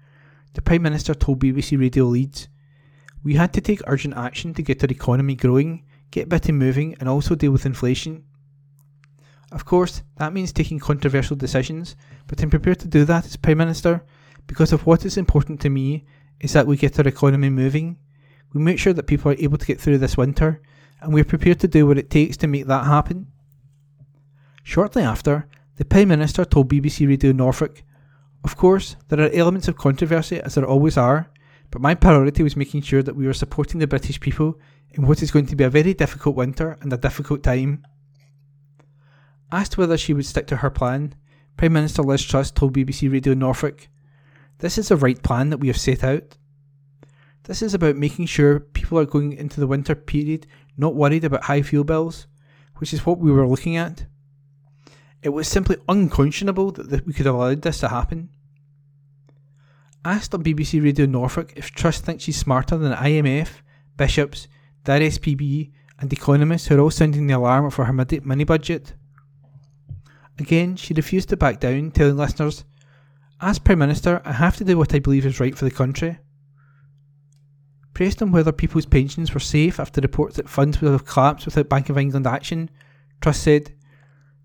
the 0.55 0.63
Prime 0.63 0.83
Minister 0.83 1.15
told 1.15 1.39
BBC 1.39 1.79
Radio 1.79 2.05
Leeds, 2.07 2.49
We 3.23 3.35
had 3.35 3.53
to 3.53 3.61
take 3.61 3.81
urgent 3.87 4.17
action 4.17 4.55
to 4.55 4.63
get 4.63 4.83
our 4.83 4.91
economy 4.91 5.37
growing, 5.37 5.85
get 6.11 6.29
Bitty 6.29 6.51
moving, 6.51 6.97
and 6.99 7.09
also 7.09 7.37
deal 7.37 7.53
with 7.53 7.67
inflation. 7.67 8.25
Of 9.53 9.65
course, 9.65 10.03
that 10.17 10.33
means 10.33 10.53
taking 10.53 10.81
controversial 10.81 11.37
decisions, 11.37 11.95
but 12.27 12.43
I'm 12.43 12.51
prepared 12.51 12.81
to 12.81 12.89
do 12.89 13.05
that 13.05 13.27
as 13.27 13.37
Prime 13.37 13.59
Minister 13.59 14.05
because 14.49 14.73
of 14.73 14.87
what 14.87 15.05
is 15.05 15.17
important 15.17 15.61
to 15.61 15.71
me 15.71 16.05
is 16.41 16.53
that 16.55 16.67
we 16.67 16.77
get 16.77 16.99
our 16.99 17.07
economy 17.07 17.49
moving. 17.49 17.97
We 18.53 18.61
make 18.61 18.81
sure 18.81 18.93
that 18.93 19.07
people 19.07 19.31
are 19.31 19.37
able 19.39 19.59
to 19.59 19.67
get 19.67 19.81
through 19.81 19.99
this 19.99 20.17
winter, 20.17 20.61
and 21.01 21.15
we're 21.15 21.23
prepared 21.23 21.61
to 21.61 21.69
do 21.69 21.87
what 21.87 21.99
it 21.99 22.11
takes 22.11 22.37
to 22.39 22.49
make 22.49 22.67
that 22.67 22.85
happen. 22.85 23.29
Shortly 24.69 25.03
after, 25.03 25.49
the 25.77 25.87
Prime 25.87 26.09
Minister 26.09 26.45
told 26.45 26.69
BBC 26.69 27.09
Radio 27.09 27.33
Norfolk, 27.33 27.83
Of 28.45 28.59
course, 28.59 28.97
there 29.09 29.19
are 29.19 29.31
elements 29.33 29.67
of 29.67 29.79
controversy, 29.79 30.43
as 30.43 30.57
there 30.57 30.67
always 30.67 30.99
are, 30.99 31.31
but 31.71 31.81
my 31.81 31.95
priority 31.95 32.43
was 32.43 32.55
making 32.55 32.83
sure 32.83 33.03
that 33.03 33.17
we 33.17 33.27
were 33.27 33.33
supporting 33.33 33.81
the 33.81 33.87
British 33.87 34.21
people 34.21 34.61
in 34.91 35.07
what 35.07 35.23
is 35.23 35.31
going 35.31 35.47
to 35.47 35.57
be 35.57 35.65
a 35.65 35.71
very 35.71 35.95
difficult 35.95 36.37
winter 36.37 36.77
and 36.83 36.93
a 36.93 36.99
difficult 36.99 37.43
time. 37.43 37.83
Asked 39.51 39.79
whether 39.79 39.97
she 39.97 40.13
would 40.13 40.27
stick 40.27 40.47
to 40.49 40.57
her 40.57 40.69
plan, 40.69 41.15
Prime 41.57 41.73
Minister 41.73 42.03
Liz 42.03 42.23
Truss 42.23 42.51
told 42.51 42.77
BBC 42.77 43.11
Radio 43.11 43.33
Norfolk, 43.33 43.89
This 44.59 44.77
is 44.77 44.89
the 44.89 44.97
right 44.97 45.23
plan 45.23 45.49
that 45.49 45.61
we 45.61 45.69
have 45.69 45.81
set 45.81 46.05
out. 46.05 46.37
This 47.45 47.63
is 47.63 47.73
about 47.73 47.97
making 47.97 48.27
sure 48.27 48.61
people 48.61 48.99
are 48.99 49.07
going 49.07 49.33
into 49.33 49.61
the 49.61 49.67
winter 49.67 49.95
period 49.95 50.47
not 50.77 50.95
worried 50.95 51.25
about 51.25 51.45
high 51.45 51.63
fuel 51.63 51.85
bills, 51.85 52.27
which 52.77 52.93
is 52.93 53.07
what 53.07 53.19
we 53.19 53.33
were 53.33 53.49
looking 53.49 53.79
at. 53.79 54.05
It 55.23 55.31
was 55.31 55.49
simply 55.49 55.77
unconscionable 55.89 56.73
that 56.73 57.07
we 57.07 57.13
could 57.13 57.27
have 57.27 57.35
allowed 57.35 57.63
this 57.63 57.81
to 57.81 57.89
happen. 57.89 58.31
Asked 60.05 60.35
on 60.35 60.45
BBC 60.45 60.83
Radio 60.83 61.07
Norfolk 61.07 61.53
if 61.57 61.73
Truss 61.73 62.01
thinks 62.01 62.25
she's 62.25 62.37
smarter 62.37 62.79
than 62.79 62.93
IMF, 62.93 63.49
bishops, 63.97 64.47
the 64.85 64.93
RSPB, 64.93 65.73
and 65.99 66.13
economists 66.13 66.69
who 66.69 66.77
are 66.77 66.81
all 66.81 66.91
sounding 66.91 67.27
the 67.27 67.35
alarm 67.35 67.69
for 67.71 67.85
her 67.85 67.93
mini 67.93 68.45
budget. 68.45 68.95
Again, 70.39 70.77
she 70.77 70.95
refused 70.95 71.31
to 71.31 71.37
back 71.37 71.59
down, 71.59 71.91
telling 71.91 72.17
listeners, 72.17 72.65
As 73.41 73.59
Prime 73.59 73.81
Minister, 73.81 74.23
I 74.25 74.33
have 74.33 74.57
to 74.59 74.65
do 74.65 74.79
what 74.79 74.95
I 74.95 75.01
believe 75.01 75.27
is 75.27 75.41
right 75.41 75.59
for 75.59 75.65
the 75.65 75.71
country. 75.73 76.19
Pressed 77.93 78.23
on 78.23 78.31
whether 78.31 78.53
people's 78.53 78.87
pensions 78.87 79.35
were 79.35 79.41
safe 79.41 79.81
after 79.81 80.01
reports 80.01 80.37
that 80.37 80.49
funds 80.49 80.81
would 80.81 80.93
have 80.93 81.05
collapsed 81.05 81.47
without 81.47 81.69
Bank 81.69 81.89
of 81.89 81.99
England 81.99 82.29
action, 82.29 82.71
Truss 83.21 83.41
said, 83.41 83.75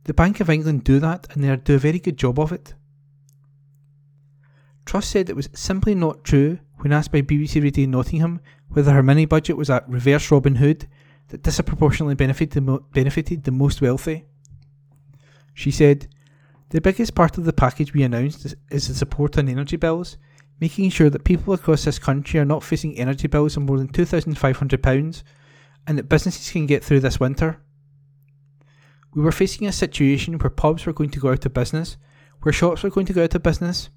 The 0.05 0.13
Bank 0.13 0.39
of 0.39 0.49
England 0.49 0.84
do 0.84 0.99
that 0.99 1.27
and 1.31 1.43
they 1.43 1.55
do 1.55 1.75
a 1.75 1.80
very 1.80 1.99
good 1.99 2.17
job 2.17 2.39
of 2.39 2.51
it. 2.51 2.73
Truss 4.85 5.07
said 5.07 5.30
it 5.30 5.35
was 5.35 5.49
simply 5.53 5.95
not 5.95 6.23
true 6.23 6.59
when 6.80 6.91
asked 6.91 7.11
by 7.11 7.21
BBC 7.21 7.63
Radio 7.63 7.88
Nottingham 7.88 8.41
whether 8.69 8.91
her 8.91 9.03
mini 9.03 9.25
budget 9.25 9.55
was 9.55 9.69
a 9.69 9.84
reverse 9.88 10.30
Robin 10.30 10.55
Hood 10.55 10.88
that 11.30 11.43
disproportionately 11.43 12.15
benefited 12.15 12.65
the, 12.65 12.80
benefited 12.91 13.43
the 13.43 13.51
most 13.51 13.81
wealthy. 13.81 14.25
She 15.53 15.71
said, 15.71 16.07
The 16.69 16.81
biggest 16.81 17.15
part 17.15 17.38
of 17.38 17.45
the 17.45 17.53
package 17.53 17.93
we 17.93 18.03
announced 18.03 18.55
is, 18.69 18.88
the 18.88 18.93
support 18.93 19.38
on 19.38 19.47
energy 19.47 19.77
bills 19.77 20.17
making 20.59 20.89
sure 20.89 21.09
that 21.09 21.23
people 21.23 21.53
across 21.53 21.84
this 21.84 21.99
country 21.99 22.39
are 22.39 22.45
not 22.45 22.63
facing 22.63 22.97
energy 22.97 23.27
bills 23.27 23.57
of 23.57 23.63
more 23.63 23.77
than 23.77 23.88
£2,500 23.88 25.23
and 25.88 25.97
that 25.97 26.09
businesses 26.09 26.51
can 26.51 26.65
get 26.65 26.84
through 26.84 26.99
this 26.99 27.19
winter. 27.19 27.59
We 29.15 29.22
were 29.22 29.31
facing 29.31 29.68
a 29.68 29.72
situation 29.72 30.38
where 30.38 30.49
pubs 30.49 30.85
were 30.85 30.94
going 30.94 31.11
to 31.11 31.19
go 31.19 31.31
out 31.31 31.45
of 31.45 31.53
business, 31.53 31.98
where 32.41 32.53
shops 32.53 32.84
were 32.84 32.90
going 32.90 33.06
to 33.07 33.14
go 33.14 33.23
out 33.23 33.35
of 33.35 33.44
business. 33.44 33.90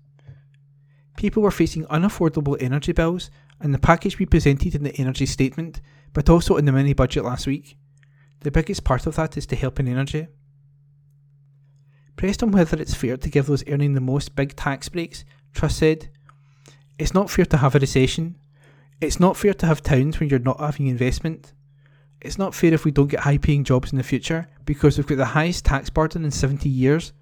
People 1.17 1.43
were 1.43 1.51
facing 1.51 1.85
unaffordable 1.87 2.61
energy 2.61 2.93
bills, 2.93 3.31
and 3.61 3.73
the 3.73 3.79
package 3.79 4.19
we 4.19 4.27
presented 4.27 4.75
in 4.75 4.83
the 4.83 4.95
energy 4.97 5.27
statement, 5.27 5.81
but 6.13 6.29
also 6.29 6.57
in 6.57 6.67
the 6.67 6.73
mini 6.73 6.93
budget 6.93 7.25
last 7.25 7.47
week, 7.47 7.77
the 8.41 8.51
biggest 8.51 8.85
part 8.85 9.07
of 9.07 9.17
that 9.17 9.37
is 9.37 9.47
to 9.47 9.57
help 9.57 9.81
in 9.81 9.89
energy. 9.89 10.29
Pressed 12.17 12.43
on 12.43 12.51
whether 12.51 12.81
it's 12.81 12.95
fair 12.95 13.17
to 13.17 13.31
give 13.31 13.47
those 13.47 13.65
earning 13.69 13.95
the 13.95 14.01
most 14.01 14.37
big 14.37 14.55
tax 14.57 14.89
breaks, 14.89 15.25
Truss 15.55 15.77
said, 15.77 16.11
it's 16.99 17.15
not 17.15 17.31
fair 17.31 17.45
to 17.47 17.59
have 17.59 17.75
a 17.75 17.79
recession. 17.79 18.37
It's 19.01 19.21
not 19.21 19.37
fair 19.37 19.53
to 19.55 19.67
have 19.67 19.83
towns 19.83 20.19
when 20.19 20.29
you're 20.31 20.39
not 20.39 20.61
having 20.61 20.87
investment. 20.87 21.53
It's 22.27 22.39
not 22.39 22.55
fair 22.55 22.75
if 22.75 22.85
we 22.85 22.91
don't 22.91 23.07
get 23.07 23.21
high 23.21 23.39
paying 23.39 23.63
jobs 23.63 23.93
in 23.93 23.99
the 23.99 24.05
future 24.05 24.49
because 24.65 24.99
we've 24.99 25.07
got 25.07 25.17
the 25.17 25.25
highest 25.25 25.65
tax 25.65 25.91
burden 25.91 26.25
in 26.25 26.31
70 26.31 26.69
years. 26.69 27.13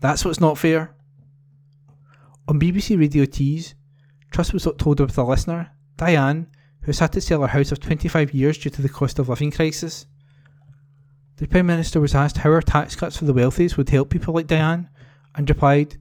That's 0.00 0.24
what's 0.24 0.40
not 0.40 0.58
fair. 0.58 0.94
On 2.48 2.58
BBC 2.58 2.98
Radio 2.98 3.24
Tees, 3.26 3.74
Truss 4.32 4.52
was 4.52 4.66
told 4.78 4.98
with 4.98 5.16
a 5.16 5.22
listener, 5.22 5.70
Diane, 5.96 6.48
who's 6.82 6.98
had 6.98 7.12
to 7.12 7.20
sell 7.20 7.42
her 7.42 7.46
house 7.46 7.70
of 7.70 7.80
25 7.80 8.34
years 8.34 8.58
due 8.58 8.70
to 8.70 8.82
the 8.82 8.88
cost 8.88 9.18
of 9.18 9.28
living 9.28 9.52
crisis. 9.52 10.06
The 11.36 11.46
Prime 11.46 11.66
Minister 11.66 12.00
was 12.00 12.14
asked 12.14 12.38
how 12.38 12.50
our 12.50 12.60
tax 12.60 12.96
cuts 12.96 13.16
for 13.16 13.26
the 13.26 13.32
wealthiest 13.32 13.76
would 13.76 13.88
help 13.88 14.10
people 14.10 14.34
like 14.34 14.46
Diane, 14.46 14.88
and 15.34 15.48
replied, 15.48 15.96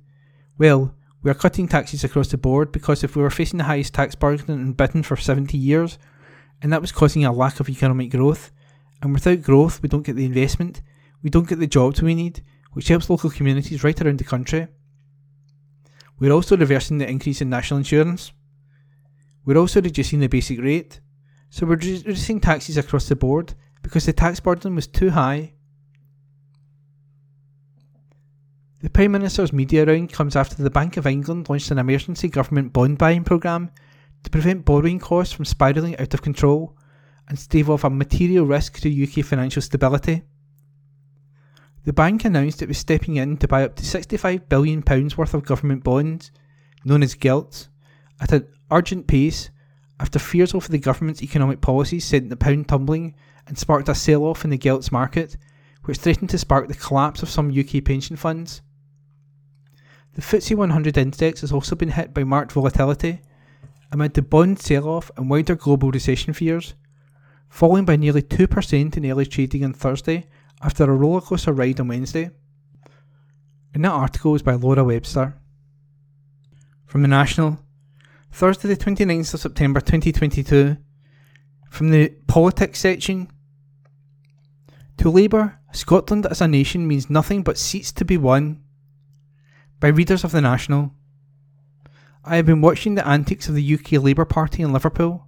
Well, 0.57 0.95
we 1.21 1.29
are 1.29 1.35
cutting 1.35 1.67
taxes 1.67 2.03
across 2.03 2.29
the 2.29 2.37
board 2.37 2.71
because 2.71 3.03
if 3.03 3.15
we 3.15 3.21
were 3.21 3.29
facing 3.29 3.57
the 3.57 3.65
highest 3.65 3.93
tax 3.93 4.15
burden 4.15 4.59
in 4.59 4.73
Britain 4.73 5.03
for 5.03 5.17
70 5.17 5.57
years, 5.57 5.99
and 6.61 6.71
that 6.71 6.81
was 6.81 6.91
causing 6.91 7.25
a 7.25 7.31
lack 7.31 7.59
of 7.59 7.69
economic 7.69 8.11
growth, 8.11 8.51
and 9.01 9.13
without 9.13 9.41
growth, 9.41 9.81
we 9.81 9.89
don't 9.89 10.05
get 10.05 10.15
the 10.15 10.25
investment, 10.25 10.81
we 11.23 11.29
don't 11.29 11.47
get 11.47 11.59
the 11.59 11.67
jobs 11.67 12.01
we 12.01 12.15
need, 12.15 12.43
which 12.73 12.87
helps 12.87 13.09
local 13.09 13.29
communities 13.29 13.83
right 13.83 13.99
around 14.01 14.19
the 14.19 14.23
country. 14.23 14.67
We're 16.19 16.33
also 16.33 16.57
reversing 16.57 16.97
the 16.97 17.09
increase 17.09 17.41
in 17.41 17.49
national 17.49 17.77
insurance. 17.77 18.31
We're 19.45 19.57
also 19.57 19.81
reducing 19.81 20.19
the 20.19 20.27
basic 20.27 20.59
rate. 20.59 20.99
So 21.49 21.65
we're 21.65 21.77
reducing 21.77 22.39
taxes 22.39 22.77
across 22.77 23.07
the 23.07 23.15
board 23.15 23.53
because 23.81 24.05
the 24.05 24.13
tax 24.13 24.39
burden 24.39 24.75
was 24.75 24.85
too 24.85 25.11
high 25.11 25.53
The 28.81 28.89
Prime 28.89 29.11
Minister's 29.11 29.51
media 29.51 29.85
round 29.85 30.13
comes 30.13 30.37
after 30.37 30.63
the 30.63 30.69
Bank 30.69 30.95
of 30.95 31.05
England 31.05 31.49
launched 31.49 31.69
an 31.69 31.79
emergency 31.79 32.29
government 32.29 32.71
bond 32.71 32.97
buying 32.97 33.25
programme 33.25 33.71
to 34.23 34.29
prevent 34.29 34.65
borrowing 34.65 34.99
costs 34.99 35.33
from 35.33 35.45
spiralling 35.45 35.97
out 35.99 36.13
of 36.13 36.21
control 36.21 36.75
and 37.27 37.37
stave 37.37 37.69
off 37.69 37.83
a 37.83 37.89
material 37.89 38.45
risk 38.45 38.79
to 38.79 39.03
UK 39.03 39.23
financial 39.23 39.61
stability. 39.61 40.23
The 41.85 41.93
bank 41.93 42.25
announced 42.25 42.61
it 42.61 42.67
was 42.67 42.77
stepping 42.77 43.15
in 43.15 43.37
to 43.37 43.47
buy 43.47 43.63
up 43.63 43.75
to 43.77 43.83
£65 43.83 44.49
billion 44.49 44.83
worth 45.17 45.33
of 45.33 45.45
government 45.45 45.83
bonds, 45.83 46.31
known 46.83 47.03
as 47.03 47.15
gilts, 47.15 47.69
at 48.19 48.31
an 48.31 48.47
urgent 48.71 49.07
pace 49.07 49.49
after 49.99 50.19
fears 50.19 50.53
over 50.53 50.69
the 50.69 50.79
government's 50.79 51.23
economic 51.23 51.61
policies 51.61 52.05
sent 52.05 52.29
the 52.29 52.35
pound 52.35 52.67
tumbling 52.67 53.15
and 53.47 53.57
sparked 53.57 53.89
a 53.89 53.95
sell 53.95 54.23
off 54.23 54.43
in 54.43 54.49
the 54.49 54.57
gilts 54.57 54.91
market, 54.91 55.37
which 55.85 55.97
threatened 55.97 56.29
to 56.29 56.37
spark 56.37 56.67
the 56.67 56.73
collapse 56.73 57.23
of 57.23 57.29
some 57.29 57.57
UK 57.57 57.83
pension 57.83 58.15
funds. 58.15 58.61
The 60.13 60.21
FTSE 60.21 60.55
100 60.55 60.97
index 60.97 61.41
has 61.41 61.51
also 61.51 61.75
been 61.75 61.91
hit 61.91 62.13
by 62.13 62.23
marked 62.23 62.51
volatility 62.51 63.21
amid 63.91 64.13
the 64.13 64.21
bond 64.21 64.59
sell 64.59 64.87
off 64.87 65.11
and 65.17 65.29
wider 65.29 65.55
global 65.55 65.91
recession 65.91 66.33
fears, 66.33 66.75
falling 67.49 67.85
by 67.85 67.95
nearly 67.95 68.21
2% 68.21 68.97
in 68.97 69.11
early 69.11 69.25
trading 69.25 69.63
on 69.63 69.73
Thursday 69.73 70.27
after 70.61 70.83
a 70.83 70.97
rollercoaster 70.97 71.57
ride 71.57 71.79
on 71.79 71.87
Wednesday. 71.87 72.31
And 73.73 73.85
that 73.85 73.91
article 73.91 74.35
is 74.35 74.41
by 74.41 74.53
Laura 74.53 74.83
Webster. 74.83 75.35
From 76.85 77.01
the 77.01 77.07
National, 77.07 77.59
Thursday 78.31 78.67
the 78.67 78.75
29th 78.75 79.33
of 79.33 79.39
September 79.39 79.79
2022, 79.79 80.77
from 81.69 81.91
the 81.91 82.09
politics 82.27 82.79
section. 82.79 83.29
To 84.97 85.09
Labour, 85.09 85.59
Scotland 85.71 86.25
as 86.25 86.41
a 86.41 86.47
nation 86.47 86.87
means 86.87 87.09
nothing 87.09 87.43
but 87.43 87.57
seats 87.57 87.91
to 87.93 88.05
be 88.05 88.17
won 88.17 88.61
by 89.79 89.87
readers 89.87 90.23
of 90.23 90.31
The 90.31 90.41
National. 90.41 90.91
I 92.29 92.35
have 92.35 92.45
been 92.45 92.61
watching 92.61 92.93
the 92.93 93.07
antics 93.07 93.49
of 93.49 93.55
the 93.55 93.73
UK 93.73 93.93
Labour 93.93 94.23
Party 94.23 94.61
in 94.61 94.71
Liverpool. 94.71 95.25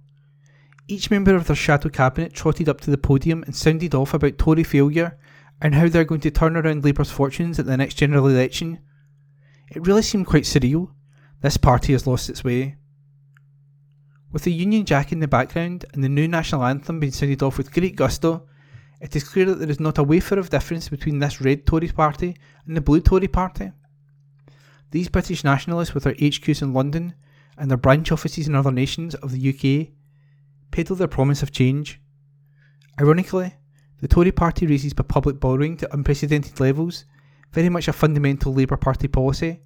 Each 0.86 1.10
member 1.10 1.34
of 1.34 1.48
their 1.48 1.56
shadow 1.56 1.88
cabinet 1.88 2.32
trotted 2.32 2.68
up 2.68 2.80
to 2.82 2.92
the 2.92 2.96
podium 2.96 3.42
and 3.42 3.56
sounded 3.56 3.92
off 3.92 4.14
about 4.14 4.38
Tory 4.38 4.62
failure 4.62 5.18
and 5.60 5.74
how 5.74 5.88
they're 5.88 6.04
going 6.04 6.20
to 6.20 6.30
turn 6.30 6.56
around 6.56 6.84
Labour's 6.84 7.10
fortunes 7.10 7.58
at 7.58 7.66
the 7.66 7.76
next 7.76 7.94
general 7.94 8.28
election. 8.28 8.78
It 9.68 9.84
really 9.84 10.02
seemed 10.02 10.28
quite 10.28 10.44
surreal. 10.44 10.92
This 11.40 11.56
party 11.56 11.92
has 11.92 12.06
lost 12.06 12.30
its 12.30 12.44
way. 12.44 12.76
With 14.30 14.44
the 14.44 14.52
Union 14.52 14.84
Jack 14.84 15.10
in 15.10 15.18
the 15.18 15.26
background 15.26 15.84
and 15.92 16.04
the 16.04 16.08
new 16.08 16.28
national 16.28 16.62
anthem 16.62 17.00
being 17.00 17.10
sounded 17.10 17.42
off 17.42 17.58
with 17.58 17.72
great 17.72 17.96
gusto, 17.96 18.46
it 19.00 19.16
is 19.16 19.24
clear 19.24 19.46
that 19.46 19.56
there 19.56 19.70
is 19.70 19.80
not 19.80 19.98
a 19.98 20.04
wafer 20.04 20.38
of 20.38 20.50
difference 20.50 20.88
between 20.88 21.18
this 21.18 21.40
red 21.40 21.66
Tory 21.66 21.88
party 21.88 22.36
and 22.64 22.76
the 22.76 22.80
blue 22.80 23.00
Tory 23.00 23.26
party. 23.26 23.72
These 24.92 25.08
British 25.08 25.42
nationalists, 25.42 25.94
with 25.94 26.04
their 26.04 26.14
HQs 26.14 26.62
in 26.62 26.72
London 26.72 27.14
and 27.58 27.70
their 27.70 27.78
branch 27.78 28.12
offices 28.12 28.46
in 28.46 28.54
other 28.54 28.70
nations 28.70 29.14
of 29.16 29.32
the 29.32 29.48
UK, 29.48 29.88
peddle 30.70 30.96
their 30.96 31.08
promise 31.08 31.42
of 31.42 31.50
change. 31.50 32.00
Ironically, 33.00 33.54
The 34.00 34.08
Tory 34.08 34.32
party 34.32 34.66
raises 34.66 34.92
public 34.94 35.38
borrowing 35.38 35.76
to 35.78 35.94
unprecedented 35.94 36.58
levels, 36.60 37.04
very 37.52 37.68
much 37.68 37.88
a 37.88 37.92
fundamental 37.92 38.52
Labour 38.52 38.76
Party 38.76 39.08
policy, 39.08 39.60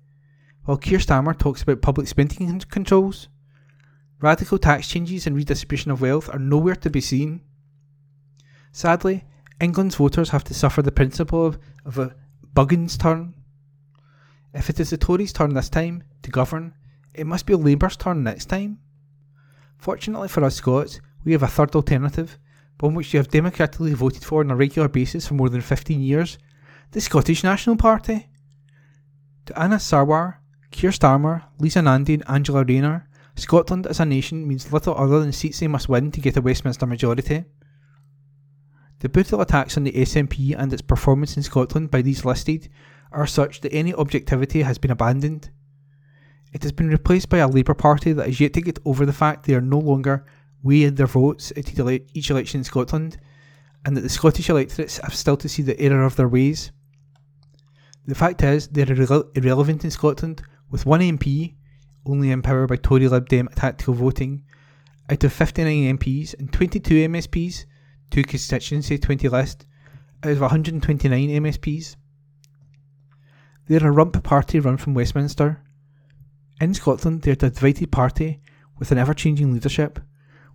while 0.64 0.76
Keir 0.76 0.98
Starmer 0.98 1.36
talks 1.36 1.62
about 1.62 1.80
public 1.80 2.06
spending 2.06 2.60
controls. 2.60 3.28
Radical 4.20 4.58
tax 4.58 4.88
changes 4.88 5.26
and 5.26 5.34
redistribution 5.34 5.90
of 5.90 6.02
wealth 6.02 6.28
are 6.32 6.38
nowhere 6.38 6.76
to 6.76 6.90
be 6.90 7.00
seen. 7.00 7.40
Sadly, 8.72 9.24
England's 9.60 9.94
voters 9.96 10.30
have 10.30 10.44
to 10.44 10.54
suffer 10.54 10.82
the 10.82 10.92
principle 10.92 11.46
of, 11.46 11.58
of 11.84 11.98
a 11.98 12.14
Buggin's 12.54 12.96
turn. 12.98 13.35
If 14.56 14.70
it 14.70 14.80
is 14.80 14.88
the 14.88 14.96
Tories' 14.96 15.34
turn 15.34 15.52
this 15.52 15.68
time 15.68 16.02
to 16.22 16.30
govern, 16.30 16.72
it 17.14 17.26
must 17.26 17.44
be 17.44 17.52
Labour's 17.52 17.94
turn 17.94 18.22
next 18.22 18.46
time. 18.46 18.78
Fortunately 19.76 20.28
for 20.28 20.42
us 20.44 20.56
Scots, 20.56 20.98
we 21.24 21.32
have 21.32 21.42
a 21.42 21.46
third 21.46 21.74
alternative, 21.76 22.38
one 22.80 22.94
which 22.94 23.12
you 23.12 23.18
have 23.18 23.28
democratically 23.28 23.92
voted 23.92 24.24
for 24.24 24.40
on 24.40 24.50
a 24.50 24.56
regular 24.56 24.88
basis 24.88 25.28
for 25.28 25.34
more 25.34 25.50
than 25.50 25.60
15 25.60 26.00
years 26.00 26.38
the 26.92 27.02
Scottish 27.02 27.44
National 27.44 27.76
Party. 27.76 28.30
To 29.44 29.62
Anas 29.62 29.84
Sarwar, 29.84 30.36
Keir 30.70 30.90
Starmer, 30.90 31.42
Lisa 31.58 31.82
Nandy, 31.82 32.14
and 32.14 32.24
Angela 32.26 32.64
Rayner, 32.64 33.08
Scotland 33.34 33.86
as 33.86 34.00
a 34.00 34.06
nation 34.06 34.48
means 34.48 34.72
little 34.72 34.96
other 34.96 35.20
than 35.20 35.32
seats 35.32 35.60
they 35.60 35.68
must 35.68 35.90
win 35.90 36.10
to 36.12 36.20
get 36.20 36.38
a 36.38 36.40
Westminster 36.40 36.86
majority. 36.86 37.44
The 39.00 39.10
brutal 39.10 39.42
attacks 39.42 39.76
on 39.76 39.84
the 39.84 39.92
SNP 39.92 40.54
and 40.58 40.72
its 40.72 40.80
performance 40.80 41.36
in 41.36 41.42
Scotland 41.42 41.90
by 41.90 42.00
these 42.00 42.24
listed 42.24 42.70
are 43.12 43.26
such 43.26 43.60
that 43.60 43.72
any 43.72 43.94
objectivity 43.94 44.62
has 44.62 44.78
been 44.78 44.90
abandoned. 44.90 45.50
It 46.52 46.62
has 46.62 46.72
been 46.72 46.88
replaced 46.88 47.28
by 47.28 47.38
a 47.38 47.48
Labour 47.48 47.74
Party 47.74 48.12
that 48.12 48.28
is 48.28 48.40
yet 48.40 48.52
to 48.54 48.60
get 48.60 48.78
over 48.84 49.04
the 49.04 49.12
fact 49.12 49.44
they 49.44 49.54
are 49.54 49.60
no 49.60 49.78
longer 49.78 50.24
we 50.62 50.80
weighing 50.80 50.94
their 50.94 51.06
votes 51.06 51.52
at 51.56 51.70
each 52.14 52.30
election 52.30 52.60
in 52.60 52.64
Scotland, 52.64 53.18
and 53.84 53.96
that 53.96 54.00
the 54.00 54.08
Scottish 54.08 54.50
electorates 54.50 54.98
have 54.98 55.14
still 55.14 55.36
to 55.36 55.48
see 55.48 55.62
the 55.62 55.78
error 55.80 56.04
of 56.04 56.16
their 56.16 56.28
ways. 56.28 56.72
The 58.06 58.14
fact 58.14 58.42
is, 58.42 58.68
they 58.68 58.82
are 58.82 58.86
irre- 58.86 59.36
irrelevant 59.36 59.84
in 59.84 59.90
Scotland, 59.90 60.42
with 60.70 60.86
one 60.86 61.00
MP, 61.00 61.54
only 62.04 62.30
in 62.30 62.42
power 62.42 62.66
by 62.66 62.76
Tory 62.76 63.08
Lib 63.08 63.28
Dem 63.28 63.48
tactical 63.54 63.94
voting, 63.94 64.44
out 65.08 65.22
of 65.22 65.32
59 65.32 65.98
MPs 65.98 66.34
and 66.38 66.52
22 66.52 67.08
MSPs, 67.08 67.64
two 68.10 68.22
constituency 68.22 68.98
20 68.98 69.28
list, 69.28 69.66
out 70.24 70.32
of 70.32 70.40
129 70.40 71.28
MSPs. 71.28 71.96
They 73.66 73.76
are 73.76 73.88
a 73.88 73.90
rump 73.90 74.22
party 74.22 74.60
run 74.60 74.76
from 74.76 74.94
Westminster. 74.94 75.60
In 76.60 76.72
Scotland, 76.74 77.22
they 77.22 77.32
are 77.32 77.34
a 77.34 77.50
divided 77.50 77.90
party 77.90 78.40
with 78.78 78.92
an 78.92 78.98
ever 78.98 79.14
changing 79.14 79.52
leadership, 79.52 79.98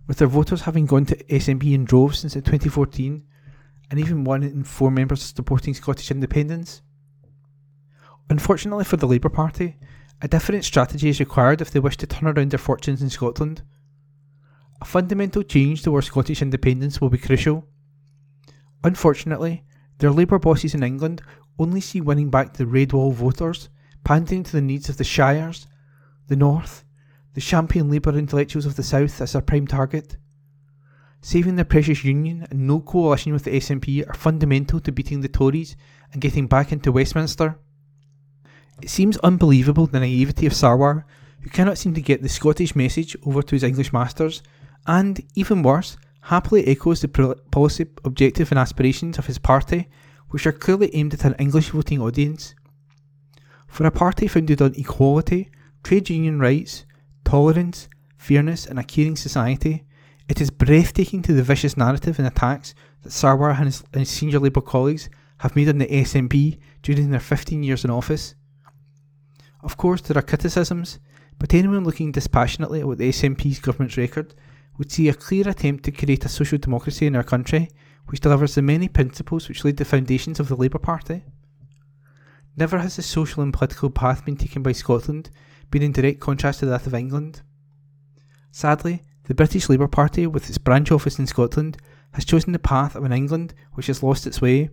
with 0.06 0.18
their 0.18 0.28
voters 0.28 0.62
having 0.62 0.86
gone 0.86 1.06
to 1.06 1.24
SNP 1.24 1.74
in 1.74 1.84
droves 1.84 2.20
since 2.20 2.34
2014, 2.34 3.22
and 3.90 4.00
even 4.00 4.24
one 4.24 4.42
in 4.42 4.64
four 4.64 4.90
members 4.90 5.22
supporting 5.22 5.74
Scottish 5.74 6.10
independence. 6.10 6.82
Unfortunately 8.30 8.84
for 8.84 8.96
the 8.96 9.06
Labour 9.06 9.28
Party, 9.28 9.76
a 10.22 10.28
different 10.28 10.64
strategy 10.64 11.10
is 11.10 11.20
required 11.20 11.60
if 11.60 11.70
they 11.70 11.80
wish 11.80 11.98
to 11.98 12.06
turn 12.06 12.28
around 12.28 12.50
their 12.50 12.58
fortunes 12.58 13.02
in 13.02 13.10
Scotland. 13.10 13.62
A 14.80 14.84
fundamental 14.84 15.42
change 15.42 15.82
towards 15.82 16.06
Scottish 16.06 16.40
independence 16.40 17.00
will 17.00 17.10
be 17.10 17.18
crucial. 17.18 17.66
Unfortunately, 18.82 19.64
their 19.98 20.10
Labour 20.10 20.38
bosses 20.38 20.74
in 20.74 20.82
England 20.82 21.22
only 21.62 21.80
see 21.80 22.00
winning 22.00 22.30
back 22.30 22.54
the 22.54 22.66
Red 22.66 22.92
Wall 22.92 23.12
voters, 23.12 23.68
pandering 24.04 24.42
to 24.42 24.52
the 24.52 24.60
needs 24.60 24.88
of 24.88 24.96
the 24.96 25.04
Shires, 25.04 25.66
the 26.28 26.36
North, 26.36 26.84
the 27.34 27.40
champion 27.40 27.90
Labour 27.90 28.16
intellectuals 28.16 28.66
of 28.66 28.76
the 28.76 28.82
South 28.82 29.20
as 29.20 29.32
their 29.32 29.42
prime 29.42 29.66
target. 29.66 30.16
Saving 31.20 31.56
their 31.56 31.64
precious 31.64 32.04
union 32.04 32.46
and 32.50 32.66
no 32.66 32.80
coalition 32.80 33.32
with 33.32 33.44
the 33.44 33.52
SNP 33.52 34.08
are 34.08 34.14
fundamental 34.14 34.80
to 34.80 34.92
beating 34.92 35.20
the 35.20 35.28
Tories 35.28 35.76
and 36.12 36.20
getting 36.20 36.46
back 36.46 36.72
into 36.72 36.92
Westminster. 36.92 37.58
It 38.82 38.90
seems 38.90 39.16
unbelievable 39.18 39.86
the 39.86 40.00
naivety 40.00 40.46
of 40.46 40.52
Sarwar, 40.52 41.04
who 41.40 41.50
cannot 41.50 41.78
seem 41.78 41.94
to 41.94 42.00
get 42.00 42.22
the 42.22 42.28
Scottish 42.28 42.74
message 42.74 43.16
over 43.24 43.42
to 43.42 43.54
his 43.54 43.62
English 43.62 43.92
masters, 43.92 44.42
and, 44.86 45.22
even 45.36 45.62
worse, 45.62 45.96
happily 46.22 46.66
echoes 46.66 47.00
the 47.00 47.36
policy 47.50 47.86
objective 48.04 48.50
and 48.50 48.58
aspirations 48.58 49.18
of 49.18 49.26
his 49.26 49.38
party, 49.38 49.88
which 50.32 50.46
are 50.46 50.52
clearly 50.52 50.94
aimed 50.94 51.12
at 51.14 51.24
an 51.24 51.34
English 51.38 51.70
voting 51.70 52.00
audience. 52.00 52.54
For 53.66 53.86
a 53.86 53.90
party 53.90 54.26
founded 54.26 54.62
on 54.62 54.74
equality, 54.74 55.50
trade 55.84 56.08
union 56.08 56.40
rights, 56.40 56.84
tolerance, 57.24 57.88
fairness, 58.16 58.66
and 58.66 58.78
a 58.78 58.82
caring 58.82 59.16
society, 59.16 59.84
it 60.28 60.40
is 60.40 60.50
breathtaking 60.50 61.20
to 61.22 61.34
the 61.34 61.42
vicious 61.42 61.76
narrative 61.76 62.18
and 62.18 62.26
attacks 62.26 62.74
that 63.02 63.12
Sarwar 63.12 63.54
and 63.54 63.66
his, 63.66 63.84
and 63.92 64.00
his 64.00 64.10
senior 64.10 64.38
Labour 64.38 64.62
colleagues 64.62 65.10
have 65.38 65.54
made 65.54 65.68
on 65.68 65.78
the 65.78 65.86
SNP 65.86 66.58
during 66.82 67.10
their 67.10 67.20
15 67.20 67.62
years 67.62 67.84
in 67.84 67.90
office. 67.90 68.34
Of 69.62 69.76
course, 69.76 70.00
there 70.00 70.16
are 70.16 70.22
criticisms, 70.22 70.98
but 71.38 71.52
anyone 71.52 71.84
looking 71.84 72.10
dispassionately 72.10 72.80
at 72.80 72.98
the 72.98 73.10
SNP's 73.10 73.60
government's 73.60 73.98
record 73.98 74.34
would 74.78 74.90
see 74.90 75.08
a 75.10 75.14
clear 75.14 75.46
attempt 75.46 75.84
to 75.84 75.92
create 75.92 76.24
a 76.24 76.28
social 76.28 76.58
democracy 76.58 77.06
in 77.06 77.16
our 77.16 77.22
country 77.22 77.68
which 78.06 78.20
delivers 78.20 78.54
the 78.54 78.62
many 78.62 78.88
principles 78.88 79.48
which 79.48 79.64
laid 79.64 79.76
the 79.76 79.84
foundations 79.84 80.40
of 80.40 80.48
the 80.48 80.56
Labour 80.56 80.78
Party. 80.78 81.24
Never 82.56 82.78
has 82.78 82.96
the 82.96 83.02
social 83.02 83.42
and 83.42 83.52
political 83.52 83.90
path 83.90 84.24
been 84.24 84.36
taken 84.36 84.62
by 84.62 84.72
Scotland 84.72 85.30
been 85.70 85.82
in 85.82 85.92
direct 85.92 86.20
contrast 86.20 86.60
to 86.60 86.66
that 86.66 86.86
of 86.86 86.94
England. 86.94 87.42
Sadly, 88.50 89.02
the 89.24 89.34
British 89.34 89.68
Labour 89.68 89.88
Party, 89.88 90.26
with 90.26 90.48
its 90.48 90.58
branch 90.58 90.92
office 90.92 91.18
in 91.18 91.26
Scotland, 91.26 91.78
has 92.12 92.24
chosen 92.24 92.52
the 92.52 92.58
path 92.58 92.94
of 92.94 93.04
an 93.04 93.12
England 93.12 93.54
which 93.72 93.86
has 93.86 94.02
lost 94.02 94.26
its 94.26 94.40
way. 94.40 94.68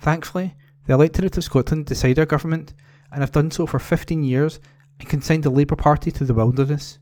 Thankfully, 0.00 0.54
the 0.86 0.94
electorate 0.94 1.36
of 1.36 1.44
Scotland 1.44 1.86
decide 1.86 2.18
our 2.18 2.24
government 2.24 2.72
and 3.12 3.20
have 3.20 3.32
done 3.32 3.50
so 3.50 3.66
for 3.66 3.78
15 3.78 4.22
years 4.22 4.58
and 4.98 5.08
consigned 5.08 5.42
the 5.42 5.50
Labour 5.50 5.76
Party 5.76 6.10
to 6.10 6.24
the 6.24 6.34
wilderness. 6.34 6.98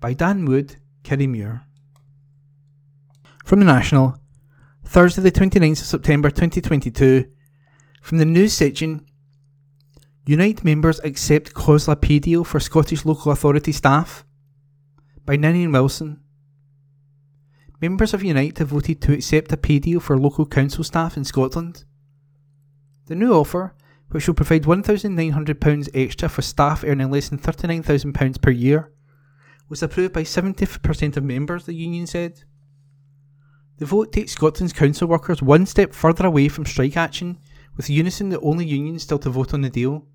By 0.00 0.12
Dan 0.12 0.44
Wood, 0.44 0.76
Kirriemuir. 1.02 1.62
From 3.44 3.60
the 3.60 3.66
National, 3.66 4.18
Thursday 4.84 5.22
the 5.22 5.30
29th 5.30 5.80
of 5.82 5.86
September 5.86 6.30
2022, 6.30 7.26
from 8.02 8.18
the 8.18 8.24
news 8.24 8.52
section, 8.52 9.06
Unite 10.26 10.64
members 10.64 10.98
accept 11.00 11.54
deal 12.22 12.42
for 12.42 12.58
Scottish 12.58 13.04
local 13.04 13.30
authority 13.30 13.72
staff. 13.72 14.24
By 15.26 15.36
Ninian 15.36 15.72
Wilson. 15.72 16.20
Members 17.80 18.14
of 18.14 18.22
Unite 18.22 18.58
have 18.58 18.68
voted 18.68 19.02
to 19.02 19.12
accept 19.12 19.52
a 19.52 19.58
pay 19.58 19.78
deal 19.78 20.00
for 20.00 20.18
local 20.18 20.46
council 20.46 20.82
staff 20.82 21.16
in 21.16 21.24
Scotland. 21.24 21.84
The 23.06 23.14
new 23.14 23.32
offer 23.32 23.74
which 24.08 24.26
will 24.26 24.34
provide 24.34 24.62
£1,900 24.62 25.88
extra 25.92 26.28
for 26.28 26.40
staff 26.40 26.84
earning 26.86 27.10
less 27.10 27.28
than 27.28 27.38
£39,000 27.38 28.40
per 28.40 28.50
year, 28.50 28.92
was 29.68 29.82
approved 29.82 30.12
by 30.12 30.22
70% 30.22 31.16
of 31.16 31.24
members, 31.24 31.66
the 31.66 31.74
union 31.74 32.06
said. 32.06 32.44
The 33.78 33.86
vote 33.86 34.12
takes 34.12 34.32
Scotland's 34.32 34.72
council 34.72 35.08
workers 35.08 35.42
one 35.42 35.66
step 35.66 35.94
further 35.94 36.26
away 36.26 36.48
from 36.48 36.64
strike 36.64 36.96
action, 36.96 37.38
with 37.76 37.90
Unison 37.90 38.28
the 38.28 38.40
only 38.40 38.64
union 38.64 38.98
still 38.98 39.18
to 39.18 39.30
vote 39.30 39.52
on 39.52 39.62
the 39.62 39.70
deal. 39.70 40.06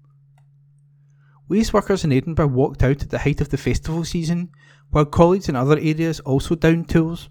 Waste 1.50 1.74
workers 1.74 2.04
in 2.04 2.12
Edinburgh 2.14 2.48
walked 2.48 2.84
out 2.84 3.02
at 3.02 3.10
the 3.10 3.20
height 3.20 3.42
of 3.42 3.50
the 3.50 3.58
festival 3.58 4.06
season, 4.06 4.52
while 4.92 5.06
colleagues 5.06 5.50
in 5.50 5.56
other 5.56 5.78
areas 5.78 6.20
also 6.22 6.56
downed 6.56 6.88
tools. 6.88 7.30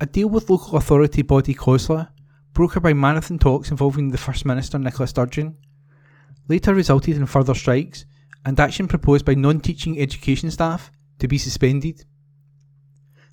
A 0.00 0.06
deal 0.06 0.28
with 0.28 0.48
local 0.48 0.76
authority 0.76 1.22
body 1.22 1.54
COSLA 1.54 2.12
brokered 2.54 2.82
by 2.82 2.92
marathon 2.92 3.38
talks 3.38 3.70
involving 3.70 4.10
the 4.10 4.18
First 4.18 4.44
Minister 4.44 4.78
Nicola 4.78 5.06
Sturgeon, 5.06 5.56
later 6.48 6.74
resulted 6.74 7.16
in 7.16 7.26
further 7.26 7.54
strikes 7.54 8.04
and 8.44 8.58
action 8.58 8.88
proposed 8.88 9.24
by 9.24 9.34
non 9.34 9.60
teaching 9.60 10.00
education 10.00 10.50
staff 10.50 10.90
to 11.18 11.28
be 11.28 11.38
suspended. 11.38 12.04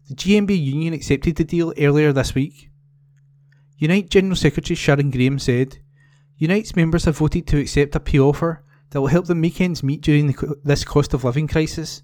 The 0.07 0.15
GMB 0.15 0.61
union 0.61 0.93
accepted 0.93 1.35
the 1.35 1.43
deal 1.43 1.73
earlier 1.77 2.13
this 2.13 2.33
week. 2.33 2.69
Unite 3.77 4.09
General 4.09 4.35
Secretary 4.35 4.75
Sharon 4.75 5.11
Graham 5.11 5.37
said, 5.37 5.79
Unite's 6.37 6.75
members 6.75 7.05
have 7.05 7.17
voted 7.17 7.47
to 7.47 7.59
accept 7.59 7.95
a 7.95 7.99
pay 7.99 8.19
offer 8.19 8.63
that 8.89 9.01
will 9.01 9.07
help 9.07 9.25
them 9.25 9.41
make 9.41 9.59
ends 9.59 9.83
meet 9.83 10.01
during 10.01 10.27
the, 10.27 10.55
this 10.63 10.83
cost 10.83 11.13
of 11.13 11.23
living 11.23 11.47
crisis. 11.47 12.03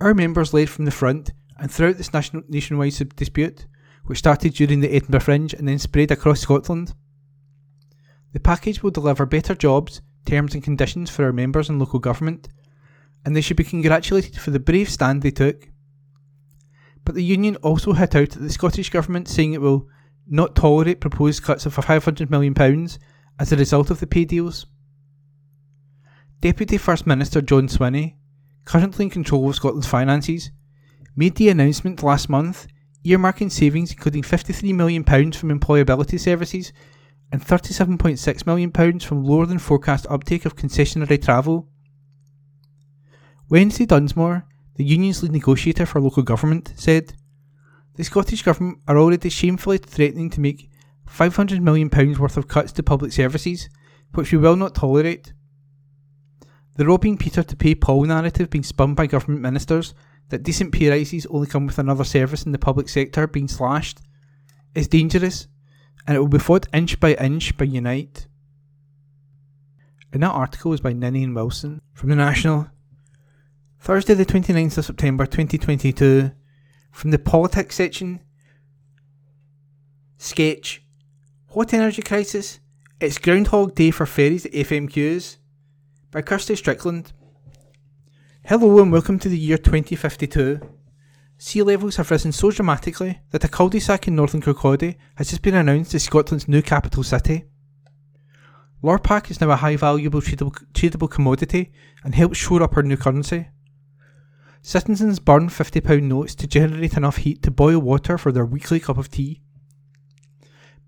Our 0.00 0.14
members 0.14 0.52
led 0.52 0.68
from 0.68 0.84
the 0.84 0.90
front 0.90 1.32
and 1.58 1.70
throughout 1.70 1.98
this 1.98 2.12
nationwide 2.12 3.16
dispute 3.16 3.66
which 4.04 4.18
started 4.18 4.54
during 4.54 4.80
the 4.80 4.94
Edinburgh 4.94 5.20
Fringe 5.20 5.54
and 5.54 5.68
then 5.68 5.78
spread 5.78 6.10
across 6.10 6.40
Scotland. 6.40 6.94
The 8.32 8.40
package 8.40 8.82
will 8.82 8.90
deliver 8.90 9.26
better 9.26 9.54
jobs, 9.54 10.00
terms, 10.24 10.54
and 10.54 10.62
conditions 10.62 11.10
for 11.10 11.24
our 11.24 11.32
members 11.32 11.68
and 11.68 11.78
local 11.78 11.98
government, 11.98 12.48
and 13.24 13.36
they 13.36 13.40
should 13.40 13.56
be 13.56 13.64
congratulated 13.64 14.38
for 14.38 14.50
the 14.50 14.58
brave 14.58 14.90
stand 14.90 15.22
they 15.22 15.30
took. 15.30 15.68
But 17.04 17.14
the 17.14 17.24
union 17.24 17.56
also 17.56 17.92
hit 17.92 18.14
out 18.14 18.36
at 18.36 18.42
the 18.42 18.50
Scottish 18.50 18.90
Government, 18.90 19.28
saying 19.28 19.52
it 19.52 19.60
will 19.60 19.88
not 20.28 20.54
tolerate 20.54 21.00
proposed 21.00 21.42
cuts 21.42 21.66
of 21.66 21.74
£500 21.74 22.30
million 22.30 22.88
as 23.38 23.52
a 23.52 23.56
result 23.56 23.90
of 23.90 24.00
the 24.00 24.06
pay 24.06 24.24
deals. 24.24 24.66
Deputy 26.40 26.78
First 26.78 27.06
Minister 27.06 27.40
John 27.40 27.68
Swinney, 27.68 28.16
currently 28.64 29.06
in 29.06 29.10
control 29.10 29.48
of 29.48 29.56
Scotland's 29.56 29.86
finances, 29.86 30.50
made 31.16 31.34
the 31.36 31.48
announcement 31.48 32.02
last 32.02 32.28
month 32.28 32.66
earmarking 33.04 33.50
savings 33.50 33.92
including 33.92 34.22
£53 34.22 34.74
million 34.74 35.04
from 35.04 35.58
employability 35.58 36.18
services 36.18 36.72
and 37.32 37.44
£37.6 37.44 38.46
million 38.46 39.00
from 39.00 39.24
lower 39.24 39.46
than 39.46 39.58
forecast 39.58 40.06
uptake 40.08 40.44
of 40.44 40.56
concessionary 40.56 41.22
travel. 41.22 41.68
Wendy 43.48 43.86
Dunsmore, 43.86 44.46
the 44.82 44.88
union's 44.88 45.22
lead 45.22 45.30
negotiator 45.30 45.86
for 45.86 46.00
local 46.00 46.24
government, 46.24 46.72
said 46.74 47.14
the 47.94 48.02
Scottish 48.02 48.42
Government 48.42 48.78
are 48.88 48.98
already 48.98 49.28
shamefully 49.28 49.78
threatening 49.78 50.28
to 50.30 50.40
make 50.40 50.68
£500 51.08 51.60
million 51.60 51.88
worth 52.18 52.36
of 52.36 52.48
cuts 52.48 52.72
to 52.72 52.82
public 52.82 53.12
services, 53.12 53.68
which 54.14 54.32
we 54.32 54.38
will 54.38 54.56
not 54.56 54.74
tolerate. 54.74 55.34
The 56.74 56.84
robbing 56.84 57.16
Peter 57.16 57.44
to 57.44 57.54
pay 57.54 57.76
Paul 57.76 58.06
narrative 58.06 58.50
being 58.50 58.64
spun 58.64 58.94
by 58.94 59.06
government 59.06 59.42
ministers 59.42 59.94
that 60.30 60.42
decent 60.42 60.72
pay 60.72 60.90
rises 60.90 61.26
only 61.26 61.46
come 61.46 61.66
with 61.66 61.78
another 61.78 62.02
service 62.04 62.42
in 62.42 62.50
the 62.50 62.58
public 62.58 62.88
sector 62.88 63.28
being 63.28 63.46
slashed 63.46 64.00
is 64.74 64.88
dangerous 64.88 65.46
and 66.08 66.16
it 66.16 66.18
will 66.18 66.26
be 66.26 66.40
fought 66.40 66.66
inch 66.72 66.98
by 66.98 67.14
inch 67.14 67.56
by 67.56 67.66
Unite. 67.66 68.26
And 70.12 70.24
that 70.24 70.30
article 70.30 70.72
was 70.72 70.80
by 70.80 70.92
Ninian 70.92 71.34
Wilson 71.34 71.82
from 71.92 72.10
the 72.10 72.16
National. 72.16 72.71
Thursday, 73.82 74.14
the 74.14 74.24
29th 74.24 74.78
of 74.78 74.84
September 74.84 75.26
2022, 75.26 76.30
from 76.92 77.10
the 77.10 77.18
politics 77.18 77.74
section. 77.74 78.20
Sketch. 80.18 80.84
What 81.48 81.74
energy 81.74 82.00
crisis? 82.00 82.60
It's 83.00 83.18
Groundhog 83.18 83.74
Day 83.74 83.90
for 83.90 84.06
ferries 84.06 84.46
at 84.46 84.52
FMQs 84.52 85.38
by 86.12 86.22
Kirsty 86.22 86.54
Strickland. 86.54 87.12
Hello 88.44 88.80
and 88.80 88.92
welcome 88.92 89.18
to 89.18 89.28
the 89.28 89.36
year 89.36 89.58
2052. 89.58 90.60
Sea 91.38 91.62
levels 91.62 91.96
have 91.96 92.12
risen 92.12 92.30
so 92.30 92.52
dramatically 92.52 93.18
that 93.32 93.42
a 93.42 93.48
cul-de-sac 93.48 94.06
in 94.06 94.14
northern 94.14 94.42
Kirkcaldy 94.42 94.94
has 95.16 95.30
just 95.30 95.42
been 95.42 95.56
announced 95.56 95.92
as 95.92 96.04
Scotland's 96.04 96.46
new 96.46 96.62
capital 96.62 97.02
city. 97.02 97.46
Lurpak 98.80 99.28
is 99.28 99.40
now 99.40 99.50
a 99.50 99.56
high 99.56 99.74
valuable 99.74 100.20
tradable, 100.20 100.56
tradable 100.72 101.10
commodity 101.10 101.72
and 102.04 102.14
helps 102.14 102.38
shore 102.38 102.62
up 102.62 102.76
our 102.76 102.84
new 102.84 102.96
currency. 102.96 103.48
Citizens 104.64 105.18
burn 105.18 105.48
£50 105.48 106.02
notes 106.04 106.36
to 106.36 106.46
generate 106.46 106.96
enough 106.96 107.16
heat 107.16 107.42
to 107.42 107.50
boil 107.50 107.80
water 107.80 108.16
for 108.16 108.30
their 108.30 108.46
weekly 108.46 108.78
cup 108.78 108.96
of 108.96 109.10
tea. 109.10 109.42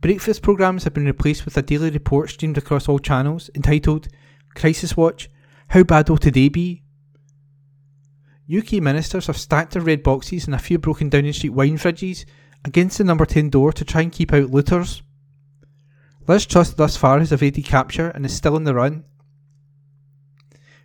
Breakfast 0.01 0.43
programmes 0.43 0.85
have 0.85 0.95
been 0.95 1.07
replaced 1.07 1.45
with 1.45 1.57
a 1.57 1.63
daily 1.63 1.91
report 1.91 2.31
streamed 2.31 2.57
across 2.57 2.89
all 2.89 3.01
channels 3.01 3.51
entitled 3.53 4.07
Crisis 4.55 4.97
Watch 4.97 5.29
How 5.69 5.83
Bad 5.83 6.09
Will 6.09 6.19
Today 6.19 6.49
Be? 6.49 6.83
UK 8.55 8.75
ministers 8.75 9.27
have 9.27 9.37
stacked 9.37 9.73
their 9.73 9.83
red 9.83 10.05
boxes 10.05 10.45
and 10.45 10.55
a 10.55 10.59
few 10.59 10.79
broken 10.79 11.09
down 11.09 11.25
in 11.25 11.33
street 11.33 11.51
wine 11.51 11.77
fridges 11.77 12.25
against 12.65 12.99
the 12.99 13.05
number 13.05 13.27
10 13.27 13.51
door 13.51 13.73
to 13.73 13.85
try 13.85 14.03
and 14.03 14.13
keep 14.13 14.33
out 14.33 14.51
looters. 14.51 15.03
Liz 16.29 16.47
Truss 16.47 16.75
thus 16.75 16.97
far 16.97 17.19
has 17.19 17.33
evaded 17.33 17.65
capture 17.65 18.11
and 18.11 18.25
is 18.25 18.37
still 18.37 18.55
on 18.55 18.65
the 18.65 18.75
run. 18.75 19.05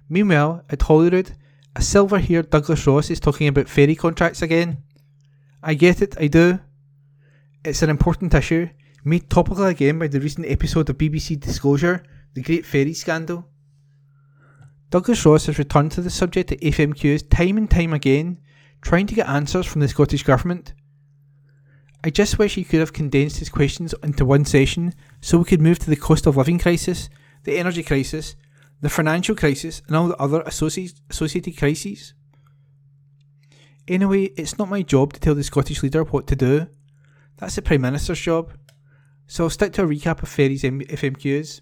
Meanwhile, 0.09 0.63
at 0.69 0.81
Holyrood, 0.81 1.35
a 1.79 1.81
silver 1.81 2.19
haired 2.19 2.49
Douglas 2.49 2.85
Ross 2.85 3.09
is 3.09 3.21
talking 3.21 3.47
about 3.47 3.69
ferry 3.69 3.95
contracts 3.95 4.41
again. 4.41 4.83
I 5.63 5.75
get 5.75 6.01
it, 6.01 6.13
I 6.19 6.27
do. 6.27 6.59
It's 7.63 7.81
an 7.81 7.89
important 7.89 8.33
issue, 8.33 8.67
made 9.05 9.29
topical 9.29 9.63
again 9.63 9.97
by 9.97 10.09
the 10.09 10.19
recent 10.19 10.47
episode 10.47 10.89
of 10.89 10.97
BBC 10.97 11.39
Disclosure, 11.39 12.03
the 12.33 12.41
Great 12.41 12.65
Ferry 12.65 12.93
Scandal. 12.93 13.47
Douglas 14.89 15.25
Ross 15.25 15.45
has 15.45 15.57
returned 15.57 15.93
to 15.93 16.01
the 16.01 16.09
subject 16.09 16.51
at 16.51 16.59
FMQs 16.59 17.29
time 17.29 17.55
and 17.55 17.71
time 17.71 17.93
again, 17.93 18.41
trying 18.81 19.07
to 19.07 19.15
get 19.15 19.29
answers 19.29 19.65
from 19.65 19.79
the 19.79 19.87
Scottish 19.87 20.23
Government. 20.23 20.73
I 22.03 22.09
just 22.09 22.37
wish 22.37 22.55
he 22.55 22.65
could 22.65 22.81
have 22.81 22.91
condensed 22.91 23.39
his 23.39 23.47
questions 23.47 23.95
into 24.03 24.25
one 24.25 24.43
session 24.43 24.93
so 25.21 25.37
we 25.37 25.45
could 25.45 25.61
move 25.61 25.79
to 25.79 25.89
the 25.89 25.95
cost 25.95 26.25
of 26.25 26.35
living 26.35 26.59
crisis, 26.59 27.09
the 27.45 27.57
energy 27.57 27.83
crisis, 27.83 28.35
the 28.81 28.89
financial 28.89 29.35
crisis, 29.35 29.81
and 29.87 29.95
all 29.95 30.07
the 30.07 30.17
other 30.17 30.41
associated 30.41 31.57
crises. 31.57 32.13
Anyway, 33.87 34.25
it's 34.37 34.57
not 34.57 34.69
my 34.69 34.81
job 34.81 35.13
to 35.13 35.19
tell 35.19 35.35
the 35.35 35.43
Scottish 35.43 35.81
leader 35.83 36.03
what 36.03 36.27
to 36.27 36.35
do. 36.35 36.67
That's 37.37 37.55
the 37.55 37.61
Prime 37.61 37.81
Minister's 37.81 38.21
job. 38.21 38.53
So 39.27 39.45
I'll 39.45 39.49
stick 39.49 39.73
to 39.73 39.83
a 39.83 39.87
recap 39.87 40.21
of 40.21 40.29
Ferry's 40.29 40.63
FMQs. 40.63 41.61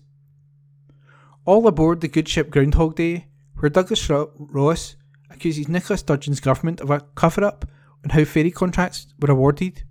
All 1.45 1.67
aboard 1.67 2.01
the 2.01 2.07
good 2.07 2.27
ship 2.27 2.49
Groundhog 2.49 2.95
Day, 2.95 3.27
where 3.57 3.69
Douglas 3.69 4.09
Ross 4.09 4.95
accuses 5.29 5.67
Nicola 5.67 5.97
Sturgeon's 5.97 6.39
government 6.39 6.81
of 6.81 6.89
a 6.89 7.01
cover 7.15 7.43
up 7.43 7.65
on 8.03 8.11
how 8.11 8.25
ferry 8.25 8.51
contracts 8.51 9.07
were 9.19 9.31
awarded. 9.31 9.83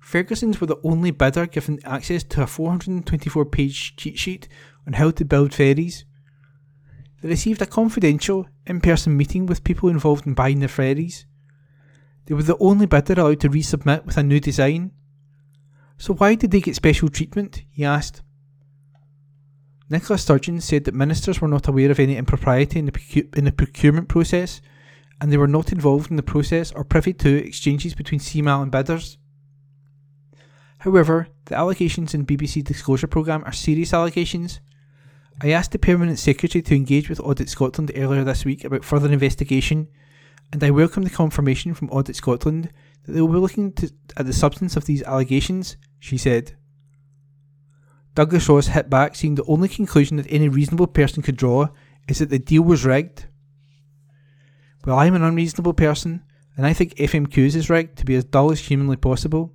Ferguson's 0.00 0.60
were 0.60 0.66
the 0.66 0.80
only 0.82 1.10
bidder 1.10 1.46
given 1.46 1.78
access 1.84 2.24
to 2.24 2.42
a 2.42 2.46
424 2.46 3.44
page 3.46 3.96
cheat 3.96 4.18
sheet 4.18 4.48
on 4.86 4.94
how 4.94 5.10
to 5.12 5.24
build 5.24 5.54
ferries. 5.54 6.04
They 7.20 7.28
received 7.28 7.62
a 7.62 7.66
confidential, 7.66 8.46
in 8.66 8.80
person 8.80 9.16
meeting 9.16 9.46
with 9.46 9.64
people 9.64 9.88
involved 9.88 10.26
in 10.26 10.34
buying 10.34 10.60
the 10.60 10.68
ferries. 10.68 11.26
They 12.26 12.34
were 12.34 12.42
the 12.42 12.58
only 12.58 12.86
bidder 12.86 13.20
allowed 13.20 13.40
to 13.40 13.48
resubmit 13.48 14.04
with 14.04 14.16
a 14.16 14.22
new 14.22 14.40
design. 14.40 14.92
So 15.98 16.14
why 16.14 16.34
did 16.34 16.50
they 16.50 16.60
get 16.60 16.76
special 16.76 17.08
treatment? 17.08 17.62
he 17.70 17.84
asked. 17.84 18.22
Nicola 19.88 20.18
Sturgeon 20.18 20.60
said 20.60 20.84
that 20.84 20.94
ministers 20.94 21.40
were 21.40 21.48
not 21.48 21.68
aware 21.68 21.90
of 21.90 22.00
any 22.00 22.16
impropriety 22.16 22.78
in 22.78 22.86
the, 22.86 22.92
procu- 22.92 23.36
in 23.36 23.44
the 23.44 23.52
procurement 23.52 24.08
process, 24.08 24.62
and 25.20 25.30
they 25.30 25.36
were 25.36 25.46
not 25.46 25.70
involved 25.70 26.10
in 26.10 26.16
the 26.16 26.22
process 26.22 26.72
or 26.72 26.82
privy 26.82 27.12
to 27.12 27.46
exchanges 27.46 27.94
between 27.94 28.18
CMAL 28.18 28.62
and 28.62 28.72
bidders. 28.72 29.18
However, 30.78 31.28
the 31.44 31.56
allegations 31.56 32.14
in 32.14 32.26
BBC 32.26 32.64
Disclosure 32.64 33.06
Programme 33.06 33.44
are 33.44 33.52
serious 33.52 33.92
allegations. 33.94 34.60
I 35.40 35.50
asked 35.50 35.72
the 35.72 35.78
Permanent 35.78 36.18
Secretary 36.18 36.62
to 36.62 36.76
engage 36.76 37.08
with 37.08 37.20
Audit 37.20 37.48
Scotland 37.48 37.90
earlier 37.96 38.22
this 38.24 38.44
week 38.44 38.64
about 38.64 38.84
further 38.84 39.10
investigation, 39.10 39.88
and 40.52 40.62
I 40.62 40.70
welcome 40.70 41.02
the 41.02 41.10
confirmation 41.10 41.74
from 41.74 41.90
Audit 41.90 42.16
Scotland 42.16 42.70
that 43.04 43.12
they 43.12 43.20
will 43.20 43.32
be 43.32 43.38
looking 43.38 43.72
to, 43.72 43.90
at 44.16 44.26
the 44.26 44.32
substance 44.32 44.76
of 44.76 44.84
these 44.84 45.02
allegations, 45.02 45.76
she 45.98 46.18
said. 46.18 46.56
Douglas 48.14 48.48
Ross 48.48 48.66
hit 48.68 48.90
back, 48.90 49.16
saying 49.16 49.36
the 49.36 49.44
only 49.44 49.68
conclusion 49.68 50.18
that 50.18 50.26
any 50.28 50.48
reasonable 50.48 50.86
person 50.86 51.22
could 51.22 51.36
draw 51.36 51.68
is 52.08 52.18
that 52.18 52.28
the 52.28 52.38
deal 52.38 52.62
was 52.62 52.84
rigged. 52.84 53.26
Well, 54.84 54.98
I'm 54.98 55.14
an 55.14 55.22
unreasonable 55.22 55.74
person, 55.74 56.22
and 56.56 56.66
I 56.66 56.72
think 56.72 56.94
FMQs 56.96 57.56
is 57.56 57.70
rigged 57.70 57.96
to 57.98 58.04
be 58.04 58.14
as 58.14 58.24
dull 58.24 58.52
as 58.52 58.60
humanly 58.60 58.96
possible. 58.96 59.54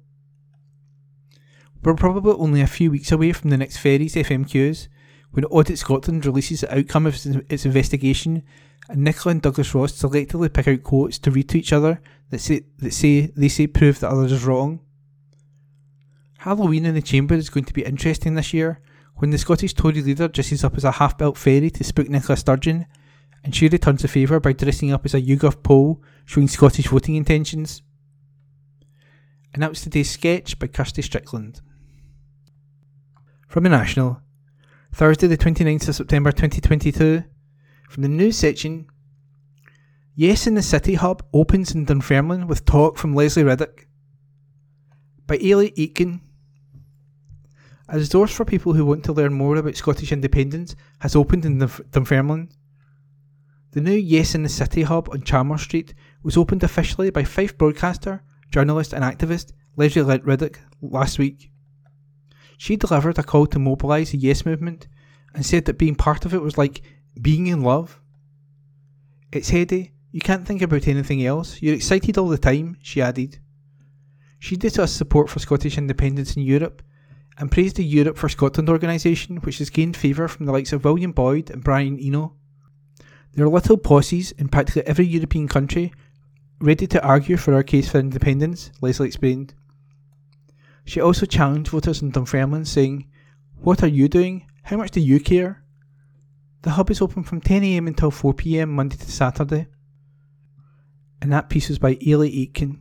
We're 1.83 1.93
probably 1.93 2.33
only 2.33 2.61
a 2.61 2.67
few 2.67 2.89
weeks 2.89 3.11
away 3.11 3.31
from 3.31 3.51
the 3.51 3.57
next 3.57 3.77
ferries 3.77 4.15
FMQs, 4.15 4.87
when 5.37 5.45
Audit 5.45 5.77
Scotland 5.77 6.25
releases 6.25 6.61
the 6.61 6.79
outcome 6.79 7.05
of 7.05 7.13
its 7.47 7.63
investigation, 7.63 8.41
and 8.89 9.03
Nicola 9.03 9.33
and 9.33 9.41
Douglas 9.43 9.75
Ross 9.75 9.91
selectively 9.91 10.51
pick 10.51 10.67
out 10.67 10.81
quotes 10.81 11.19
to 11.19 11.29
read 11.29 11.47
to 11.49 11.59
each 11.59 11.71
other 11.71 12.01
that 12.31 12.39
say 12.39 12.63
that 12.79 12.91
say 12.91 13.27
they 13.35 13.47
say 13.47 13.67
prove 13.67 13.99
that 13.99 14.09
others 14.09 14.31
is 14.31 14.45
wrong. 14.45 14.79
Halloween 16.39 16.87
in 16.87 16.95
the 16.95 17.03
Chamber 17.03 17.35
is 17.35 17.51
going 17.51 17.65
to 17.65 17.73
be 17.73 17.85
interesting 17.85 18.33
this 18.33 18.51
year, 18.51 18.81
when 19.17 19.29
the 19.29 19.37
Scottish 19.37 19.75
Tory 19.75 20.01
leader 20.01 20.27
dresses 20.27 20.63
up 20.63 20.75
as 20.75 20.83
a 20.83 20.93
half-built 20.93 21.37
fairy 21.37 21.69
to 21.69 21.83
spook 21.83 22.09
Nicola 22.09 22.35
Sturgeon, 22.35 22.87
and 23.43 23.53
she 23.53 23.67
returns 23.67 24.01
the 24.01 24.07
favour 24.07 24.39
by 24.39 24.53
dressing 24.53 24.91
up 24.91 25.05
as 25.05 25.13
a 25.13 25.21
YouGov 25.21 25.61
poll 25.61 26.01
showing 26.25 26.47
Scottish 26.47 26.87
voting 26.87 27.13
intentions. 27.13 27.83
And 29.53 29.61
that 29.61 29.69
was 29.69 29.81
today's 29.81 30.09
sketch 30.09 30.57
by 30.57 30.65
Kirsty 30.65 31.03
Strickland. 31.03 31.61
From 33.47 33.65
the 33.65 33.69
National, 33.69 34.21
Thursday 34.97 35.27
the 35.27 35.37
29th 35.37 35.89
of 35.89 35.95
September 35.95 36.31
2022, 36.31 37.23
from 37.87 38.01
the 38.01 38.09
news 38.09 38.35
section, 38.35 38.87
Yes 40.15 40.47
in 40.47 40.55
the 40.55 40.63
City 40.63 40.95
Hub 40.95 41.23
opens 41.31 41.75
in 41.75 41.85
Dunfermline 41.85 42.47
with 42.47 42.65
talk 42.65 42.97
from 42.97 43.13
Lesley 43.13 43.43
Riddoch. 43.43 43.85
By 45.27 45.37
Ailey 45.37 45.71
Aitken. 45.77 46.21
A 47.89 47.99
resource 47.99 48.33
for 48.33 48.43
people 48.43 48.73
who 48.73 48.87
want 48.87 49.03
to 49.03 49.13
learn 49.13 49.35
more 49.35 49.57
about 49.57 49.75
Scottish 49.75 50.11
independence 50.11 50.75
has 51.01 51.15
opened 51.15 51.45
in 51.45 51.59
Dunfermline. 51.59 52.49
The 53.73 53.81
new 53.81 53.91
Yes 53.91 54.33
in 54.33 54.41
the 54.41 54.49
City 54.49 54.81
Hub 54.81 55.09
on 55.11 55.21
Chalmers 55.21 55.61
Street 55.61 55.93
was 56.23 56.37
opened 56.37 56.63
officially 56.63 57.11
by 57.11 57.23
Fife 57.23 57.55
broadcaster, 57.55 58.23
journalist, 58.49 58.93
and 58.93 59.03
activist 59.03 59.51
Lesley 59.75 60.01
Riddoch 60.01 60.57
last 60.81 61.19
week. 61.19 61.51
She 62.57 62.75
delivered 62.75 63.19
a 63.19 63.23
call 63.23 63.45
to 63.47 63.59
mobilise 63.59 64.11
the 64.11 64.17
Yes 64.17 64.45
movement 64.45 64.87
and 65.33 65.45
said 65.45 65.65
that 65.65 65.77
being 65.77 65.95
part 65.95 66.25
of 66.25 66.33
it 66.33 66.41
was 66.41 66.57
like 66.57 66.81
being 67.21 67.47
in 67.47 67.61
love. 67.61 68.01
It's 69.31 69.49
heady, 69.49 69.81
eh, 69.81 69.87
you 70.11 70.21
can't 70.21 70.45
think 70.45 70.61
about 70.61 70.87
anything 70.87 71.25
else, 71.25 71.61
you're 71.61 71.75
excited 71.75 72.17
all 72.17 72.27
the 72.27 72.37
time, 72.37 72.77
she 72.81 73.01
added. 73.01 73.39
She 74.39 74.55
discussed 74.55 74.97
support 74.97 75.29
for 75.29 75.39
Scottish 75.39 75.77
independence 75.77 76.35
in 76.35 76.43
Europe 76.43 76.81
and 77.37 77.51
praised 77.51 77.75
the 77.75 77.85
Europe 77.85 78.17
for 78.17 78.29
Scotland 78.29 78.69
organisation, 78.69 79.37
which 79.37 79.59
has 79.59 79.69
gained 79.69 79.95
favour 79.95 80.27
from 80.27 80.45
the 80.45 80.51
likes 80.51 80.73
of 80.73 80.83
William 80.83 81.11
Boyd 81.11 81.51
and 81.51 81.63
Brian 81.63 81.99
Eno. 81.99 82.33
There 83.33 83.45
are 83.45 83.49
little 83.49 83.77
posses 83.77 84.31
in 84.31 84.47
practically 84.47 84.87
every 84.87 85.05
European 85.05 85.47
country 85.47 85.93
ready 86.59 86.87
to 86.87 87.03
argue 87.05 87.37
for 87.37 87.53
our 87.53 87.61
case 87.61 87.89
for 87.89 87.99
independence, 87.99 88.71
Lesley 88.81 89.07
explained. 89.07 89.53
She 90.87 91.01
also 91.01 91.25
challenged 91.25 91.69
voters 91.69 92.01
in 92.01 92.11
Dunfermline, 92.11 92.63
saying, 92.63 93.07
What 93.59 93.83
are 93.83 93.87
you 93.87 94.07
doing? 94.07 94.49
How 94.63 94.77
much 94.77 94.91
do 94.91 95.01
you 95.01 95.19
care? 95.19 95.61
The 96.61 96.71
hub 96.71 96.89
is 96.89 97.01
open 97.01 97.23
from 97.23 97.41
10am 97.41 97.87
until 97.87 98.09
4pm 98.09 98.69
Monday 98.69 98.95
to 98.95 99.11
Saturday. 99.11 99.67
And 101.21 101.33
that 101.33 101.49
piece 101.49 101.67
was 101.67 101.77
by 101.77 101.95
Ailey 101.95 102.31
Aitken. 102.33 102.79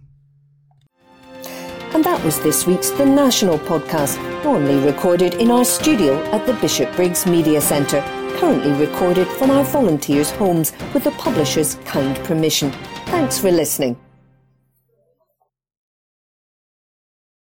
And 1.94 2.04
that 2.04 2.24
was 2.24 2.38
this 2.40 2.64
week's 2.64 2.90
The 2.90 3.04
National 3.04 3.58
Podcast, 3.58 4.22
normally 4.44 4.86
recorded 4.86 5.34
in 5.34 5.50
our 5.50 5.64
studio 5.64 6.14
at 6.26 6.46
the 6.46 6.54
Bishopbriggs 6.54 7.26
Media 7.26 7.60
Centre, 7.60 8.02
currently 8.38 8.70
recorded 8.72 9.26
from 9.26 9.50
our 9.50 9.64
volunteers' 9.64 10.30
homes 10.30 10.72
with 10.94 11.02
the 11.02 11.10
publisher's 11.12 11.74
kind 11.84 12.16
permission. 12.18 12.70
Thanks 13.06 13.36
for 13.40 13.50
listening. 13.50 13.96